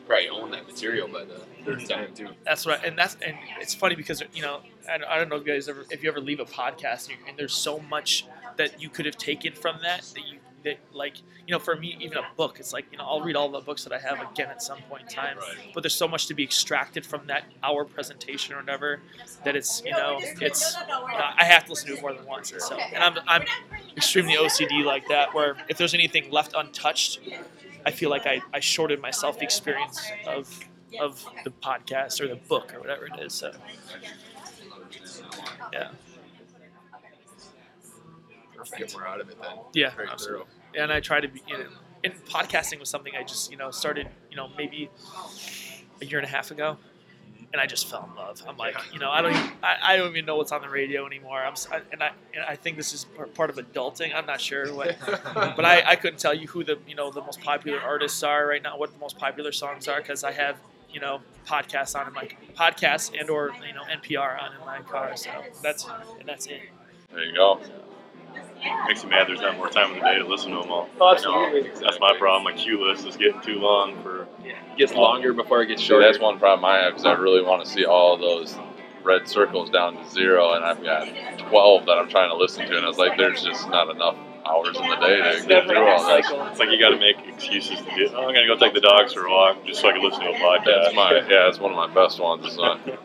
Probably 0.07 0.29
own 0.29 0.51
that 0.53 0.67
material 0.67 1.09
by 1.09 1.25
the 1.25 1.41
third 1.65 1.85
time 1.89 2.15
too. 2.15 2.29
that's 2.45 2.67
right, 2.67 2.83
and 2.85 2.97
that's 2.97 3.17
and 3.27 3.37
it's 3.61 3.75
funny 3.75 3.95
because 3.95 4.23
you 4.33 4.43
know 4.43 4.61
I, 4.89 4.99
I 5.15 5.19
don't 5.19 5.29
know 5.29 5.37
if 5.37 5.47
you 5.47 5.53
guys 5.53 5.69
ever 5.69 5.85
if 5.91 6.03
you 6.03 6.09
ever 6.11 6.21
leave 6.21 6.41
a 6.41 6.45
podcast 6.47 7.09
and, 7.09 7.19
and 7.29 7.37
there's 7.39 7.55
so 7.55 7.79
much 7.81 8.25
that 8.57 8.81
you 8.83 8.89
could 8.89 9.07
have 9.07 9.17
taken 9.19 9.53
from 9.53 9.77
that 9.83 10.03
that 10.15 10.27
you 10.31 10.39
that 10.65 10.79
like 10.93 11.19
you 11.47 11.53
know 11.53 11.59
for 11.59 11.77
me 11.77 11.97
even 12.01 12.19
a 12.19 12.27
book 12.37 12.59
it's 12.59 12.73
like 12.73 12.87
you 12.91 12.99
know 12.99 13.05
I'll 13.05 13.21
read 13.21 13.37
all 13.37 13.49
the 13.49 13.61
books 13.61 13.85
that 13.85 13.93
I 13.93 13.99
have 13.99 14.21
again 14.21 14.49
at 14.49 14.63
some 14.63 14.79
point 14.89 15.03
in 15.03 15.09
time. 15.09 15.39
But 15.75 15.83
there's 15.83 15.95
so 15.95 16.09
much 16.09 16.27
to 16.27 16.35
be 16.35 16.43
extracted 16.43 17.07
from 17.07 17.27
that 17.27 17.45
hour 17.63 17.85
presentation 17.85 18.55
or 18.55 18.59
whatever 18.59 19.01
that 19.45 19.57
it's 19.57 19.83
you 19.85 19.93
know 19.93 20.19
it's 20.21 20.77
uh, 20.77 20.81
I 21.37 21.45
have 21.45 21.65
to 21.65 21.71
listen 21.71 21.89
to 21.89 21.95
it 21.95 22.03
more 22.03 22.13
than 22.13 22.25
once. 22.27 22.53
And 22.53 22.63
so 22.63 22.77
and 22.79 23.03
I'm 23.03 23.19
I'm 23.27 23.45
extremely 23.97 24.35
OCD 24.35 24.85
like 24.85 25.09
that 25.09 25.35
where 25.35 25.57
if 25.69 25.79
there's 25.79 25.95
anything 25.95 26.31
left 26.31 26.55
untouched 26.57 27.21
I 27.87 27.91
feel 27.91 28.11
like 28.11 28.27
I, 28.27 28.43
I 28.53 28.61
shorted 28.61 29.01
myself 29.01 29.39
the 29.39 29.45
experience 29.45 30.01
of 30.27 30.61
of 31.01 31.25
the 31.45 31.51
podcast 31.51 32.21
or 32.21 32.29
the 32.29 32.37
book 32.37 32.75
or 32.75 32.81
whatever 32.81 33.07
it 33.07 33.19
is. 33.21 33.35
So. 33.35 33.53
Yeah, 35.73 35.91
Get 38.77 38.93
more 38.93 39.07
out 39.07 39.21
of 39.21 39.29
it 39.31 39.41
then. 39.41 39.53
yeah, 39.75 39.95
Very 39.95 40.09
absolutely. 40.09 40.47
thorough. 40.75 40.83
And 40.83 40.93
I 40.93 41.01
try 41.01 41.21
to 41.21 41.29
be. 41.29 41.43
You 41.47 41.59
know, 41.59 41.65
and 42.05 42.15
podcasting 42.27 42.79
was 42.79 42.89
something 42.89 43.15
I 43.17 43.23
just 43.25 43.51
you 43.51 43.57
know 43.57 43.71
started 43.71 44.09
you 44.31 44.37
know 44.37 44.49
maybe 44.57 44.89
a 46.01 46.05
year 46.05 46.19
and 46.19 46.27
a 46.27 46.31
half 46.31 46.51
ago. 46.51 46.73
Mm-hmm. 46.75 46.85
And 47.51 47.63
I 47.63 47.67
just 47.67 47.89
fell 47.89 48.07
in 48.11 48.15
love. 48.15 48.43
I'm 48.47 48.59
like, 48.59 48.77
you 48.93 48.99
know, 48.99 49.11
I 49.11 49.23
don't, 49.23 49.35
even, 49.35 49.51
I, 49.63 49.77
I 49.83 49.97
don't 49.97 50.11
even 50.11 50.27
know 50.27 50.37
what's 50.37 50.53
on 50.53 50.61
the 50.61 50.69
radio 50.69 51.07
anymore. 51.07 51.39
I'm, 51.43 51.55
I- 51.73 51.81
and 51.93 52.03
I, 52.03 52.11
and 52.35 52.45
I 52.47 52.57
think 52.57 52.77
this 52.77 52.93
is 52.93 53.07
part 53.35 53.49
of 53.49 53.57
adulting. 53.57 54.15
I'm 54.15 54.27
not 54.27 54.39
sure 54.39 54.75
what, 54.75 54.99
but 55.57 55.65
I, 55.65 55.83
I 55.87 55.97
couldn't 55.97 56.19
tell 56.19 56.35
you 56.35 56.47
who 56.47 56.63
the 56.63 56.79
you 56.87 56.95
know 56.95 57.11
the 57.11 57.23
most 57.23 57.41
popular 57.41 57.81
artists 57.81 58.23
are 58.23 58.47
right 58.47 58.63
now, 58.63 58.77
what 58.77 58.93
the 58.93 58.99
most 58.99 59.17
popular 59.17 59.51
songs 59.51 59.89
are, 59.89 59.99
because 60.01 60.25
I 60.25 60.33
have 60.33 60.57
you 60.93 61.01
know 61.01 61.21
podcasts 61.47 61.99
on 61.99 62.07
in 62.07 62.13
my 62.13 62.29
podcasts 62.55 63.19
and 63.19 63.31
or 63.31 63.51
you 63.67 63.73
know 63.73 63.83
NPR 63.85 64.43
on 64.43 64.53
in 64.53 64.61
my 64.67 64.81
car. 64.83 65.17
So 65.17 65.31
that's 65.63 65.87
and 66.21 66.29
that's 66.29 66.47
it. 66.47 66.61
There 67.13 67.25
you 67.25 67.35
go. 67.35 67.61
Makes 68.87 69.05
you 69.05 69.11
mad 69.11 69.29
there's 69.29 69.41
not 69.41 69.57
more 69.57 69.69
time 69.69 69.93
in 69.93 69.99
the 69.99 70.05
day 70.05 70.19
to 70.19 70.27
listen 70.27 70.51
to 70.53 70.59
them 70.61 70.71
all. 70.71 70.89
Oh, 71.01 71.13
absolutely. 71.13 71.71
That's 71.81 71.99
my 72.01 72.17
problem. 72.19 72.45
My 72.45 72.53
queue 72.53 72.87
list 72.87 73.07
is 73.07 73.17
getting 73.17 73.41
too 73.41 73.59
long 73.61 74.03
for. 74.03 74.27
It 74.45 74.57
gets 74.79 74.93
longer 74.95 75.33
before 75.33 75.63
it 75.63 75.67
gets 75.67 75.83
So 75.83 75.89
shorter. 75.89 76.07
that's 76.07 76.19
one 76.21 76.39
problem 76.39 76.65
I 76.65 76.79
have 76.79 76.93
because 76.95 77.07
I 77.07 77.13
really 77.15 77.43
want 77.43 77.65
to 77.65 77.71
see 77.71 77.85
all 77.85 78.17
those 78.17 78.57
red 79.03 79.29
circles 79.29 79.71
down 79.71 79.97
to 79.97 80.09
zero, 80.11 80.53
and 80.53 80.65
I've 80.65 80.83
got 80.83 81.07
12 81.49 81.87
that 81.87 81.99
I'm 81.99 82.09
trying 82.09 82.31
to 82.31 82.37
listen 82.37 82.67
to, 82.67 82.77
and 82.77 82.85
I 82.85 82.89
was 82.89 82.99
like, 82.99 83.17
there's 83.17 83.43
just 83.43 83.69
not 83.71 83.89
enough 83.89 84.17
hours 84.47 84.77
in 84.77 84.89
the 84.89 84.97
day 84.97 85.17
to 85.41 85.47
get 85.47 85.67
through 85.67 85.79
all 85.87 86.17
this. 86.17 86.27
It's 86.31 86.59
like 86.59 86.71
you 86.71 86.79
got 86.79 86.91
to 86.91 86.99
make 86.99 87.17
excuses 87.27 87.79
to 87.79 87.85
get. 87.85 88.13
Oh, 88.15 88.27
I'm 88.29 88.35
gonna 88.35 88.47
go 88.47 88.57
take 88.57 88.75
the 88.75 88.81
dogs 88.81 89.13
for 89.13 89.27
a 89.27 89.31
walk 89.31 89.65
just 89.67 89.81
so 89.81 89.89
I 89.89 89.93
can 89.93 90.03
listen 90.03 90.21
to 90.23 90.31
a 90.31 90.35
podcast. 90.35 90.65
That's 90.85 90.95
my 90.95 91.13
yeah, 91.15 91.49
it's 91.49 91.59
one 91.59 91.73
of 91.73 91.77
my 91.77 91.93
best 91.93 92.21
ones. 92.21 92.45
It's 92.47 92.57
not, 92.57 92.85
that 92.87 92.99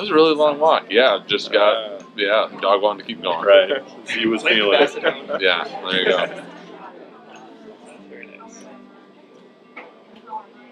was 0.00 0.10
a 0.10 0.14
really 0.14 0.34
long 0.34 0.58
walk. 0.60 0.86
Yeah, 0.90 1.18
just 1.26 1.50
got 1.52 1.95
yeah, 2.16 2.48
dog 2.60 2.82
wanted 2.82 3.02
to 3.02 3.06
keep 3.06 3.22
going. 3.22 3.46
right. 3.46 3.82
He 4.08 4.26
was 4.26 4.42
feeling 4.42 4.78
it. 4.80 5.42
Yeah, 5.42 5.64
there 5.90 6.00
you 6.00 6.06
go. 6.06 6.44
Very 8.08 8.38
nice. 8.38 8.64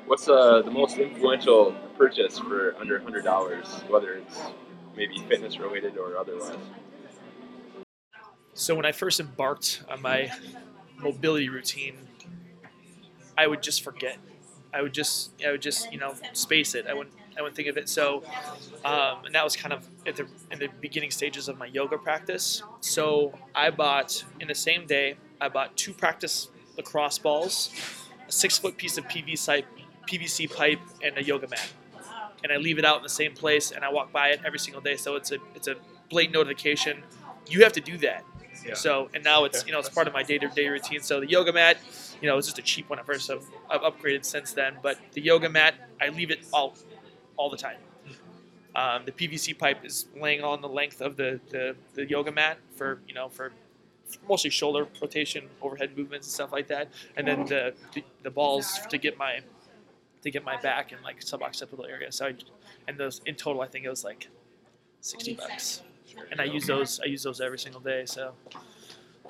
What's 0.07 0.29
uh, 0.29 0.63
the 0.63 0.71
most 0.71 0.99
influential 0.99 1.75
purchase 1.99 2.39
for 2.39 2.75
under 2.77 2.99
hundred 2.99 3.25
dollars, 3.25 3.67
whether 3.89 4.15
it's 4.15 4.41
maybe 4.97 5.19
fitness 5.29 5.59
related 5.59 5.97
or 5.97 6.17
otherwise? 6.17 6.57
So 8.55 8.75
when 8.75 8.87
I 8.87 8.93
first 8.93 9.19
embarked 9.21 9.83
on 9.91 10.01
my 10.01 10.31
mobility 10.99 11.49
routine, 11.49 11.97
I 13.37 13.47
would 13.47 13.63
just 13.63 13.83
forget. 13.83 14.19
I 14.73 14.81
would 14.83 14.95
just, 14.95 15.31
I 15.45 15.51
would 15.51 15.63
just, 15.63 15.93
you 15.93 15.99
know, 15.99 16.15
space 16.33 16.75
it. 16.75 16.87
I 16.87 16.95
wouldn't, 16.95 17.15
I 17.37 17.43
wouldn't 17.43 17.57
think 17.57 17.69
of 17.69 17.77
it. 17.77 17.89
So, 17.89 18.23
um, 18.85 19.25
and 19.25 19.35
that 19.35 19.45
was 19.45 19.57
kind 19.57 19.73
of 19.73 19.87
at 20.07 20.17
the 20.17 20.27
in 20.51 20.59
the 20.59 20.69
beginning 20.81 21.11
stages 21.11 21.49
of 21.49 21.59
my 21.59 21.67
yoga 21.67 21.99
practice. 21.99 22.63
So 22.81 23.33
I 23.55 23.71
bought 23.71 24.25
in 24.41 24.49
the 24.49 24.55
same 24.55 24.87
day. 24.87 25.17
I 25.41 25.49
bought 25.49 25.77
two 25.77 25.93
practice 25.93 26.49
lacrosse 26.77 27.19
balls, 27.19 27.71
a 28.29 28.33
six 28.33 28.59
foot 28.59 28.77
piece 28.77 28.99
of 28.99 29.05
PVC 29.05 29.65
PVC 30.09 30.55
pipe, 30.55 30.81
and 31.03 31.17
a 31.19 31.23
yoga 31.23 31.49
mat. 31.49 31.69
And 32.43 32.53
I 32.53 32.57
leave 32.57 32.79
it 32.79 32.85
out 32.85 32.99
in 32.99 33.03
the 33.03 33.09
same 33.09 33.33
place, 33.35 33.71
and 33.71 33.85
I 33.85 33.91
walk 33.91 34.13
by 34.13 34.29
it 34.29 34.41
every 34.45 34.59
single 34.59 34.83
day. 34.83 34.97
So 34.97 35.17
it's 35.17 35.33
a 35.33 35.39
it's 35.55 35.69
a 35.69 35.77
blatant 36.11 36.35
notification. 36.35 37.03
You 37.49 37.63
have 37.63 37.73
to 37.73 37.81
do 37.81 37.99
that. 37.99 38.25
So 38.75 39.11
and 39.15 39.23
now 39.23 39.45
it's 39.45 39.67
you 39.67 39.73
know 39.73 39.79
it's 39.79 39.89
part 39.89 40.07
of 40.07 40.15
my 40.15 40.23
day 40.23 40.39
to 40.39 40.49
day 40.49 40.69
routine. 40.69 41.01
So 41.01 41.21
the 41.21 41.29
yoga 41.29 41.53
mat, 41.53 41.79
you 42.21 42.29
know, 42.29 42.39
it's 42.39 42.47
just 42.47 42.59
a 42.59 42.63
cheap 42.63 42.89
one 42.89 42.99
at 42.99 43.07
first. 43.07 43.27
So 43.27 43.41
I've 43.71 43.83
upgraded 43.83 44.25
since 44.25 44.53
then. 44.53 44.77
But 44.83 44.99
the 45.13 45.21
yoga 45.21 45.49
mat, 45.49 45.75
I 46.01 46.09
leave 46.09 46.31
it 46.31 46.41
all 46.53 46.75
all 47.37 47.51
the 47.51 47.57
time. 47.57 47.77
Um, 48.77 49.05
the 49.05 49.13
PVC 49.13 49.57
pipe 49.57 49.85
is 49.85 50.07
laying 50.21 50.43
on 50.43 50.61
the 50.61 50.69
length 50.69 51.01
of 51.01 51.17
the, 51.17 51.41
the, 51.51 51.77
the 51.95 52.09
yoga 52.09 52.33
mat 52.33 52.59
for 52.75 53.01
you 53.07 53.15
know 53.15 53.29
for 53.29 53.53
mostly 54.29 54.51
shoulder 54.51 54.87
rotation, 55.01 55.49
overhead 55.63 55.97
movements, 55.97 56.27
and 56.27 56.33
stuff 56.33 56.53
like 56.53 56.67
that. 56.69 56.89
And 57.17 57.27
then 57.27 57.45
the 57.47 57.75
the, 58.23 58.31
balls 58.31 58.81
to 58.89 58.99
get 58.99 59.17
my 59.17 59.41
to 60.23 60.31
get 60.31 60.45
my 60.45 60.61
back 60.61 60.91
and 60.93 61.03
like 61.03 61.21
suboccipital 61.21 61.89
area. 61.89 62.11
So 62.11 62.27
I, 62.27 62.35
and 62.89 62.99
those 62.99 63.21
in 63.27 63.37
total, 63.37 63.63
I 63.63 63.69
think 63.69 63.85
it 63.85 63.91
was 63.91 64.03
like 64.05 64.29
sixty 65.01 65.35
bucks 65.35 65.83
and 66.31 66.41
I 66.41 66.45
use 66.45 66.67
those. 66.67 67.01
I 67.01 67.07
use 67.07 67.23
those 67.23 67.41
every 67.41 67.59
single 67.59 67.81
day. 67.81 68.05
So 68.07 68.33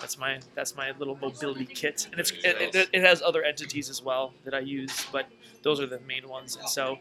that's 0.01 0.19
my 0.19 0.41
that's 0.55 0.75
my 0.77 0.93
little 0.99 1.17
mobility 1.17 1.67
kit, 1.67 2.09
and 2.11 2.21
it's 2.21 2.31
it, 2.31 2.75
it, 2.75 2.89
it 2.93 3.01
has 3.03 3.23
other 3.23 3.43
entities 3.43 3.89
as 3.89 4.03
well 4.03 4.35
that 4.45 4.53
I 4.53 4.59
use, 4.59 5.07
but 5.13 5.27
those 5.63 5.81
are 5.81 5.87
the 5.87 6.01
main 6.01 6.29
ones. 6.29 6.57
And 6.57 6.69
so 6.69 6.99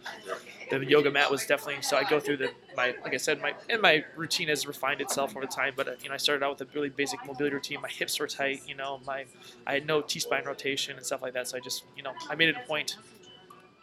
the 0.69 0.85
yoga 0.85 1.09
mat 1.09 1.31
was 1.31 1.45
definitely. 1.45 1.81
So 1.81 1.97
I 1.97 2.03
go 2.03 2.19
through 2.19 2.37
the 2.37 2.51
my 2.77 2.93
like 3.03 3.13
I 3.13 3.17
said 3.17 3.41
my 3.41 3.53
and 3.69 3.81
my 3.81 4.05
routine 4.15 4.47
has 4.49 4.67
refined 4.67 5.01
itself 5.01 5.35
over 5.35 5.45
time. 5.45 5.73
But 5.75 5.87
uh, 5.87 5.91
you 6.01 6.09
know 6.09 6.15
I 6.15 6.17
started 6.17 6.45
out 6.45 6.59
with 6.59 6.69
a 6.69 6.71
really 6.73 6.89
basic 6.89 7.25
mobility 7.25 7.55
routine. 7.55 7.81
My 7.81 7.89
hips 7.89 8.19
were 8.19 8.27
tight. 8.27 8.61
You 8.67 8.75
know 8.75 8.99
my 9.05 9.25
I 9.65 9.73
had 9.73 9.87
no 9.87 10.01
T 10.01 10.19
spine 10.19 10.45
rotation 10.45 10.95
and 10.95 11.05
stuff 11.05 11.21
like 11.21 11.33
that. 11.33 11.47
So 11.47 11.57
I 11.57 11.61
just 11.61 11.85
you 11.97 12.03
know 12.03 12.13
I 12.29 12.35
made 12.35 12.49
it 12.49 12.55
a 12.57 12.67
point 12.67 12.97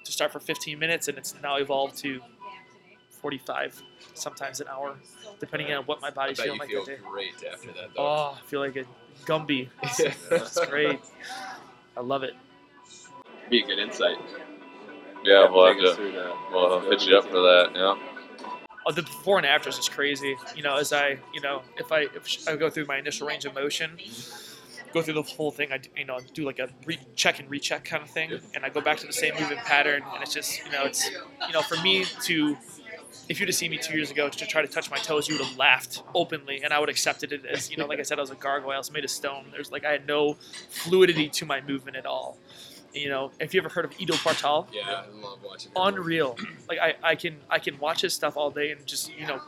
to 0.05 0.13
start 0.13 0.33
for 0.33 0.41
15 0.41 0.79
minutes, 0.79 1.09
and 1.09 1.19
it's 1.19 1.35
now 1.43 1.57
evolved 1.57 1.99
to 1.99 2.21
45, 3.21 3.83
sometimes 4.15 4.61
an 4.61 4.69
hour, 4.69 4.97
depending 5.39 5.73
on 5.73 5.85
what 5.85 6.01
my 6.01 6.11
body's 6.11 6.39
feeling 6.41 6.55
you 6.55 6.61
like 6.61 6.69
feel 6.71 6.85
that 6.85 6.97
day. 6.97 7.03
great 7.11 7.35
after 7.53 7.69
that, 7.73 7.91
though. 7.97 8.03
Oh, 8.07 8.39
I 8.39 8.47
feel 8.47 8.61
like 8.61 8.77
a 8.77 8.85
Gumby. 9.25 9.69
It's, 9.83 10.01
it's 10.31 10.67
great. 10.67 11.01
I 11.97 12.01
love 12.01 12.23
it. 12.23 12.35
Be 13.51 13.63
a 13.63 13.67
good 13.67 13.79
insight. 13.79 14.17
Yeah, 15.25 15.51
we'll 15.51 15.67
have 15.67 15.77
Take 15.77 15.85
to 15.85 15.95
through 15.97 16.13
the- 16.13 16.35
we'll 16.51 16.81
the 16.81 16.91
hit 16.91 17.07
you 17.07 17.19
up 17.19 17.25
for 17.25 17.41
that. 17.41 17.71
Yeah. 17.75 17.95
Oh, 18.87 18.93
the 18.93 19.03
before 19.03 19.37
and 19.37 19.47
afters 19.47 19.77
is 19.79 19.89
crazy. 19.89 20.35
You 20.57 20.63
know, 20.63 20.77
as 20.79 20.93
I, 20.93 21.19
you 21.35 21.41
know, 21.43 21.63
if 21.77 21.93
I 21.93 22.03
if 22.15 22.49
I 22.49 22.57
go 22.57 22.71
through 22.71 22.87
my 22.87 22.97
initial 22.97 23.27
range 23.29 23.45
of 23.45 23.55
motion, 23.55 23.99
go 24.95 25.03
through 25.03 25.15
the 25.15 25.23
whole 25.23 25.51
thing, 25.51 25.71
I 25.71 25.81
you 25.95 26.07
know 26.07 26.19
do 26.33 26.47
like 26.47 26.59
a 26.59 26.71
re- 26.87 26.99
check 27.15 27.39
and 27.41 27.51
recheck 27.51 27.85
kind 27.85 28.03
of 28.03 28.09
thing, 28.09 28.41
and 28.55 28.65
I 28.65 28.71
go 28.71 28.81
back 28.81 28.97
to 28.99 29.07
the 29.07 29.13
same 29.13 29.35
movement 29.35 29.61
pattern, 29.61 30.03
and 30.15 30.23
it's 30.23 30.33
just 30.33 30.65
you 30.65 30.73
know 30.73 30.85
it's 30.85 31.11
you 31.11 31.53
know 31.53 31.61
for 31.61 31.77
me 31.83 32.07
to 32.23 32.57
if 33.29 33.39
you'd 33.41 33.49
have 33.49 33.57
seen 33.57 33.71
me 33.71 33.79
two 33.79 33.95
years 33.97 34.11
ago 34.11 34.29
to 34.29 34.47
try 34.47 34.63
to 34.63 34.69
touch 34.69 34.91
my 34.91 34.97
toes, 34.99 35.29
you 35.29 35.37
would 35.39 35.45
have 35.47 35.57
laughed 35.57 36.03
openly, 36.15 36.63
and 36.63 36.73
I 36.73 36.79
would 36.79 36.89
have 36.89 36.95
accepted 36.95 37.33
it 37.33 37.45
as 37.47 37.71
you 37.71 37.77
know, 37.77 37.87
like 37.87 37.99
I 38.01 38.03
said, 38.03 38.19
I 38.19 38.23
was 38.23 38.31
a 38.31 38.35
gargoyle, 38.35 38.73
I 38.73 38.79
was 38.79 38.91
made 38.93 39.05
of 39.05 39.11
stone. 39.11 39.47
There's 39.53 39.71
like 39.71 39.85
I 39.85 39.93
had 39.93 40.07
no 40.07 40.37
fluidity 40.71 41.29
to 41.29 41.47
my 41.47 41.61
movement 41.61 41.97
at 41.97 42.07
all. 42.07 42.39
You 42.93 43.09
know, 43.09 43.31
if 43.39 43.55
you 43.55 43.61
ever 43.61 43.69
heard 43.69 43.85
of 43.85 43.93
Ido 44.01 44.15
Portal, 44.17 44.67
Yeah, 44.73 44.83
I 45.07 45.09
love 45.23 45.39
watching. 45.45 45.71
him. 45.71 45.77
unreal. 45.77 46.37
Like 46.69 46.79
I, 46.81 46.95
I 47.03 47.15
can 47.15 47.37
I 47.49 47.59
can 47.61 47.79
watch 47.79 48.01
his 48.01 48.13
stuff 48.15 48.37
all 48.37 48.51
day 48.51 48.73
and 48.73 48.85
just 48.85 49.17
you 49.17 49.27
know, 49.29 49.41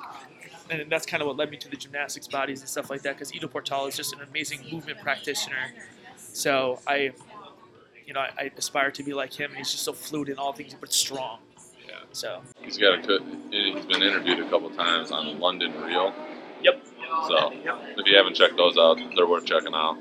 and 0.70 0.88
that's 0.90 1.06
kind 1.06 1.20
of 1.22 1.26
what 1.26 1.36
led 1.36 1.50
me 1.50 1.56
to 1.56 1.68
the 1.68 1.76
gymnastics 1.76 2.28
bodies 2.28 2.60
and 2.60 2.68
stuff 2.68 2.88
like 2.88 3.02
that. 3.02 3.16
Because 3.16 3.34
Ido 3.34 3.48
Portal 3.48 3.86
is 3.86 3.96
just 3.96 4.12
an 4.14 4.20
amazing 4.28 4.60
movement 4.72 5.00
practitioner. 5.00 5.72
So 6.16 6.78
I, 6.86 7.10
you 8.06 8.12
know, 8.14 8.20
I, 8.20 8.30
I 8.38 8.50
aspire 8.56 8.90
to 8.92 9.02
be 9.02 9.12
like 9.12 9.32
him, 9.32 9.50
he's 9.56 9.72
just 9.72 9.82
so 9.82 9.92
fluid 9.92 10.28
in 10.28 10.38
all 10.38 10.52
things, 10.52 10.74
but 10.80 10.92
strong. 10.92 11.38
So 12.12 12.42
He's 12.60 12.78
got 12.78 13.08
a. 13.08 13.18
He's 13.50 13.84
been 13.86 14.02
interviewed 14.02 14.40
a 14.40 14.48
couple 14.48 14.70
times 14.70 15.10
on 15.10 15.38
London 15.38 15.72
Real. 15.82 16.14
Yep. 16.62 16.82
So 17.28 17.52
if 17.52 18.06
you 18.06 18.16
haven't 18.16 18.34
checked 18.34 18.56
those 18.56 18.78
out, 18.78 18.98
they're 19.16 19.26
worth 19.26 19.44
checking 19.44 19.74
out. 19.74 19.98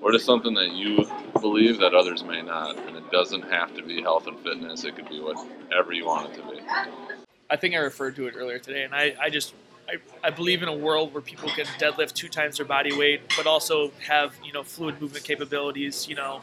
What 0.00 0.14
is 0.14 0.24
something 0.24 0.54
that 0.54 0.72
you 0.72 1.06
believe 1.40 1.78
that 1.78 1.94
others 1.94 2.22
may 2.22 2.42
not? 2.42 2.76
And 2.76 2.96
it 2.96 3.10
doesn't 3.10 3.42
have 3.50 3.74
to 3.74 3.82
be 3.82 4.02
health 4.02 4.26
and 4.26 4.38
fitness. 4.40 4.84
It 4.84 4.94
could 4.94 5.08
be 5.08 5.20
whatever 5.20 5.92
you 5.92 6.06
want 6.06 6.30
it 6.30 6.36
to 6.36 6.42
be. 6.42 6.60
I 7.50 7.56
think 7.56 7.74
I 7.74 7.78
referred 7.78 8.16
to 8.16 8.26
it 8.26 8.34
earlier 8.36 8.58
today, 8.58 8.84
and 8.84 8.94
I, 8.94 9.14
I 9.20 9.30
just 9.30 9.54
I, 9.88 9.96
I 10.22 10.30
believe 10.30 10.62
in 10.62 10.68
a 10.68 10.76
world 10.76 11.14
where 11.14 11.20
people 11.20 11.48
can 11.48 11.66
deadlift 11.78 12.14
two 12.14 12.28
times 12.28 12.56
their 12.56 12.66
body 12.66 12.96
weight, 12.96 13.22
but 13.36 13.46
also 13.46 13.92
have 14.06 14.34
you 14.44 14.52
know 14.52 14.62
fluid 14.62 15.00
movement 15.00 15.24
capabilities. 15.24 16.08
You 16.08 16.16
know, 16.16 16.40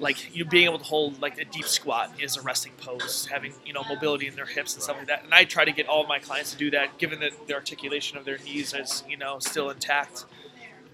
like 0.00 0.34
you 0.34 0.44
being 0.44 0.64
able 0.64 0.78
to 0.78 0.84
hold 0.84 1.20
like 1.20 1.38
a 1.38 1.44
deep 1.44 1.66
squat 1.66 2.12
is 2.18 2.36
a 2.36 2.42
resting 2.42 2.72
pose, 2.78 3.26
having 3.26 3.52
you 3.64 3.72
know 3.72 3.84
mobility 3.88 4.26
in 4.26 4.34
their 4.34 4.46
hips 4.46 4.74
and 4.74 4.82
stuff 4.82 4.96
like 4.96 5.06
that. 5.06 5.24
And 5.24 5.32
I 5.32 5.44
try 5.44 5.64
to 5.64 5.72
get 5.72 5.86
all 5.86 6.06
my 6.06 6.18
clients 6.18 6.52
to 6.52 6.56
do 6.56 6.70
that, 6.72 6.98
given 6.98 7.20
that 7.20 7.46
the 7.46 7.54
articulation 7.54 8.18
of 8.18 8.24
their 8.24 8.38
knees 8.38 8.74
is 8.74 9.04
you 9.08 9.16
know 9.16 9.38
still 9.38 9.70
intact. 9.70 10.24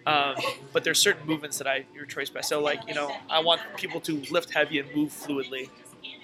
Um, 0.07 0.37
but 0.73 0.85
there's 0.85 1.01
certain 1.01 1.27
movements 1.27 1.59
that 1.59 1.67
I 1.67 1.85
retrace 1.99 2.31
by. 2.31 2.41
So 2.41 2.61
like 2.61 2.87
you 2.87 2.95
know, 2.95 3.15
I 3.31 3.41
want 3.41 3.61
people 3.77 4.01
to 4.03 4.23
lift 4.31 4.51
heavy 4.51 4.79
and 4.79 4.95
move 4.95 5.11
fluidly. 5.11 5.71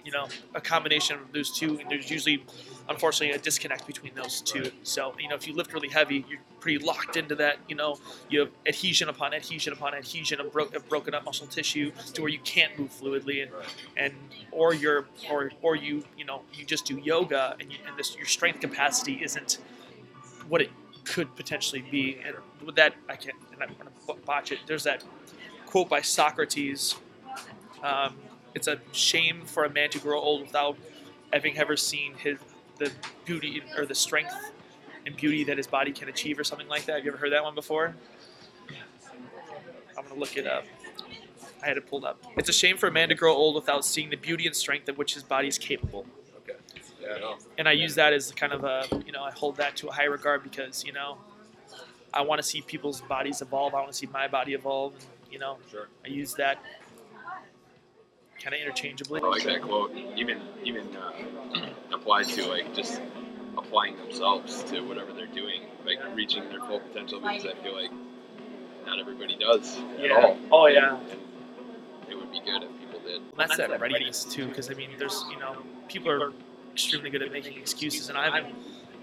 You 0.04 0.12
know, 0.12 0.28
a 0.54 0.60
combination 0.60 1.18
of 1.18 1.32
those 1.32 1.50
two. 1.50 1.78
And 1.78 1.90
there's 1.90 2.10
usually, 2.10 2.44
unfortunately, 2.88 3.36
a 3.36 3.38
disconnect 3.38 3.86
between 3.86 4.14
those 4.14 4.40
two. 4.40 4.70
So 4.82 5.14
you 5.18 5.28
know, 5.28 5.34
if 5.34 5.46
you 5.46 5.54
lift 5.54 5.72
really 5.72 5.88
heavy, 5.88 6.24
you're 6.28 6.40
pretty 6.60 6.84
locked 6.84 7.16
into 7.16 7.34
that. 7.36 7.58
You 7.68 7.76
know, 7.76 7.98
you 8.28 8.40
have 8.40 8.50
adhesion 8.66 9.08
upon 9.08 9.34
adhesion 9.34 9.72
upon 9.72 9.94
adhesion 9.94 10.40
of, 10.40 10.52
bro- 10.52 10.70
of 10.74 10.88
broken 10.88 11.14
up 11.14 11.24
muscle 11.24 11.46
tissue 11.46 11.92
to 12.14 12.22
where 12.22 12.30
you 12.30 12.40
can't 12.40 12.78
move 12.78 12.90
fluidly, 12.90 13.42
and, 13.42 13.52
and 13.96 14.14
or 14.50 14.74
you're 14.74 15.06
or 15.30 15.52
or 15.62 15.76
you 15.76 16.04
you 16.16 16.24
know 16.24 16.42
you 16.52 16.64
just 16.64 16.84
do 16.84 16.98
yoga 16.98 17.56
and, 17.60 17.70
you, 17.70 17.78
and 17.86 17.96
this 17.96 18.16
your 18.16 18.26
strength 18.26 18.60
capacity 18.60 19.22
isn't 19.22 19.58
what 20.48 20.60
it 20.60 20.70
could 21.04 21.34
potentially 21.36 21.84
be. 21.90 22.18
And 22.24 22.36
with 22.64 22.76
that, 22.76 22.94
I 23.08 23.16
can't, 23.16 23.36
and 23.52 23.62
I'm 23.62 23.74
going 23.74 23.88
to 23.88 24.26
botch 24.26 24.52
it. 24.52 24.60
There's 24.66 24.84
that 24.84 25.04
quote 25.66 25.88
by 25.88 26.00
Socrates. 26.00 26.96
Um, 27.82 28.16
it's 28.54 28.68
a 28.68 28.80
shame 28.92 29.42
for 29.46 29.64
a 29.64 29.70
man 29.70 29.90
to 29.90 29.98
grow 29.98 30.20
old 30.20 30.42
without 30.42 30.76
having 31.32 31.56
ever 31.58 31.76
seen 31.76 32.14
his 32.14 32.38
the 32.78 32.90
beauty 33.24 33.62
or 33.76 33.86
the 33.86 33.94
strength 33.94 34.34
and 35.06 35.16
beauty 35.16 35.44
that 35.44 35.56
his 35.56 35.66
body 35.66 35.92
can 35.92 36.08
achieve, 36.08 36.38
or 36.38 36.44
something 36.44 36.68
like 36.68 36.84
that. 36.86 36.96
Have 36.96 37.04
you 37.04 37.10
ever 37.10 37.18
heard 37.18 37.32
that 37.32 37.42
one 37.42 37.54
before? 37.54 37.94
I'm 39.98 40.04
going 40.04 40.14
to 40.14 40.14
look 40.20 40.36
it 40.36 40.46
up. 40.46 40.64
I 41.62 41.66
had 41.66 41.76
it 41.76 41.88
pulled 41.88 42.04
up. 42.04 42.18
It's 42.36 42.48
a 42.48 42.52
shame 42.52 42.76
for 42.76 42.88
a 42.88 42.90
man 42.90 43.08
to 43.10 43.14
grow 43.14 43.34
old 43.34 43.54
without 43.54 43.84
seeing 43.84 44.10
the 44.10 44.16
beauty 44.16 44.46
and 44.46 44.56
strength 44.56 44.88
of 44.88 44.98
which 44.98 45.14
his 45.14 45.22
body 45.22 45.48
is 45.48 45.58
capable 45.58 46.06
Okay. 46.38 46.58
Yeah, 47.00 47.18
no. 47.18 47.36
and 47.58 47.68
I 47.68 47.72
use 47.72 47.94
that 47.96 48.12
as 48.12 48.32
kind 48.32 48.52
of 48.52 48.64
a 48.64 48.86
you 49.06 49.12
know 49.12 49.22
I 49.22 49.30
hold 49.30 49.56
that 49.58 49.76
to 49.76 49.88
a 49.88 49.92
high 49.92 50.04
regard 50.04 50.42
because 50.42 50.84
you 50.84 50.92
know 50.92 51.18
I 52.12 52.22
want 52.22 52.40
to 52.40 52.42
see 52.42 52.62
people's 52.62 53.00
bodies 53.02 53.42
evolve. 53.42 53.74
I 53.74 53.78
want 53.80 53.92
to 53.92 53.96
see 53.96 54.06
my 54.06 54.26
body 54.28 54.54
evolve. 54.54 54.94
And, 54.94 55.04
You 55.32 55.38
know, 55.38 55.58
Sure. 55.70 55.88
I 56.04 56.08
use 56.08 56.34
that 56.34 56.58
kind 58.42 58.54
of 58.54 58.60
interchangeably. 58.60 59.20
I 59.22 59.26
like 59.26 59.44
that 59.44 59.62
quote. 59.62 59.92
Even 60.16 60.40
even 60.64 60.88
uh, 60.96 61.66
applied 61.92 62.26
to 62.28 62.46
like 62.48 62.74
just 62.74 63.00
applying 63.56 63.96
themselves 63.96 64.62
to 64.64 64.80
whatever 64.80 65.12
they're 65.12 65.26
doing, 65.26 65.62
like 65.86 65.98
reaching 66.14 66.48
their 66.48 66.60
full 66.60 66.80
potential. 66.80 67.20
Because 67.20 67.46
I 67.46 67.54
feel 67.62 67.74
like 67.74 67.90
not 68.86 68.98
everybody 68.98 69.36
does 69.36 69.78
at 70.02 70.10
all. 70.10 70.36
Oh 70.50 70.66
yeah. 70.66 70.98
And 70.98 71.20
it 72.10 72.16
would 72.16 72.32
be 72.32 72.40
good 72.40 72.62
if 72.62 72.78
people 72.80 73.00
did. 73.00 73.22
That's 73.36 73.56
that 73.56 73.80
readiness 73.80 74.24
too, 74.24 74.48
because 74.48 74.70
I 74.70 74.74
mean, 74.74 74.90
there's 74.98 75.24
you 75.30 75.38
know 75.38 75.56
people 75.88 76.10
are 76.10 76.32
extremely 76.72 77.10
good 77.10 77.22
at 77.22 77.32
making 77.32 77.58
excuses, 77.58 78.08
and 78.08 78.18
I'm 78.18 78.54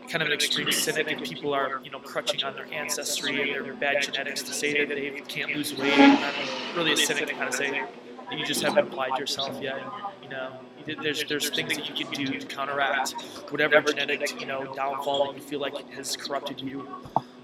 kind 0.10 0.24
of 0.24 0.28
an 0.28 0.34
extreme 0.34 0.72
cynic, 0.72 1.10
and 1.12 1.24
people 1.24 1.54
are 1.54 1.80
you 1.84 1.92
know 1.92 2.00
crutching 2.00 2.44
on 2.44 2.56
their 2.56 2.72
ancestry 2.74 3.54
and 3.54 3.66
their 3.66 3.74
bad 3.74 4.02
genetics 4.02 4.44
to 4.44 4.54
say 4.54 4.86
that 4.86 4.94
they 4.94 5.12
can't 5.28 5.56
lose 5.56 5.76
weight. 5.78 5.94
I'm 5.98 6.76
really 6.76 6.94
a 6.94 6.98
cynic 6.98 7.28
to 7.28 7.34
kind 7.34 7.48
of 7.48 7.54
say 7.54 7.84
you 8.32 8.46
just 8.46 8.62
haven't 8.62 8.88
applied 8.88 9.18
yourself 9.18 9.62
yet. 9.62 9.82
You 10.24 10.30
know, 10.30 10.52
there's 11.02 11.24
there's 11.26 11.50
things 11.50 11.76
that 11.76 11.90
you 11.90 12.06
can 12.06 12.14
do 12.14 12.40
to 12.40 12.46
counteract 12.46 13.14
whatever 13.50 13.82
genetic 13.82 14.40
you 14.40 14.46
know 14.46 14.74
downfall 14.74 15.28
that 15.28 15.36
you 15.36 15.42
feel 15.42 15.60
like 15.60 15.90
has 15.92 16.16
corrupted 16.16 16.62
you. 16.62 16.88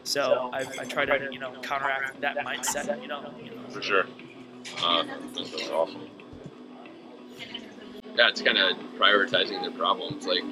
So 0.03 0.49
I, 0.53 0.59
I 0.79 0.85
try 0.85 1.05
to 1.05 1.29
you 1.31 1.39
know 1.39 1.53
counteract 1.61 2.21
that 2.21 2.37
mindset. 2.37 3.01
You 3.01 3.07
know, 3.07 3.33
you 3.41 3.51
know. 3.51 3.69
For 3.69 3.81
sure. 3.81 4.05
Uh, 4.83 5.03
that's 5.35 5.69
awesome. 5.69 6.09
Yeah, 8.15 8.29
it's 8.29 8.41
kind 8.41 8.57
of 8.57 8.77
prioritizing 8.97 9.61
their 9.61 9.71
problems. 9.71 10.25
Like, 10.25 10.43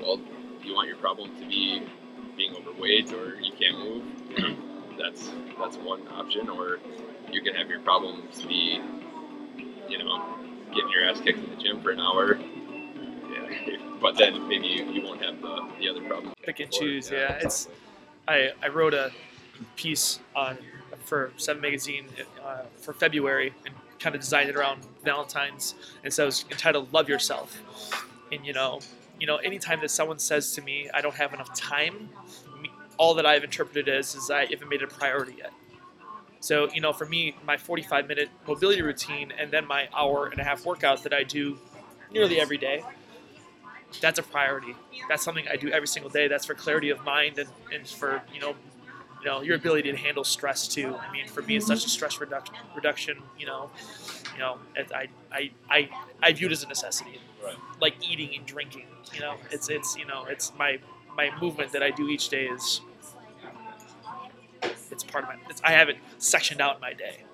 well, 0.00 0.18
you 0.62 0.74
want 0.74 0.88
your 0.88 0.96
problem 0.96 1.30
to 1.36 1.46
be 1.46 1.82
being 2.36 2.54
overweight 2.56 3.12
or 3.12 3.34
you 3.34 3.52
can't 3.52 3.78
move. 3.78 4.56
that's 4.98 5.30
that's 5.58 5.76
one 5.76 6.06
option. 6.08 6.48
Or 6.48 6.78
you 7.30 7.42
can 7.42 7.54
have 7.54 7.68
your 7.68 7.80
problems 7.80 8.42
be, 8.42 8.80
you 9.90 9.98
know, 9.98 10.22
getting 10.74 10.90
your 10.90 11.04
ass 11.04 11.20
kicked 11.20 11.38
in 11.38 11.50
the 11.50 11.62
gym 11.62 11.82
for 11.82 11.90
an 11.90 12.00
hour. 12.00 12.38
Yeah. 12.38 13.76
But 14.00 14.16
then 14.16 14.48
maybe 14.48 14.66
you, 14.66 14.84
you 14.90 15.02
won't 15.02 15.22
have 15.22 15.40
the, 15.40 15.68
the 15.78 15.88
other 15.88 16.02
problem. 16.02 16.32
pick 16.42 16.60
and 16.60 16.70
choose. 16.70 17.10
Yeah, 17.10 17.38
it's. 17.42 17.68
I 18.28 18.50
I 18.62 18.68
wrote 18.68 18.94
a 18.94 19.10
piece 19.76 20.20
on 20.34 20.56
for 21.04 21.32
Seven 21.36 21.60
Magazine 21.60 22.06
uh, 22.44 22.62
for 22.76 22.92
February 22.92 23.52
and 23.66 23.74
kind 23.98 24.14
of 24.14 24.20
designed 24.20 24.48
it 24.48 24.56
around 24.56 24.86
Valentine's, 25.04 25.74
and 26.04 26.12
so 26.12 26.24
it 26.24 26.26
was 26.26 26.44
entitled 26.50 26.92
"Love 26.92 27.08
Yourself." 27.08 27.60
And 28.32 28.46
you 28.46 28.52
know, 28.52 28.80
you 29.18 29.26
know, 29.26 29.36
anytime 29.36 29.80
that 29.80 29.90
someone 29.90 30.18
says 30.18 30.52
to 30.54 30.62
me, 30.62 30.88
"I 30.94 31.00
don't 31.00 31.16
have 31.16 31.34
enough 31.34 31.54
time," 31.54 32.08
all 32.96 33.14
that 33.14 33.26
I've 33.26 33.44
interpreted 33.44 33.88
as 33.88 34.14
is 34.14 34.30
I 34.30 34.46
haven't 34.46 34.68
made 34.68 34.82
it 34.82 34.92
a 34.92 34.94
priority 34.94 35.36
yet. 35.38 35.52
So 36.40 36.70
you 36.72 36.80
know, 36.80 36.92
for 36.92 37.06
me, 37.06 37.36
my 37.44 37.56
45 37.56 38.08
minute 38.08 38.28
mobility 38.46 38.82
routine 38.82 39.32
and 39.38 39.50
then 39.50 39.66
my 39.66 39.88
hour 39.94 40.26
and 40.26 40.40
a 40.40 40.44
half 40.44 40.64
workout 40.64 41.02
that 41.04 41.12
I 41.12 41.22
do 41.22 41.58
nearly 42.12 42.40
every 42.40 42.58
day 42.58 42.82
that's 44.00 44.18
a 44.18 44.22
priority. 44.22 44.76
That's 45.08 45.24
something 45.24 45.46
I 45.48 45.56
do 45.56 45.68
every 45.70 45.88
single 45.88 46.10
day. 46.10 46.28
That's 46.28 46.46
for 46.46 46.54
clarity 46.54 46.90
of 46.90 47.04
mind 47.04 47.38
and, 47.38 47.48
and 47.72 47.86
for 47.88 48.22
you 48.32 48.40
know, 48.40 48.54
you 49.20 49.26
know 49.26 49.40
your 49.40 49.56
ability 49.56 49.90
to 49.90 49.96
handle 49.96 50.24
stress 50.24 50.68
too. 50.68 50.94
I 50.94 51.10
mean, 51.12 51.26
for 51.26 51.42
me, 51.42 51.56
it's 51.56 51.66
such 51.66 51.78
mm-hmm. 51.78 51.86
a 51.86 51.90
stress 51.90 52.20
reduction. 52.20 52.54
Reduction, 52.74 53.18
you 53.38 53.46
know, 53.46 53.70
you 54.34 54.38
know, 54.38 54.58
I, 54.94 55.08
I, 55.32 55.50
I, 55.68 55.90
I 56.22 56.32
view 56.32 56.46
it 56.46 56.52
as 56.52 56.62
a 56.62 56.68
necessity, 56.68 57.20
Right. 57.42 57.56
like 57.80 57.94
eating 58.08 58.36
and 58.36 58.46
drinking. 58.46 58.86
You 59.14 59.20
know, 59.20 59.36
it's 59.50 59.68
it's 59.68 59.96
you 59.96 60.04
know, 60.04 60.26
it's 60.26 60.52
my 60.58 60.78
my 61.16 61.30
movement 61.40 61.72
that 61.72 61.82
I 61.82 61.90
do 61.90 62.08
each 62.08 62.28
day 62.28 62.46
is. 62.46 62.80
It's 64.90 65.04
part 65.04 65.24
of 65.24 65.30
my. 65.30 65.36
It's, 65.48 65.60
I 65.64 65.72
have 65.72 65.88
it 65.88 65.96
sectioned 66.18 66.60
out 66.60 66.76
in 66.76 66.80
my 66.80 66.92
day, 66.92 67.24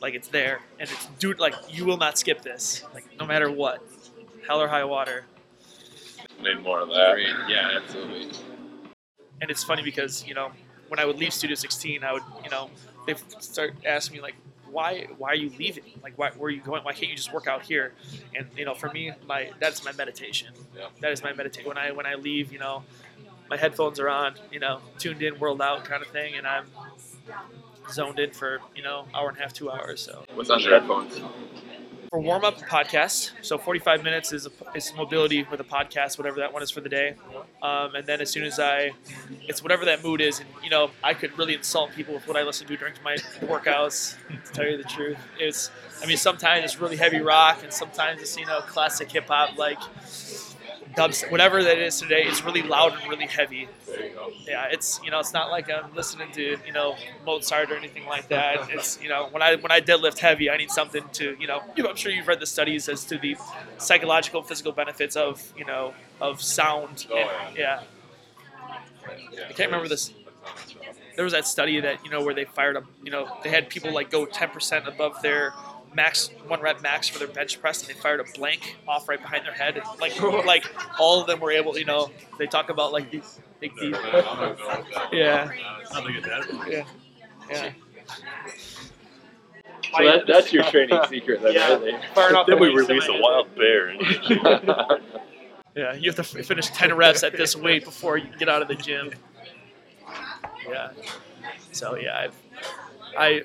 like 0.00 0.14
it's 0.14 0.28
there, 0.28 0.60
and 0.78 0.88
it's 0.90 1.06
dude. 1.18 1.38
Like 1.38 1.54
you 1.68 1.84
will 1.84 1.96
not 1.98 2.18
skip 2.18 2.42
this, 2.42 2.84
like 2.94 3.04
no 3.18 3.26
matter 3.26 3.50
what, 3.50 3.82
hell 4.46 4.60
or 4.60 4.68
high 4.68 4.84
water. 4.84 5.24
Need 6.42 6.62
more 6.62 6.80
of 6.80 6.88
that. 6.88 7.12
Great. 7.14 7.28
Yeah, 7.48 7.78
absolutely. 7.82 8.28
and 9.40 9.50
it's 9.50 9.62
funny 9.64 9.82
because 9.82 10.26
you 10.26 10.34
know 10.34 10.50
when 10.88 10.98
I 10.98 11.04
would 11.04 11.16
leave 11.18 11.32
Studio 11.32 11.54
16, 11.54 12.02
I 12.04 12.12
would 12.12 12.22
you 12.44 12.50
know 12.50 12.70
they 13.06 13.14
start 13.40 13.74
asking 13.86 14.16
me 14.16 14.22
like 14.22 14.34
why 14.70 15.06
why 15.18 15.30
are 15.30 15.34
you 15.34 15.50
leaving 15.58 15.82
like 16.02 16.16
why 16.16 16.30
where 16.30 16.46
are 16.46 16.50
you 16.50 16.60
going 16.60 16.82
why 16.84 16.92
can't 16.92 17.10
you 17.10 17.16
just 17.16 17.32
work 17.34 17.48
out 17.48 17.62
here 17.62 17.92
and 18.36 18.46
you 18.56 18.64
know 18.64 18.72
for 18.72 18.88
me 18.90 19.10
my 19.26 19.50
that's 19.58 19.84
my 19.84 19.90
meditation 19.92 20.46
Yeah. 20.76 20.86
that 21.00 21.10
is 21.10 21.24
my 21.24 21.32
meditation 21.32 21.66
when 21.68 21.76
I 21.76 21.90
when 21.90 22.06
I 22.06 22.14
leave 22.14 22.52
you 22.52 22.60
know 22.60 22.84
my 23.50 23.56
headphones 23.56 23.98
are 24.00 24.08
on 24.08 24.34
you 24.50 24.60
know 24.60 24.80
tuned 24.98 25.22
in 25.22 25.38
world 25.38 25.60
out 25.60 25.84
kind 25.84 26.02
of 26.02 26.08
thing 26.08 26.36
and 26.36 26.46
I'm 26.46 26.66
zoned 27.90 28.18
in 28.18 28.30
for 28.30 28.60
you 28.74 28.82
know 28.82 29.06
hour 29.14 29.28
and 29.28 29.36
a 29.36 29.40
half 29.40 29.52
two 29.52 29.70
hours 29.70 30.00
so 30.00 30.24
What's 30.34 30.48
on 30.50 30.60
your 30.60 30.78
headphones? 30.78 31.20
for 32.10 32.18
warm 32.18 32.44
up 32.44 32.58
podcast. 32.58 33.30
So 33.40 33.56
45 33.56 34.02
minutes 34.02 34.32
is 34.32 34.46
a, 34.46 34.50
is 34.74 34.92
mobility 34.96 35.46
with 35.48 35.60
a 35.60 35.64
podcast, 35.64 36.18
whatever 36.18 36.40
that 36.40 36.52
one 36.52 36.60
is 36.60 36.68
for 36.68 36.80
the 36.80 36.88
day. 36.88 37.14
Um, 37.62 37.94
and 37.94 38.04
then 38.04 38.20
as 38.20 38.30
soon 38.30 38.42
as 38.42 38.58
I, 38.58 38.90
it's 39.46 39.62
whatever 39.62 39.84
that 39.84 40.02
mood 40.02 40.20
is. 40.20 40.40
And 40.40 40.48
you 40.64 40.70
know, 40.70 40.90
I 41.04 41.14
could 41.14 41.38
really 41.38 41.54
insult 41.54 41.92
people 41.92 42.12
with 42.14 42.26
what 42.26 42.36
I 42.36 42.42
listen 42.42 42.66
to 42.66 42.76
during 42.76 42.94
my 43.04 43.14
workouts. 43.42 44.16
To 44.44 44.52
tell 44.52 44.66
you 44.66 44.76
the 44.76 44.82
truth, 44.82 45.18
it's 45.38 45.70
I 46.02 46.06
mean 46.06 46.16
sometimes 46.16 46.64
it's 46.64 46.80
really 46.80 46.96
heavy 46.96 47.20
rock, 47.20 47.62
and 47.62 47.72
sometimes 47.72 48.20
it's 48.20 48.36
you 48.36 48.44
know 48.46 48.60
classic 48.62 49.12
hip 49.12 49.28
hop 49.28 49.56
like 49.56 49.78
dubs, 50.94 51.22
whatever 51.24 51.62
that 51.62 51.78
is 51.78 52.00
today. 52.00 52.22
It's 52.24 52.44
really 52.44 52.62
loud 52.62 52.92
and 53.00 53.08
really 53.10 53.26
heavy. 53.26 53.68
Yeah, 54.46 54.66
it's 54.70 55.00
you 55.04 55.10
know 55.10 55.20
it's 55.20 55.32
not 55.32 55.50
like 55.50 55.70
I'm 55.70 55.94
listening 55.94 56.30
to 56.32 56.58
you 56.66 56.72
know 56.72 56.96
Mozart 57.24 57.70
or 57.70 57.76
anything 57.76 58.06
like 58.06 58.28
that. 58.28 58.70
It's 58.70 59.00
you 59.02 59.08
know 59.08 59.28
when 59.30 59.42
I 59.42 59.56
when 59.56 59.70
I 59.72 59.80
deadlift 59.80 60.18
heavy, 60.18 60.50
I 60.50 60.56
need 60.56 60.70
something 60.70 61.04
to 61.14 61.36
you 61.38 61.46
know. 61.46 61.62
I'm 61.78 61.96
sure 61.96 62.12
you've 62.12 62.28
read 62.28 62.40
the 62.40 62.46
studies 62.46 62.88
as 62.88 63.04
to 63.06 63.18
the 63.18 63.36
psychological 63.78 64.40
and 64.40 64.48
physical 64.48 64.72
benefits 64.72 65.16
of 65.16 65.52
you 65.56 65.64
know 65.64 65.94
of 66.20 66.40
sound. 66.42 67.06
Oh, 67.10 67.16
and- 67.16 67.56
yeah. 67.56 67.82
I 69.08 69.52
can't 69.52 69.70
remember 69.70 69.88
this. 69.88 70.12
There 71.16 71.24
was 71.24 71.32
that 71.32 71.46
study 71.46 71.80
that 71.80 72.04
you 72.04 72.10
know 72.10 72.22
where 72.22 72.34
they 72.34 72.44
fired 72.44 72.76
up. 72.76 72.84
You 73.02 73.10
know 73.10 73.28
they 73.42 73.50
had 73.50 73.68
people 73.68 73.92
like 73.92 74.10
go 74.10 74.26
10% 74.26 74.86
above 74.86 75.20
their 75.22 75.52
max 75.94 76.30
one 76.46 76.60
rep 76.60 76.82
max 76.82 77.08
for 77.08 77.18
their 77.18 77.28
bench 77.28 77.60
press, 77.60 77.80
and 77.80 77.88
they 77.88 78.00
fired 78.00 78.20
a 78.20 78.24
blank 78.38 78.76
off 78.86 79.08
right 79.08 79.20
behind 79.20 79.44
their 79.44 79.52
head. 79.52 79.76
And 79.76 80.00
like 80.00 80.20
like 80.46 80.64
all 80.98 81.20
of 81.20 81.26
them 81.26 81.40
were 81.40 81.50
able. 81.50 81.76
You 81.78 81.84
know 81.84 82.10
they 82.38 82.46
talk 82.46 82.70
about 82.70 82.92
like 82.92 83.10
these 83.10 83.40
big 83.60 83.76
deep. 83.76 83.96
Yeah. 85.12 85.50
Yeah. 86.68 86.84
Yeah. 87.50 87.72
So 89.96 90.04
that, 90.04 90.26
that's 90.26 90.52
your 90.52 90.62
training 90.64 90.98
secret, 91.08 91.42
then, 91.42 91.54
Yeah. 91.54 91.74
right? 91.74 92.00
Firing 92.14 92.36
off 92.36 92.46
then 92.46 92.60
we 92.60 92.68
release 92.68 93.08
a 93.08 93.20
wild 93.20 93.54
bear. 93.56 93.94
Yeah, 95.76 95.94
you 95.94 96.10
have 96.10 96.16
to 96.16 96.24
finish 96.24 96.68
10 96.68 96.94
reps 96.94 97.22
at 97.22 97.36
this 97.36 97.56
weight 97.56 97.84
before 97.84 98.16
you 98.18 98.28
get 98.38 98.48
out 98.48 98.62
of 98.62 98.68
the 98.68 98.74
gym. 98.74 99.12
Yeah. 100.68 100.90
So, 101.72 101.96
yeah, 101.96 102.18
I've, 102.18 102.34
I 103.16 103.42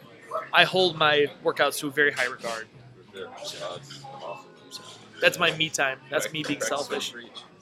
I 0.54 0.64
hold 0.64 0.98
my 0.98 1.28
workouts 1.44 1.80
to 1.80 1.88
a 1.88 1.92
very 1.92 2.12
high 2.12 2.26
regard. 2.26 2.68
That's 5.22 5.40
my 5.40 5.52
me 5.56 5.70
time. 5.70 6.00
That's 6.10 6.32
me 6.32 6.44
being 6.44 6.62
selfish. 6.62 7.14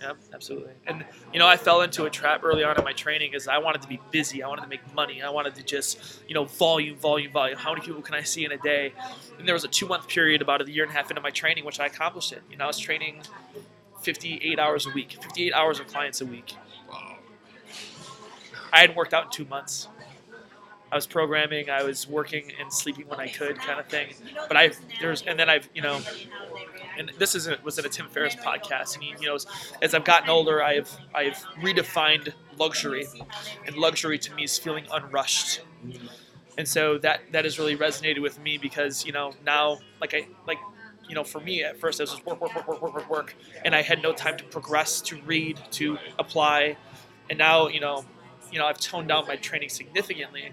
Yeah, 0.02 0.14
absolutely. 0.34 0.74
And 0.86 1.06
you 1.32 1.40
know, 1.40 1.48
I 1.48 1.56
fell 1.56 1.82
into 1.82 2.04
a 2.06 2.10
trap 2.10 2.44
early 2.44 2.64
on 2.64 2.78
in 2.78 2.84
my 2.84 2.92
training 2.92 3.34
is 3.34 3.48
I 3.48 3.60
wanted 3.60 3.82
to 3.84 3.88
be 3.88 4.02
busy. 4.12 4.44
I 4.44 4.48
wanted 4.48 4.64
to 4.64 4.68
make 4.68 4.94
money. 4.94 5.22
I 5.22 5.30
wanted 5.30 5.56
to 5.56 5.64
just, 5.64 6.22
you 6.28 6.34
know, 6.34 6.44
volume, 6.44 6.98
volume, 6.98 7.32
volume. 7.32 7.58
How 7.58 7.74
many 7.74 7.86
people 7.86 8.02
can 8.02 8.16
I 8.16 8.24
see 8.24 8.44
in 8.44 8.52
a 8.52 8.58
day? 8.58 8.92
And 9.40 9.48
there 9.48 9.54
was 9.54 9.64
a 9.64 9.70
two 9.70 9.88
month 9.88 10.08
period 10.08 10.42
about 10.42 10.62
a 10.62 10.70
year 10.70 10.84
and 10.84 10.92
a 10.92 10.96
half 10.96 11.10
into 11.10 11.22
my 11.22 11.30
training, 11.30 11.64
which 11.64 11.80
I 11.80 11.86
accomplished 11.86 12.34
it. 12.34 12.42
You 12.52 12.58
know, 12.58 12.66
I 12.66 12.68
was 12.68 12.80
training 12.80 13.22
58 14.02 14.60
hours 14.60 14.86
a 14.86 14.90
week, 14.90 15.18
58 15.22 15.54
hours 15.54 15.80
of 15.80 15.88
clients 15.88 16.20
a 16.20 16.26
week. 16.26 16.56
I 18.74 18.80
hadn't 18.80 18.96
worked 18.96 19.14
out 19.14 19.26
in 19.26 19.30
two 19.32 19.46
months. 19.46 19.88
I 20.94 20.96
was 20.96 21.08
programming, 21.08 21.72
I 21.72 21.82
was 21.82 22.08
working 22.08 22.52
and 22.60 22.72
sleeping 22.72 23.08
when 23.08 23.20
I 23.20 23.28
could, 23.28 23.58
kind 23.58 23.80
of 23.80 23.88
thing. 23.88 24.14
But 24.48 24.56
I 24.56 24.70
there's 25.02 25.24
and 25.24 25.40
then 25.40 25.50
I've 25.50 25.68
you 25.74 25.82
know, 25.82 26.00
and 27.00 27.12
this 27.18 27.34
isn't 27.34 27.64
was 27.64 27.80
in 27.80 27.86
a 27.86 27.90
Tim 27.90 28.08
Ferriss 28.10 28.36
podcast, 28.36 28.94
and 28.94 29.04
he 29.04 29.16
you 29.20 29.26
know 29.26 29.34
as, 29.34 29.48
as 29.82 29.96
I've 29.96 30.06
gotten 30.06 30.30
older, 30.30 30.62
I've 30.62 30.96
I've 31.16 31.38
redefined 31.64 32.32
luxury, 32.60 33.08
and 33.66 33.76
luxury 33.76 34.20
to 34.20 34.36
me 34.36 34.44
is 34.44 34.60
feeling 34.60 34.86
unrushed. 34.92 35.62
And 36.60 36.68
so 36.68 37.00
that 37.00 37.22
that 37.32 37.44
has 37.46 37.58
really 37.58 37.76
resonated 37.76 38.22
with 38.22 38.40
me 38.40 38.60
because 38.60 39.04
you 39.04 39.14
know 39.14 39.34
now 39.44 39.80
like 40.00 40.14
I 40.14 40.28
like 40.46 40.60
you 41.10 41.16
know 41.16 41.24
for 41.24 41.42
me 41.42 41.64
at 41.64 41.80
first 41.80 42.00
it 42.00 42.04
was 42.04 42.12
just 42.12 42.24
work 42.24 42.40
work 42.40 42.54
work 42.56 42.68
work 42.68 42.82
work 42.84 42.94
work 42.94 43.10
work, 43.10 43.36
and 43.66 43.74
I 43.74 43.82
had 43.82 44.04
no 44.04 44.14
time 44.14 44.38
to 44.38 44.44
progress, 44.44 45.02
to 45.02 45.20
read, 45.24 45.60
to 45.72 45.98
apply, 46.20 46.78
and 47.32 47.40
now 47.40 47.68
you 47.68 47.80
know 47.80 48.06
you 48.54 48.60
know 48.60 48.68
I've 48.68 48.80
toned 48.80 49.08
down 49.10 49.28
my 49.28 49.36
training 49.36 49.70
significantly, 49.70 50.52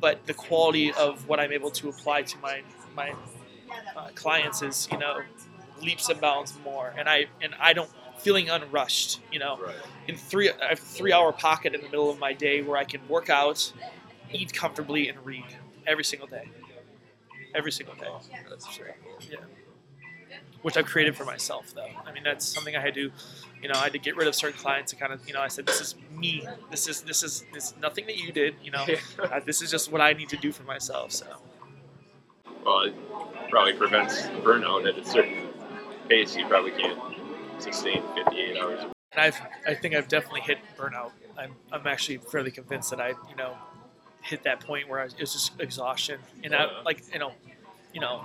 but 0.00 0.26
the 0.26 0.34
quality 0.34 0.92
of 0.92 1.28
what 1.28 1.38
I'm 1.40 1.52
able 1.52 1.70
to 1.72 1.88
apply 1.88 2.22
to 2.22 2.38
my 2.38 2.62
my 2.96 3.12
uh, 3.96 4.08
clients 4.14 4.62
is 4.62 4.88
you 4.90 4.98
know 4.98 5.20
leaps 5.82 6.08
and 6.08 6.20
bounds 6.20 6.56
more, 6.64 6.94
and 6.98 7.08
I 7.08 7.26
and 7.42 7.54
I 7.60 7.72
don't 7.72 7.90
feeling 8.18 8.50
unrushed. 8.50 9.20
You 9.32 9.38
know, 9.40 9.58
Right. 9.58 9.74
in 10.08 10.16
three 10.16 10.50
I 10.50 10.68
have 10.70 10.78
a 10.78 10.82
three 10.82 11.12
hour 11.12 11.32
pocket 11.32 11.74
in 11.74 11.80
the 11.82 11.88
middle 11.88 12.10
of 12.10 12.18
my 12.18 12.32
day 12.32 12.62
where 12.62 12.76
I 12.76 12.84
can 12.84 13.06
work 13.08 13.30
out, 13.30 13.72
eat 14.32 14.52
comfortably, 14.52 15.08
and 15.08 15.24
read 15.24 15.44
every 15.86 16.04
single 16.04 16.28
day. 16.28 16.48
Every 17.54 17.72
single 17.72 17.94
day. 17.96 18.08
That's 18.48 18.76
very 18.76 18.92
cool. 19.02 19.18
Yeah. 19.30 19.38
Which 20.62 20.76
I've 20.76 20.86
created 20.86 21.16
for 21.16 21.24
myself, 21.24 21.72
though. 21.74 21.88
I 22.06 22.12
mean, 22.12 22.22
that's 22.22 22.44
something 22.46 22.76
I 22.76 22.80
had 22.80 22.94
to, 22.94 23.10
you 23.62 23.68
know, 23.68 23.74
I 23.78 23.84
had 23.84 23.92
to 23.92 23.98
get 23.98 24.16
rid 24.16 24.28
of 24.28 24.34
certain 24.34 24.58
clients 24.58 24.90
to 24.92 24.96
kind 24.96 25.12
of, 25.12 25.26
you 25.26 25.34
know, 25.34 25.40
I 25.40 25.48
said, 25.48 25.66
this 25.66 25.80
is 25.80 25.94
me. 26.16 26.46
This 26.70 26.88
is 26.88 27.02
this 27.02 27.22
is 27.22 27.44
this 27.52 27.68
is 27.68 27.74
nothing 27.80 28.06
that 28.06 28.16
you 28.16 28.32
did. 28.32 28.54
You 28.62 28.70
know, 28.70 28.86
uh, 29.22 29.40
this 29.44 29.62
is 29.62 29.70
just 29.70 29.92
what 29.92 30.00
I 30.00 30.12
need 30.12 30.28
to 30.30 30.36
do 30.36 30.52
for 30.52 30.62
myself. 30.62 31.12
So. 31.12 31.26
Well, 32.64 32.82
it 32.82 32.94
probably 33.50 33.74
prevents 33.74 34.22
burnout 34.44 34.88
at 34.88 34.98
a 34.98 35.04
certain 35.04 35.48
pace. 36.08 36.36
You 36.36 36.46
probably 36.46 36.72
can't 36.72 36.98
sustain 37.58 38.02
58 38.14 38.56
hours. 38.58 38.80
And 39.12 39.20
I've, 39.22 39.40
I 39.66 39.74
think 39.74 39.94
I've 39.94 40.08
definitely 40.08 40.42
hit 40.42 40.58
burnout. 40.76 41.12
I'm, 41.38 41.54
I'm 41.72 41.86
actually 41.86 42.18
fairly 42.18 42.50
convinced 42.50 42.90
that 42.90 43.00
I, 43.00 43.08
you 43.08 43.36
know, 43.36 43.56
hit 44.22 44.42
that 44.44 44.60
point 44.60 44.88
where 44.88 45.00
I 45.00 45.04
was, 45.04 45.14
it 45.14 45.20
was 45.20 45.32
just 45.32 45.60
exhaustion 45.60 46.20
and 46.44 46.54
I, 46.54 46.82
like, 46.82 47.02
you 47.12 47.18
know, 47.18 47.32
you 47.92 48.00
know, 48.00 48.24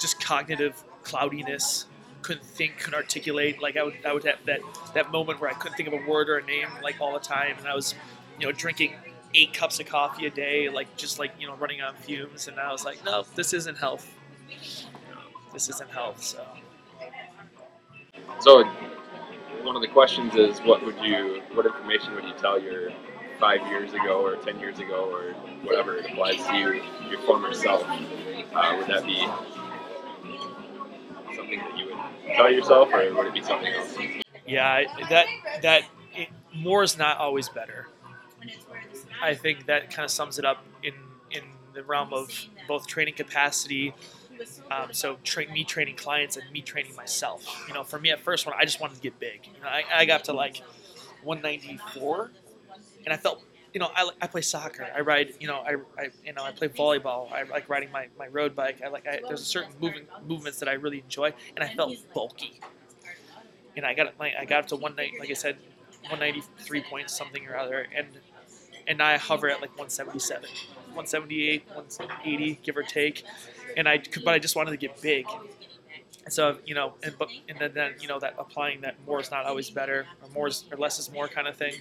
just 0.00 0.22
cognitive 0.22 0.82
cloudiness. 1.02 1.86
Couldn't 2.22 2.44
think, 2.44 2.78
couldn't 2.78 2.94
articulate. 2.94 3.60
Like 3.60 3.76
I 3.76 3.82
would, 3.82 3.94
I 4.06 4.12
would 4.12 4.24
have 4.24 4.38
that 4.46 4.60
that 4.94 5.10
moment 5.10 5.40
where 5.40 5.50
I 5.50 5.54
couldn't 5.54 5.76
think 5.76 5.88
of 5.88 5.94
a 5.94 6.08
word 6.08 6.28
or 6.28 6.38
a 6.38 6.44
name 6.44 6.68
like 6.82 7.00
all 7.00 7.12
the 7.12 7.20
time, 7.20 7.56
and 7.58 7.66
I 7.66 7.74
was, 7.74 7.94
you 8.38 8.46
know, 8.46 8.52
drinking 8.52 8.94
eight 9.34 9.52
cups 9.52 9.80
of 9.80 9.86
coffee 9.86 10.26
a 10.26 10.30
day, 10.30 10.68
like 10.68 10.96
just 10.96 11.18
like 11.18 11.32
you 11.38 11.46
know, 11.46 11.56
running 11.56 11.80
on 11.82 11.94
fumes. 11.94 12.48
And 12.48 12.58
I 12.58 12.70
was 12.72 12.84
like, 12.84 13.04
no, 13.04 13.24
this 13.34 13.52
isn't 13.52 13.76
health. 13.76 14.08
This 15.52 15.68
isn't 15.68 15.90
health. 15.90 16.22
So. 16.22 16.46
So, 18.40 18.64
one 19.62 19.76
of 19.76 19.82
the 19.82 19.88
questions 19.88 20.34
is, 20.34 20.58
what 20.60 20.84
would 20.84 20.98
you, 21.00 21.42
what 21.54 21.66
information 21.66 22.14
would 22.14 22.24
you 22.24 22.34
tell 22.34 22.60
your 22.60 22.90
five 23.38 23.60
years 23.68 23.92
ago 23.92 24.24
or 24.24 24.36
10 24.36 24.58
years 24.58 24.78
ago 24.78 25.10
or 25.12 25.32
whatever 25.64 25.96
it 25.96 26.10
applies 26.10 26.44
to 26.46 26.56
you, 26.56 26.82
your 27.08 27.20
former 27.20 27.52
self? 27.54 27.84
Uh, 27.84 28.76
would 28.78 28.86
that 28.88 29.04
be 29.04 29.26
something 31.52 31.70
that 31.70 31.78
you 31.78 31.94
would 31.94 32.34
tell 32.34 32.50
yourself, 32.50 32.92
or 32.92 33.14
would 33.14 33.26
it 33.26 33.34
be 33.34 33.42
something 33.42 33.72
else? 33.72 33.96
Yeah, 34.46 34.84
that 35.08 35.26
that 35.62 35.82
it, 36.14 36.28
more 36.54 36.82
is 36.82 36.98
not 36.98 37.18
always 37.18 37.48
better. 37.48 37.88
I 39.22 39.34
think 39.34 39.66
that 39.66 39.90
kind 39.90 40.04
of 40.04 40.10
sums 40.10 40.38
it 40.38 40.44
up 40.44 40.64
in 40.82 40.94
in 41.30 41.42
the 41.74 41.82
realm 41.82 42.12
of 42.12 42.30
both 42.68 42.86
training 42.86 43.14
capacity. 43.14 43.94
Um, 44.72 44.92
so 44.92 45.18
me 45.52 45.62
training 45.62 45.94
clients 45.94 46.36
and 46.36 46.50
me 46.50 46.62
training 46.62 46.96
myself. 46.96 47.46
You 47.68 47.74
know, 47.74 47.84
for 47.84 48.00
me 48.00 48.10
at 48.10 48.18
first, 48.18 48.44
when 48.44 48.54
I 48.58 48.64
just 48.64 48.80
wanted 48.80 48.96
to 48.96 49.00
get 49.00 49.20
big, 49.20 49.46
you 49.46 49.62
know, 49.62 49.68
I, 49.68 49.84
I 49.94 50.04
got 50.04 50.24
to 50.24 50.32
like 50.32 50.56
194, 51.22 52.30
and 53.04 53.14
I 53.14 53.16
felt, 53.16 53.44
you 53.72 53.80
know, 53.80 53.90
I, 53.94 54.10
I 54.20 54.26
play 54.26 54.42
soccer. 54.42 54.86
I 54.94 55.00
ride, 55.00 55.34
you 55.40 55.46
know, 55.46 55.56
I, 55.56 55.76
I 55.98 56.10
you 56.24 56.32
know 56.32 56.42
I 56.42 56.52
play 56.52 56.68
volleyball. 56.68 57.32
I 57.32 57.44
like 57.44 57.68
riding 57.68 57.90
my, 57.90 58.08
my 58.18 58.28
road 58.28 58.54
bike. 58.54 58.80
I 58.84 58.88
like 58.88 59.06
I, 59.06 59.20
there's 59.26 59.40
a 59.40 59.44
certain 59.44 59.72
moving 59.80 60.02
movements 60.26 60.58
that 60.58 60.68
I 60.68 60.74
really 60.74 60.98
enjoy, 60.98 61.32
and 61.56 61.64
I 61.64 61.74
felt 61.74 61.96
bulky 62.14 62.60
and 63.76 63.86
I 63.86 63.94
got 63.94 64.12
like 64.18 64.34
I 64.38 64.44
got 64.44 64.60
up 64.60 64.66
to 64.68 64.76
one 64.76 64.94
night, 64.96 65.12
like 65.18 65.30
I 65.30 65.34
said, 65.34 65.56
193 66.02 66.82
points 66.82 67.16
something 67.16 67.46
or 67.46 67.56
other, 67.56 67.86
and 67.94 68.06
and 68.86 69.02
I 69.02 69.16
hover 69.16 69.48
at 69.48 69.60
like 69.60 69.70
177, 69.70 70.42
178, 70.42 71.64
180, 71.74 72.60
give 72.62 72.76
or 72.76 72.82
take, 72.82 73.24
and 73.76 73.88
I 73.88 73.98
could, 73.98 74.24
but 74.24 74.34
I 74.34 74.38
just 74.38 74.56
wanted 74.56 74.72
to 74.72 74.76
get 74.76 75.00
big. 75.00 75.26
And 76.24 76.32
so 76.32 76.58
you 76.66 76.74
know, 76.74 76.94
and 77.02 77.14
but 77.18 77.28
and 77.48 77.58
then, 77.58 77.72
then 77.74 77.94
you 78.00 78.08
know 78.08 78.18
that 78.20 78.34
applying 78.38 78.82
that 78.82 78.96
more 79.06 79.20
is 79.20 79.30
not 79.30 79.44
always 79.44 79.70
better, 79.70 80.06
or 80.22 80.28
more 80.30 80.48
is, 80.48 80.64
or 80.70 80.76
less 80.76 80.98
is 80.98 81.10
more 81.12 81.28
kind 81.28 81.48
of 81.48 81.56
thing. 81.56 81.74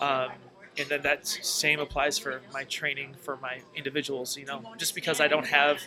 Um, 0.00 0.30
and 0.78 0.88
then 0.88 1.02
that 1.02 1.26
same 1.26 1.80
applies 1.80 2.18
for 2.18 2.40
my 2.52 2.64
training 2.64 3.14
for 3.22 3.36
my 3.38 3.60
individuals. 3.74 4.36
You 4.36 4.46
know, 4.46 4.62
just 4.78 4.94
because 4.94 5.20
I 5.20 5.28
don't 5.28 5.46
have 5.46 5.82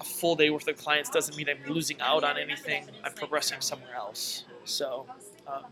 a 0.00 0.04
full 0.04 0.36
day 0.36 0.50
worth 0.50 0.68
of 0.68 0.76
clients 0.76 1.10
doesn't 1.10 1.36
mean 1.36 1.48
I'm 1.48 1.72
losing 1.72 2.00
out 2.00 2.24
on 2.24 2.38
anything. 2.38 2.86
I'm 3.04 3.14
progressing 3.14 3.60
somewhere 3.60 3.94
else. 3.94 4.44
So 4.64 5.06
um, 5.46 5.64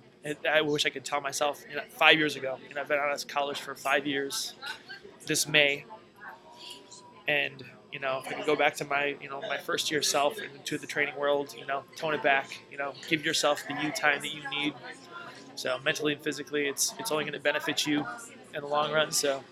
I 0.51 0.63
wish 0.63 0.87
I 0.87 0.91
could 0.91 1.05
tell 1.05 1.21
myself 1.21 1.65
you 1.69 1.77
know, 1.77 1.83
five 1.91 2.19
years 2.19 2.37
ago. 2.37 2.59
Know, 2.75 2.81
I've 2.81 2.89
been 2.89 2.99
out 2.99 3.13
of 3.13 3.29
college 3.29 3.61
for 3.61 3.75
five 3.75 4.07
years. 4.07 4.55
This 5.27 5.49
May, 5.49 5.85
and 7.27 7.65
you 7.93 7.99
know, 7.99 8.21
if 8.25 8.31
I 8.31 8.35
could 8.35 8.47
go 8.47 8.57
back 8.57 8.75
to 8.77 8.85
my 8.85 9.17
you 9.21 9.29
know 9.29 9.41
my 9.43 9.57
first 9.57 9.91
year 9.91 10.03
self 10.03 10.39
into 10.39 10.77
the 10.79 10.87
training 10.87 11.17
world, 11.17 11.55
you 11.59 11.67
know, 11.67 11.83
tone 11.97 12.15
it 12.15 12.23
back. 12.23 12.61
You 12.71 12.77
know, 12.79 12.93
give 13.09 13.25
yourself 13.25 13.63
the 13.69 13.75
you 13.83 13.91
time 13.93 14.21
that 14.21 14.35
you 14.35 14.43
need. 14.51 14.75
So 15.57 15.79
mentally 15.85 16.15
and 16.15 16.23
physically, 16.23 16.67
it's 16.67 16.95
it's 16.99 17.13
only 17.13 17.25
going 17.25 17.35
to 17.35 17.41
benefit 17.41 17.87
you 17.87 18.07
in 18.55 18.61
the 18.61 18.67
long 18.67 18.93
run. 18.93 19.11
So 19.11 19.43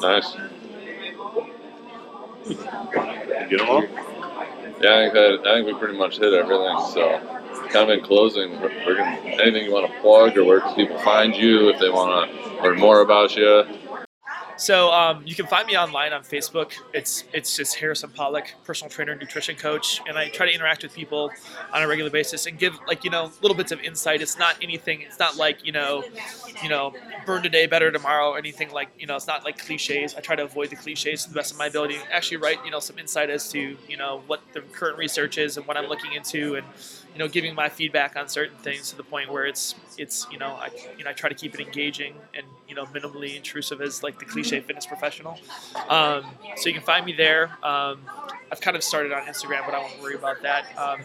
Nice. 0.00 0.36
Get 3.48 3.58
them 3.58 3.68
all? 3.68 3.82
Yeah, 4.80 4.96
I 4.96 5.02
think 5.02 5.14
that 5.14 5.42
I 5.46 5.54
think 5.54 5.66
we 5.66 5.74
pretty 5.74 5.96
much 5.96 6.18
hit 6.18 6.32
everything. 6.32 6.76
So, 6.92 7.18
kind 7.70 7.90
of 7.90 7.98
in 7.98 8.04
closing, 8.04 8.60
we're, 8.60 8.72
we're 8.86 8.96
gonna 8.96 9.16
anything 9.24 9.64
you 9.64 9.72
want 9.72 9.92
to 9.92 10.00
plug, 10.00 10.36
or 10.36 10.44
where 10.44 10.60
can 10.60 10.74
people 10.74 10.98
find 10.98 11.34
you 11.36 11.68
if 11.70 11.78
they 11.78 11.90
want 11.90 12.30
to 12.30 12.62
learn 12.62 12.78
more 12.78 13.00
about 13.00 13.36
you? 13.36 13.64
So 14.56 14.92
um, 14.92 15.22
you 15.26 15.34
can 15.34 15.46
find 15.46 15.66
me 15.66 15.76
online 15.76 16.12
on 16.12 16.22
Facebook. 16.22 16.72
It's 16.92 17.24
it's 17.32 17.56
just 17.56 17.76
Harrison 17.76 18.10
Pollock, 18.10 18.52
personal 18.64 18.90
trainer, 18.90 19.14
nutrition 19.14 19.56
coach, 19.56 20.00
and 20.06 20.16
I 20.16 20.28
try 20.28 20.46
to 20.46 20.54
interact 20.54 20.82
with 20.82 20.94
people 20.94 21.30
on 21.72 21.82
a 21.82 21.88
regular 21.88 22.10
basis 22.10 22.46
and 22.46 22.58
give 22.58 22.78
like 22.86 23.04
you 23.04 23.10
know 23.10 23.32
little 23.40 23.56
bits 23.56 23.72
of 23.72 23.80
insight. 23.80 24.20
It's 24.20 24.38
not 24.38 24.56
anything. 24.62 25.00
It's 25.02 25.18
not 25.18 25.36
like 25.36 25.64
you 25.64 25.72
know, 25.72 26.04
you 26.62 26.68
know, 26.68 26.94
burn 27.26 27.42
today, 27.42 27.66
better 27.66 27.90
tomorrow. 27.90 28.34
Anything 28.34 28.70
like 28.70 28.88
you 28.98 29.06
know, 29.06 29.16
it's 29.16 29.26
not 29.26 29.44
like 29.44 29.58
cliches. 29.58 30.14
I 30.14 30.20
try 30.20 30.36
to 30.36 30.44
avoid 30.44 30.70
the 30.70 30.76
cliches 30.76 31.24
to 31.24 31.30
the 31.30 31.34
best 31.34 31.52
of 31.52 31.58
my 31.58 31.66
ability. 31.66 31.96
Actually, 32.10 32.38
write 32.38 32.64
you 32.64 32.70
know 32.70 32.80
some 32.80 32.98
insight 32.98 33.30
as 33.30 33.48
to 33.50 33.76
you 33.88 33.96
know 33.96 34.22
what 34.26 34.42
the 34.52 34.60
current 34.60 34.98
research 34.98 35.38
is 35.38 35.56
and 35.56 35.66
what 35.66 35.76
I'm 35.76 35.86
looking 35.86 36.12
into, 36.12 36.56
and 36.56 36.66
you 37.12 37.18
know 37.18 37.28
giving 37.28 37.54
my 37.54 37.68
feedback 37.68 38.16
on 38.16 38.28
certain 38.28 38.56
things 38.58 38.90
to 38.90 38.96
the 38.96 39.02
point 39.02 39.30
where 39.30 39.46
it's 39.46 39.74
it's 39.98 40.26
you 40.30 40.38
know 40.38 40.52
I 40.52 40.70
you 40.96 41.04
know 41.04 41.10
I 41.10 41.12
try 41.12 41.28
to 41.28 41.34
keep 41.34 41.54
it 41.54 41.60
engaging 41.60 42.14
and 42.34 42.46
you 42.68 42.74
know 42.74 42.84
minimally 42.86 43.36
intrusive 43.36 43.80
as 43.80 44.02
like 44.02 44.18
the 44.18 44.24
cliche 44.24 44.60
fitness 44.60 44.86
professional. 44.86 45.38
Um, 45.88 46.24
so 46.56 46.68
you 46.68 46.74
can 46.74 46.82
find 46.82 47.04
me 47.04 47.12
there. 47.12 47.50
Um, 47.62 48.00
I've 48.50 48.60
kind 48.60 48.76
of 48.76 48.82
started 48.82 49.12
on 49.12 49.22
Instagram, 49.22 49.64
but 49.64 49.74
I 49.74 49.78
won't 49.78 50.00
worry 50.00 50.14
about 50.14 50.42
that. 50.42 50.66
Um, 50.76 51.00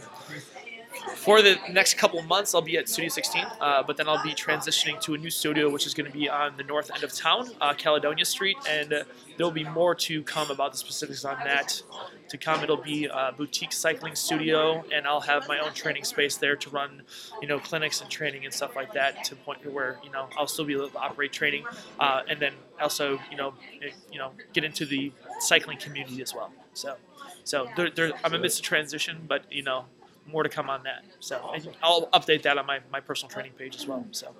for 1.15 1.41
the 1.41 1.57
next 1.69 1.95
couple 1.97 2.21
months, 2.23 2.53
I'll 2.53 2.61
be 2.61 2.77
at 2.77 2.87
Studio 2.89 3.09
16, 3.09 3.45
uh, 3.59 3.83
but 3.83 3.97
then 3.97 4.07
I'll 4.07 4.23
be 4.23 4.33
transitioning 4.33 4.99
to 5.01 5.13
a 5.13 5.17
new 5.17 5.29
studio, 5.29 5.69
which 5.69 5.85
is 5.85 5.93
going 5.93 6.09
to 6.09 6.17
be 6.17 6.29
on 6.29 6.55
the 6.57 6.63
north 6.63 6.91
end 6.93 7.03
of 7.03 7.13
town, 7.13 7.49
uh, 7.61 7.73
Caledonia 7.73 8.25
Street, 8.25 8.57
and 8.67 8.93
uh, 8.93 9.03
there'll 9.37 9.51
be 9.51 9.63
more 9.63 9.95
to 9.95 10.23
come 10.23 10.51
about 10.51 10.71
the 10.71 10.77
specifics 10.77 11.25
on 11.25 11.37
that. 11.43 11.81
To 12.29 12.37
come, 12.37 12.63
it'll 12.63 12.77
be 12.77 13.05
a 13.05 13.33
boutique 13.37 13.71
cycling 13.71 14.15
studio, 14.15 14.83
and 14.93 15.07
I'll 15.07 15.21
have 15.21 15.47
my 15.47 15.59
own 15.59 15.73
training 15.73 16.03
space 16.03 16.35
there 16.37 16.55
to 16.57 16.69
run, 16.69 17.03
you 17.41 17.47
know, 17.47 17.59
clinics 17.59 18.01
and 18.01 18.09
training 18.09 18.45
and 18.45 18.53
stuff 18.53 18.75
like 18.75 18.93
that. 18.93 19.23
To 19.25 19.35
the 19.35 19.41
point 19.41 19.65
where 19.71 19.99
you 20.03 20.11
know 20.11 20.27
I'll 20.37 20.47
still 20.47 20.65
be 20.65 20.73
able 20.73 20.89
to 20.89 20.97
operate 20.97 21.31
training, 21.31 21.65
uh, 21.99 22.23
and 22.29 22.39
then 22.39 22.53
also 22.81 23.19
you 23.31 23.37
know, 23.37 23.53
eh, 23.81 23.91
you 24.11 24.19
know, 24.19 24.31
get 24.53 24.63
into 24.63 24.85
the 24.85 25.11
cycling 25.39 25.77
community 25.77 26.21
as 26.21 26.33
well. 26.33 26.51
So, 26.73 26.95
so 27.43 27.69
there, 27.75 27.89
there, 27.89 28.11
I'm 28.23 28.33
amidst 28.33 28.59
a 28.59 28.61
transition, 28.61 29.23
but 29.27 29.43
you 29.51 29.63
know, 29.63 29.85
more 30.27 30.43
to 30.43 30.49
come 30.49 30.69
on 30.69 30.83
that. 30.83 31.03
So 31.19 31.51
and 31.53 31.67
I'll 31.81 32.07
update 32.07 32.43
that 32.43 32.57
on 32.57 32.65
my, 32.65 32.79
my 32.91 32.99
personal 32.99 33.29
training 33.29 33.53
page 33.53 33.75
as 33.75 33.87
well. 33.87 34.05
So 34.11 34.35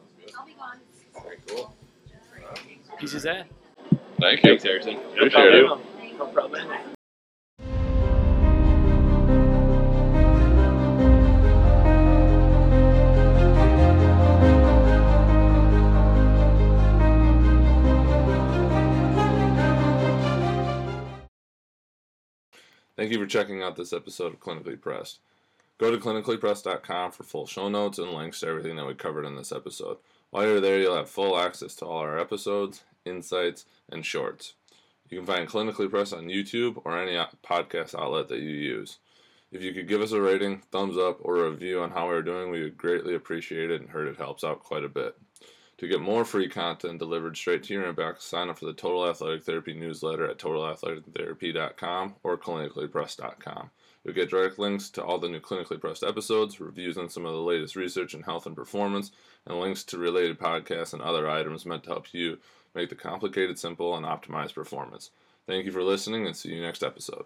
Very 1.23 1.37
cool. 1.47 1.73
easy 3.01 3.17
as 3.17 3.23
that. 3.23 3.47
Thank 4.19 4.43
you. 4.43 4.49
Thanks, 4.51 4.63
Harrison. 4.63 4.95
Appreciate 4.95 5.55
it. 5.55 5.65
No 6.17 6.27
problem. 6.27 6.67
Thank 22.95 23.11
you 23.11 23.19
for 23.19 23.27
checking 23.27 23.61
out 23.61 23.75
this 23.75 23.93
episode 23.93 24.33
of 24.33 24.39
Clinically 24.39 24.79
Pressed. 24.81 25.19
Go 25.77 25.91
to 25.91 25.97
clinicallypressed.com 25.97 27.11
for 27.11 27.23
full 27.23 27.45
show 27.45 27.69
notes 27.69 27.99
and 27.99 28.11
links 28.11 28.39
to 28.39 28.47
everything 28.47 28.75
that 28.77 28.87
we 28.87 28.95
covered 28.95 29.25
in 29.25 29.35
this 29.35 29.51
episode. 29.51 29.97
While 30.31 30.47
you're 30.47 30.61
there, 30.61 30.79
you'll 30.79 30.95
have 30.95 31.09
full 31.09 31.37
access 31.37 31.75
to 31.75 31.85
all 31.85 31.99
our 31.99 32.19
episodes, 32.19 32.83
insights, 33.05 33.65
and 33.89 34.05
shorts. 34.05 34.53
You 35.09 35.17
can 35.19 35.27
find 35.27 35.47
Clinically 35.47 35.89
Pressed 35.89 36.13
on 36.13 36.25
YouTube 36.25 36.81
or 36.83 36.97
any 36.97 37.15
podcast 37.45 37.97
outlet 37.97 38.27
that 38.29 38.39
you 38.39 38.49
use. 38.49 38.97
If 39.51 39.61
you 39.61 39.73
could 39.73 39.87
give 39.87 40.01
us 40.01 40.11
a 40.11 40.21
rating, 40.21 40.63
thumbs 40.71 40.97
up, 40.97 41.19
or 41.21 41.37
a 41.37 41.49
review 41.49 41.81
on 41.81 41.91
how 41.91 42.07
we're 42.07 42.21
doing, 42.21 42.51
we 42.51 42.63
would 42.63 42.77
greatly 42.77 43.15
appreciate 43.15 43.71
it 43.71 43.79
and 43.79 43.89
heard 43.89 44.07
it 44.07 44.17
helps 44.17 44.43
out 44.43 44.63
quite 44.63 44.83
a 44.83 44.89
bit. 44.89 45.15
To 45.77 45.87
get 45.87 46.01
more 46.01 46.25
free 46.25 46.49
content 46.49 46.99
delivered 46.99 47.37
straight 47.37 47.63
to 47.63 47.73
your 47.73 47.93
inbox, 47.93 48.21
sign 48.21 48.49
up 48.49 48.57
for 48.57 48.65
the 48.65 48.73
Total 48.73 49.07
Athletic 49.07 49.43
Therapy 49.43 49.73
newsletter 49.73 50.27
at 50.27 50.39
totalathletictherapy.com 50.39 52.15
or 52.23 52.37
clinicallypressed.com. 52.37 53.69
You'll 54.07 54.15
get 54.15 54.29
direct 54.29 54.57
links 54.57 54.89
to 54.91 55.03
all 55.03 55.19
the 55.19 55.27
new 55.27 55.41
Clinically 55.41 55.81
Pressed 55.81 56.01
episodes, 56.01 56.61
reviews 56.61 56.97
on 56.97 57.09
some 57.09 57.25
of 57.25 57.33
the 57.33 57.41
latest 57.41 57.75
research 57.75 58.13
in 58.13 58.21
health 58.21 58.45
and 58.45 58.55
performance, 58.55 59.11
and 59.45 59.59
links 59.59 59.83
to 59.83 59.97
related 59.97 60.39
podcasts 60.39 60.93
and 60.93 61.01
other 61.01 61.29
items 61.29 61.65
meant 61.65 61.83
to 61.83 61.89
help 61.89 62.13
you 62.13 62.37
make 62.73 62.87
the 62.87 62.95
complicated 62.95 63.59
simple 63.59 63.97
and 63.97 64.05
optimize 64.05 64.53
performance. 64.53 65.11
Thank 65.45 65.65
you 65.65 65.73
for 65.73 65.83
listening 65.83 66.25
and 66.25 66.37
see 66.37 66.53
you 66.53 66.61
next 66.61 66.83
episode. 66.83 67.25